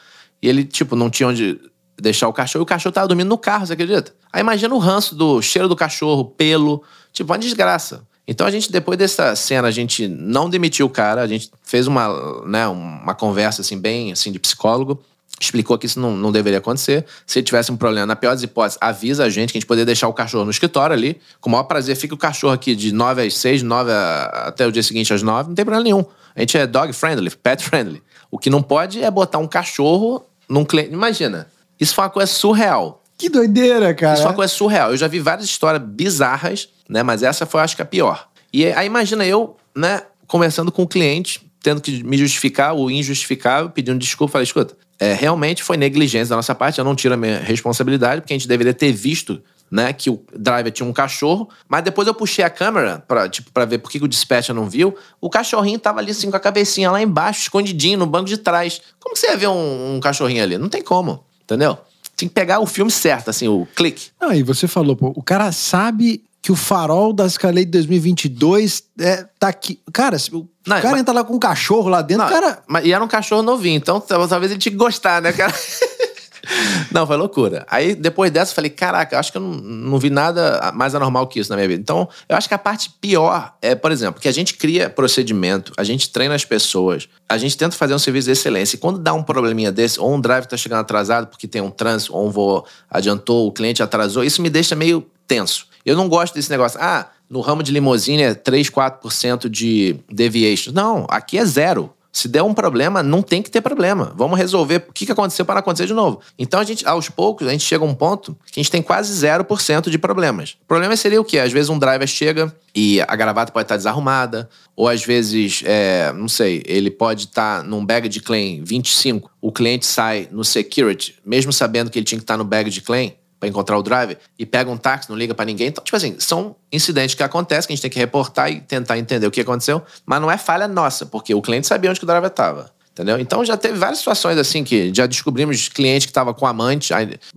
E 0.43 0.49
ele, 0.49 0.65
tipo, 0.65 0.95
não 0.95 1.11
tinha 1.11 1.29
onde 1.29 1.59
deixar 2.01 2.29
o 2.29 2.33
cachorro 2.33 2.63
e 2.63 2.65
o 2.65 2.67
cachorro 2.67 2.93
tava 2.93 3.09
dormindo 3.09 3.29
no 3.29 3.39
carro, 3.39 3.67
você 3.67 3.73
acredita? 3.73 4.13
Aí 4.33 4.41
imagina 4.41 4.75
o 4.75 4.79
ranço 4.79 5.15
do 5.15 5.41
cheiro 5.43 5.69
do 5.69 5.77
cachorro, 5.77 6.25
pelo, 6.25 6.83
tipo, 7.13 7.33
uma 7.33 7.39
desgraça. 7.39 8.03
Então 8.27 8.47
a 8.47 8.51
gente, 8.51 8.71
depois 8.71 8.97
dessa 8.99 9.35
cena, 9.35 9.67
a 9.69 9.71
gente 9.71 10.07
não 10.07 10.49
demitiu 10.49 10.87
o 10.87 10.91
cara, 10.91 11.21
a 11.23 11.27
gente 11.27 11.51
fez 11.63 11.87
uma, 11.87 12.43
né, 12.47 12.67
uma 12.69 13.15
conversa 13.15 13.63
assim, 13.63 13.77
bem 13.79 14.13
assim, 14.13 14.31
de 14.31 14.39
psicólogo, 14.39 15.03
explicou 15.41 15.77
que 15.79 15.87
isso 15.87 15.99
não, 15.99 16.15
não 16.17 16.31
deveria 16.31 16.59
acontecer. 16.59 17.05
Se 17.27 17.39
ele 17.39 17.47
tivesse 17.47 17.73
um 17.73 17.77
problema, 17.77 18.07
na 18.07 18.15
pior 18.15 18.33
das 18.33 18.43
hipóteses, 18.43 18.79
avisa 18.81 19.25
a 19.25 19.31
gente 19.31 19.53
que 19.53 19.59
a 19.59 19.61
gente 19.61 19.67
poderia 19.67 19.87
deixar 19.87 20.07
o 20.07 20.13
cachorro 20.13 20.45
no 20.45 20.51
escritório 20.51 20.95
ali. 20.95 21.19
Com 21.41 21.49
o 21.49 21.53
maior 21.53 21.65
prazer, 21.65 21.97
fica 21.97 22.15
o 22.15 22.19
cachorro 22.19 22.53
aqui 22.53 22.77
de 22.77 22.93
9 22.93 23.23
às 23.27 23.35
6, 23.39 23.63
9 23.63 23.91
a- 23.91 24.45
até 24.49 24.67
o 24.67 24.71
dia 24.71 24.83
seguinte 24.83 25.13
às 25.15 25.23
9, 25.23 25.49
não 25.49 25.55
tem 25.55 25.65
problema 25.65 25.83
nenhum. 25.83 26.05
A 26.37 26.41
gente 26.41 26.57
é 26.59 26.67
dog 26.67 26.93
friendly, 26.93 27.31
pet 27.31 27.65
friendly. 27.65 28.03
O 28.31 28.39
que 28.39 28.51
não 28.51 28.63
pode 28.63 29.03
é 29.03 29.11
botar 29.11 29.39
um 29.39 29.47
cachorro 29.49 30.25
num 30.49 30.65
cliente. 30.65 30.93
Imagina, 30.93 31.49
isso 31.81 31.95
foi 31.95 32.05
uma 32.05 32.11
coisa 32.11 32.31
surreal. 32.31 33.03
Que 33.17 33.29
doideira, 33.29 33.93
cara. 33.95 34.15
Isso 34.15 34.23
é 34.23 34.27
uma 34.27 34.35
coisa 34.35 34.53
surreal. 34.53 34.91
Eu 34.91 34.97
já 34.97 35.07
vi 35.07 35.19
várias 35.19 35.47
histórias 35.47 35.83
bizarras, 35.83 36.69
né? 36.89 37.03
Mas 37.03 37.23
essa 37.23 37.45
foi, 37.45 37.61
acho 37.61 37.77
que, 37.77 37.83
a 37.83 37.85
pior. 37.85 38.29
E 38.53 38.67
aí, 38.67 38.87
imagina 38.87 39.25
eu, 39.27 39.57
né, 39.77 40.03
conversando 40.27 40.73
com 40.73 40.83
o 40.83 40.89
cliente, 40.89 41.41
tendo 41.63 41.81
que 41.81 42.03
me 42.03 42.17
justificar 42.17 42.75
o 42.75 42.91
injustificável, 42.91 43.71
pedindo 43.71 43.99
desculpa. 43.99 44.33
Falei, 44.33 44.45
escuta, 44.45 44.77
é, 44.99 45.15
realmente 45.15 45.63
foi 45.63 45.77
negligência 45.77 46.31
da 46.31 46.37
nossa 46.37 46.55
parte, 46.55 46.79
eu 46.79 46.85
não 46.85 46.95
tiro 46.95 47.15
a 47.15 47.17
minha 47.17 47.39
responsabilidade, 47.39 48.21
porque 48.21 48.33
a 48.33 48.37
gente 48.37 48.49
deveria 48.49 48.75
ter 48.75 48.93
visto, 48.93 49.43
né, 49.71 49.93
que 49.93 50.11
o 50.11 50.23
driver 50.37 50.73
tinha 50.73 50.89
um 50.89 50.93
cachorro, 50.93 51.49
mas 51.69 51.83
depois 51.85 52.09
eu 52.09 52.15
puxei 52.15 52.45
a 52.45 52.51
câmera 52.51 53.05
pra, 53.07 53.29
tipo, 53.29 53.53
pra 53.53 53.65
ver 53.65 53.79
por 53.79 53.91
que 53.91 53.99
que 53.99 54.05
o 54.05 54.09
dispatcher 54.09 54.55
não 54.55 54.69
viu. 54.69 54.97
O 55.21 55.31
cachorrinho 55.31 55.79
tava 55.79 56.01
ali, 56.01 56.11
assim, 56.11 56.31
com 56.31 56.37
a 56.37 56.41
cabecinha 56.41 56.91
lá 56.91 57.01
embaixo, 57.01 57.43
escondidinho, 57.43 57.99
no 57.99 58.07
banco 58.07 58.27
de 58.27 58.39
trás. 58.39 58.81
Como 58.99 59.15
que 59.15 59.21
você 59.21 59.29
ia 59.29 59.37
ver 59.37 59.49
um, 59.49 59.97
um 59.97 60.01
cachorrinho 60.01 60.43
ali? 60.43 60.59
Não 60.59 60.69
tem 60.69 60.83
como, 60.83 61.25
entendeu? 61.55 61.79
Tem 62.17 62.29
que 62.29 62.35
pegar 62.35 62.61
o 62.61 62.67
filme 62.67 62.91
certo, 62.91 63.31
assim, 63.31 63.49
o 63.49 63.67
clique. 63.75 64.09
Não, 64.21 64.33
e 64.33 64.43
você 64.43 64.69
falou, 64.69 64.95
pô, 64.95 65.13
o 65.17 65.23
cara 65.23 65.51
sabe 65.53 66.23
que 66.43 66.51
o 66.53 66.57
farol 66.57 67.13
da 67.13 67.27
Escalei 67.27 67.65
de 67.65 67.71
2022 67.73 68.83
é, 68.99 69.27
tá 69.39 69.49
aqui. 69.49 69.79
Cara, 69.93 70.19
se 70.19 70.35
o 70.35 70.49
Não, 70.67 70.77
cara 70.77 70.91
mas- 70.93 71.01
entra 71.01 71.15
lá 71.15 71.25
com 71.25 71.35
um 71.35 71.39
cachorro 71.39 71.89
lá 71.89 72.03
dentro, 72.03 72.25
Não, 72.25 72.31
cara. 72.33 72.63
mas, 72.67 72.85
e 72.87 72.93
era 72.93 73.03
um 73.05 73.09
cachorro 73.09 73.43
novinho, 73.43 73.77
então 73.77 74.01
tal- 74.01 74.27
talvez 74.29 74.51
ele 74.53 74.61
tinha 74.61 74.73
que 74.73 74.79
gostar, 74.79 75.21
né, 75.23 75.33
cara? 75.33 75.53
não, 76.91 77.07
foi 77.07 77.17
loucura. 77.17 77.67
Aí 77.69 77.95
depois 77.95 78.31
dessa 78.31 78.53
eu 78.53 78.55
falei, 78.55 78.71
caraca, 78.71 79.19
acho 79.19 79.33
que 79.33 79.39
eu 79.39 79.43
não, 79.43 79.51
não 79.51 79.99
vi 79.99 80.11
nada 80.11 80.73
mais 80.75 80.95
anormal 80.95 81.27
que 81.27 81.41
isso 81.41 81.51
na 81.51 81.57
minha 81.57 81.69
vida. 81.69 81.81
Então, 81.81 82.09
eu 82.29 82.37
acho 82.37 82.49
que 82.49 82.55
a 82.55 82.59
parte 82.59 82.91
pior 83.01 83.55
é, 83.61 83.75
por 83.75 83.93
exemplo, 83.93 84.21
que 84.21 84.29
a 84.29 84.33
gente 84.33 84.55
cria 84.55 84.89
procedimento, 84.89 85.73
a 85.77 85.85
gente 85.85 86.11
treina 86.11 86.35
as 86.35 86.45
pessoas, 86.45 87.09
a 87.29 87.39
gente 87.39 87.57
tenta 87.57 87.77
fazer 87.77 87.95
um 87.95 87.99
serviço 87.99 88.27
de 88.27 88.33
excelência. 88.33 88.77
E 88.77 88.79
quando 88.79 88.99
dá 88.99 89.13
um 89.13 89.23
probleminha 89.23 89.71
desse, 89.71 90.01
ou 90.01 90.15
um 90.15 90.21
drive 90.21 90.47
tá 90.47 90.57
chegando 90.57 90.81
atrasado 90.81 91.27
porque 91.27 91.47
tem 91.47 91.61
um 91.61 91.71
trânsito, 91.71 92.15
ou 92.15 92.27
um 92.27 92.31
voo 92.31 92.67
adiantou, 92.91 93.47
o 93.47 93.53
cliente 93.53 93.83
atrasou, 93.83 94.25
isso 94.25 94.43
me 94.43 94.51
deixa 94.51 94.75
meio 94.75 95.07
tenso. 95.27 95.67
Eu 95.85 95.97
não 95.97 96.09
gosto 96.09 96.35
desse 96.35 96.51
negócio. 96.51 96.79
Ah, 96.81 97.09
no 97.29 97.41
ramo 97.41 97.63
de 97.63 97.73
limousine 97.73 98.23
é 98.23 98.35
3, 98.35 98.69
4% 98.71 99.49
de 99.49 99.97
deviation. 100.11 100.73
Não, 100.73 101.07
aqui 101.09 101.39
é 101.39 101.45
zero. 101.45 101.93
Se 102.13 102.27
der 102.27 102.43
um 102.43 102.53
problema, 102.53 103.03
não 103.03 103.23
tem 103.23 103.41
que 103.41 103.51
ter 103.51 103.61
problema. 103.61 104.13
Vamos 104.17 104.39
resolver 104.39 104.85
o 104.89 104.93
que 104.93 105.11
aconteceu 105.11 105.45
para 105.45 105.55
não 105.55 105.61
acontecer 105.61 105.87
de 105.87 105.95
novo. 105.95 106.21
Então, 106.39 106.59
a 106.59 106.65
gente, 106.65 106.87
aos 106.87 107.09
poucos, 107.09 107.47
a 107.47 107.53
gente 107.53 107.65
chega 107.65 107.85
a 107.85 107.87
um 107.87 107.95
ponto 107.95 108.37
que 108.51 108.59
a 108.59 108.63
gente 108.63 108.71
tem 108.71 108.83
quase 108.83 109.15
0% 109.25 109.89
de 109.89 109.99
problemas. 109.99 110.57
O 110.63 110.67
problema 110.67 110.97
seria 110.97 111.21
o 111.21 111.25
quê? 111.25 111.39
Às 111.39 111.53
vezes 111.53 111.69
um 111.69 111.79
driver 111.79 112.07
chega 112.09 112.55
e 112.75 113.01
a 113.01 113.17
gravata 113.17 113.53
pode 113.53 113.65
estar 113.65 113.77
desarrumada, 113.77 114.49
ou 114.77 114.89
às 114.89 115.05
vezes, 115.05 115.63
é, 115.65 116.13
não 116.13 116.29
sei, 116.29 116.63
ele 116.67 116.91
pode 116.91 117.25
estar 117.25 117.63
num 117.65 117.85
bag 117.85 118.09
de 118.09 118.21
claim 118.21 118.63
25, 118.65 119.31
o 119.41 119.53
cliente 119.53 119.87
sai 119.87 120.29
no 120.31 120.45
security, 120.45 121.17
mesmo 121.25 121.53
sabendo 121.53 121.91
que 121.91 121.99
ele 121.99 122.07
tinha 122.07 122.19
que 122.19 122.25
estar 122.25 122.37
no 122.37 122.45
bag 122.45 122.71
de 122.71 122.81
claim, 122.81 123.15
para 123.41 123.49
encontrar 123.49 123.79
o 123.79 123.83
driver 123.83 124.19
e 124.39 124.45
pega 124.45 124.71
um 124.71 124.77
táxi, 124.77 125.09
não 125.09 125.17
liga 125.17 125.35
para 125.35 125.47
ninguém. 125.47 125.69
Então, 125.69 125.83
tipo 125.83 125.97
assim, 125.97 126.15
são 126.19 126.55
incidentes 126.71 127.15
que 127.15 127.23
acontecem 127.23 127.67
que 127.67 127.73
a 127.73 127.75
gente 127.77 127.83
tem 127.83 127.91
que 127.91 127.99
reportar 127.99 128.53
e 128.53 128.61
tentar 128.61 128.99
entender 128.99 129.27
o 129.27 129.31
que 129.31 129.41
aconteceu, 129.41 129.83
mas 130.05 130.21
não 130.21 130.31
é 130.31 130.37
falha 130.37 130.69
nossa, 130.69 131.07
porque 131.07 131.35
o 131.35 131.41
cliente 131.41 131.67
sabia 131.67 131.91
onde 131.91 131.99
que 131.99 132.05
o 132.05 132.07
driver 132.07 132.29
estava. 132.29 132.71
Entendeu? 132.93 133.19
Então 133.19 133.43
já 133.43 133.57
teve 133.57 133.79
várias 133.79 133.99
situações 133.99 134.37
assim 134.37 134.63
que 134.63 134.93
já 134.93 135.07
descobrimos 135.07 135.69
cliente 135.69 136.07
que 136.07 136.11
estava 136.11 136.35
com 136.35 136.47
amante, 136.47 136.93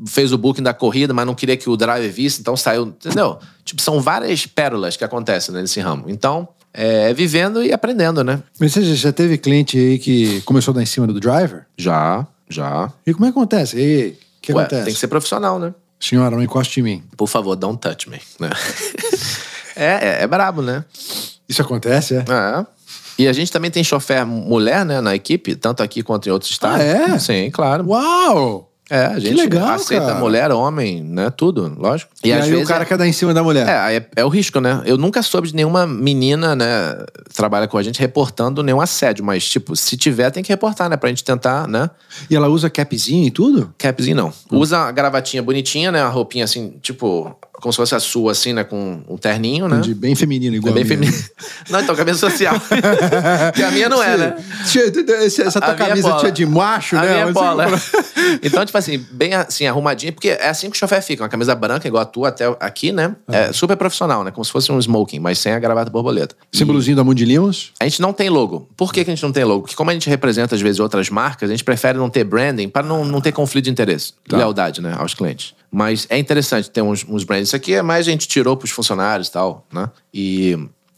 fez 0.05 0.33
o 0.33 0.37
booking 0.37 0.63
da 0.63 0.73
corrida, 0.73 1.13
mas 1.13 1.25
não 1.25 1.33
queria 1.33 1.55
que 1.55 1.69
o 1.69 1.77
driver 1.77 2.11
visse, 2.11 2.41
então 2.41 2.57
saiu. 2.57 2.87
Entendeu? 2.87 3.39
Tipo, 3.63 3.81
são 3.81 4.01
várias 4.01 4.45
pérolas 4.45 4.97
que 4.97 5.05
acontecem 5.05 5.53
né, 5.53 5.61
nesse 5.61 5.79
ramo. 5.79 6.05
Então, 6.09 6.49
é 6.73 7.13
vivendo 7.13 7.63
e 7.63 7.71
aprendendo, 7.71 8.23
né? 8.23 8.41
Mas 8.59 8.73
você 8.73 8.83
já 8.95 9.13
teve 9.13 9.37
cliente 9.37 9.77
aí 9.77 9.99
que 9.99 10.41
começou 10.41 10.73
a 10.73 10.75
dar 10.75 10.83
em 10.83 10.87
cima 10.87 11.07
do 11.07 11.17
driver? 11.19 11.65
Já, 11.77 12.27
já. 12.49 12.91
E 13.05 13.13
como 13.13 13.25
é 13.25 13.31
que 13.31 13.37
acontece? 13.37 13.77
E 13.77 14.07
o 14.09 14.15
que 14.41 14.51
Ué, 14.51 14.63
acontece? 14.63 14.85
tem 14.85 14.93
que 14.93 14.99
ser 14.99 15.07
profissional, 15.07 15.59
né? 15.59 15.73
Senhora, 16.03 16.35
não 16.35 16.43
encoste 16.43 16.81
em 16.81 16.83
mim. 16.83 17.03
Por 17.15 17.27
favor, 17.27 17.55
don't 17.55 17.79
touch 17.79 18.09
me. 18.09 18.19
né? 18.37 18.49
é, 19.75 19.85
é, 19.85 20.23
é 20.23 20.27
brabo, 20.27 20.61
né? 20.61 20.83
Isso 21.47 21.61
acontece, 21.61 22.15
é? 22.15 22.19
É. 22.19 22.65
E 23.17 23.27
a 23.27 23.31
gente 23.31 23.51
também 23.51 23.71
tem 23.71 23.83
chofer 23.83 24.25
mulher, 24.25 24.83
né, 24.83 24.99
na 24.99 25.15
equipe, 25.15 25.55
tanto 25.55 25.81
aqui 25.81 26.03
quanto 26.03 26.27
em 26.27 26.31
outros 26.31 26.51
estados. 26.51 26.81
Ah, 26.81 26.83
é? 26.83 27.19
Sim, 27.19 27.49
claro. 27.51 27.85
Uau! 27.87 28.72
É, 28.93 29.05
a 29.07 29.17
gente 29.17 29.35
legal, 29.35 29.69
aceita 29.69 30.05
cara. 30.05 30.19
mulher, 30.19 30.51
homem, 30.51 31.01
né, 31.01 31.31
tudo, 31.35 31.73
lógico. 31.79 32.11
E, 32.23 32.31
às 32.31 32.43
aí 32.43 32.51
vezes 32.51 32.63
o 32.63 32.67
cara 32.67 32.83
é- 32.83 32.85
quer 32.85 32.95
dar 32.95 33.07
em 33.07 33.11
cima 33.11 33.33
da 33.33 33.41
mulher. 33.41 33.67
É, 33.67 33.95
é, 33.97 34.07
é 34.17 34.23
o 34.23 34.29
risco, 34.29 34.59
né? 34.59 34.83
Eu 34.85 34.99
nunca 34.99 35.23
soube 35.23 35.47
de 35.47 35.55
nenhuma 35.55 35.87
menina, 35.87 36.55
né, 36.55 36.65
que 37.27 37.33
trabalha 37.33 37.67
com 37.67 37.75
a 37.75 37.81
gente 37.81 37.99
reportando 37.99 38.61
nenhum 38.61 38.79
assédio, 38.79 39.25
mas, 39.25 39.49
tipo, 39.49 39.75
se 39.75 39.97
tiver, 39.97 40.29
tem 40.29 40.43
que 40.43 40.49
reportar, 40.49 40.87
né, 40.89 40.95
pra 40.95 41.09
gente 41.09 41.23
tentar, 41.23 41.67
né? 41.67 41.89
E 42.29 42.35
ela 42.35 42.47
usa 42.49 42.69
capzinho 42.69 43.25
e 43.25 43.31
tudo? 43.31 43.73
Capzinho 43.79 44.15
não. 44.15 44.33
Usa 44.51 44.77
a 44.77 44.91
gravatinha 44.91 45.41
bonitinha, 45.41 45.91
né, 45.91 45.99
a 45.99 46.09
roupinha 46.09 46.43
assim, 46.45 46.75
tipo, 46.79 47.35
como 47.61 47.71
se 47.71 47.77
fosse 47.77 47.95
a 47.95 47.99
sua, 47.99 48.31
assim, 48.33 48.51
né, 48.51 48.63
com 48.63 49.01
um 49.07 49.17
terninho, 49.17 49.67
né? 49.69 49.79
De 49.79 49.93
bem 49.93 50.15
feminino, 50.15 50.55
É 50.55 50.57
igual 50.57 50.73
bem 50.73 50.83
a 50.83 50.85
minha. 50.85 50.97
feminino. 50.99 51.23
Não, 51.69 51.79
então, 51.79 51.95
camisa 51.95 52.17
social. 52.17 52.55
que 53.55 53.63
a 53.63 53.71
minha 53.71 53.87
não 53.87 54.03
é, 54.03 54.17
né? 54.17 54.35
Tia, 54.69 54.83
Essa 55.45 55.61
tua 55.61 55.71
A 55.71 55.75
minha 55.75 55.87
camisa 55.87 56.09
bola. 56.09 56.19
tia 56.21 56.31
de 56.31 56.45
macho, 56.45 56.97
a 56.97 57.01
né? 57.01 57.11
minha 57.13 57.25
Mas- 57.25 57.33
bola. 57.33 57.65
então, 58.43 58.65
tipo 58.65 58.77
assim, 58.77 58.97
bem 59.11 59.33
assim, 59.33 59.65
arrumadinha, 59.65 60.11
porque 60.11 60.29
é 60.29 60.49
assim 60.49 60.69
que 60.69 60.75
o 60.75 60.79
chofé 60.79 60.99
fica. 61.01 61.23
Uma 61.23 61.29
camisa 61.29 61.55
branca, 61.55 61.87
igual 61.87 62.03
a 62.03 62.05
tua 62.05 62.29
até 62.29 62.45
aqui, 62.59 62.91
né? 62.91 63.15
É 63.29 63.53
super 63.53 63.77
profissional, 63.77 64.23
né? 64.23 64.31
Como 64.31 64.43
se 64.43 64.51
fosse 64.51 64.71
um 64.71 64.79
smoking, 64.79 65.19
mas 65.19 65.39
sem 65.39 65.53
a 65.53 65.59
gravata 65.59 65.89
borboleta. 65.89 66.35
Símbolozinho 66.51 66.97
da 66.97 67.03
Mundi 67.03 67.23
Limos. 67.23 67.71
A 67.79 67.85
gente 67.85 68.01
não 68.01 68.11
tem 68.11 68.29
logo. 68.29 68.67
Por 68.75 68.91
que, 68.91 69.03
que 69.05 69.11
a 69.11 69.15
gente 69.15 69.23
não 69.23 69.31
tem 69.31 69.43
logo? 69.45 69.61
Porque 69.61 69.75
como 69.75 69.89
a 69.89 69.93
gente 69.93 70.09
representa, 70.09 70.55
às 70.55 70.61
vezes, 70.61 70.79
outras 70.79 71.09
marcas, 71.09 71.49
a 71.49 71.53
gente 71.53 71.63
prefere 71.63 71.97
não 71.97 72.09
ter 72.09 72.23
branding 72.25 72.67
para 72.67 72.83
não, 72.83 73.05
não 73.05 73.21
ter 73.21 73.31
conflito 73.31 73.65
de 73.65 73.71
interesse. 73.71 74.13
Lealdade, 74.29 74.81
né? 74.81 74.95
Aos 74.97 75.13
clientes. 75.13 75.53
Mas 75.73 76.05
é 76.07 76.19
interessante 76.19 76.69
ter 76.69 76.83
uns, 76.83 77.03
uns 77.09 77.23
brands. 77.23 77.47
Isso 77.47 77.55
aqui 77.55 77.73
é 77.73 77.81
mais 77.81 78.07
a 78.07 78.11
gente 78.11 78.27
tirou 78.27 78.55
pros 78.55 78.69
funcionários 78.69 79.27
e 79.27 79.31
tal, 79.31 79.65
né? 79.73 79.89
E... 80.13 80.55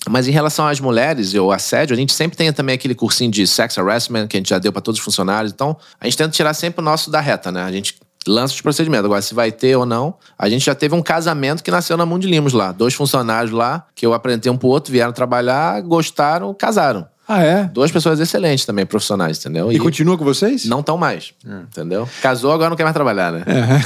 Mas 0.08 0.28
em 0.28 0.32
relação 0.32 0.68
às 0.68 0.82
mulheres 0.82 1.34
e 1.34 1.40
o 1.40 1.50
assédio, 1.50 1.96
a 1.96 1.98
gente 1.98 2.14
sempre 2.14 2.38
tem 2.38 2.52
também 2.54 2.76
aquele 2.76 2.94
cursinho 2.94 3.32
de 3.32 3.48
sex 3.48 3.76
harassment 3.78 4.28
que 4.28 4.36
a 4.36 4.40
gente 4.40 4.50
já 4.50 4.60
deu 4.60 4.72
para 4.72 4.82
todos 4.82 5.00
os 5.00 5.04
funcionários. 5.04 5.52
Então, 5.52 5.76
a 6.00 6.06
gente 6.06 6.18
tenta 6.18 6.30
tirar 6.30 6.54
sempre 6.54 6.82
o 6.82 6.84
nosso 6.84 7.10
da 7.10 7.20
reta, 7.20 7.52
né? 7.52 7.64
A 7.64 7.72
gente 7.72 7.96
lança 8.28 8.54
os 8.54 8.62
procedimentos. 8.62 9.06
Agora, 9.06 9.22
se 9.22 9.34
vai 9.34 9.52
ter 9.52 9.76
ou 9.78 9.86
não. 9.86 10.16
A 10.38 10.50
gente 10.50 10.66
já 10.66 10.76
teve 10.76 10.94
um 10.94 11.02
casamento 11.02 11.64
que 11.64 11.72
nasceu 11.72 11.96
na 11.96 12.06
Mundo 12.06 12.28
Limos 12.28 12.54
lá. 12.54 12.72
Dois 12.72 12.94
funcionários 12.94 13.52
lá, 13.52 13.88
que 13.96 14.06
eu 14.06 14.14
apresentei 14.14 14.52
um 14.52 14.58
pro 14.58 14.68
outro, 14.68 14.92
vieram 14.92 15.14
trabalhar, 15.14 15.82
gostaram, 15.82 16.54
casaram. 16.54 17.08
Ah, 17.28 17.42
é? 17.44 17.64
Duas 17.66 17.92
pessoas 17.92 18.20
excelentes 18.20 18.66
também, 18.66 18.86
profissionais, 18.86 19.40
entendeu? 19.40 19.72
E 19.72 19.80
continua 19.80 20.18
com 20.18 20.24
vocês? 20.24 20.66
não 20.66 20.80
estão 20.82 20.96
mais, 20.98 21.34
entendeu? 21.44 22.08
Casou, 22.22 22.52
agora 22.52 22.70
não 22.70 22.78
quer 22.78 22.84
mais 22.84 22.94
trabalhar, 22.94 23.32
né? 23.32 23.44
É, 23.48 23.80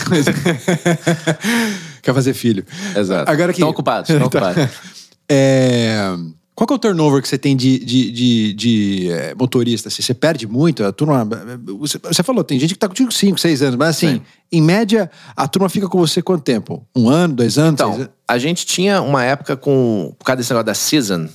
Quer 2.02 2.14
fazer 2.14 2.34
filho. 2.34 2.66
Exato. 2.96 3.30
Agora 3.32 3.52
que... 3.54 3.60
Estão 3.60 3.70
ocupados, 3.70 4.10
estão 4.10 4.28
Tá. 4.30 4.40
ocupados. 4.50 4.74
É, 5.30 6.16
Qual 6.60 6.68
que 6.68 6.74
é 6.74 6.76
o 6.76 6.80
turnover 6.80 7.22
que 7.22 7.28
você 7.30 7.38
tem 7.38 7.56
de, 7.56 7.80
de, 7.80 8.12
de, 8.12 8.54
de, 8.54 9.12
é, 9.12 9.34
motorista? 9.34 9.88
assim? 9.88 10.02
Você 10.02 10.14
perde 10.14 10.46
muito? 10.46 10.84
A 10.84 10.92
turma. 10.92 11.26
Você, 11.80 11.98
você 12.04 12.22
falou, 12.22 12.44
tem 12.44 12.60
gente 12.60 12.74
que 12.74 12.78
tá 12.80 12.90
contigo 12.90 13.10
5, 13.14 13.40
6 13.40 13.62
anos, 13.62 13.76
mas 13.78 13.90
assim, 13.96 14.16
Sim. 14.16 14.22
em 14.52 14.62
média, 14.62 15.10
a 15.38 15.48
turma 15.48 15.70
fica 15.70 15.88
com 15.88 15.98
você 15.98 16.22
quanto 16.22 16.44
tempo? 16.44 16.86
Um 16.94 17.08
ano, 17.08 17.34
dois 17.36 17.58
anos? 17.58 17.76
Então, 17.76 17.94
anos? 17.94 18.10
a 18.28 18.38
gente 18.38 18.66
tinha 18.66 19.02
uma 19.02 19.24
época 19.24 19.56
com. 19.56 20.14
Por 20.20 20.26
causa 20.26 20.36
desse 20.36 20.50
negócio 20.52 20.66
da 20.66 20.74
season, 20.74 21.30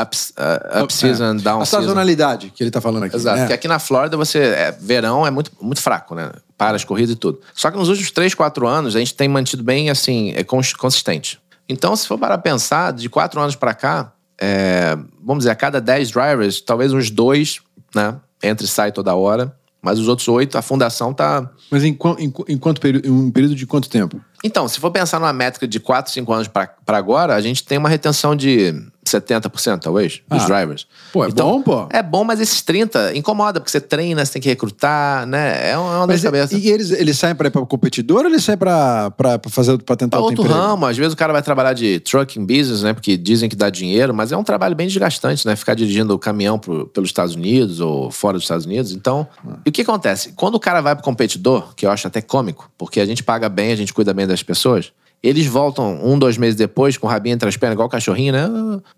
up, 0.00 0.16
uh, 0.38 0.84
up 0.84 0.94
season, 0.94 1.24
É. 1.24 1.38
down 1.38 1.60
A 1.60 1.64
season. 1.66 1.82
sazonalidade 1.82 2.52
que 2.54 2.62
ele 2.62 2.70
tá 2.70 2.80
falando 2.80 3.02
aqui. 3.02 3.16
Exato. 3.16 3.34
né? 3.36 3.42
Porque 3.42 3.54
aqui 3.54 3.66
na 3.66 3.80
Flórida, 3.80 4.16
você. 4.16 4.38
É, 4.38 4.70
verão 4.80 5.26
é 5.26 5.30
muito, 5.32 5.50
muito 5.60 5.82
fraco, 5.82 6.14
né? 6.14 6.30
Para 6.56 6.76
as 6.76 6.84
corridas 6.84 7.16
e 7.16 7.18
tudo. 7.18 7.40
Só 7.52 7.68
que 7.72 7.76
nos 7.76 7.88
últimos 7.88 8.12
3, 8.12 8.32
4 8.32 8.64
anos, 8.68 8.94
a 8.94 9.00
gente 9.00 9.12
tem 9.14 9.28
mantido 9.28 9.64
bem, 9.64 9.90
assim, 9.90 10.32
é 10.36 10.44
cons- 10.44 10.72
consistente. 10.74 11.40
Então, 11.68 11.96
se 11.96 12.06
for 12.06 12.16
para 12.16 12.38
pensar, 12.38 12.92
de 12.92 13.08
4 13.10 13.40
anos 13.40 13.56
para 13.56 13.74
cá, 13.74 14.12
é, 14.40 14.96
vamos 15.22 15.42
dizer, 15.42 15.50
a 15.50 15.54
cada 15.54 15.80
10 15.80 16.10
drivers, 16.10 16.60
talvez 16.60 16.92
uns 16.92 17.10
dois, 17.10 17.60
né? 17.94 18.16
Entra 18.42 18.64
e 18.64 18.68
sai 18.68 18.92
toda 18.92 19.14
hora. 19.14 19.54
Mas 19.80 19.98
os 19.98 20.08
outros 20.08 20.26
oito, 20.28 20.58
a 20.58 20.62
fundação 20.62 21.14
tá. 21.14 21.48
Mas 21.70 21.84
em, 21.84 21.96
em, 22.18 22.32
em 22.48 22.58
quanto 22.58 22.80
período, 22.80 23.06
em 23.06 23.10
um 23.10 23.30
período 23.30 23.54
de 23.54 23.64
quanto 23.64 23.88
tempo? 23.88 24.20
Então, 24.42 24.66
se 24.68 24.80
for 24.80 24.90
pensar 24.90 25.20
numa 25.20 25.32
métrica 25.32 25.68
de 25.68 25.78
4, 25.78 26.12
5 26.12 26.32
anos 26.32 26.48
para 26.48 26.74
agora, 26.88 27.34
a 27.34 27.40
gente 27.40 27.64
tem 27.64 27.78
uma 27.78 27.88
retenção 27.88 28.34
de 28.34 28.74
70%, 29.10 29.80
talvez, 29.80 30.20
dos 30.28 30.42
Ah. 30.42 30.46
drivers. 30.46 30.86
Pô, 31.12 31.24
é 31.24 31.30
bom, 31.30 31.62
pô. 31.62 31.86
É 31.90 32.02
bom, 32.02 32.24
mas 32.24 32.40
esses 32.40 32.62
30 32.62 33.16
incomoda, 33.16 33.60
porque 33.60 33.70
você 33.70 33.80
treina, 33.80 34.24
você 34.24 34.32
tem 34.34 34.42
que 34.42 34.48
recrutar, 34.48 35.26
né? 35.26 35.70
É 35.70 35.78
uma, 35.78 35.92
é 35.94 35.96
uma 35.98 36.06
dor 36.06 36.16
de 36.16 36.22
cabeça. 36.22 36.56
e 36.56 36.68
eles, 36.68 36.90
eles 36.90 37.18
saem 37.18 37.34
pra 37.34 37.48
ir 37.48 37.50
pra 37.50 37.64
competidor 37.66 38.20
ou 38.22 38.26
eles 38.26 38.44
saem 38.44 38.58
pra, 38.58 39.10
pra, 39.10 39.38
pra 39.38 39.50
fazer 39.50 39.76
pra 39.82 39.96
tentar 39.96 40.16
Pra 40.18 40.24
outro 40.24 40.42
emprego? 40.44 40.60
ramo, 40.60 40.86
às 40.86 40.96
vezes 40.96 41.12
o 41.12 41.16
cara 41.16 41.32
vai 41.32 41.42
trabalhar 41.42 41.72
de 41.72 42.00
trucking 42.00 42.44
business, 42.44 42.82
né? 42.82 42.92
Porque 42.92 43.16
dizem 43.16 43.48
que 43.48 43.56
dá 43.56 43.70
dinheiro, 43.70 44.12
mas 44.14 44.32
é 44.32 44.36
um 44.36 44.44
trabalho 44.44 44.74
bem 44.74 44.86
desgastante, 44.86 45.46
né? 45.46 45.56
Ficar 45.56 45.74
dirigindo 45.74 46.14
o 46.14 46.18
caminhão 46.18 46.58
pro, 46.58 46.86
pelos 46.88 47.08
Estados 47.10 47.34
Unidos 47.34 47.80
ou 47.80 48.10
fora 48.10 48.34
dos 48.34 48.44
Estados 48.44 48.66
Unidos. 48.66 48.92
Então, 48.92 49.26
e 49.64 49.68
o 49.68 49.72
que 49.72 49.82
acontece? 49.82 50.32
Quando 50.36 50.54
o 50.56 50.60
cara 50.60 50.80
vai 50.80 50.94
pro 50.94 51.04
competidor, 51.04 51.74
que 51.74 51.86
eu 51.86 51.90
acho 51.90 52.06
até 52.06 52.20
cômico, 52.20 52.70
porque 52.76 53.00
a 53.00 53.06
gente 53.06 53.22
paga 53.22 53.48
bem, 53.48 53.72
a 53.72 53.76
gente 53.76 53.92
cuida 53.94 54.12
bem 54.14 54.26
das 54.26 54.42
pessoas, 54.42 54.92
eles 55.22 55.46
voltam 55.46 55.98
um, 56.04 56.18
dois 56.18 56.36
meses 56.38 56.54
depois 56.56 56.96
com 56.96 57.06
o 57.06 57.10
rabinho 57.10 57.34
entre 57.34 57.48
as 57.48 57.56
pernas, 57.56 57.74
igual 57.74 57.88
o 57.88 57.90
cachorrinho, 57.90 58.32
né? 58.32 58.48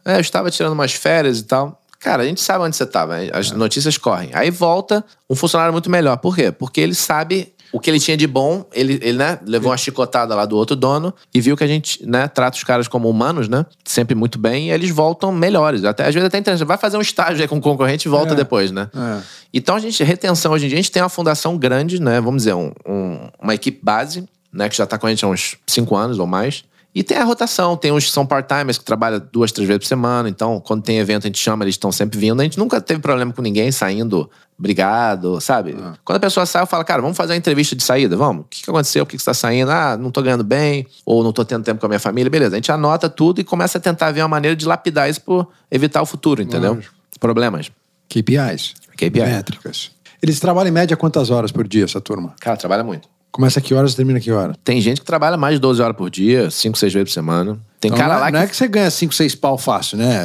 É, 0.04 0.16
eu 0.16 0.20
estava 0.20 0.50
tirando 0.50 0.72
umas 0.72 0.92
férias 0.92 1.38
e 1.40 1.44
tal. 1.44 1.80
Cara, 1.98 2.22
a 2.22 2.26
gente 2.26 2.40
sabe 2.40 2.64
onde 2.64 2.76
você 2.76 2.84
estava, 2.84 3.16
as 3.32 3.50
notícias 3.50 3.98
correm. 3.98 4.30
Aí 4.32 4.50
volta 4.50 5.04
um 5.28 5.34
funcionário 5.34 5.72
muito 5.72 5.90
melhor. 5.90 6.16
Por 6.16 6.34
quê? 6.34 6.50
Porque 6.50 6.80
ele 6.80 6.94
sabe 6.94 7.52
o 7.72 7.78
que 7.78 7.88
ele 7.88 8.00
tinha 8.00 8.16
de 8.16 8.26
bom, 8.26 8.64
ele, 8.72 8.94
ele 9.02 9.16
né, 9.18 9.38
levou 9.46 9.70
uma 9.70 9.76
chicotada 9.76 10.34
lá 10.34 10.44
do 10.44 10.56
outro 10.56 10.74
dono 10.74 11.14
e 11.32 11.40
viu 11.40 11.56
que 11.56 11.62
a 11.62 11.66
gente 11.68 12.04
né, 12.04 12.26
trata 12.26 12.56
os 12.56 12.64
caras 12.64 12.88
como 12.88 13.08
humanos, 13.08 13.48
né? 13.48 13.64
Sempre 13.84 14.14
muito 14.16 14.38
bem, 14.40 14.68
e 14.68 14.70
eles 14.72 14.90
voltam 14.90 15.30
melhores. 15.30 15.84
Até, 15.84 16.04
às 16.06 16.12
vezes 16.14 16.26
até 16.26 16.38
interessante. 16.38 16.66
Vai 16.66 16.78
fazer 16.78 16.96
um 16.96 17.00
estágio 17.00 17.42
aí 17.42 17.46
com 17.46 17.58
o 17.58 17.60
concorrente 17.60 18.08
e 18.08 18.10
volta 18.10 18.32
É. 18.32 18.36
depois, 18.36 18.72
né? 18.72 18.88
É. 18.92 19.20
Então, 19.54 19.76
a 19.76 19.78
gente, 19.78 20.02
retenção 20.02 20.52
hoje 20.52 20.64
em 20.64 20.68
dia, 20.68 20.78
a 20.78 20.82
gente 20.82 20.90
tem 20.90 21.00
uma 21.02 21.08
fundação 21.08 21.56
grande, 21.56 22.00
né? 22.02 22.20
Vamos 22.20 22.38
dizer, 22.42 22.54
um- 22.54 22.72
um- 22.88 23.28
uma 23.40 23.54
equipe 23.54 23.78
base, 23.82 24.24
né? 24.52 24.68
Que 24.68 24.76
já 24.76 24.84
está 24.84 24.98
com 24.98 25.06
a 25.06 25.10
gente 25.10 25.24
há 25.24 25.28
uns 25.28 25.56
cinco 25.66 25.96
anos 25.96 26.18
ou 26.18 26.26
mais. 26.26 26.64
E 26.92 27.04
tem 27.04 27.16
a 27.16 27.24
rotação, 27.24 27.76
tem 27.76 27.92
uns 27.92 28.06
que 28.06 28.10
são 28.10 28.26
part-timers 28.26 28.76
que 28.76 28.84
trabalham 28.84 29.22
duas, 29.32 29.52
três 29.52 29.68
vezes 29.68 29.78
por 29.78 29.86
semana. 29.86 30.28
Então, 30.28 30.60
quando 30.60 30.82
tem 30.82 30.98
evento, 30.98 31.24
a 31.24 31.28
gente 31.28 31.38
chama, 31.38 31.64
eles 31.64 31.74
estão 31.74 31.92
sempre 31.92 32.18
vindo. 32.18 32.40
A 32.40 32.42
gente 32.42 32.58
nunca 32.58 32.80
teve 32.80 32.98
problema 32.98 33.32
com 33.32 33.40
ninguém 33.40 33.70
saindo 33.70 34.28
brigado, 34.58 35.40
sabe? 35.40 35.76
Quando 36.04 36.16
a 36.16 36.20
pessoa 36.20 36.44
sai, 36.44 36.62
eu 36.62 36.66
falo, 36.66 36.84
cara, 36.84 37.00
vamos 37.00 37.16
fazer 37.16 37.32
uma 37.32 37.38
entrevista 37.38 37.76
de 37.76 37.84
saída, 37.84 38.16
vamos? 38.16 38.44
O 38.44 38.48
que, 38.50 38.64
que 38.64 38.70
aconteceu? 38.70 39.06
Por 39.06 39.12
que, 39.12 39.16
que 39.16 39.22
você 39.22 39.30
está 39.30 39.34
saindo? 39.34 39.70
Ah, 39.70 39.96
não 39.96 40.10
tô 40.10 40.20
ganhando 40.20 40.42
bem, 40.42 40.84
ou 41.06 41.22
não 41.22 41.32
tô 41.32 41.44
tendo 41.44 41.64
tempo 41.64 41.78
com 41.78 41.86
a 41.86 41.88
minha 41.88 42.00
família. 42.00 42.28
Beleza, 42.28 42.56
a 42.56 42.58
gente 42.58 42.72
anota 42.72 43.08
tudo 43.08 43.40
e 43.40 43.44
começa 43.44 43.78
a 43.78 43.80
tentar 43.80 44.10
ver 44.10 44.22
uma 44.22 44.28
maneira 44.28 44.56
de 44.56 44.66
lapidar 44.66 45.08
isso 45.08 45.20
por 45.22 45.48
evitar 45.70 46.02
o 46.02 46.06
futuro, 46.06 46.42
entendeu? 46.42 46.74
Lógico. 46.74 46.94
Problemas. 47.20 47.70
KPIs. 48.08 48.74
KPI. 48.96 49.20
Métricas. 49.20 49.92
Eles 50.20 50.40
trabalham 50.40 50.68
em 50.68 50.72
média 50.72 50.96
quantas 50.96 51.30
horas 51.30 51.52
por 51.52 51.66
dia, 51.66 51.84
essa 51.84 52.00
turma? 52.00 52.34
Cara, 52.40 52.56
trabalha 52.56 52.84
muito. 52.84 53.08
Começa 53.32 53.60
que 53.60 53.72
horas 53.72 53.92
e 53.92 53.96
termina 53.96 54.18
que 54.18 54.30
hora? 54.32 54.54
Tem 54.64 54.80
gente 54.80 55.00
que 55.00 55.06
trabalha 55.06 55.36
mais 55.36 55.54
de 55.54 55.60
12 55.60 55.80
horas 55.80 55.96
por 55.96 56.10
dia, 56.10 56.50
5, 56.50 56.76
6 56.76 56.92
vezes 56.92 57.08
por 57.10 57.14
semana. 57.14 57.58
Tem 57.78 57.88
Então, 57.88 57.98
cara 57.98 58.14
não, 58.14 58.20
é, 58.20 58.24
lá 58.24 58.30
não 58.32 58.38
que. 58.40 58.44
é 58.44 58.48
que 58.48 58.56
você 58.56 58.66
ganha 58.68 58.90
5, 58.90 59.14
6 59.14 59.34
pau 59.36 59.56
fácil, 59.56 59.98
né? 59.98 60.20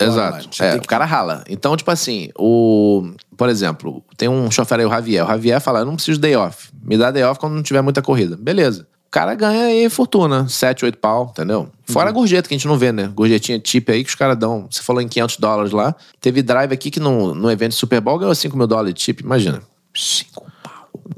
Exato. 0.00 0.48
É, 0.62 0.70
tem 0.70 0.78
o 0.78 0.82
que- 0.82 0.86
cara 0.88 1.04
rala. 1.04 1.44
Então, 1.48 1.76
tipo 1.76 1.90
assim, 1.90 2.28
o. 2.38 3.10
Por 3.36 3.48
exemplo, 3.48 4.02
tem 4.16 4.28
um 4.28 4.50
chofer 4.50 4.80
aí, 4.80 4.86
o 4.86 4.90
Javier. 4.90 5.24
O 5.24 5.28
Javier 5.28 5.60
fala: 5.60 5.80
eu 5.80 5.86
não 5.86 5.94
preciso 5.96 6.18
de 6.18 6.22
day 6.22 6.36
off. 6.36 6.68
Me 6.82 6.96
dá 6.96 7.10
day 7.10 7.22
off 7.24 7.40
quando 7.40 7.54
não 7.54 7.62
tiver 7.62 7.80
muita 7.82 8.02
corrida. 8.02 8.36
Beleza. 8.36 8.86
O 9.06 9.10
cara 9.14 9.34
ganha 9.36 9.66
aí 9.66 9.88
fortuna, 9.88 10.48
7, 10.48 10.84
8 10.84 10.98
pau, 10.98 11.28
entendeu? 11.30 11.68
Fora 11.86 12.08
a 12.08 12.12
gorjeta 12.12 12.48
que 12.48 12.54
a 12.54 12.58
gente 12.58 12.66
não 12.66 12.76
vê, 12.76 12.90
né? 12.90 13.10
Gorjetinha 13.14 13.60
tip 13.60 13.88
aí 13.88 14.02
que 14.02 14.10
os 14.10 14.16
caras 14.16 14.36
dão. 14.36 14.66
Você 14.68 14.82
falou 14.82 15.00
em 15.00 15.06
500 15.06 15.36
dólares 15.36 15.72
lá. 15.72 15.94
Teve 16.20 16.42
drive 16.42 16.72
aqui 16.72 16.90
que 16.90 16.98
no, 16.98 17.32
no 17.32 17.48
evento 17.50 17.74
Super 17.76 18.00
Bowl 18.00 18.18
ganhou 18.18 18.34
5 18.34 18.56
mil 18.56 18.66
dólares 18.66 18.92
de 18.92 19.00
tip, 19.00 19.20
imagina. 19.20 19.62
5 19.94 20.32
pau. 20.34 20.46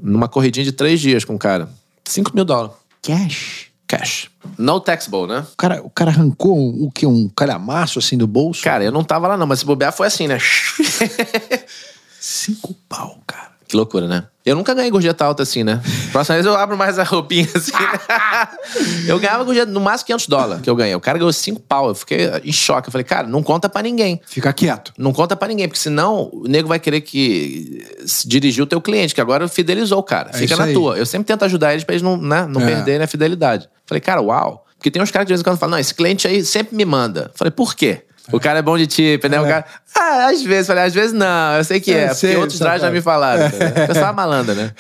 Numa 0.03 0.29
corridinha 0.29 0.65
de 0.65 0.73
3 0.73 1.01
dias 1.01 1.25
com 1.25 1.35
o 1.35 1.39
cara. 1.39 1.69
5 2.05 2.33
mil 2.35 2.45
dólares. 2.45 2.77
Cash. 3.03 3.67
Cash. 3.87 4.29
No 4.59 4.81
taxable, 4.81 5.27
né? 5.27 5.47
O 5.53 5.57
cara, 5.57 5.83
o 5.83 5.91
cara 5.91 6.11
arrancou 6.11 6.57
o 6.59 6.91
que? 6.91 7.07
Um 7.07 7.29
calhamaço 7.29 7.99
assim 7.99 8.17
do 8.17 8.27
bolso? 8.27 8.63
Cara, 8.63 8.85
eu 8.85 8.91
não 8.93 9.05
tava 9.05 9.29
lá 9.29 9.37
não, 9.37 9.47
mas 9.47 9.61
se 9.61 9.65
bobear 9.65 9.93
foi 9.93 10.09
assim, 10.09 10.27
né? 10.27 10.39
5 12.21 12.75
pau, 12.89 13.21
cara. 13.27 13.51
Que 13.69 13.77
loucura, 13.77 14.09
né? 14.09 14.27
Eu 14.47 14.55
nunca 14.55 14.73
ganhei 14.73 14.91
gorjeta 14.93 15.25
alta 15.25 15.43
assim, 15.43 15.65
né? 15.65 15.83
Próxima 16.13 16.37
vez 16.37 16.47
eu 16.47 16.55
abro 16.55 16.77
mais 16.77 17.01
a 17.01 17.03
roupinha 17.03 17.49
assim. 17.53 17.73
eu 19.09 19.19
ganhava 19.19 19.43
gorjeta 19.43 19.71
no 19.73 19.81
máximo 19.81 20.07
500 20.07 20.29
dólares 20.29 20.63
que 20.63 20.71
eu 20.71 20.77
ganhei. 20.77 20.95
O 20.95 21.01
cara 21.01 21.19
ganhou 21.19 21.33
5 21.33 21.61
pau. 21.63 21.89
Eu 21.89 21.95
fiquei 21.97 22.31
em 22.45 22.53
choque. 22.53 22.89
Eu 22.89 22.93
falei, 22.93 23.05
cara, 23.05 23.27
não 23.27 23.43
conta 23.43 23.69
pra 23.69 23.83
ninguém. 23.83 24.21
Fica 24.25 24.53
quieto. 24.53 24.93
Não 24.97 25.13
conta 25.13 25.35
pra 25.35 25.49
ninguém, 25.49 25.67
porque 25.67 25.81
senão 25.81 26.31
o 26.33 26.45
nego 26.47 26.69
vai 26.69 26.79
querer 26.79 27.01
que 27.01 27.85
se 28.07 28.29
dirigir 28.29 28.63
o 28.63 28.67
teu 28.67 28.81
cliente, 28.81 29.15
que 29.15 29.21
agora 29.21 29.49
fidelizou 29.49 29.99
o 29.99 30.03
cara. 30.03 30.31
É 30.33 30.39
Fica 30.39 30.57
na 30.57 30.65
aí. 30.65 30.73
tua. 30.73 30.97
Eu 30.97 31.05
sempre 31.07 31.27
tento 31.27 31.45
ajudar 31.45 31.73
eles 31.73 31.83
pra 31.85 31.95
eles 31.95 32.03
não, 32.03 32.17
né, 32.17 32.47
não 32.49 32.61
É. 32.63 32.67
perderem 32.67 33.03
a 33.03 33.09
fidelidade. 33.09 33.69
Falei, 33.85 34.01
cara, 34.01 34.23
uau. 34.23 34.65
Porque 34.79 34.91
tem 34.91 35.03
uns 35.03 35.11
caras 35.11 35.25
que 35.25 35.29
de 35.29 35.33
vez 35.33 35.41
em 35.41 35.45
quando 35.45 35.59
falam, 35.59 35.73
não, 35.73 35.79
esse 35.81 35.93
cliente 35.95 36.29
aí 36.29 36.45
sempre 36.45 36.77
me 36.77 36.85
manda. 36.85 37.33
Falei, 37.35 37.51
por 37.51 37.75
quê? 37.75 38.03
O 38.33 38.41
cara 38.41 38.59
é 38.59 38.63
bom 38.63 38.77
de 38.77 38.87
tip, 38.87 39.25
né? 39.29 39.41
O 39.41 39.47
É. 39.47 39.49
cara. 39.49 39.65
Ah, 39.99 40.27
às 40.27 40.43
vezes, 40.43 40.67
falei, 40.67 40.85
às 40.85 40.93
vezes 40.93 41.13
não, 41.13 41.55
eu 41.57 41.65
sei 41.65 41.81
que 41.81 41.93
É, 41.93 42.05
é, 42.05 42.15
sei, 42.15 42.31
porque 42.31 42.41
outros 42.43 42.59
drives 42.59 42.83
já 42.83 42.91
me 42.91 43.01
falaram. 43.01 43.47
entendeu? 43.47 43.87
Pessoal 43.87 44.13
malandra, 44.15 44.55
né? 44.55 44.73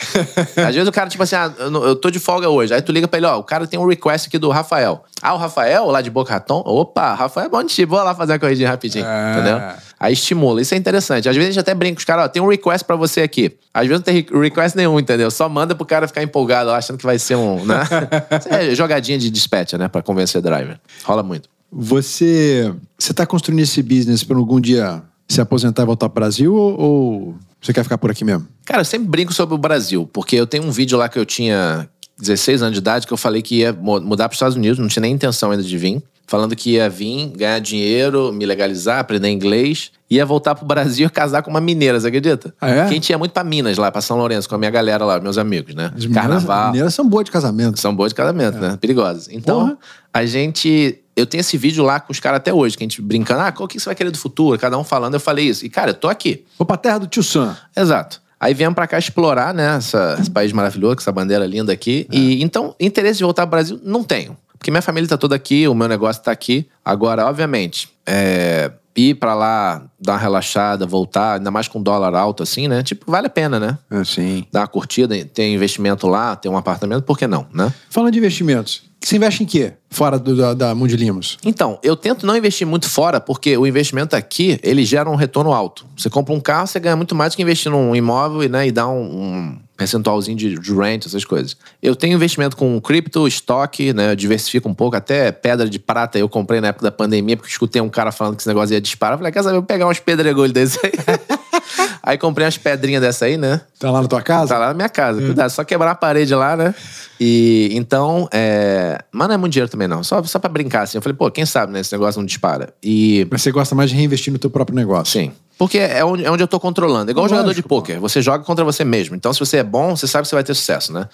Às 0.57 0.74
vezes 0.74 0.86
o 0.88 0.92
cara, 0.92 1.09
tipo 1.09 1.22
assim, 1.22 1.36
ah, 1.36 1.51
eu, 1.59 1.72
eu 1.86 1.97
tô 1.97 2.11
de 2.11 2.18
folga 2.18 2.49
hoje. 2.51 2.74
Aí 2.74 2.82
tu 2.82 2.92
liga 2.92 3.07
pra 3.09 3.16
ele, 3.18 3.26
ó, 3.26 3.38
o 3.38 3.42
cara 3.44 3.66
tem 3.66 3.78
um 3.78 3.86
request 3.88 4.28
aqui 4.28 4.36
do 4.38 4.51
Rafael. 4.51 5.05
Ah, 5.22 5.32
o 5.34 5.38
Rafael, 5.38 5.86
lá 5.86 6.01
de 6.03 6.11
Boca 6.11 6.32
Raton? 6.32 6.62
Opa, 6.66 7.14
Rafael 7.14 7.47
é 7.47 7.49
bom 7.49 7.62
de 7.62 7.72
tip, 7.72 7.88
vou 7.88 8.03
lá 8.03 8.14
fazer 8.14 8.34
a 8.34 8.38
corridinha 8.38 8.68
rapidinho, 8.68 9.07
É. 9.07 9.32
entendeu? 9.32 9.61
Aí 9.99 10.12
estimula. 10.12 10.61
Isso 10.61 10.74
é 10.74 10.76
interessante. 10.76 11.26
Às 11.28 11.34
vezes 11.34 11.49
a 11.49 11.53
gente 11.53 11.61
até 11.61 11.74
brinca 11.74 11.94
com 11.94 12.01
os 12.01 12.05
caras, 12.05 12.24
ó, 12.26 12.28
tem 12.28 12.42
um 12.42 12.49
request 12.49 12.84
pra 12.84 12.97
você 12.97 13.22
aqui. 13.22 13.57
Às 13.72 13.86
vezes 13.86 13.99
não 14.01 14.05
tem 14.05 14.14
re- 14.16 14.40
request 14.40 14.76
nenhum, 14.76 14.99
entendeu? 15.01 15.30
Só 15.30 15.49
manda 15.49 15.74
pro 15.74 15.86
cara 15.86 16.07
ficar 16.07 16.22
empolgado, 16.22 16.70
achando 16.70 16.99
que 16.99 17.07
vai 17.07 17.18
ser 17.18 17.36
um, 17.36 17.64
né? 17.64 17.80
É 18.51 18.74
jogadinha 18.74 19.16
de 19.18 19.30
dispatcher, 19.30 19.78
né? 19.78 19.88
Pra 19.88 20.03
convencer 20.03 20.42
driver. 20.42 20.78
Rola 21.05 21.22
muito. 21.22 21.49
Você 21.79 22.72
você 22.99 23.12
tá 23.12 23.27
construindo 23.27 23.61
esse 23.61 23.83
business 23.83 24.24
para 24.24 24.37
algum 24.39 24.61
dia 24.61 25.03
se 25.29 25.41
aposentar 25.41 25.83
e 25.83 25.87
voltar 25.87 26.09
pro 26.09 26.20
Brasil 26.20 26.55
ou, 26.55 26.81
ou 26.81 27.35
você 27.61 27.72
quer 27.72 27.83
ficar 27.83 27.99
por 27.99 28.11
aqui 28.11 28.24
mesmo? 28.24 28.47
Cara, 28.64 28.81
eu 28.81 28.85
sempre 28.85 29.07
brinco 29.09 29.33
sobre 29.35 29.55
o 29.55 29.59
Brasil, 29.59 30.09
porque 30.12 30.37
eu 30.37 30.47
tenho 30.47 30.64
um 30.64 30.70
vídeo 30.70 30.97
lá 30.97 31.09
que 31.09 31.18
eu 31.18 31.27
tinha 31.27 31.89
16 32.18 32.62
anos 32.62 32.72
de 32.74 32.79
idade 32.79 33.07
que 33.07 33.12
eu 33.12 33.16
falei 33.16 33.43
que 33.43 33.57
ia 33.57 33.72
mu- 33.72 34.01
mudar 34.01 34.29
para 34.29 34.35
os 34.35 34.37
Estados 34.37 34.57
Unidos, 34.57 34.79
não 34.79 34.89
tinha 34.89 35.03
nem 35.03 35.12
intenção 35.12 35.51
ainda 35.51 35.62
de 35.62 35.77
vir. 35.79 36.03
Falando 36.29 36.57
que 36.57 36.70
ia 36.72 36.89
vir, 36.91 37.29
ganhar 37.37 37.61
dinheiro, 37.61 38.33
me 38.33 38.45
legalizar, 38.45 38.99
aprender 38.99 39.29
inglês. 39.31 39.93
Ia 40.11 40.27
voltar 40.27 40.57
pro 40.57 40.66
Brasil 40.66 41.07
e 41.07 41.11
casar 41.11 41.41
com 41.43 41.51
uma 41.51 41.61
mineira, 41.61 42.01
você 42.01 42.09
acredita? 42.09 42.53
Ah, 42.61 42.68
é? 42.68 42.74
Porque 42.81 42.91
a 42.91 42.95
gente 42.95 43.11
ia 43.11 43.18
muito 43.18 43.31
pra 43.31 43.45
Minas, 43.45 43.77
lá, 43.79 43.93
pra 43.93 44.01
São 44.01 44.16
Lourenço, 44.16 44.49
com 44.49 44.57
a 44.57 44.59
minha 44.59 44.70
galera 44.72 45.05
lá, 45.05 45.20
meus 45.20 45.39
amigos, 45.39 45.74
né? 45.77 45.93
As 45.97 46.05
Carnaval. 46.07 46.66
Mineiras 46.68 46.95
são 46.95 47.09
boas 47.09 47.27
de 47.27 47.31
casamento. 47.31 47.79
São 47.79 47.95
boas 47.95 48.11
de 48.11 48.16
casamento, 48.16 48.59
né? 48.59 48.77
Perigosas. 48.81 49.29
Então, 49.31 49.61
Porra. 49.61 49.79
a 50.12 50.27
gente. 50.27 50.99
Eu 51.17 51.25
tenho 51.27 51.41
esse 51.41 51.57
vídeo 51.57 51.83
lá 51.83 51.99
com 51.99 52.12
os 52.12 52.21
caras 52.21 52.37
até 52.37 52.53
hoje, 52.53 52.77
que 52.77 52.85
a 52.85 52.87
gente 52.87 53.01
brincando, 53.01 53.41
ah, 53.41 53.51
qual 53.51 53.67
que 53.67 53.81
você 53.81 53.87
vai 53.87 53.95
querer 53.95 54.11
do 54.11 54.19
futuro? 54.19 54.59
Cada 54.59 54.77
um 54.77 54.85
falando, 54.85 55.14
eu 55.14 55.21
falei 55.21 55.47
isso. 55.49 55.64
E, 55.64 55.71
cara, 55.71 55.91
eu 55.91 55.95
tô 55.95 56.09
aqui. 56.09 56.45
Vou 56.59 56.67
pra 56.67 56.77
terra 56.77 56.99
do 56.99 57.07
tio 57.07 57.23
Sam. 57.23 57.57
Exato. 57.75 58.21
Aí 58.39 58.53
viemos 58.53 58.75
pra 58.75 58.87
cá 58.87 58.99
explorar, 58.99 59.55
né? 59.55 59.77
essa- 59.79 60.19
esse 60.21 60.31
país 60.31 60.53
maravilhoso, 60.53 60.97
com 60.97 61.01
essa 61.01 61.11
bandeira 61.12 61.47
linda 61.47 61.73
aqui. 61.73 62.07
E 62.12 62.43
então, 62.45 62.75
interesse 62.79 63.17
de 63.19 63.25
voltar 63.25 63.43
pro 63.47 63.53
Brasil, 63.53 63.81
não 63.83 64.05
tenho. 64.05 64.37
Porque 64.59 64.71
minha 64.71 64.83
família 64.83 65.09
tá 65.09 65.17
toda 65.17 65.35
aqui, 65.35 65.67
o 65.67 65.75
meu 65.75 65.89
negócio 65.89 66.23
tá 66.23 66.33
aqui. 66.33 66.67
Agora, 66.85 67.25
obviamente, 67.27 67.89
é, 68.07 68.71
ir 68.95 69.14
pra 69.14 69.35
lá, 69.35 69.83
dar 70.01 70.14
uma 70.14 70.19
relaxada, 70.19 70.87
voltar, 70.87 71.35
ainda 71.39 71.51
mais 71.51 71.69
com 71.69 71.83
dólar 71.83 72.14
alto 72.14 72.43
assim, 72.43 72.67
né? 72.69 72.83
Tipo, 72.83 73.11
vale 73.11 73.27
a 73.27 73.31
pena, 73.31 73.59
né? 73.61 73.79
É, 73.91 74.03
sim. 74.05 74.47
Dar 74.53 74.61
uma 74.61 74.67
curtida, 74.69 75.14
ter 75.27 75.49
investimento 75.53 76.07
lá, 76.07 76.35
ter 76.37 76.49
um 76.49 76.57
apartamento, 76.57 77.03
por 77.05 77.19
que 77.19 77.27
não, 77.27 77.47
né? 77.53 77.73
Falando 77.91 78.12
de 78.12 78.19
investimentos, 78.19 78.83
você 79.07 79.17
investe 79.17 79.43
em 79.43 79.47
quê? 79.47 79.73
Fora 79.89 80.19
do- 80.19 80.37
da, 80.37 80.53
da 80.53 80.75
Mundi 80.75 80.97
Limos? 80.97 81.39
Então, 81.45 81.79
eu 81.83 81.95
tento 81.97 82.27
não 82.27 82.37
investir 82.37 82.67
muito 82.67 82.89
fora, 82.91 83.21
porque 83.21 83.57
o 83.57 83.67
investimento 83.67 84.17
aqui, 84.17 84.59
ele 84.63 84.85
gera 84.85 85.09
um 85.09 85.15
retorno 85.15 85.53
alto. 85.53 85.87
Você 85.97 86.11
compra 86.11 86.35
um 86.35 86.41
carro, 86.41 86.67
você 86.67 86.81
ganha 86.81 86.97
muito 86.97 87.15
mais 87.15 87.33
do 87.33 87.37
que 87.37 87.43
investir 87.43 87.71
num 87.71 87.95
imóvel 87.95 88.49
né, 88.49 88.67
e 88.67 88.73
dar 88.73 88.89
um, 88.89 89.01
um 89.03 89.59
percentualzinho 89.77 90.37
de, 90.37 90.59
de 90.59 90.74
rent, 90.74 91.07
essas 91.07 91.24
coisas. 91.24 91.57
Eu 91.83 91.95
tenho 91.95 92.14
investimento 92.14 92.57
com 92.57 92.81
cripto, 92.81 93.29
estoque, 93.29 93.93
né, 93.93 94.12
eu 94.12 94.16
diversifico 94.16 94.68
um 94.68 94.74
pouco, 94.74 94.97
até 94.97 95.31
pedra 95.31 95.68
de 95.68 95.79
prata 95.79 96.18
eu 96.18 96.29
comprei 96.29 96.61
na 96.61 96.68
época 96.68 96.85
da 96.85 96.91
pandemia, 96.91 97.37
porque 97.37 97.51
escutei 97.51 97.81
um 97.83 97.89
cara 97.89 98.11
falando 98.11 98.37
que 98.37 98.43
esse 98.43 98.49
negócio 98.49 98.72
ia 98.72 98.81
disparar. 98.81 99.14
Eu 99.14 99.18
falei, 99.18 99.33
quer 99.33 99.43
saber, 99.43 99.57
eu 99.57 99.61
vou 99.61 99.66
pegar 99.66 99.87
uns 99.87 100.01
pedregulhos 100.01 100.53
desse 100.53 100.79
aí. 100.83 100.93
aí 102.03 102.18
comprei 102.18 102.47
umas 102.47 102.57
pedrinhas 102.57 103.03
dessa 103.03 103.27
aí, 103.27 103.37
né? 103.37 103.61
Tá 103.79 103.91
lá 103.91 104.03
na 104.03 104.09
tua 104.09 104.22
casa? 104.22 104.55
Tá 104.55 104.59
lá 104.59 104.68
na 104.68 104.74
minha 104.74 104.89
casa. 104.89 105.20
Cuidado, 105.20 105.51
só 105.51 105.64
quebrar 105.64 105.91
a 105.91 105.95
parede 105.95 106.35
lá, 106.35 106.57
né? 106.57 106.74
E 107.20 107.70
então, 107.72 108.29
é... 108.33 108.99
mas 109.12 109.29
não 109.29 109.35
é 109.35 109.39
muito 109.39 109.53
dinheiro 109.53 109.70
também, 109.70 109.89
não. 109.89 110.03
Só, 110.03 110.22
só 110.24 110.39
pra 110.39 110.49
brincar, 110.49 110.83
assim. 110.83 110.99
Eu 110.99 111.03
falei, 111.03 111.16
pô, 111.16 111.31
quem 111.31 111.45
sabe, 111.45 111.72
né? 111.72 111.81
Esse 111.81 111.93
negócio 111.93 112.18
não 112.20 112.27
dispara. 112.27 112.72
E. 112.83 113.27
Mas 113.31 113.43
você 113.43 113.51
gosta 113.51 113.74
mais 113.74 113.91
de 113.91 113.97
reinvestir 113.97 114.33
no 114.33 114.39
teu 114.39 114.51
próprio 114.51 114.77
negócio? 114.77 115.12
Sim. 115.12 115.33
Porque 115.59 115.79
é 115.79 116.05
onde, 116.05 116.23
é 116.25 116.31
onde 116.31 116.43
eu 116.43 116.47
tô 116.49 116.61
controlando. 116.61 117.11
É 117.11 117.13
igual 117.13 117.25
Lógico, 117.25 117.37
jogador 117.39 117.55
de 117.55 117.63
pô. 117.63 117.69
pôquer. 117.77 117.99
Você 117.99 118.21
joga 118.21 118.45
contra 118.45 118.63
você 118.65 118.85
mesmo. 118.85 119.17
Então, 119.17 119.33
se 119.33 119.41
você 119.41 119.57
é 119.59 119.63
bom, 119.65 119.97
você 119.97 120.07
sabe 120.07 120.23
que 120.25 120.29
você 120.29 120.35
vai 120.35 120.45
ter 120.45 120.53
sucesso, 120.55 120.93
né? 120.93 121.09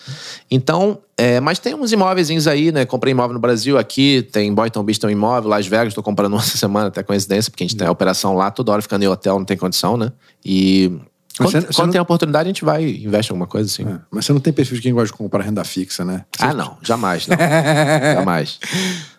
Então, 0.50 0.98
é, 1.16 1.38
mas 1.38 1.58
tem 1.60 1.74
uns 1.74 1.92
imóveis 1.92 2.28
aí, 2.48 2.72
né? 2.72 2.84
Comprei 2.84 3.12
imóvel 3.12 3.34
no 3.34 3.40
Brasil, 3.40 3.78
aqui, 3.78 4.26
tem 4.32 4.52
Boynton 4.52 4.82
Beach, 4.82 4.98
tem 4.98 5.08
um 5.10 5.12
imóvel, 5.12 5.48
Las 5.48 5.66
Vegas, 5.66 5.94
tô 5.94 6.02
comprando 6.02 6.32
uma 6.34 6.42
semana, 6.42 6.88
até 6.88 7.02
coincidência, 7.04 7.50
porque 7.50 7.62
a 7.62 7.66
gente 7.68 7.76
tem 7.76 7.86
a 7.86 7.90
operação 7.92 8.34
lá, 8.34 8.50
toda 8.50 8.72
hora 8.72 8.82
ficando 8.82 9.04
em 9.04 9.08
hotel, 9.08 9.38
não 9.38 9.44
tem 9.44 9.56
condição, 9.56 9.96
né? 9.96 10.10
E. 10.44 10.90
Quando, 11.38 11.50
você- 11.50 11.60
você 11.60 11.72
quando 11.72 11.86
não- 11.86 11.92
tem 11.92 12.00
oportunidade, 12.00 12.44
a 12.46 12.48
gente 12.52 12.62
vai 12.64 12.84
e 12.84 13.06
investe 13.06 13.30
em 13.30 13.32
alguma 13.32 13.46
coisa 13.46 13.66
assim. 13.70 13.84
É, 13.88 13.98
Mas 14.10 14.26
você 14.26 14.32
não 14.34 14.40
tem 14.40 14.52
perfil 14.52 14.76
de 14.76 14.82
quem 14.82 14.92
gosta 14.92 15.06
de 15.06 15.12
comprar 15.14 15.42
renda 15.42 15.64
fixa, 15.64 16.04
né? 16.04 16.24
Ah, 16.38 16.52
não, 16.52 16.76
jamais, 16.82 17.26
não. 17.26 17.36
jamais. 18.16 18.58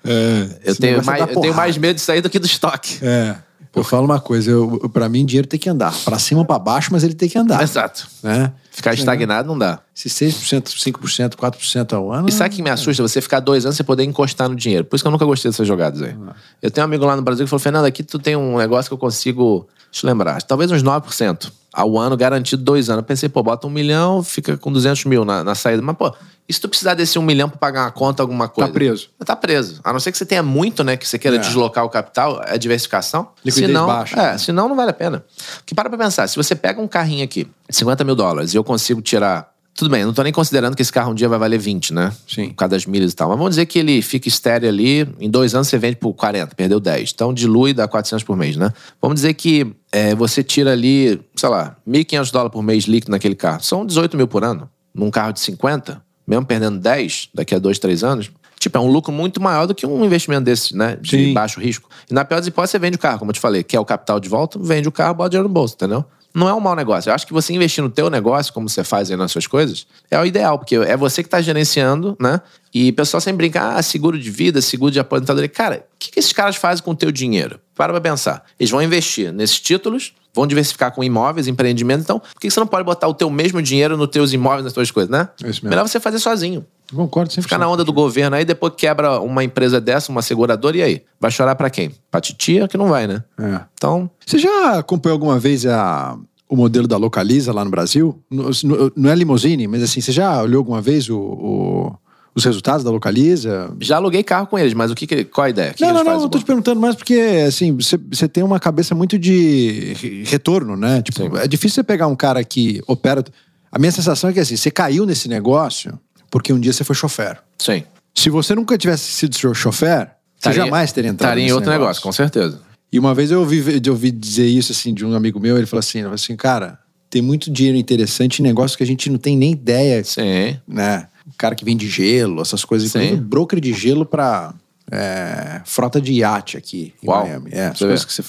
É, 0.06 0.48
Eu 0.66 0.76
tenho, 0.76 1.04
mais, 1.04 1.22
eu 1.22 1.42
tenho 1.42 1.54
mais 1.56 1.78
medo 1.78 1.96
de 1.96 2.02
sair 2.02 2.22
do 2.22 2.30
que 2.30 2.38
do 2.38 2.46
estoque. 2.46 3.00
É. 3.02 3.36
Eu 3.76 3.84
falo 3.84 4.06
uma 4.06 4.20
coisa, 4.20 4.52
eu, 4.52 4.90
pra 4.94 5.10
mim 5.10 5.26
dinheiro 5.26 5.48
tem 5.48 5.60
que 5.60 5.68
andar. 5.68 5.94
Pra 6.06 6.20
cima 6.20 6.42
ou 6.42 6.46
pra 6.46 6.60
baixo, 6.60 6.90
mas 6.92 7.04
ele 7.04 7.16
tem 7.16 7.28
que 7.28 7.38
andar. 7.38 7.64
Exato. 7.64 8.08
Né? 8.22 8.52
Ficar 8.72 8.94
estagnado 8.94 9.48
não 9.48 9.58
dá. 9.58 9.80
Se 9.96 10.10
6%, 10.10 10.68
5%, 10.68 11.36
4% 11.36 11.94
ao 11.94 12.12
ano. 12.12 12.30
E 12.30 12.32
sabe 12.32 12.54
o 12.54 12.58
que 12.58 12.62
me 12.62 12.70
assusta? 12.70 13.02
Você 13.02 13.20
ficar 13.20 13.40
dois 13.40 13.66
anos 13.66 13.76
você 13.76 13.84
poder 13.84 14.04
encostar 14.04 14.48
no 14.48 14.56
dinheiro. 14.56 14.86
Por 14.86 14.96
isso 14.96 15.04
que 15.04 15.08
eu 15.08 15.12
nunca 15.12 15.26
gostei 15.26 15.50
dessas 15.50 15.68
jogadas 15.68 16.02
aí. 16.02 16.16
Eu 16.62 16.70
tenho 16.70 16.86
um 16.86 16.90
amigo 16.90 17.04
lá 17.06 17.16
no 17.16 17.24
Brasil 17.24 17.46
que 17.46 17.50
falou: 17.50 17.60
Fernando, 17.60 17.86
aqui 17.86 18.04
tu 18.04 18.20
tem 18.20 18.36
um 18.36 18.58
negócio 18.58 18.90
que 18.90 18.94
eu 18.94 18.98
consigo. 18.98 19.68
Deixa 19.92 20.06
eu 20.06 20.10
lembrar, 20.10 20.42
talvez 20.44 20.72
uns 20.72 20.84
9% 20.84 21.52
ao 21.74 21.98
ano, 21.98 22.16
garantido 22.16 22.62
dois 22.64 22.90
anos. 22.90 23.02
Eu 23.02 23.06
pensei, 23.06 23.28
pô, 23.28 23.42
bota 23.42 23.66
um 23.66 23.70
milhão, 23.70 24.24
fica 24.24 24.56
com 24.56 24.72
200 24.72 25.06
mil 25.06 25.26
na, 25.26 25.44
na 25.44 25.56
saída. 25.56 25.82
Mas, 25.82 25.98
pô, 25.98 26.14
e 26.48 26.54
se 26.54 26.62
tu 26.62 26.70
precisar 26.70 26.94
desse 26.94 27.18
um 27.18 27.22
milhão 27.22 27.50
pra 27.50 27.58
pagar 27.58 27.86
uma 27.86 27.92
conta, 27.92 28.22
alguma 28.22 28.48
coisa? 28.48 28.72
preso. 28.72 29.10
Tá 29.26 29.36
preso. 29.36 29.80
A 29.84 29.92
não 29.92 30.00
ser 30.00 30.12
que 30.12 30.18
você 30.18 30.26
tenha 30.26 30.44
muito, 30.44 30.84
né, 30.84 30.96
que 30.96 31.08
você 31.08 31.18
queira 31.18 31.38
É. 31.38 31.40
deslocar 31.40 31.84
o 31.84 31.90
capital, 31.90 32.42
é 32.46 32.58
diversificação. 32.58 33.30
Liquidez 33.44 33.68
senão, 33.72 33.88
baixa. 33.88 34.22
É, 34.22 34.38
senão 34.38 34.70
não 34.70 34.76
vale 34.76 34.92
a 34.92 34.94
pena. 34.94 35.24
Porque 35.58 35.74
para 35.74 35.90
pra 35.90 35.98
pensar, 35.98 36.28
se 36.28 36.36
você 36.36 36.54
pega 36.54 36.80
um 36.82 36.88
carrinho 36.88 37.24
aqui, 37.24 37.48
50 37.70 38.04
mil 38.04 38.16
dólares, 38.16 38.54
e 38.54 38.58
eu 38.58 38.64
consigo 38.64 39.02
tirar. 39.02 39.53
Tudo 39.76 39.90
bem, 39.90 40.02
eu 40.02 40.08
não 40.08 40.14
tô 40.14 40.22
nem 40.22 40.32
considerando 40.32 40.76
que 40.76 40.84
esse 40.84 40.92
carro 40.92 41.12
um 41.12 41.16
dia 41.16 41.28
vai 41.28 41.40
valer 41.40 41.58
20, 41.58 41.94
né? 41.94 42.14
Sim. 42.28 42.50
Por 42.50 42.56
causa 42.56 42.72
das 42.72 42.86
milhas 42.86 43.12
e 43.12 43.16
tal. 43.16 43.30
Mas 43.30 43.38
vamos 43.38 43.52
dizer 43.52 43.66
que 43.66 43.80
ele 43.80 44.02
fica 44.04 44.28
estéreo 44.28 44.70
ali, 44.70 45.08
em 45.20 45.30
dois 45.30 45.56
anos 45.56 45.68
você 45.68 45.80
vende 45.80 45.96
por 45.96 46.14
40, 46.14 46.56
perdeu 46.56 46.80
10. 46.80 47.12
Então 47.14 47.34
dilui 47.34 47.74
dá 47.74 47.88
400 47.88 48.24
por 48.24 48.38
mês, 48.38 48.56
né? 48.56 48.72
Vamos 49.02 49.16
dizer 49.16 49.34
que 49.34 49.74
é, 49.92 50.14
você 50.14 50.44
tira 50.44 50.72
ali, 50.72 51.20
sei 51.36 51.50
lá, 51.50 51.76
1.500 51.88 52.32
dólares 52.32 52.52
por 52.54 52.62
mês 52.62 52.84
líquido 52.84 53.12
naquele 53.12 53.36
carro. 53.36 53.64
São 53.64 53.84
18 53.84 54.16
mil 54.16 54.28
por 54.28 54.44
ano. 54.44 54.70
Num 54.94 55.10
carro 55.10 55.34
de 55.34 55.40
50, 55.40 56.04
mesmo 56.28 56.46
perdendo 56.46 56.78
10 56.78 57.30
daqui 57.34 57.56
a 57.56 57.60
dois, 57.60 57.80
três 57.80 58.04
anos. 58.04 58.30
Tipo, 58.60 58.78
é 58.78 58.82
um 58.82 58.88
lucro 58.88 59.12
muito 59.12 59.42
maior 59.42 59.66
do 59.66 59.74
que 59.74 59.88
um 59.88 60.06
investimento 60.06 60.44
desse, 60.44 60.78
né? 60.78 60.98
De 61.02 61.10
Sim. 61.10 61.34
baixo 61.34 61.60
risco. 61.60 61.90
E 62.10 62.14
na 62.14 62.24
pior 62.24 62.38
das 62.38 62.48
hipóteses, 62.48 62.72
você 62.72 62.80
vende 62.80 62.96
o 62.96 63.00
carro, 63.00 63.20
como 63.20 63.32
eu 63.32 63.34
te 63.34 63.40
falei, 63.40 63.64
quer 63.64 63.80
o 63.80 63.84
capital 63.84 64.20
de 64.20 64.30
volta, 64.30 64.60
vende 64.62 64.88
o 64.88 64.92
carro, 64.92 65.16
bota 65.16 65.32
dinheiro 65.32 65.48
no 65.50 65.54
bolso, 65.54 65.74
entendeu? 65.74 66.06
Não 66.34 66.50
é 66.50 66.54
um 66.54 66.60
mau 66.60 66.76
negócio. 66.76 67.10
Eu 67.10 67.14
acho 67.14 67.28
que 67.28 67.34
você 67.34 67.54
investir 67.54 67.84
no 67.84 67.90
teu 67.90 68.10
negócio, 68.10 68.52
como 68.54 68.68
você 68.68 68.84
faz 68.84 69.12
aí 69.12 69.16
nas 69.16 69.32
suas 69.32 69.46
coisas, 69.46 69.86
é 70.10 70.20
o 70.20 70.26
ideal, 70.26 70.58
porque 70.58 70.76
é 70.76 70.98
você 70.98 71.22
que 71.22 71.28
está 71.28 71.42
gerenciando, 71.42 72.18
né? 72.20 72.42
E 72.74 72.90
o 72.90 72.94
pessoal 72.94 73.22
sempre 73.22 73.38
brinca, 73.38 73.76
ah, 73.76 73.84
seguro 73.84 74.18
de 74.18 74.32
vida, 74.32 74.60
seguro 74.60 74.92
de 74.92 75.00
aposentadoria. 75.00 75.48
Cara, 75.48 75.86
o 75.94 76.00
que, 76.00 76.12
que 76.12 76.20
esses 76.20 76.34
caras 76.34 76.56
fazem 76.56 76.84
com 76.84 76.92
o 76.92 76.96
teu 76.96 77.12
dinheiro? 77.12 77.60
Para 77.76 77.94
pra 77.94 78.02
pensar. 78.02 78.44
Eles 78.60 78.72
vão 78.72 78.82
investir 78.82 79.32
nesses 79.32 79.60
títulos, 79.60 80.14
vão 80.34 80.48
diversificar 80.48 80.92
com 80.92 81.04
imóveis, 81.04 81.48
empreendimento. 81.48 82.02
Então, 82.02 82.20
por 82.20 82.40
que 82.40 82.48
que 82.48 82.52
você 82.52 82.60
não 82.60 82.68
pode 82.68 82.84
botar 82.84 83.08
o 83.08 83.14
teu 83.14 83.30
mesmo 83.30 83.62
dinheiro 83.62 83.96
nos 83.96 84.08
teus 84.08 84.34
imóveis, 84.34 84.64
nas 84.64 84.74
tuas 84.74 84.90
coisas, 84.90 85.12
né? 85.12 85.30
É. 85.44 85.70
Melhor 85.70 85.88
você 85.88 86.00
fazer 86.00 86.18
sozinho. 86.18 86.66
Eu 86.94 86.98
Concordo 86.98 87.32
sempre. 87.34 87.44
Ficar 87.44 87.58
na 87.58 87.68
onda 87.68 87.84
do 87.84 87.92
governo 87.92 88.36
aí, 88.36 88.46
depois 88.46 88.74
quebra 88.78 89.20
uma 89.20 89.44
empresa 89.44 89.82
dessa, 89.82 90.12
uma 90.12 90.22
seguradora, 90.22 90.78
e 90.78 90.82
aí? 90.84 91.02
Vai 91.20 91.32
chorar 91.32 91.56
pra 91.56 91.70
quem? 91.70 91.92
Pra 92.12 92.22
titia 92.22 92.68
que 92.68 92.78
não 92.78 92.88
vai, 92.88 93.08
né? 93.08 93.24
É. 93.40 93.62
Então, 93.74 94.10
Você 94.26 94.38
já 94.38 94.78
acompanhou 94.78 95.16
alguma 95.16 95.40
vez 95.40 95.66
a, 95.66 96.16
o 96.48 96.56
modelo 96.56 96.88
da 96.88 96.98
Localiza 96.98 97.52
lá 97.52 97.66
no 97.66 97.72
Brasil? 97.72 98.22
No- 98.30 98.50
no- 98.64 98.92
Não 98.96 99.10
é 99.10 99.16
limousine, 99.16 99.68
mas 99.68 99.82
assim, 99.82 100.00
você 100.02 100.12
já 100.12 100.42
olhou 100.42 100.60
alguma 100.60 100.82
vez 100.82 101.10
o, 101.10 101.18
o, 101.18 101.96
os 102.36 102.46
resultados 102.46 102.84
da 102.84 102.92
Localiza? 102.92 103.72
Já 103.80 103.96
aluguei 103.98 104.22
carro 104.24 104.48
com 104.48 104.60
eles, 104.60 104.74
mas 104.74 104.92
o 104.92 104.96
que, 104.96 105.08
que 105.08 105.24
qual 105.26 105.46
a 105.46 105.50
ideia? 105.50 105.74
Que 105.74 105.82
não, 105.82 105.90
eles 105.90 106.04
não, 106.04 106.14
não, 106.16 106.22
eu 106.24 106.30
tô 106.30 106.38
te 106.38 106.46
perguntando 106.46 106.80
mais 106.80 106.96
porque, 106.96 107.16
assim, 107.48 107.76
você, 107.76 107.98
tem 108.28 108.44
uma 108.44 108.60
cabeça 108.60 108.94
muito 108.94 109.18
de 109.18 109.94
re- 110.00 110.24
retorno, 110.26 110.76
né? 110.78 111.02
Tipo, 111.02 111.18
Sim. 111.24 111.30
é 111.38 111.48
difícil 111.48 111.76
você 111.76 111.84
pegar 111.84 112.08
um 112.08 112.16
cara 112.16 112.44
que 112.44 112.82
opera. 112.88 113.24
A 113.72 113.80
minha 113.80 113.92
sensação 113.92 114.30
é 114.30 114.34
que, 114.34 114.40
assim, 114.40 114.56
você 114.56 114.70
caiu 114.70 115.04
nesse 115.06 115.28
negócio 115.28 115.98
porque 116.34 116.52
um 116.52 116.60
dia 116.60 116.74
você 116.74 116.84
foi 116.84 116.96
chofer. 116.96 117.38
Sim. 117.60 117.84
Se 118.16 118.28
você 118.28 118.56
nunca 118.56 118.76
tivesse 118.76 119.04
sido 119.04 119.36
chofer, 119.54 120.08
você 120.08 120.50
Estaria- 120.50 120.64
jamais 120.64 120.92
teria 120.92 121.12
entrado 121.12 121.30
Estaria 121.30 121.48
em 121.48 121.54
outro 121.54 121.70
negócio. 121.70 122.02
com 122.02 122.12
certeza. 122.12 122.60
E 122.92 122.98
uma 122.98 123.14
vez 123.14 123.30
eu 123.30 123.40
ouvi, 123.40 123.64
eu 123.86 123.94
ouvi 123.94 124.10
dizer 124.10 124.48
isso, 124.48 124.72
assim, 124.72 124.96
de 124.96 125.06
um 125.06 125.14
amigo 125.14 125.40
meu, 125.40 125.58
ele 125.58 125.68
falou 125.68 125.82
assim, 125.82 126.00
ele 126.00 126.06
falou 126.06 126.16
assim, 126.16 126.36
cara, 126.36 126.80
tem 127.08 127.22
muito 127.22 127.52
dinheiro 127.52 127.78
interessante 127.78 128.40
em 128.40 128.44
negócios 128.44 128.76
que 128.76 128.82
a 128.82 128.86
gente 128.88 129.12
não 129.12 129.20
tem 129.20 129.38
nem 129.38 129.52
ideia, 129.52 130.04
Sim. 130.04 130.60
né? 130.68 131.08
O 131.28 131.38
cara 131.38 131.54
que 131.54 131.64
vende 131.64 131.88
gelo, 131.88 132.42
essas 132.42 132.66
coisas. 132.66 132.90
Sim. 132.92 133.16
Broker 133.18 133.60
de 133.60 133.72
gelo 133.72 134.04
pra 134.04 134.56
é, 134.92 135.62
frota 135.66 136.02
de 136.02 136.14
iate 136.14 136.58
aqui 136.58 136.96
em 137.04 137.08
Uau. 137.08 137.28
Miami. 137.28 137.52
É, 137.54 137.68
as 137.68 137.78
Você 137.78 137.86
coisas 137.86 138.02
vê. 138.02 138.08
que 138.08 138.14
você... 138.14 138.24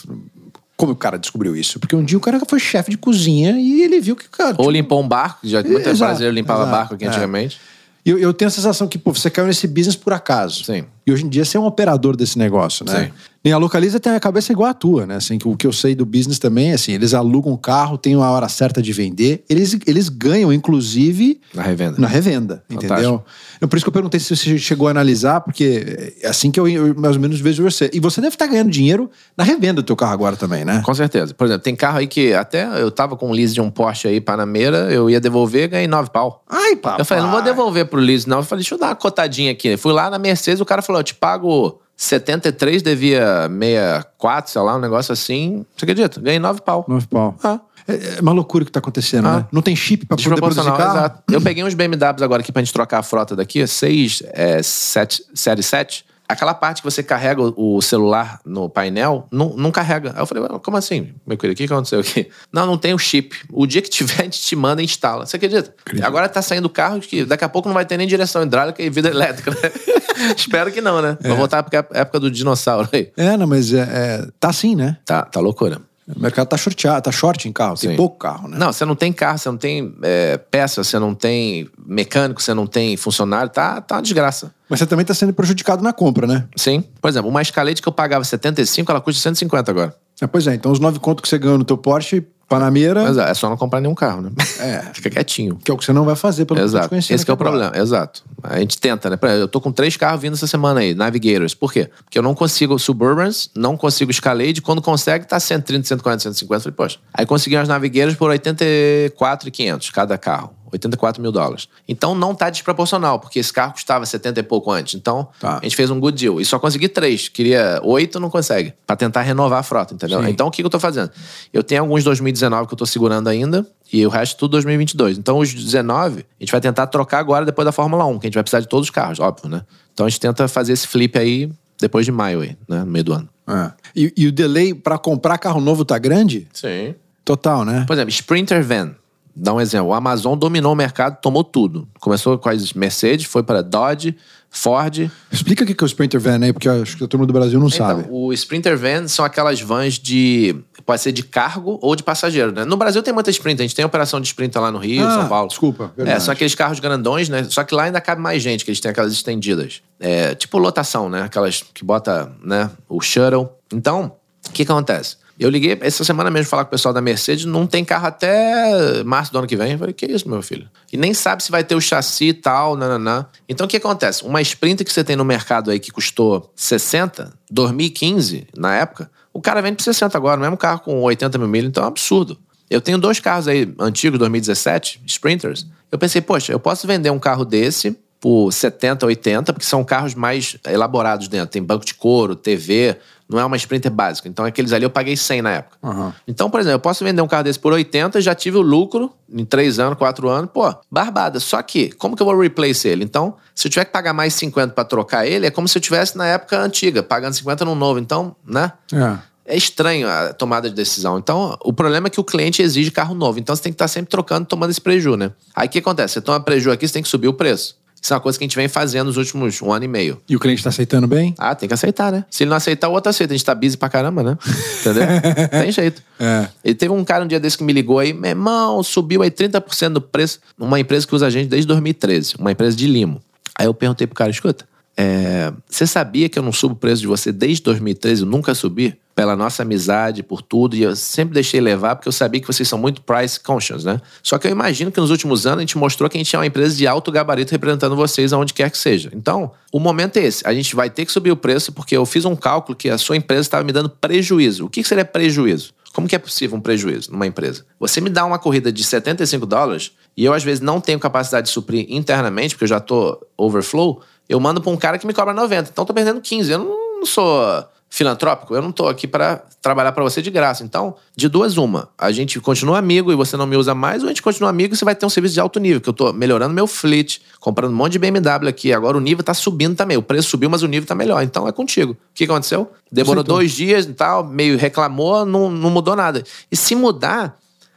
Como 0.76 0.92
o 0.92 0.96
cara 0.96 1.18
descobriu 1.18 1.56
isso? 1.56 1.80
Porque 1.80 1.96
um 1.96 2.04
dia 2.04 2.18
o 2.18 2.20
cara 2.20 2.38
foi 2.46 2.58
chefe 2.60 2.90
de 2.90 2.98
cozinha 2.98 3.52
e 3.58 3.80
ele 3.82 3.98
viu 3.98 4.14
que, 4.14 4.28
cara... 4.28 4.50
Ou 4.50 4.56
tipo, 4.56 4.70
limpou 4.70 5.02
um 5.02 5.08
barco, 5.08 5.46
já 5.48 5.62
muita 5.62 5.88
Exato, 5.88 5.98
brasileiro 6.10 6.34
limpava 6.34 6.62
exato, 6.64 6.76
barco 6.76 6.94
aqui 6.94 7.04
é. 7.04 7.08
antigamente. 7.08 7.58
Eu, 8.04 8.18
eu 8.18 8.34
tenho 8.34 8.48
a 8.48 8.50
sensação 8.50 8.86
que, 8.86 8.98
pô, 8.98 9.12
você 9.12 9.30
caiu 9.30 9.46
nesse 9.46 9.66
business 9.66 9.96
por 9.96 10.12
acaso. 10.12 10.64
Sim. 10.64 10.84
E 11.06 11.12
hoje 11.12 11.24
em 11.24 11.28
dia 11.28 11.44
você 11.44 11.56
é 11.56 11.60
um 11.60 11.66
operador 11.66 12.16
desse 12.16 12.38
negócio, 12.38 12.84
né? 12.84 13.06
Sim. 13.06 13.12
E 13.46 13.52
a 13.52 13.58
Localiza 13.58 14.00
tem 14.00 14.14
a 14.14 14.18
cabeça 14.20 14.52
igual 14.52 14.70
a 14.70 14.72
tua, 14.74 15.04
né? 15.04 15.16
Assim, 15.16 15.36
que 15.36 15.46
o 15.46 15.54
que 15.54 15.66
eu 15.66 15.72
sei 15.72 15.94
do 15.94 16.06
business 16.06 16.38
também 16.38 16.70
é 16.70 16.74
assim, 16.74 16.92
eles 16.92 17.12
alugam 17.12 17.52
o 17.52 17.58
carro, 17.58 17.98
tem 17.98 18.16
uma 18.16 18.30
hora 18.30 18.48
certa 18.48 18.80
de 18.80 18.90
vender, 18.90 19.44
eles, 19.50 19.76
eles 19.86 20.08
ganham, 20.08 20.50
inclusive, 20.50 21.38
Na 21.54 21.62
revenda. 21.62 21.96
na 22.00 22.08
revenda, 22.08 22.64
Fantástico. 22.66 22.94
entendeu? 22.94 23.24
É 23.60 23.66
por 23.66 23.76
isso 23.76 23.84
que 23.84 23.88
eu 23.90 23.92
perguntei 23.92 24.18
se 24.18 24.34
você 24.34 24.56
chegou 24.56 24.88
a 24.88 24.92
analisar, 24.92 25.42
porque 25.42 26.14
é 26.22 26.28
assim 26.28 26.50
que 26.50 26.58
eu, 26.58 26.66
eu 26.66 26.94
mais 26.94 27.16
ou 27.16 27.20
menos 27.20 27.38
vejo 27.38 27.62
você. 27.62 27.90
E 27.92 28.00
você 28.00 28.18
deve 28.22 28.34
estar 28.34 28.46
ganhando 28.46 28.70
dinheiro 28.70 29.10
na 29.36 29.44
revenda 29.44 29.82
do 29.82 29.82
teu 29.82 29.94
carro 29.94 30.12
agora 30.14 30.36
também, 30.36 30.64
né? 30.64 30.80
Com 30.82 30.94
certeza. 30.94 31.34
Por 31.34 31.44
exemplo, 31.46 31.62
tem 31.62 31.76
carro 31.76 31.98
aí 31.98 32.06
que 32.06 32.32
até 32.32 32.80
eu 32.80 32.90
tava 32.90 33.14
com 33.14 33.28
um 33.28 33.32
lease 33.32 33.52
de 33.52 33.60
um 33.60 33.70
Porsche 33.70 34.08
aí, 34.08 34.22
Panameira, 34.22 34.90
eu 34.90 35.10
ia 35.10 35.20
devolver, 35.20 35.68
ganhei 35.68 35.86
nove 35.86 36.08
pau. 36.10 36.42
Ai, 36.48 36.76
papai. 36.76 37.02
Eu 37.02 37.04
falei, 37.04 37.22
não 37.22 37.30
vou 37.30 37.42
devolver 37.42 37.84
pro 37.84 38.00
lease, 38.00 38.26
não. 38.26 38.38
Eu 38.38 38.42
falei, 38.42 38.62
deixa 38.62 38.74
eu 38.74 38.78
dar 38.78 38.86
uma 38.88 38.94
cotadinha 38.96 39.52
aqui. 39.52 39.76
Fui 39.76 39.92
lá 39.92 40.08
na 40.08 40.18
Mercedes, 40.18 40.62
o 40.62 40.64
cara 40.64 40.80
falou, 40.80 40.93
eu 40.98 41.04
te 41.04 41.14
pago 41.14 41.80
73, 41.96 42.82
devia 42.82 43.48
64, 43.48 44.50
sei 44.50 44.62
lá, 44.62 44.76
um 44.76 44.80
negócio 44.80 45.12
assim. 45.12 45.64
Você 45.76 45.84
acredita? 45.84 46.20
Ganhei 46.20 46.38
nove 46.38 46.60
pau. 46.60 46.84
Nove 46.88 47.06
pau. 47.06 47.34
Ah. 47.42 47.60
É, 47.86 48.20
uma 48.22 48.32
loucura 48.32 48.62
o 48.62 48.66
que 48.66 48.72
tá 48.72 48.78
acontecendo, 48.78 49.28
Ah. 49.28 49.36
né? 49.38 49.46
Não 49.52 49.60
tem 49.60 49.76
chip 49.76 50.06
pra 50.06 50.16
poder 50.16 50.36
produzir 50.36 50.62
carro? 50.64 50.96
exato. 50.98 51.22
Eu 51.30 51.40
peguei 51.40 51.62
uns 51.62 51.74
BMWs 51.74 52.22
agora 52.22 52.40
aqui 52.40 52.50
pra 52.50 52.62
gente 52.62 52.72
trocar 52.72 52.98
a 52.98 53.02
frota 53.02 53.36
daqui, 53.36 53.66
6, 53.66 54.22
é, 54.32 54.62
7, 54.62 55.22
série 55.34 55.62
7. 55.62 56.04
Aquela 56.28 56.54
parte 56.54 56.80
que 56.80 56.90
você 56.90 57.02
carrega 57.02 57.42
o 57.42 57.82
celular 57.82 58.40
no 58.46 58.68
painel, 58.68 59.26
não, 59.30 59.50
não 59.50 59.70
carrega. 59.70 60.12
Aí 60.14 60.20
eu 60.22 60.26
falei, 60.26 60.42
"Ué, 60.42 60.48
como 60.62 60.76
assim, 60.76 61.12
meu 61.26 61.36
querido? 61.36 61.54
O 61.54 61.56
que 61.66 61.72
aconteceu 61.72 62.00
aqui? 62.00 62.28
Não, 62.52 62.64
não 62.66 62.78
tem 62.78 62.94
o 62.94 62.98
chip. 62.98 63.36
O 63.52 63.66
dia 63.66 63.82
que 63.82 63.90
tiver, 63.90 64.20
a 64.20 64.24
gente 64.24 64.40
te 64.40 64.54
manda 64.56 64.80
e 64.80 64.84
instala. 64.84 65.26
Você 65.26 65.36
acredita? 65.36 65.74
Agora 66.02 66.28
tá 66.28 66.40
saindo 66.40 66.68
carro 66.68 67.00
que 67.00 67.24
daqui 67.24 67.44
a 67.44 67.48
pouco 67.48 67.68
não 67.68 67.74
vai 67.74 67.84
ter 67.84 67.96
nem 67.96 68.06
direção 68.06 68.42
hidráulica 68.42 68.82
e 68.82 68.88
vida 68.88 69.08
elétrica, 69.08 69.50
né? 69.50 69.56
Espero 70.36 70.70
que 70.72 70.80
não, 70.80 71.02
né? 71.02 71.18
Vou 71.20 71.36
voltar 71.36 71.62
pra 71.62 71.84
época 71.92 72.20
do 72.20 72.30
dinossauro 72.30 72.88
aí. 72.92 73.10
É, 73.16 73.36
não, 73.36 73.46
mas 73.46 73.72
é, 73.72 73.80
é- 73.80 74.28
tá 74.38 74.48
assim, 74.48 74.74
né? 74.76 74.96
Tá, 75.04 75.22
tá 75.22 75.40
loucura. 75.40 75.80
O 76.06 76.20
mercado 76.20 76.48
tá 76.48 76.56
shorteado, 76.56 77.02
tá 77.02 77.10
short 77.10 77.48
em 77.48 77.52
carro, 77.52 77.76
tem 77.76 77.90
Sim. 77.90 77.96
pouco 77.96 78.18
carro, 78.18 78.46
né? 78.46 78.58
Não, 78.58 78.72
você 78.72 78.84
não 78.84 78.94
tem 78.94 79.10
carro, 79.12 79.38
você 79.38 79.48
não 79.48 79.56
tem 79.56 79.94
é, 80.02 80.36
peça, 80.36 80.84
você 80.84 80.98
não 80.98 81.14
tem 81.14 81.68
mecânico, 81.86 82.42
você 82.42 82.52
não 82.52 82.66
tem 82.66 82.94
funcionário, 82.96 83.50
tá, 83.50 83.80
tá 83.80 83.96
uma 83.96 84.02
desgraça. 84.02 84.54
Mas 84.68 84.80
você 84.80 84.86
também 84.86 85.04
tá 85.06 85.14
sendo 85.14 85.32
prejudicado 85.32 85.82
na 85.82 85.92
compra, 85.92 86.26
né? 86.26 86.46
Sim. 86.56 86.84
Por 87.00 87.08
exemplo, 87.08 87.30
uma 87.30 87.40
escalete 87.40 87.80
que 87.80 87.88
eu 87.88 87.92
pagava 87.92 88.22
75, 88.22 88.90
ela 88.90 89.00
custa 89.00 89.22
150 89.22 89.70
agora. 89.70 89.96
É, 90.20 90.26
pois 90.26 90.46
é, 90.46 90.54
então 90.54 90.70
os 90.70 90.78
nove 90.78 90.98
contos 90.98 91.22
que 91.22 91.28
você 91.28 91.38
ganhou 91.38 91.58
no 91.58 91.64
teu 91.64 91.76
Porsche, 91.76 92.24
Panameira, 92.48 93.02
é 93.28 93.34
só 93.34 93.48
não 93.48 93.56
comprar 93.56 93.80
nenhum 93.80 93.94
carro, 93.94 94.22
né? 94.22 94.30
É. 94.60 94.78
Fica 94.94 95.10
quietinho. 95.10 95.56
que 95.56 95.70
é 95.70 95.74
o 95.74 95.76
que 95.76 95.84
você 95.84 95.92
não 95.92 96.04
vai 96.04 96.14
fazer 96.16 96.44
pelo 96.44 96.58
que 96.58 96.64
Exato. 96.64 96.88
conhecendo 96.88 97.14
Esse 97.16 97.24
que 97.24 97.30
é 97.30 97.34
o 97.34 97.36
problema. 97.36 97.72
Exato. 97.74 98.22
A 98.42 98.58
gente 98.58 98.78
tenta, 98.78 99.08
né? 99.08 99.18
Eu 99.40 99.48
tô 99.48 99.60
com 99.60 99.72
três 99.72 99.96
carros 99.96 100.20
vindo 100.20 100.34
essa 100.34 100.46
semana 100.46 100.80
aí, 100.80 100.94
Navigators. 100.94 101.54
Por 101.54 101.72
quê? 101.72 101.90
Porque 102.04 102.18
eu 102.18 102.22
não 102.22 102.34
consigo 102.34 102.78
Suburbans, 102.78 103.50
não 103.56 103.76
consigo 103.76 104.10
Escalade. 104.10 104.60
Quando 104.60 104.82
consegue, 104.82 105.26
tá 105.26 105.40
130, 105.40 105.88
140, 105.88 106.22
150. 106.22 106.60
Falei, 106.60 106.76
poxa. 106.76 106.98
Aí 107.12 107.24
consegui 107.26 107.56
umas 107.56 107.68
Navigators 107.68 108.16
por 108.16 108.30
84,500 108.30 109.90
cada 109.90 110.18
carro. 110.18 110.50
84 110.74 111.20
mil 111.22 111.32
dólares. 111.32 111.68
Então 111.88 112.14
não 112.14 112.34
tá 112.34 112.50
desproporcional, 112.50 113.18
porque 113.18 113.38
esse 113.38 113.52
carro 113.52 113.72
custava 113.72 114.04
70 114.04 114.40
e 114.40 114.42
pouco 114.42 114.70
antes. 114.70 114.94
Então 114.94 115.28
Tá. 115.40 115.58
a 115.58 115.62
gente 115.64 115.74
fez 115.76 115.90
um 115.90 115.98
good 115.98 116.16
deal. 116.22 116.40
E 116.40 116.44
só 116.44 116.58
consegui 116.58 116.88
três. 116.88 117.28
Queria 117.28 117.80
oito, 117.82 118.20
não 118.20 118.28
consegue. 118.30 118.74
Pra 118.86 118.96
tentar 118.96 119.22
renovar 119.22 119.60
a 119.60 119.62
frota, 119.62 119.94
entendeu? 119.94 120.22
Sim. 120.22 120.28
Então 120.30 120.46
o 120.46 120.50
que, 120.50 120.62
que 120.62 120.66
eu 120.66 120.70
tô 120.70 120.78
fazendo? 120.80 121.10
Eu 121.52 121.62
tenho 121.62 121.80
alguns 121.82 122.04
2019 122.04 122.66
que 122.68 122.74
eu 122.74 122.78
tô 122.78 122.86
segurando 122.86 123.28
ainda. 123.28 123.66
E 123.92 124.04
o 124.06 124.08
resto 124.08 124.36
tudo 124.38 124.52
2022. 124.52 125.18
Então 125.18 125.38
os 125.38 125.52
19, 125.54 126.20
a 126.40 126.42
gente 126.44 126.50
vai 126.50 126.60
tentar 126.60 126.86
trocar 126.88 127.18
agora 127.18 127.44
depois 127.44 127.64
da 127.64 127.72
Fórmula 127.72 128.04
1, 128.06 128.18
que 128.18 128.26
a 128.26 128.28
gente 128.28 128.34
vai 128.34 128.42
precisar 128.42 128.60
de 128.60 128.68
todos 128.68 128.86
os 128.86 128.90
carros, 128.90 129.20
óbvio, 129.20 129.48
né? 129.48 129.62
Então 129.92 130.04
a 130.06 130.08
gente 130.08 130.18
tenta 130.20 130.48
fazer 130.48 130.72
esse 130.72 130.86
flip 130.88 131.16
aí 131.18 131.50
depois 131.80 132.04
de 132.04 132.10
maio 132.12 132.40
aí, 132.40 132.56
né? 132.68 132.80
No 132.80 132.86
meio 132.86 133.04
do 133.04 133.12
ano. 133.12 133.28
É. 133.46 133.70
E, 133.94 134.12
e 134.16 134.26
o 134.26 134.32
delay 134.32 134.74
pra 134.74 134.98
comprar 134.98 135.38
carro 135.38 135.60
novo 135.60 135.84
tá 135.84 135.98
grande? 135.98 136.48
Sim. 136.52 136.94
Total, 137.24 137.64
né? 137.64 137.84
Por 137.86 137.92
exemplo, 137.92 138.10
Sprinter 138.10 138.64
Van. 138.64 138.94
Dá 139.36 139.52
um 139.52 139.60
exemplo. 139.60 139.88
O 139.88 139.94
Amazon 139.94 140.38
dominou 140.38 140.72
o 140.72 140.76
mercado, 140.76 141.20
tomou 141.20 141.42
tudo. 141.42 141.88
Começou 142.00 142.38
com 142.38 142.48
as 142.48 142.72
Mercedes, 142.72 143.26
foi 143.26 143.42
para 143.42 143.62
Dodge, 143.62 144.16
Ford. 144.48 145.10
Explica 145.32 145.64
o 145.64 145.66
que 145.66 145.72
é 145.72 145.84
o 145.84 145.86
Sprinter 145.86 146.20
Van 146.20 146.38
aí, 146.44 146.52
porque 146.52 146.68
acho 146.68 146.96
que 146.96 147.02
a 147.02 147.08
turma 147.08 147.26
do 147.26 147.32
Brasil 147.32 147.58
não 147.58 147.68
sabe. 147.68 148.02
Então, 148.02 148.12
o 148.14 148.32
Sprinter 148.32 148.78
Van 148.78 149.08
são 149.08 149.24
aquelas 149.24 149.60
vans 149.60 149.98
de. 149.98 150.54
Pode 150.86 151.00
ser 151.00 151.10
de 151.12 151.24
cargo 151.24 151.78
ou 151.82 151.96
de 151.96 152.02
passageiro, 152.04 152.52
né? 152.52 152.64
No 152.64 152.76
Brasil 152.76 153.02
tem 153.02 153.12
muita 153.12 153.30
Sprinter. 153.30 153.64
A 153.64 153.66
gente 153.66 153.74
tem 153.74 153.84
operação 153.84 154.20
de 154.20 154.26
Sprinter 154.28 154.62
lá 154.62 154.70
no 154.70 154.78
Rio, 154.78 155.04
Ah, 155.04 155.10
São 155.10 155.28
Paulo. 155.28 155.48
desculpa, 155.48 155.92
verdade. 155.96 156.16
É, 156.18 156.20
são 156.20 156.30
aqueles 156.32 156.54
carros 156.54 156.78
grandões, 156.78 157.28
né? 157.28 157.44
Só 157.50 157.64
que 157.64 157.74
lá 157.74 157.84
ainda 157.84 158.00
cabe 158.00 158.20
mais 158.20 158.40
gente, 158.42 158.64
que 158.64 158.70
eles 158.70 158.78
têm 158.80 158.90
aquelas 158.92 159.12
estendidas. 159.12 159.82
É, 159.98 160.34
tipo 160.36 160.58
lotação, 160.58 161.08
né? 161.08 161.22
Aquelas 161.22 161.64
que 161.74 161.84
bota, 161.84 162.30
né? 162.44 162.70
O 162.88 163.00
shuttle. 163.00 163.48
Então, 163.72 164.12
o 164.48 164.52
que, 164.52 164.64
que 164.64 164.70
acontece? 164.70 165.16
Eu 165.38 165.50
liguei 165.50 165.76
essa 165.80 166.04
semana 166.04 166.30
mesmo 166.30 166.48
falar 166.48 166.64
com 166.64 166.68
o 166.68 166.70
pessoal 166.70 166.94
da 166.94 167.00
Mercedes, 167.00 167.44
não 167.44 167.66
tem 167.66 167.84
carro 167.84 168.06
até 168.06 169.02
março 169.04 169.32
do 169.32 169.38
ano 169.38 169.48
que 169.48 169.56
vem. 169.56 169.72
Eu 169.72 169.78
falei, 169.78 169.92
que 169.92 170.06
isso, 170.06 170.28
meu 170.28 170.42
filho? 170.42 170.68
E 170.92 170.96
nem 170.96 171.12
sabe 171.12 171.42
se 171.42 171.50
vai 171.50 171.64
ter 171.64 171.74
o 171.74 171.80
chassi 171.80 172.28
e 172.28 172.32
tal, 172.32 172.76
nananã. 172.76 173.26
Então 173.48 173.66
o 173.66 173.68
que 173.68 173.76
acontece? 173.76 174.24
Uma 174.24 174.40
Sprinter 174.40 174.86
que 174.86 174.92
você 174.92 175.02
tem 175.02 175.16
no 175.16 175.24
mercado 175.24 175.70
aí 175.70 175.80
que 175.80 175.90
custou 175.90 176.52
60, 176.54 177.32
2015, 177.50 178.46
na 178.56 178.76
época, 178.76 179.10
o 179.32 179.40
cara 179.40 179.60
vende 179.60 179.76
por 179.76 179.82
60 179.82 180.16
agora, 180.16 180.40
mesmo 180.40 180.56
carro 180.56 180.80
com 180.80 181.00
80 181.02 181.36
mil 181.38 181.48
milhas, 181.48 181.68
então 181.68 181.82
é 181.82 181.86
um 181.86 181.88
absurdo. 181.88 182.38
Eu 182.70 182.80
tenho 182.80 182.96
dois 182.96 183.18
carros 183.18 183.48
aí 183.48 183.72
antigos, 183.78 184.18
2017, 184.18 185.02
Sprinters. 185.06 185.66
Eu 185.90 185.98
pensei, 185.98 186.20
poxa, 186.20 186.52
eu 186.52 186.60
posso 186.60 186.86
vender 186.86 187.10
um 187.10 187.18
carro 187.18 187.44
desse 187.44 187.96
por 188.20 188.50
70, 188.50 189.04
80, 189.04 189.52
porque 189.52 189.66
são 189.66 189.84
carros 189.84 190.14
mais 190.14 190.56
elaborados 190.66 191.28
dentro. 191.28 191.48
Tem 191.48 191.62
banco 191.62 191.84
de 191.84 191.92
couro, 191.92 192.34
TV, 192.34 192.96
não 193.28 193.38
é 193.38 193.44
uma 193.44 193.56
Sprinter 193.56 193.90
básica. 193.90 194.28
Então 194.28 194.44
aqueles 194.44 194.72
ali 194.72 194.84
eu 194.84 194.90
paguei 194.90 195.16
100 195.16 195.42
na 195.42 195.50
época. 195.50 195.78
Aham. 195.82 196.14
Então, 196.26 196.50
por 196.50 196.60
exemplo, 196.60 196.76
eu 196.76 196.80
posso 196.80 197.04
vender 197.04 197.22
um 197.22 197.26
carro 197.26 197.44
desse 197.44 197.58
por 197.58 197.72
80, 197.72 198.20
já 198.20 198.34
tive 198.34 198.58
o 198.58 198.62
lucro 198.62 199.12
em 199.30 199.44
3 199.44 199.78
anos, 199.78 199.98
4 199.98 200.28
anos, 200.28 200.50
pô, 200.52 200.74
barbada. 200.90 201.40
Só 201.40 201.60
que, 201.62 201.90
como 201.92 202.16
que 202.16 202.22
eu 202.22 202.26
vou 202.26 202.38
replace 202.38 202.86
ele? 202.86 203.04
Então, 203.04 203.36
se 203.54 203.66
eu 203.66 203.70
tiver 203.70 203.86
que 203.86 203.92
pagar 203.92 204.12
mais 204.12 204.34
50 204.34 204.74
para 204.74 204.84
trocar 204.84 205.26
ele, 205.26 205.46
é 205.46 205.50
como 205.50 205.66
se 205.66 205.76
eu 205.76 205.82
tivesse 205.82 206.16
na 206.16 206.26
época 206.26 206.58
antiga, 206.58 207.02
pagando 207.02 207.34
50 207.34 207.64
no 207.64 207.74
novo. 207.74 207.98
Então, 207.98 208.36
né? 208.46 208.72
É. 208.92 209.34
É 209.46 209.54
estranho 209.54 210.08
a 210.08 210.32
tomada 210.32 210.70
de 210.70 210.74
decisão. 210.74 211.18
Então, 211.18 211.58
o 211.62 211.70
problema 211.70 212.06
é 212.06 212.10
que 212.10 212.18
o 212.18 212.24
cliente 212.24 212.62
exige 212.62 212.90
carro 212.90 213.14
novo. 213.14 213.38
Então, 213.38 213.54
você 213.54 213.62
tem 213.62 213.72
que 213.72 213.74
estar 213.74 213.88
sempre 213.88 214.10
trocando, 214.10 214.46
tomando 214.46 214.70
esse 214.70 214.80
preju, 214.80 215.16
né? 215.16 215.32
Aí, 215.54 215.68
o 215.68 215.70
que 215.70 215.80
acontece? 215.80 216.14
Você 216.14 216.20
toma 216.22 216.40
preju 216.40 216.70
aqui, 216.70 216.88
você 216.88 216.94
tem 216.94 217.02
que 217.02 217.08
subir 217.10 217.28
o 217.28 217.34
preço. 217.34 217.76
Isso 218.04 218.12
é 218.12 218.16
uma 218.16 218.20
coisa 218.20 218.36
que 218.36 218.44
a 218.44 218.46
gente 218.46 218.54
vem 218.54 218.68
fazendo 218.68 219.06
nos 219.06 219.16
últimos 219.16 219.62
um 219.62 219.72
ano 219.72 219.86
e 219.86 219.88
meio. 219.88 220.20
E 220.28 220.36
o 220.36 220.38
cliente 220.38 220.62
tá 220.62 220.68
aceitando 220.68 221.06
bem? 221.06 221.34
Ah, 221.38 221.54
tem 221.54 221.66
que 221.66 221.72
aceitar, 221.72 222.12
né? 222.12 222.26
Se 222.30 222.42
ele 222.42 222.50
não 222.50 222.56
aceitar, 222.58 222.90
o 222.90 222.92
outro 222.92 223.08
aceita. 223.08 223.32
A 223.32 223.36
gente 223.36 223.46
tá 223.46 223.54
busy 223.54 223.78
pra 223.78 223.88
caramba, 223.88 224.22
né? 224.22 224.38
Entendeu? 224.80 225.06
tem 225.50 225.72
jeito. 225.72 226.02
É. 226.20 226.46
E 226.62 226.74
teve 226.74 226.92
um 226.92 227.02
cara 227.02 227.24
um 227.24 227.26
dia 227.26 227.40
desse 227.40 227.56
que 227.56 227.64
me 227.64 227.72
ligou 227.72 227.98
aí, 227.98 228.12
meu 228.12 228.28
irmão, 228.28 228.82
subiu 228.82 229.22
aí 229.22 229.30
30% 229.30 229.88
do 229.88 230.02
preço. 230.02 230.38
Uma 230.58 230.78
empresa 230.78 231.06
que 231.06 231.14
usa 231.14 231.28
a 231.28 231.30
gente 231.30 231.48
desde 231.48 231.66
2013, 231.66 232.34
uma 232.38 232.52
empresa 232.52 232.76
de 232.76 232.86
limo. 232.86 233.22
Aí 233.54 233.64
eu 233.64 233.72
perguntei 233.72 234.06
pro 234.06 234.14
cara, 234.14 234.30
escuta, 234.30 234.66
é, 234.94 235.50
você 235.66 235.86
sabia 235.86 236.28
que 236.28 236.38
eu 236.38 236.42
não 236.42 236.52
subo 236.52 236.74
o 236.74 236.76
preço 236.76 237.00
de 237.00 237.06
você 237.06 237.32
desde 237.32 237.62
2013? 237.62 238.20
Eu 238.20 238.28
nunca 238.28 238.54
subi? 238.54 238.98
Pela 239.14 239.36
nossa 239.36 239.62
amizade, 239.62 240.22
por 240.22 240.42
tudo. 240.42 240.74
E 240.74 240.82
eu 240.82 240.96
sempre 240.96 241.34
deixei 241.34 241.60
levar, 241.60 241.96
porque 241.96 242.08
eu 242.08 242.12
sabia 242.12 242.40
que 242.40 242.46
vocês 242.46 242.68
são 242.68 242.78
muito 242.78 243.00
price 243.02 243.38
conscious, 243.38 243.84
né? 243.84 244.00
Só 244.22 244.38
que 244.38 244.46
eu 244.46 244.50
imagino 244.50 244.90
que 244.90 245.00
nos 245.00 245.10
últimos 245.10 245.46
anos 245.46 245.58
a 245.58 245.62
gente 245.62 245.78
mostrou 245.78 246.10
que 246.10 246.16
a 246.16 246.20
gente 246.20 246.34
é 246.34 246.38
uma 246.38 246.46
empresa 246.46 246.74
de 246.74 246.86
alto 246.86 247.12
gabarito 247.12 247.52
representando 247.52 247.94
vocês 247.94 248.32
aonde 248.32 248.52
quer 248.52 248.70
que 248.70 248.78
seja. 248.78 249.10
Então, 249.14 249.52
o 249.72 249.78
momento 249.78 250.16
é 250.16 250.24
esse. 250.24 250.46
A 250.46 250.52
gente 250.52 250.74
vai 250.74 250.90
ter 250.90 251.04
que 251.04 251.12
subir 251.12 251.30
o 251.30 251.36
preço, 251.36 251.72
porque 251.72 251.96
eu 251.96 252.04
fiz 252.04 252.24
um 252.24 252.34
cálculo 252.34 252.76
que 252.76 252.90
a 252.90 252.98
sua 252.98 253.16
empresa 253.16 253.42
estava 253.42 253.62
me 253.62 253.72
dando 253.72 253.88
prejuízo. 253.88 254.66
O 254.66 254.68
que 254.68 254.82
seria 254.82 255.04
prejuízo? 255.04 255.72
Como 255.94 256.08
que 256.08 256.16
é 256.16 256.18
possível 256.18 256.58
um 256.58 256.60
prejuízo 256.60 257.12
numa 257.12 257.24
empresa? 257.24 257.64
Você 257.78 258.00
me 258.00 258.10
dá 258.10 258.24
uma 258.24 258.36
corrida 258.36 258.72
de 258.72 258.82
75 258.82 259.46
dólares 259.46 259.92
e 260.16 260.24
eu, 260.24 260.32
às 260.32 260.42
vezes, 260.42 260.60
não 260.60 260.80
tenho 260.80 260.98
capacidade 260.98 261.46
de 261.46 261.52
suprir 261.52 261.86
internamente, 261.88 262.56
porque 262.56 262.64
eu 262.64 262.68
já 262.68 262.80
tô 262.80 263.24
overflow, 263.36 264.02
eu 264.28 264.40
mando 264.40 264.60
para 264.60 264.72
um 264.72 264.76
cara 264.76 264.98
que 264.98 265.06
me 265.06 265.14
cobra 265.14 265.32
90. 265.32 265.70
Então, 265.70 265.82
eu 265.82 265.86
tô 265.86 265.94
perdendo 265.94 266.20
15. 266.20 266.50
Eu 266.50 266.58
não 266.58 267.06
sou 267.06 267.64
filantrópico, 267.94 268.56
eu 268.56 268.60
não 268.60 268.72
tô 268.72 268.88
aqui 268.88 269.06
para 269.06 269.44
trabalhar 269.62 269.92
para 269.92 270.02
você 270.02 270.20
de 270.20 270.28
graça. 270.28 270.64
Então, 270.64 270.96
de 271.14 271.28
duas 271.28 271.56
uma, 271.56 271.88
a 271.96 272.10
gente 272.10 272.40
continua 272.40 272.76
amigo 272.76 273.12
e 273.12 273.14
você 273.14 273.36
não 273.36 273.46
me 273.46 273.56
usa 273.56 273.72
mais, 273.72 274.02
ou 274.02 274.08
a 274.08 274.10
gente 274.10 274.20
continua 274.20 274.50
amigo 274.50 274.74
e 274.74 274.76
você 274.76 274.84
vai 274.84 274.96
ter 274.96 275.06
um 275.06 275.08
serviço 275.08 275.34
de 275.34 275.40
alto 275.40 275.60
nível, 275.60 275.80
que 275.80 275.88
eu 275.88 275.92
tô 275.92 276.12
melhorando 276.12 276.52
meu 276.52 276.66
fleet, 276.66 277.20
comprando 277.38 277.70
um 277.72 277.76
monte 277.76 277.92
de 277.92 277.98
BMW 278.00 278.48
aqui, 278.48 278.72
agora 278.72 278.96
o 278.96 279.00
nível 279.00 279.22
tá 279.22 279.32
subindo 279.32 279.76
também, 279.76 279.96
o 279.96 280.02
preço 280.02 280.28
subiu, 280.28 280.50
mas 280.50 280.64
o 280.64 280.66
nível 280.66 280.88
tá 280.88 280.94
melhor. 280.96 281.22
Então 281.22 281.46
é 281.46 281.52
contigo. 281.52 281.92
O 281.92 281.96
que 282.12 282.24
aconteceu? 282.24 282.72
Demorou 282.90 283.20
Aceitou. 283.20 283.36
dois 283.36 283.52
dias 283.52 283.86
e 283.86 283.92
tal, 283.92 284.24
meio 284.26 284.58
reclamou, 284.58 285.24
não, 285.24 285.48
não 285.48 285.70
mudou 285.70 285.94
nada. 285.94 286.24
E 286.50 286.56
se 286.56 286.74
mudar, 286.74 287.36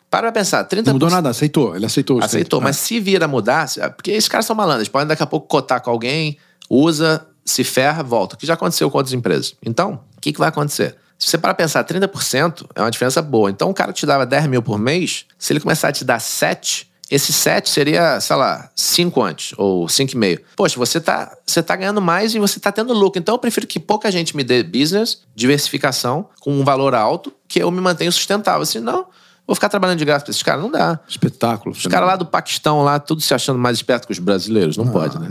para 0.10 0.32
pensar, 0.32 0.68
30%. 0.68 0.86
Não 0.88 0.94
mudou 0.94 1.12
nada, 1.12 1.30
aceitou. 1.30 1.76
Ele 1.76 1.86
aceitou. 1.86 2.20
Aceitou, 2.24 2.60
mas 2.60 2.78
se 2.78 3.00
vir 3.00 3.24
a 3.24 3.28
mudar, 3.28 3.68
se- 3.68 3.88
porque 3.92 4.10
esses 4.10 4.28
caras 4.28 4.48
são 4.48 4.56
malandros, 4.56 4.88
podem 4.90 5.08
daqui 5.08 5.22
a 5.22 5.28
pouco 5.28 5.48
cotar 5.48 5.80
com 5.80 5.92
alguém, 5.92 6.38
usa, 6.68 7.24
se 7.46 7.64
ferra, 7.64 8.04
volta. 8.04 8.36
O 8.36 8.38
que 8.38 8.46
já 8.46 8.56
aconteceu 8.56 8.90
com 8.92 8.98
outras 8.98 9.14
empresas. 9.14 9.56
Então, 9.66 10.02
o 10.18 10.22
que, 10.22 10.34
que 10.34 10.40
vai 10.40 10.50
acontecer? 10.50 10.96
Se 11.18 11.30
você 11.30 11.38
para 11.38 11.54
pensar, 11.54 11.84
30% 11.84 12.68
é 12.76 12.82
uma 12.82 12.92
diferença 12.92 13.22
boa. 13.22 13.50
Então, 13.50 13.70
o 13.70 13.74
cara 13.74 13.92
te 13.92 14.06
dava 14.06 14.26
10 14.26 14.48
mil 14.48 14.62
por 14.62 14.78
mês, 14.78 15.26
se 15.38 15.54
ele 15.54 15.60
começar 15.60 15.88
a 15.88 15.92
te 15.92 16.06
dar 16.06 16.20
7, 16.20 16.88
esse 17.10 17.32
7 17.32 17.70
seria, 17.70 18.20
sei 18.20 18.36
lá, 18.36 18.70
5 18.76 19.24
antes, 19.24 19.54
ou 19.58 19.88
5,5. 19.88 20.42
Poxa, 20.56 20.78
você 20.78 21.00
tá, 21.00 21.36
você 21.46 21.64
tá 21.64 21.76
ganhando 21.76 22.02
mais 22.02 22.36
e 22.36 22.40
você 22.40 22.60
tá 22.60 22.72
tendo 22.72 22.94
lucro. 22.94 23.20
Então, 23.20 23.36
eu 23.36 23.40
prefiro 23.40 23.66
que 23.66 23.80
pouca 23.80 24.12
gente 24.12 24.36
me 24.36 24.44
dê 24.44 24.62
business, 24.62 25.22
diversificação, 25.34 26.30
com 26.40 26.52
um 26.52 26.64
valor 26.64 26.94
alto, 26.94 27.34
que 27.48 27.60
eu 27.60 27.72
me 27.72 27.80
mantenha 27.82 28.12
sustentável. 28.12 28.66
Senão, 28.66 29.08
vou 29.48 29.56
ficar 29.56 29.70
trabalhando 29.70 29.98
de 29.98 30.06
graça 30.06 30.26
pra 30.26 30.32
esses 30.32 30.44
caras. 30.44 30.62
Não 30.62 30.70
dá. 30.70 31.00
Espetáculo. 31.08 31.74
Os 31.74 31.88
caras 31.88 32.08
lá 32.08 32.16
do 32.18 32.26
Paquistão, 32.26 32.84
lá, 32.84 33.00
tudo 33.00 33.22
se 33.22 33.34
achando 33.34 33.58
mais 33.58 33.78
esperto 33.78 34.06
que 34.06 34.12
os 34.12 34.20
brasileiros. 34.20 34.76
Não 34.78 34.88
pode, 34.90 35.18
né? 35.18 35.30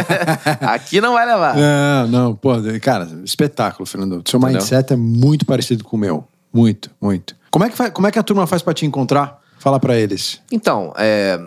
Aqui 0.62 1.00
não 1.00 1.12
vai 1.14 1.26
levar. 1.26 1.56
É, 1.58 2.06
não, 2.08 2.34
pô, 2.34 2.50
cara, 2.80 3.08
espetáculo, 3.24 3.86
Fernando. 3.86 4.22
Seu 4.28 4.38
Entendeu? 4.38 4.58
mindset 4.58 4.92
é 4.92 4.96
muito 4.96 5.44
parecido 5.44 5.84
com 5.84 5.96
o 5.96 6.00
meu. 6.00 6.24
Muito, 6.52 6.90
muito. 7.00 7.34
Como 7.50 7.64
é 7.64 7.70
que, 7.70 7.76
fa- 7.76 7.90
como 7.90 8.06
é 8.06 8.10
que 8.10 8.18
a 8.18 8.22
turma 8.22 8.46
faz 8.46 8.62
pra 8.62 8.72
te 8.74 8.86
encontrar? 8.86 9.38
Fala 9.58 9.78
pra 9.78 9.96
eles. 9.96 10.40
Então, 10.50 10.92
é, 10.96 11.38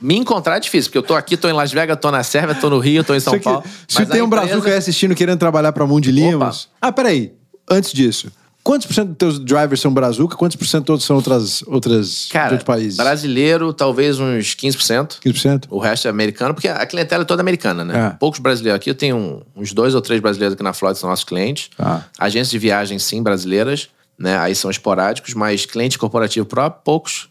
me 0.00 0.16
encontrar 0.16 0.56
é 0.56 0.60
difícil, 0.60 0.90
porque 0.90 0.98
eu 0.98 1.02
tô 1.02 1.14
aqui, 1.14 1.36
tô 1.36 1.48
em 1.48 1.52
Las 1.52 1.72
Vegas, 1.72 1.98
tô 2.00 2.10
na 2.10 2.22
Sérvia, 2.22 2.54
tô 2.54 2.68
no 2.68 2.78
Rio, 2.78 3.02
tô 3.02 3.14
em 3.14 3.20
São 3.20 3.38
Paulo. 3.40 3.62
se 3.88 4.04
tem 4.06 4.20
um 4.22 4.26
empresa- 4.26 4.46
brazuca 4.46 4.68
aí 4.70 4.76
assistindo 4.76 5.14
querendo 5.14 5.38
trabalhar 5.38 5.72
pra 5.72 5.86
Mundi 5.86 6.10
Limos. 6.12 6.68
Ah, 6.80 6.92
peraí. 6.92 7.32
Antes 7.70 7.92
disso, 7.92 8.30
quantos 8.64 8.86
por 8.86 8.94
cento 8.94 9.08
dos 9.08 9.18
teus 9.18 9.38
drivers 9.38 9.80
são 9.80 9.92
brazuca? 9.92 10.34
Quantos 10.34 10.56
por 10.56 10.66
cento 10.66 10.86
todos 10.86 11.04
são 11.04 11.16
outras, 11.16 11.62
outras 11.66 12.26
de 12.26 12.32
Cara, 12.32 12.52
outros 12.52 12.64
países? 12.64 12.96
brasileiro, 12.96 13.72
talvez 13.74 14.18
uns 14.18 14.56
15%. 14.56 15.20
15%? 15.20 15.66
O 15.70 15.78
resto 15.78 16.08
é 16.08 16.10
americano, 16.10 16.54
porque 16.54 16.66
a 16.66 16.84
clientela 16.86 17.22
é 17.22 17.26
toda 17.26 17.42
americana, 17.42 17.84
né? 17.84 18.08
É. 18.08 18.16
Poucos 18.18 18.40
brasileiros. 18.40 18.76
Aqui 18.76 18.90
eu 18.90 18.94
tenho 18.94 19.42
uns 19.54 19.72
dois 19.72 19.94
ou 19.94 20.00
três 20.00 20.20
brasileiros 20.20 20.54
aqui 20.54 20.62
na 20.62 20.72
Flórida, 20.72 20.98
são 20.98 21.10
nossos 21.10 21.24
clientes. 21.24 21.68
Tá. 21.76 22.06
Agências 22.18 22.50
de 22.50 22.58
viagem, 22.58 22.98
sim, 22.98 23.22
brasileiras, 23.22 23.88
né? 24.18 24.38
Aí 24.38 24.54
são 24.54 24.70
esporádicos, 24.70 25.34
mas 25.34 25.66
cliente 25.66 25.98
corporativo 25.98 26.46
próprio, 26.46 26.82
poucos. 26.82 27.28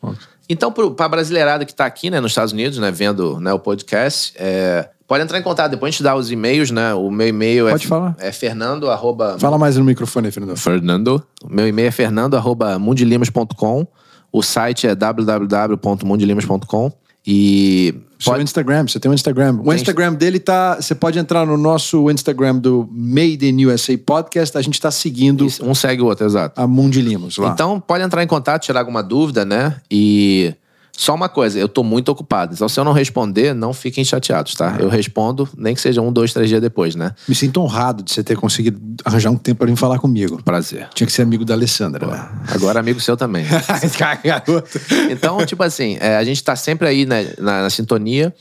Então, 0.48 0.72
para 0.72 1.06
a 1.06 1.10
brasileirada 1.10 1.66
que 1.66 1.72
está 1.72 1.86
aqui, 1.86 2.10
né, 2.10 2.20
nos 2.20 2.32
Estados 2.32 2.52
Unidos, 2.52 2.78
né, 2.78 2.92
vendo 2.92 3.40
né, 3.40 3.54
o 3.54 3.60
podcast, 3.60 4.34
é, 4.36 4.90
pode 5.08 5.24
entrar 5.24 5.40
em 5.40 5.44
contato. 5.44 5.72
Depois 5.72 5.90
a 5.90 5.92
gente 5.92 6.04
dá 6.04 6.16
os 6.16 6.32
e-mails, 6.32 6.72
né? 6.72 6.94
O 6.94 7.10
meu 7.12 7.28
e-mail 7.28 7.70
Pode 7.70 7.86
é, 7.86 7.88
falar. 7.88 8.16
é 8.20 8.32
fernando, 8.32 8.90
arroba, 8.90 9.38
Fala 9.40 9.58
mais 9.58 9.78
no 9.78 9.84
microfone 9.84 10.28
aí, 10.28 10.32
Fernando. 10.32 10.58
Fernando. 10.58 11.24
O 11.44 11.54
meu 11.54 11.68
e-mail 11.68 11.88
é 11.88 11.92
fernando, 11.92 12.36
arroba 12.36 12.78
mundilimas.com. 12.80 13.88
O 14.32 14.42
site 14.42 14.88
é 14.88 14.96
www.mundilimas.com. 14.96 16.92
E 17.26 17.96
Seu 18.20 18.42
Instagram, 18.42 18.86
você 18.88 19.00
tem 19.00 19.10
um 19.10 19.14
Instagram. 19.14 19.60
O 19.62 19.64
Tem. 19.64 19.76
Instagram 19.76 20.14
dele 20.14 20.40
tá. 20.40 20.76
Você 20.76 20.94
pode 20.94 21.18
entrar 21.18 21.46
no 21.46 21.58
nosso 21.58 22.12
Instagram 22.12 22.58
do 22.58 22.90
Made 22.92 23.48
in 23.48 23.66
USA 23.66 23.98
Podcast. 23.98 24.58
A 24.58 24.62
gente 24.62 24.80
tá 24.80 24.92
seguindo 24.92 25.48
um 25.62 25.74
segue 25.74 26.02
o 26.02 26.06
outro, 26.08 26.26
exato. 26.26 26.60
a 26.60 26.68
Mundi 26.68 27.02
Limos 27.02 27.38
lá. 27.38 27.52
Então, 27.52 27.80
pode 27.80 28.04
entrar 28.04 28.22
em 28.24 28.28
contato, 28.28 28.64
tirar 28.64 28.82
alguma 28.82 29.02
dúvida, 29.02 29.46
né? 29.46 29.78
E 29.90 30.54
só 30.96 31.16
uma 31.16 31.28
coisa, 31.28 31.58
eu 31.58 31.68
tô 31.68 31.84
muito 31.84 32.10
ocupado. 32.10 32.54
Então, 32.54 32.70
se 32.70 32.80
eu 32.80 32.84
não 32.84 32.94
responder, 32.94 33.56
não 33.56 33.74
fiquem 33.74 34.06
chateados, 34.06 34.54
tá? 34.54 34.78
Eu 34.80 34.90
respondo, 34.90 35.50
nem 35.58 35.74
que 35.74 35.82
seja 35.82 36.02
um, 36.02 36.14
dois, 36.14 36.32
três 36.32 36.48
dias 36.48 36.62
depois, 36.62 36.94
né? 36.94 37.16
Me 37.28 37.34
sinto 37.34 37.62
honrado 37.62 38.04
de 38.04 38.12
você 38.12 38.24
ter 38.24 38.38
conseguido 38.38 38.80
arranjar 39.04 39.32
um 39.32 39.36
tempo 39.36 39.58
pra 39.60 39.68
vir 39.68 39.76
falar 39.76 39.98
comigo. 39.98 40.42
Prazer. 40.44 40.88
Tinha 40.94 41.08
que 41.08 41.14
ser 41.14 41.24
amigo 41.24 41.44
da 41.44 41.56
Alessandra, 41.56 42.06
né? 42.06 42.30
Agora, 42.48 42.80
amigo 42.80 43.00
seu 43.00 43.18
também. 43.18 43.44
Então, 45.10 45.44
tipo 45.46 45.64
assim, 45.64 45.98
é, 46.00 46.18
a 46.18 46.24
gente 46.24 46.44
tá 46.44 46.56
sempre 46.56 46.88
aí 46.88 47.06
né, 47.06 47.34
na, 47.40 47.64
na 47.64 47.70
sintonia. 47.72 48.34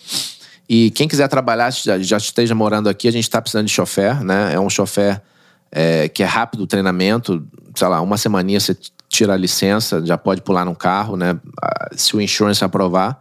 E 0.68 0.90
quem 0.90 1.08
quiser 1.08 1.28
trabalhar, 1.28 1.70
já, 1.70 1.98
já 1.98 2.18
esteja 2.18 2.54
morando 2.54 2.88
aqui, 2.88 3.08
a 3.08 3.12
gente 3.12 3.28
tá 3.28 3.40
precisando 3.40 3.66
de 3.66 3.72
chofer, 3.72 4.22
né? 4.22 4.52
É 4.54 4.60
um 4.60 4.68
chofer 4.68 5.22
é, 5.70 6.06
que 6.08 6.22
é 6.22 6.26
rápido 6.26 6.64
o 6.64 6.66
treinamento. 6.66 7.42
Sei 7.74 7.88
lá, 7.88 8.00
uma 8.02 8.18
semaninha 8.18 8.60
você 8.60 8.76
tira 9.12 9.34
a 9.34 9.36
licença, 9.36 10.04
já 10.04 10.16
pode 10.16 10.40
pular 10.40 10.64
num 10.64 10.74
carro, 10.74 11.16
né? 11.16 11.38
Ah, 11.62 11.90
Se 11.94 12.16
o 12.16 12.20
insurance 12.20 12.64
aprovar. 12.64 13.20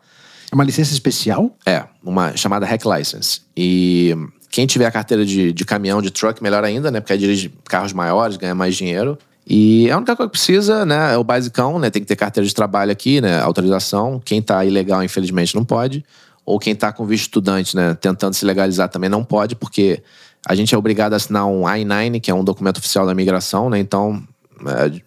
É 0.51 0.55
uma 0.55 0.63
licença 0.63 0.93
especial? 0.93 1.55
É, 1.65 1.83
uma 2.03 2.35
chamada 2.35 2.65
Hack 2.65 2.83
License. 2.85 3.41
E 3.55 4.15
quem 4.49 4.65
tiver 4.65 4.85
a 4.85 4.91
carteira 4.91 5.25
de, 5.25 5.53
de 5.53 5.65
caminhão, 5.65 6.01
de 6.01 6.09
truck, 6.09 6.41
melhor 6.41 6.63
ainda, 6.63 6.89
né? 6.89 6.99
Porque 6.99 7.13
aí 7.13 7.19
dirige 7.19 7.53
carros 7.65 7.93
maiores, 7.93 8.37
ganha 8.37 8.55
mais 8.55 8.75
dinheiro. 8.75 9.17
E 9.45 9.89
a 9.91 9.97
única 9.97 10.15
coisa 10.15 10.29
que 10.29 10.37
precisa, 10.37 10.85
né, 10.85 11.13
é 11.13 11.17
o 11.17 11.23
basicão, 11.23 11.77
né? 11.77 11.89
Tem 11.89 12.01
que 12.01 12.07
ter 12.07 12.15
carteira 12.15 12.47
de 12.47 12.53
trabalho 12.53 12.91
aqui, 12.91 13.19
né? 13.19 13.41
Autorização. 13.41 14.21
Quem 14.23 14.41
tá 14.41 14.63
ilegal, 14.63 15.03
infelizmente, 15.03 15.55
não 15.55 15.65
pode. 15.65 16.05
Ou 16.45 16.57
quem 16.57 16.73
tá 16.73 16.91
com 16.91 17.05
visto 17.05 17.23
estudante, 17.23 17.75
né? 17.75 17.93
Tentando 17.95 18.33
se 18.33 18.45
legalizar 18.45 18.87
também 18.87 19.09
não 19.09 19.23
pode, 19.23 19.55
porque 19.55 20.01
a 20.45 20.55
gente 20.55 20.73
é 20.73 20.77
obrigado 20.77 21.13
a 21.13 21.15
assinar 21.17 21.45
um 21.45 21.67
I-9, 21.67 22.19
que 22.21 22.31
é 22.31 22.33
um 22.33 22.43
documento 22.43 22.77
oficial 22.77 23.05
da 23.05 23.11
imigração, 23.11 23.69
né? 23.69 23.79
Então, 23.79 24.21
é, 24.21 24.30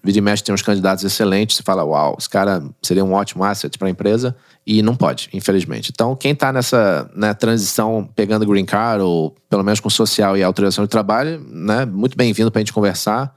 vira 0.02 0.18
e 0.18 0.20
mexe 0.20 0.42
tem 0.42 0.54
uns 0.54 0.62
candidatos 0.62 1.04
excelentes, 1.04 1.56
você 1.56 1.62
fala, 1.62 1.84
uau, 1.84 2.16
esse 2.18 2.28
cara 2.28 2.62
seria 2.82 3.04
um 3.04 3.12
ótimo 3.12 3.44
asset 3.44 3.78
para 3.78 3.88
a 3.88 3.90
empresa, 3.90 4.34
e 4.66 4.82
não 4.82 4.96
pode, 4.96 5.28
infelizmente. 5.32 5.90
Então, 5.92 6.16
quem 6.16 6.32
está 6.32 6.52
nessa 6.52 7.10
né, 7.14 7.34
transição, 7.34 8.08
pegando 8.16 8.46
green 8.46 8.64
card, 8.64 9.02
ou 9.02 9.34
pelo 9.48 9.62
menos 9.62 9.80
com 9.80 9.90
social 9.90 10.36
e 10.36 10.42
autorização 10.42 10.84
de 10.84 10.90
trabalho, 10.90 11.44
né, 11.50 11.84
muito 11.84 12.16
bem-vindo 12.16 12.50
para 12.50 12.60
a 12.60 12.62
gente 12.62 12.72
conversar. 12.72 13.34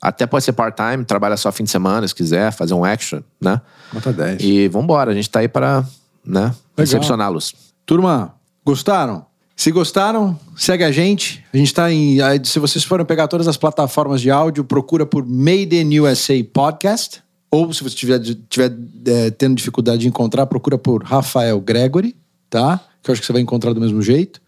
Até 0.00 0.26
pode 0.26 0.44
ser 0.44 0.52
part-time, 0.52 1.04
trabalha 1.04 1.36
só 1.36 1.50
fim 1.50 1.64
de 1.64 1.70
semana, 1.70 2.06
se 2.06 2.14
quiser, 2.14 2.52
fazer 2.52 2.72
um 2.72 2.86
extra, 2.86 3.24
né? 3.40 3.60
Nota 3.92 4.12
10. 4.12 4.40
E 4.40 4.68
vambora, 4.68 5.10
a 5.10 5.14
gente 5.14 5.28
tá 5.28 5.40
aí 5.40 5.48
para 5.48 5.84
né, 6.24 6.54
recepcioná-los. 6.76 7.52
Turma, 7.84 8.34
gostaram? 8.64 9.26
Se 9.58 9.72
gostaram, 9.72 10.38
segue 10.56 10.84
a 10.84 10.92
gente. 10.92 11.44
A 11.52 11.56
gente 11.56 11.74
tá 11.74 11.92
em. 11.92 12.16
Se 12.44 12.60
vocês 12.60 12.84
forem 12.84 13.04
pegar 13.04 13.26
todas 13.26 13.48
as 13.48 13.56
plataformas 13.56 14.20
de 14.20 14.30
áudio, 14.30 14.62
procura 14.62 15.04
por 15.04 15.26
Made 15.26 15.76
in 15.76 15.98
USA 15.98 16.34
Podcast. 16.44 17.20
Ou 17.50 17.72
se 17.72 17.82
você 17.82 17.88
estiver 17.88 18.20
tiver, 18.48 18.72
é, 19.04 19.30
tendo 19.32 19.56
dificuldade 19.56 20.02
de 20.02 20.06
encontrar, 20.06 20.46
procura 20.46 20.78
por 20.78 21.02
Rafael 21.02 21.60
Gregory, 21.60 22.14
tá? 22.48 22.80
Que 23.02 23.10
eu 23.10 23.12
acho 23.12 23.20
que 23.20 23.26
você 23.26 23.32
vai 23.32 23.42
encontrar 23.42 23.72
do 23.72 23.80
mesmo 23.80 24.00
jeito. 24.00 24.40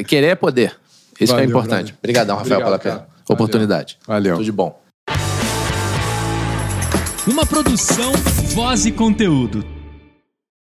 Querer 0.07 0.27
é 0.27 0.35
poder. 0.35 0.77
Isso 1.19 1.19
que 1.19 1.27
Valeu, 1.29 1.45
é 1.45 1.47
importante. 1.47 1.95
Obrigadão, 1.99 2.37
Rafael, 2.37 2.61
Obrigado, 2.61 2.81
pela 2.83 2.95
cara. 2.97 3.09
oportunidade. 3.27 3.99
Valeu. 4.07 4.35
Tudo 4.35 4.45
de 4.45 4.53
bom. 4.53 4.79
Uma 7.27 7.47
produção, 7.47 8.13
voz 8.55 8.85
e 8.85 8.93
conteúdo. 8.93 9.65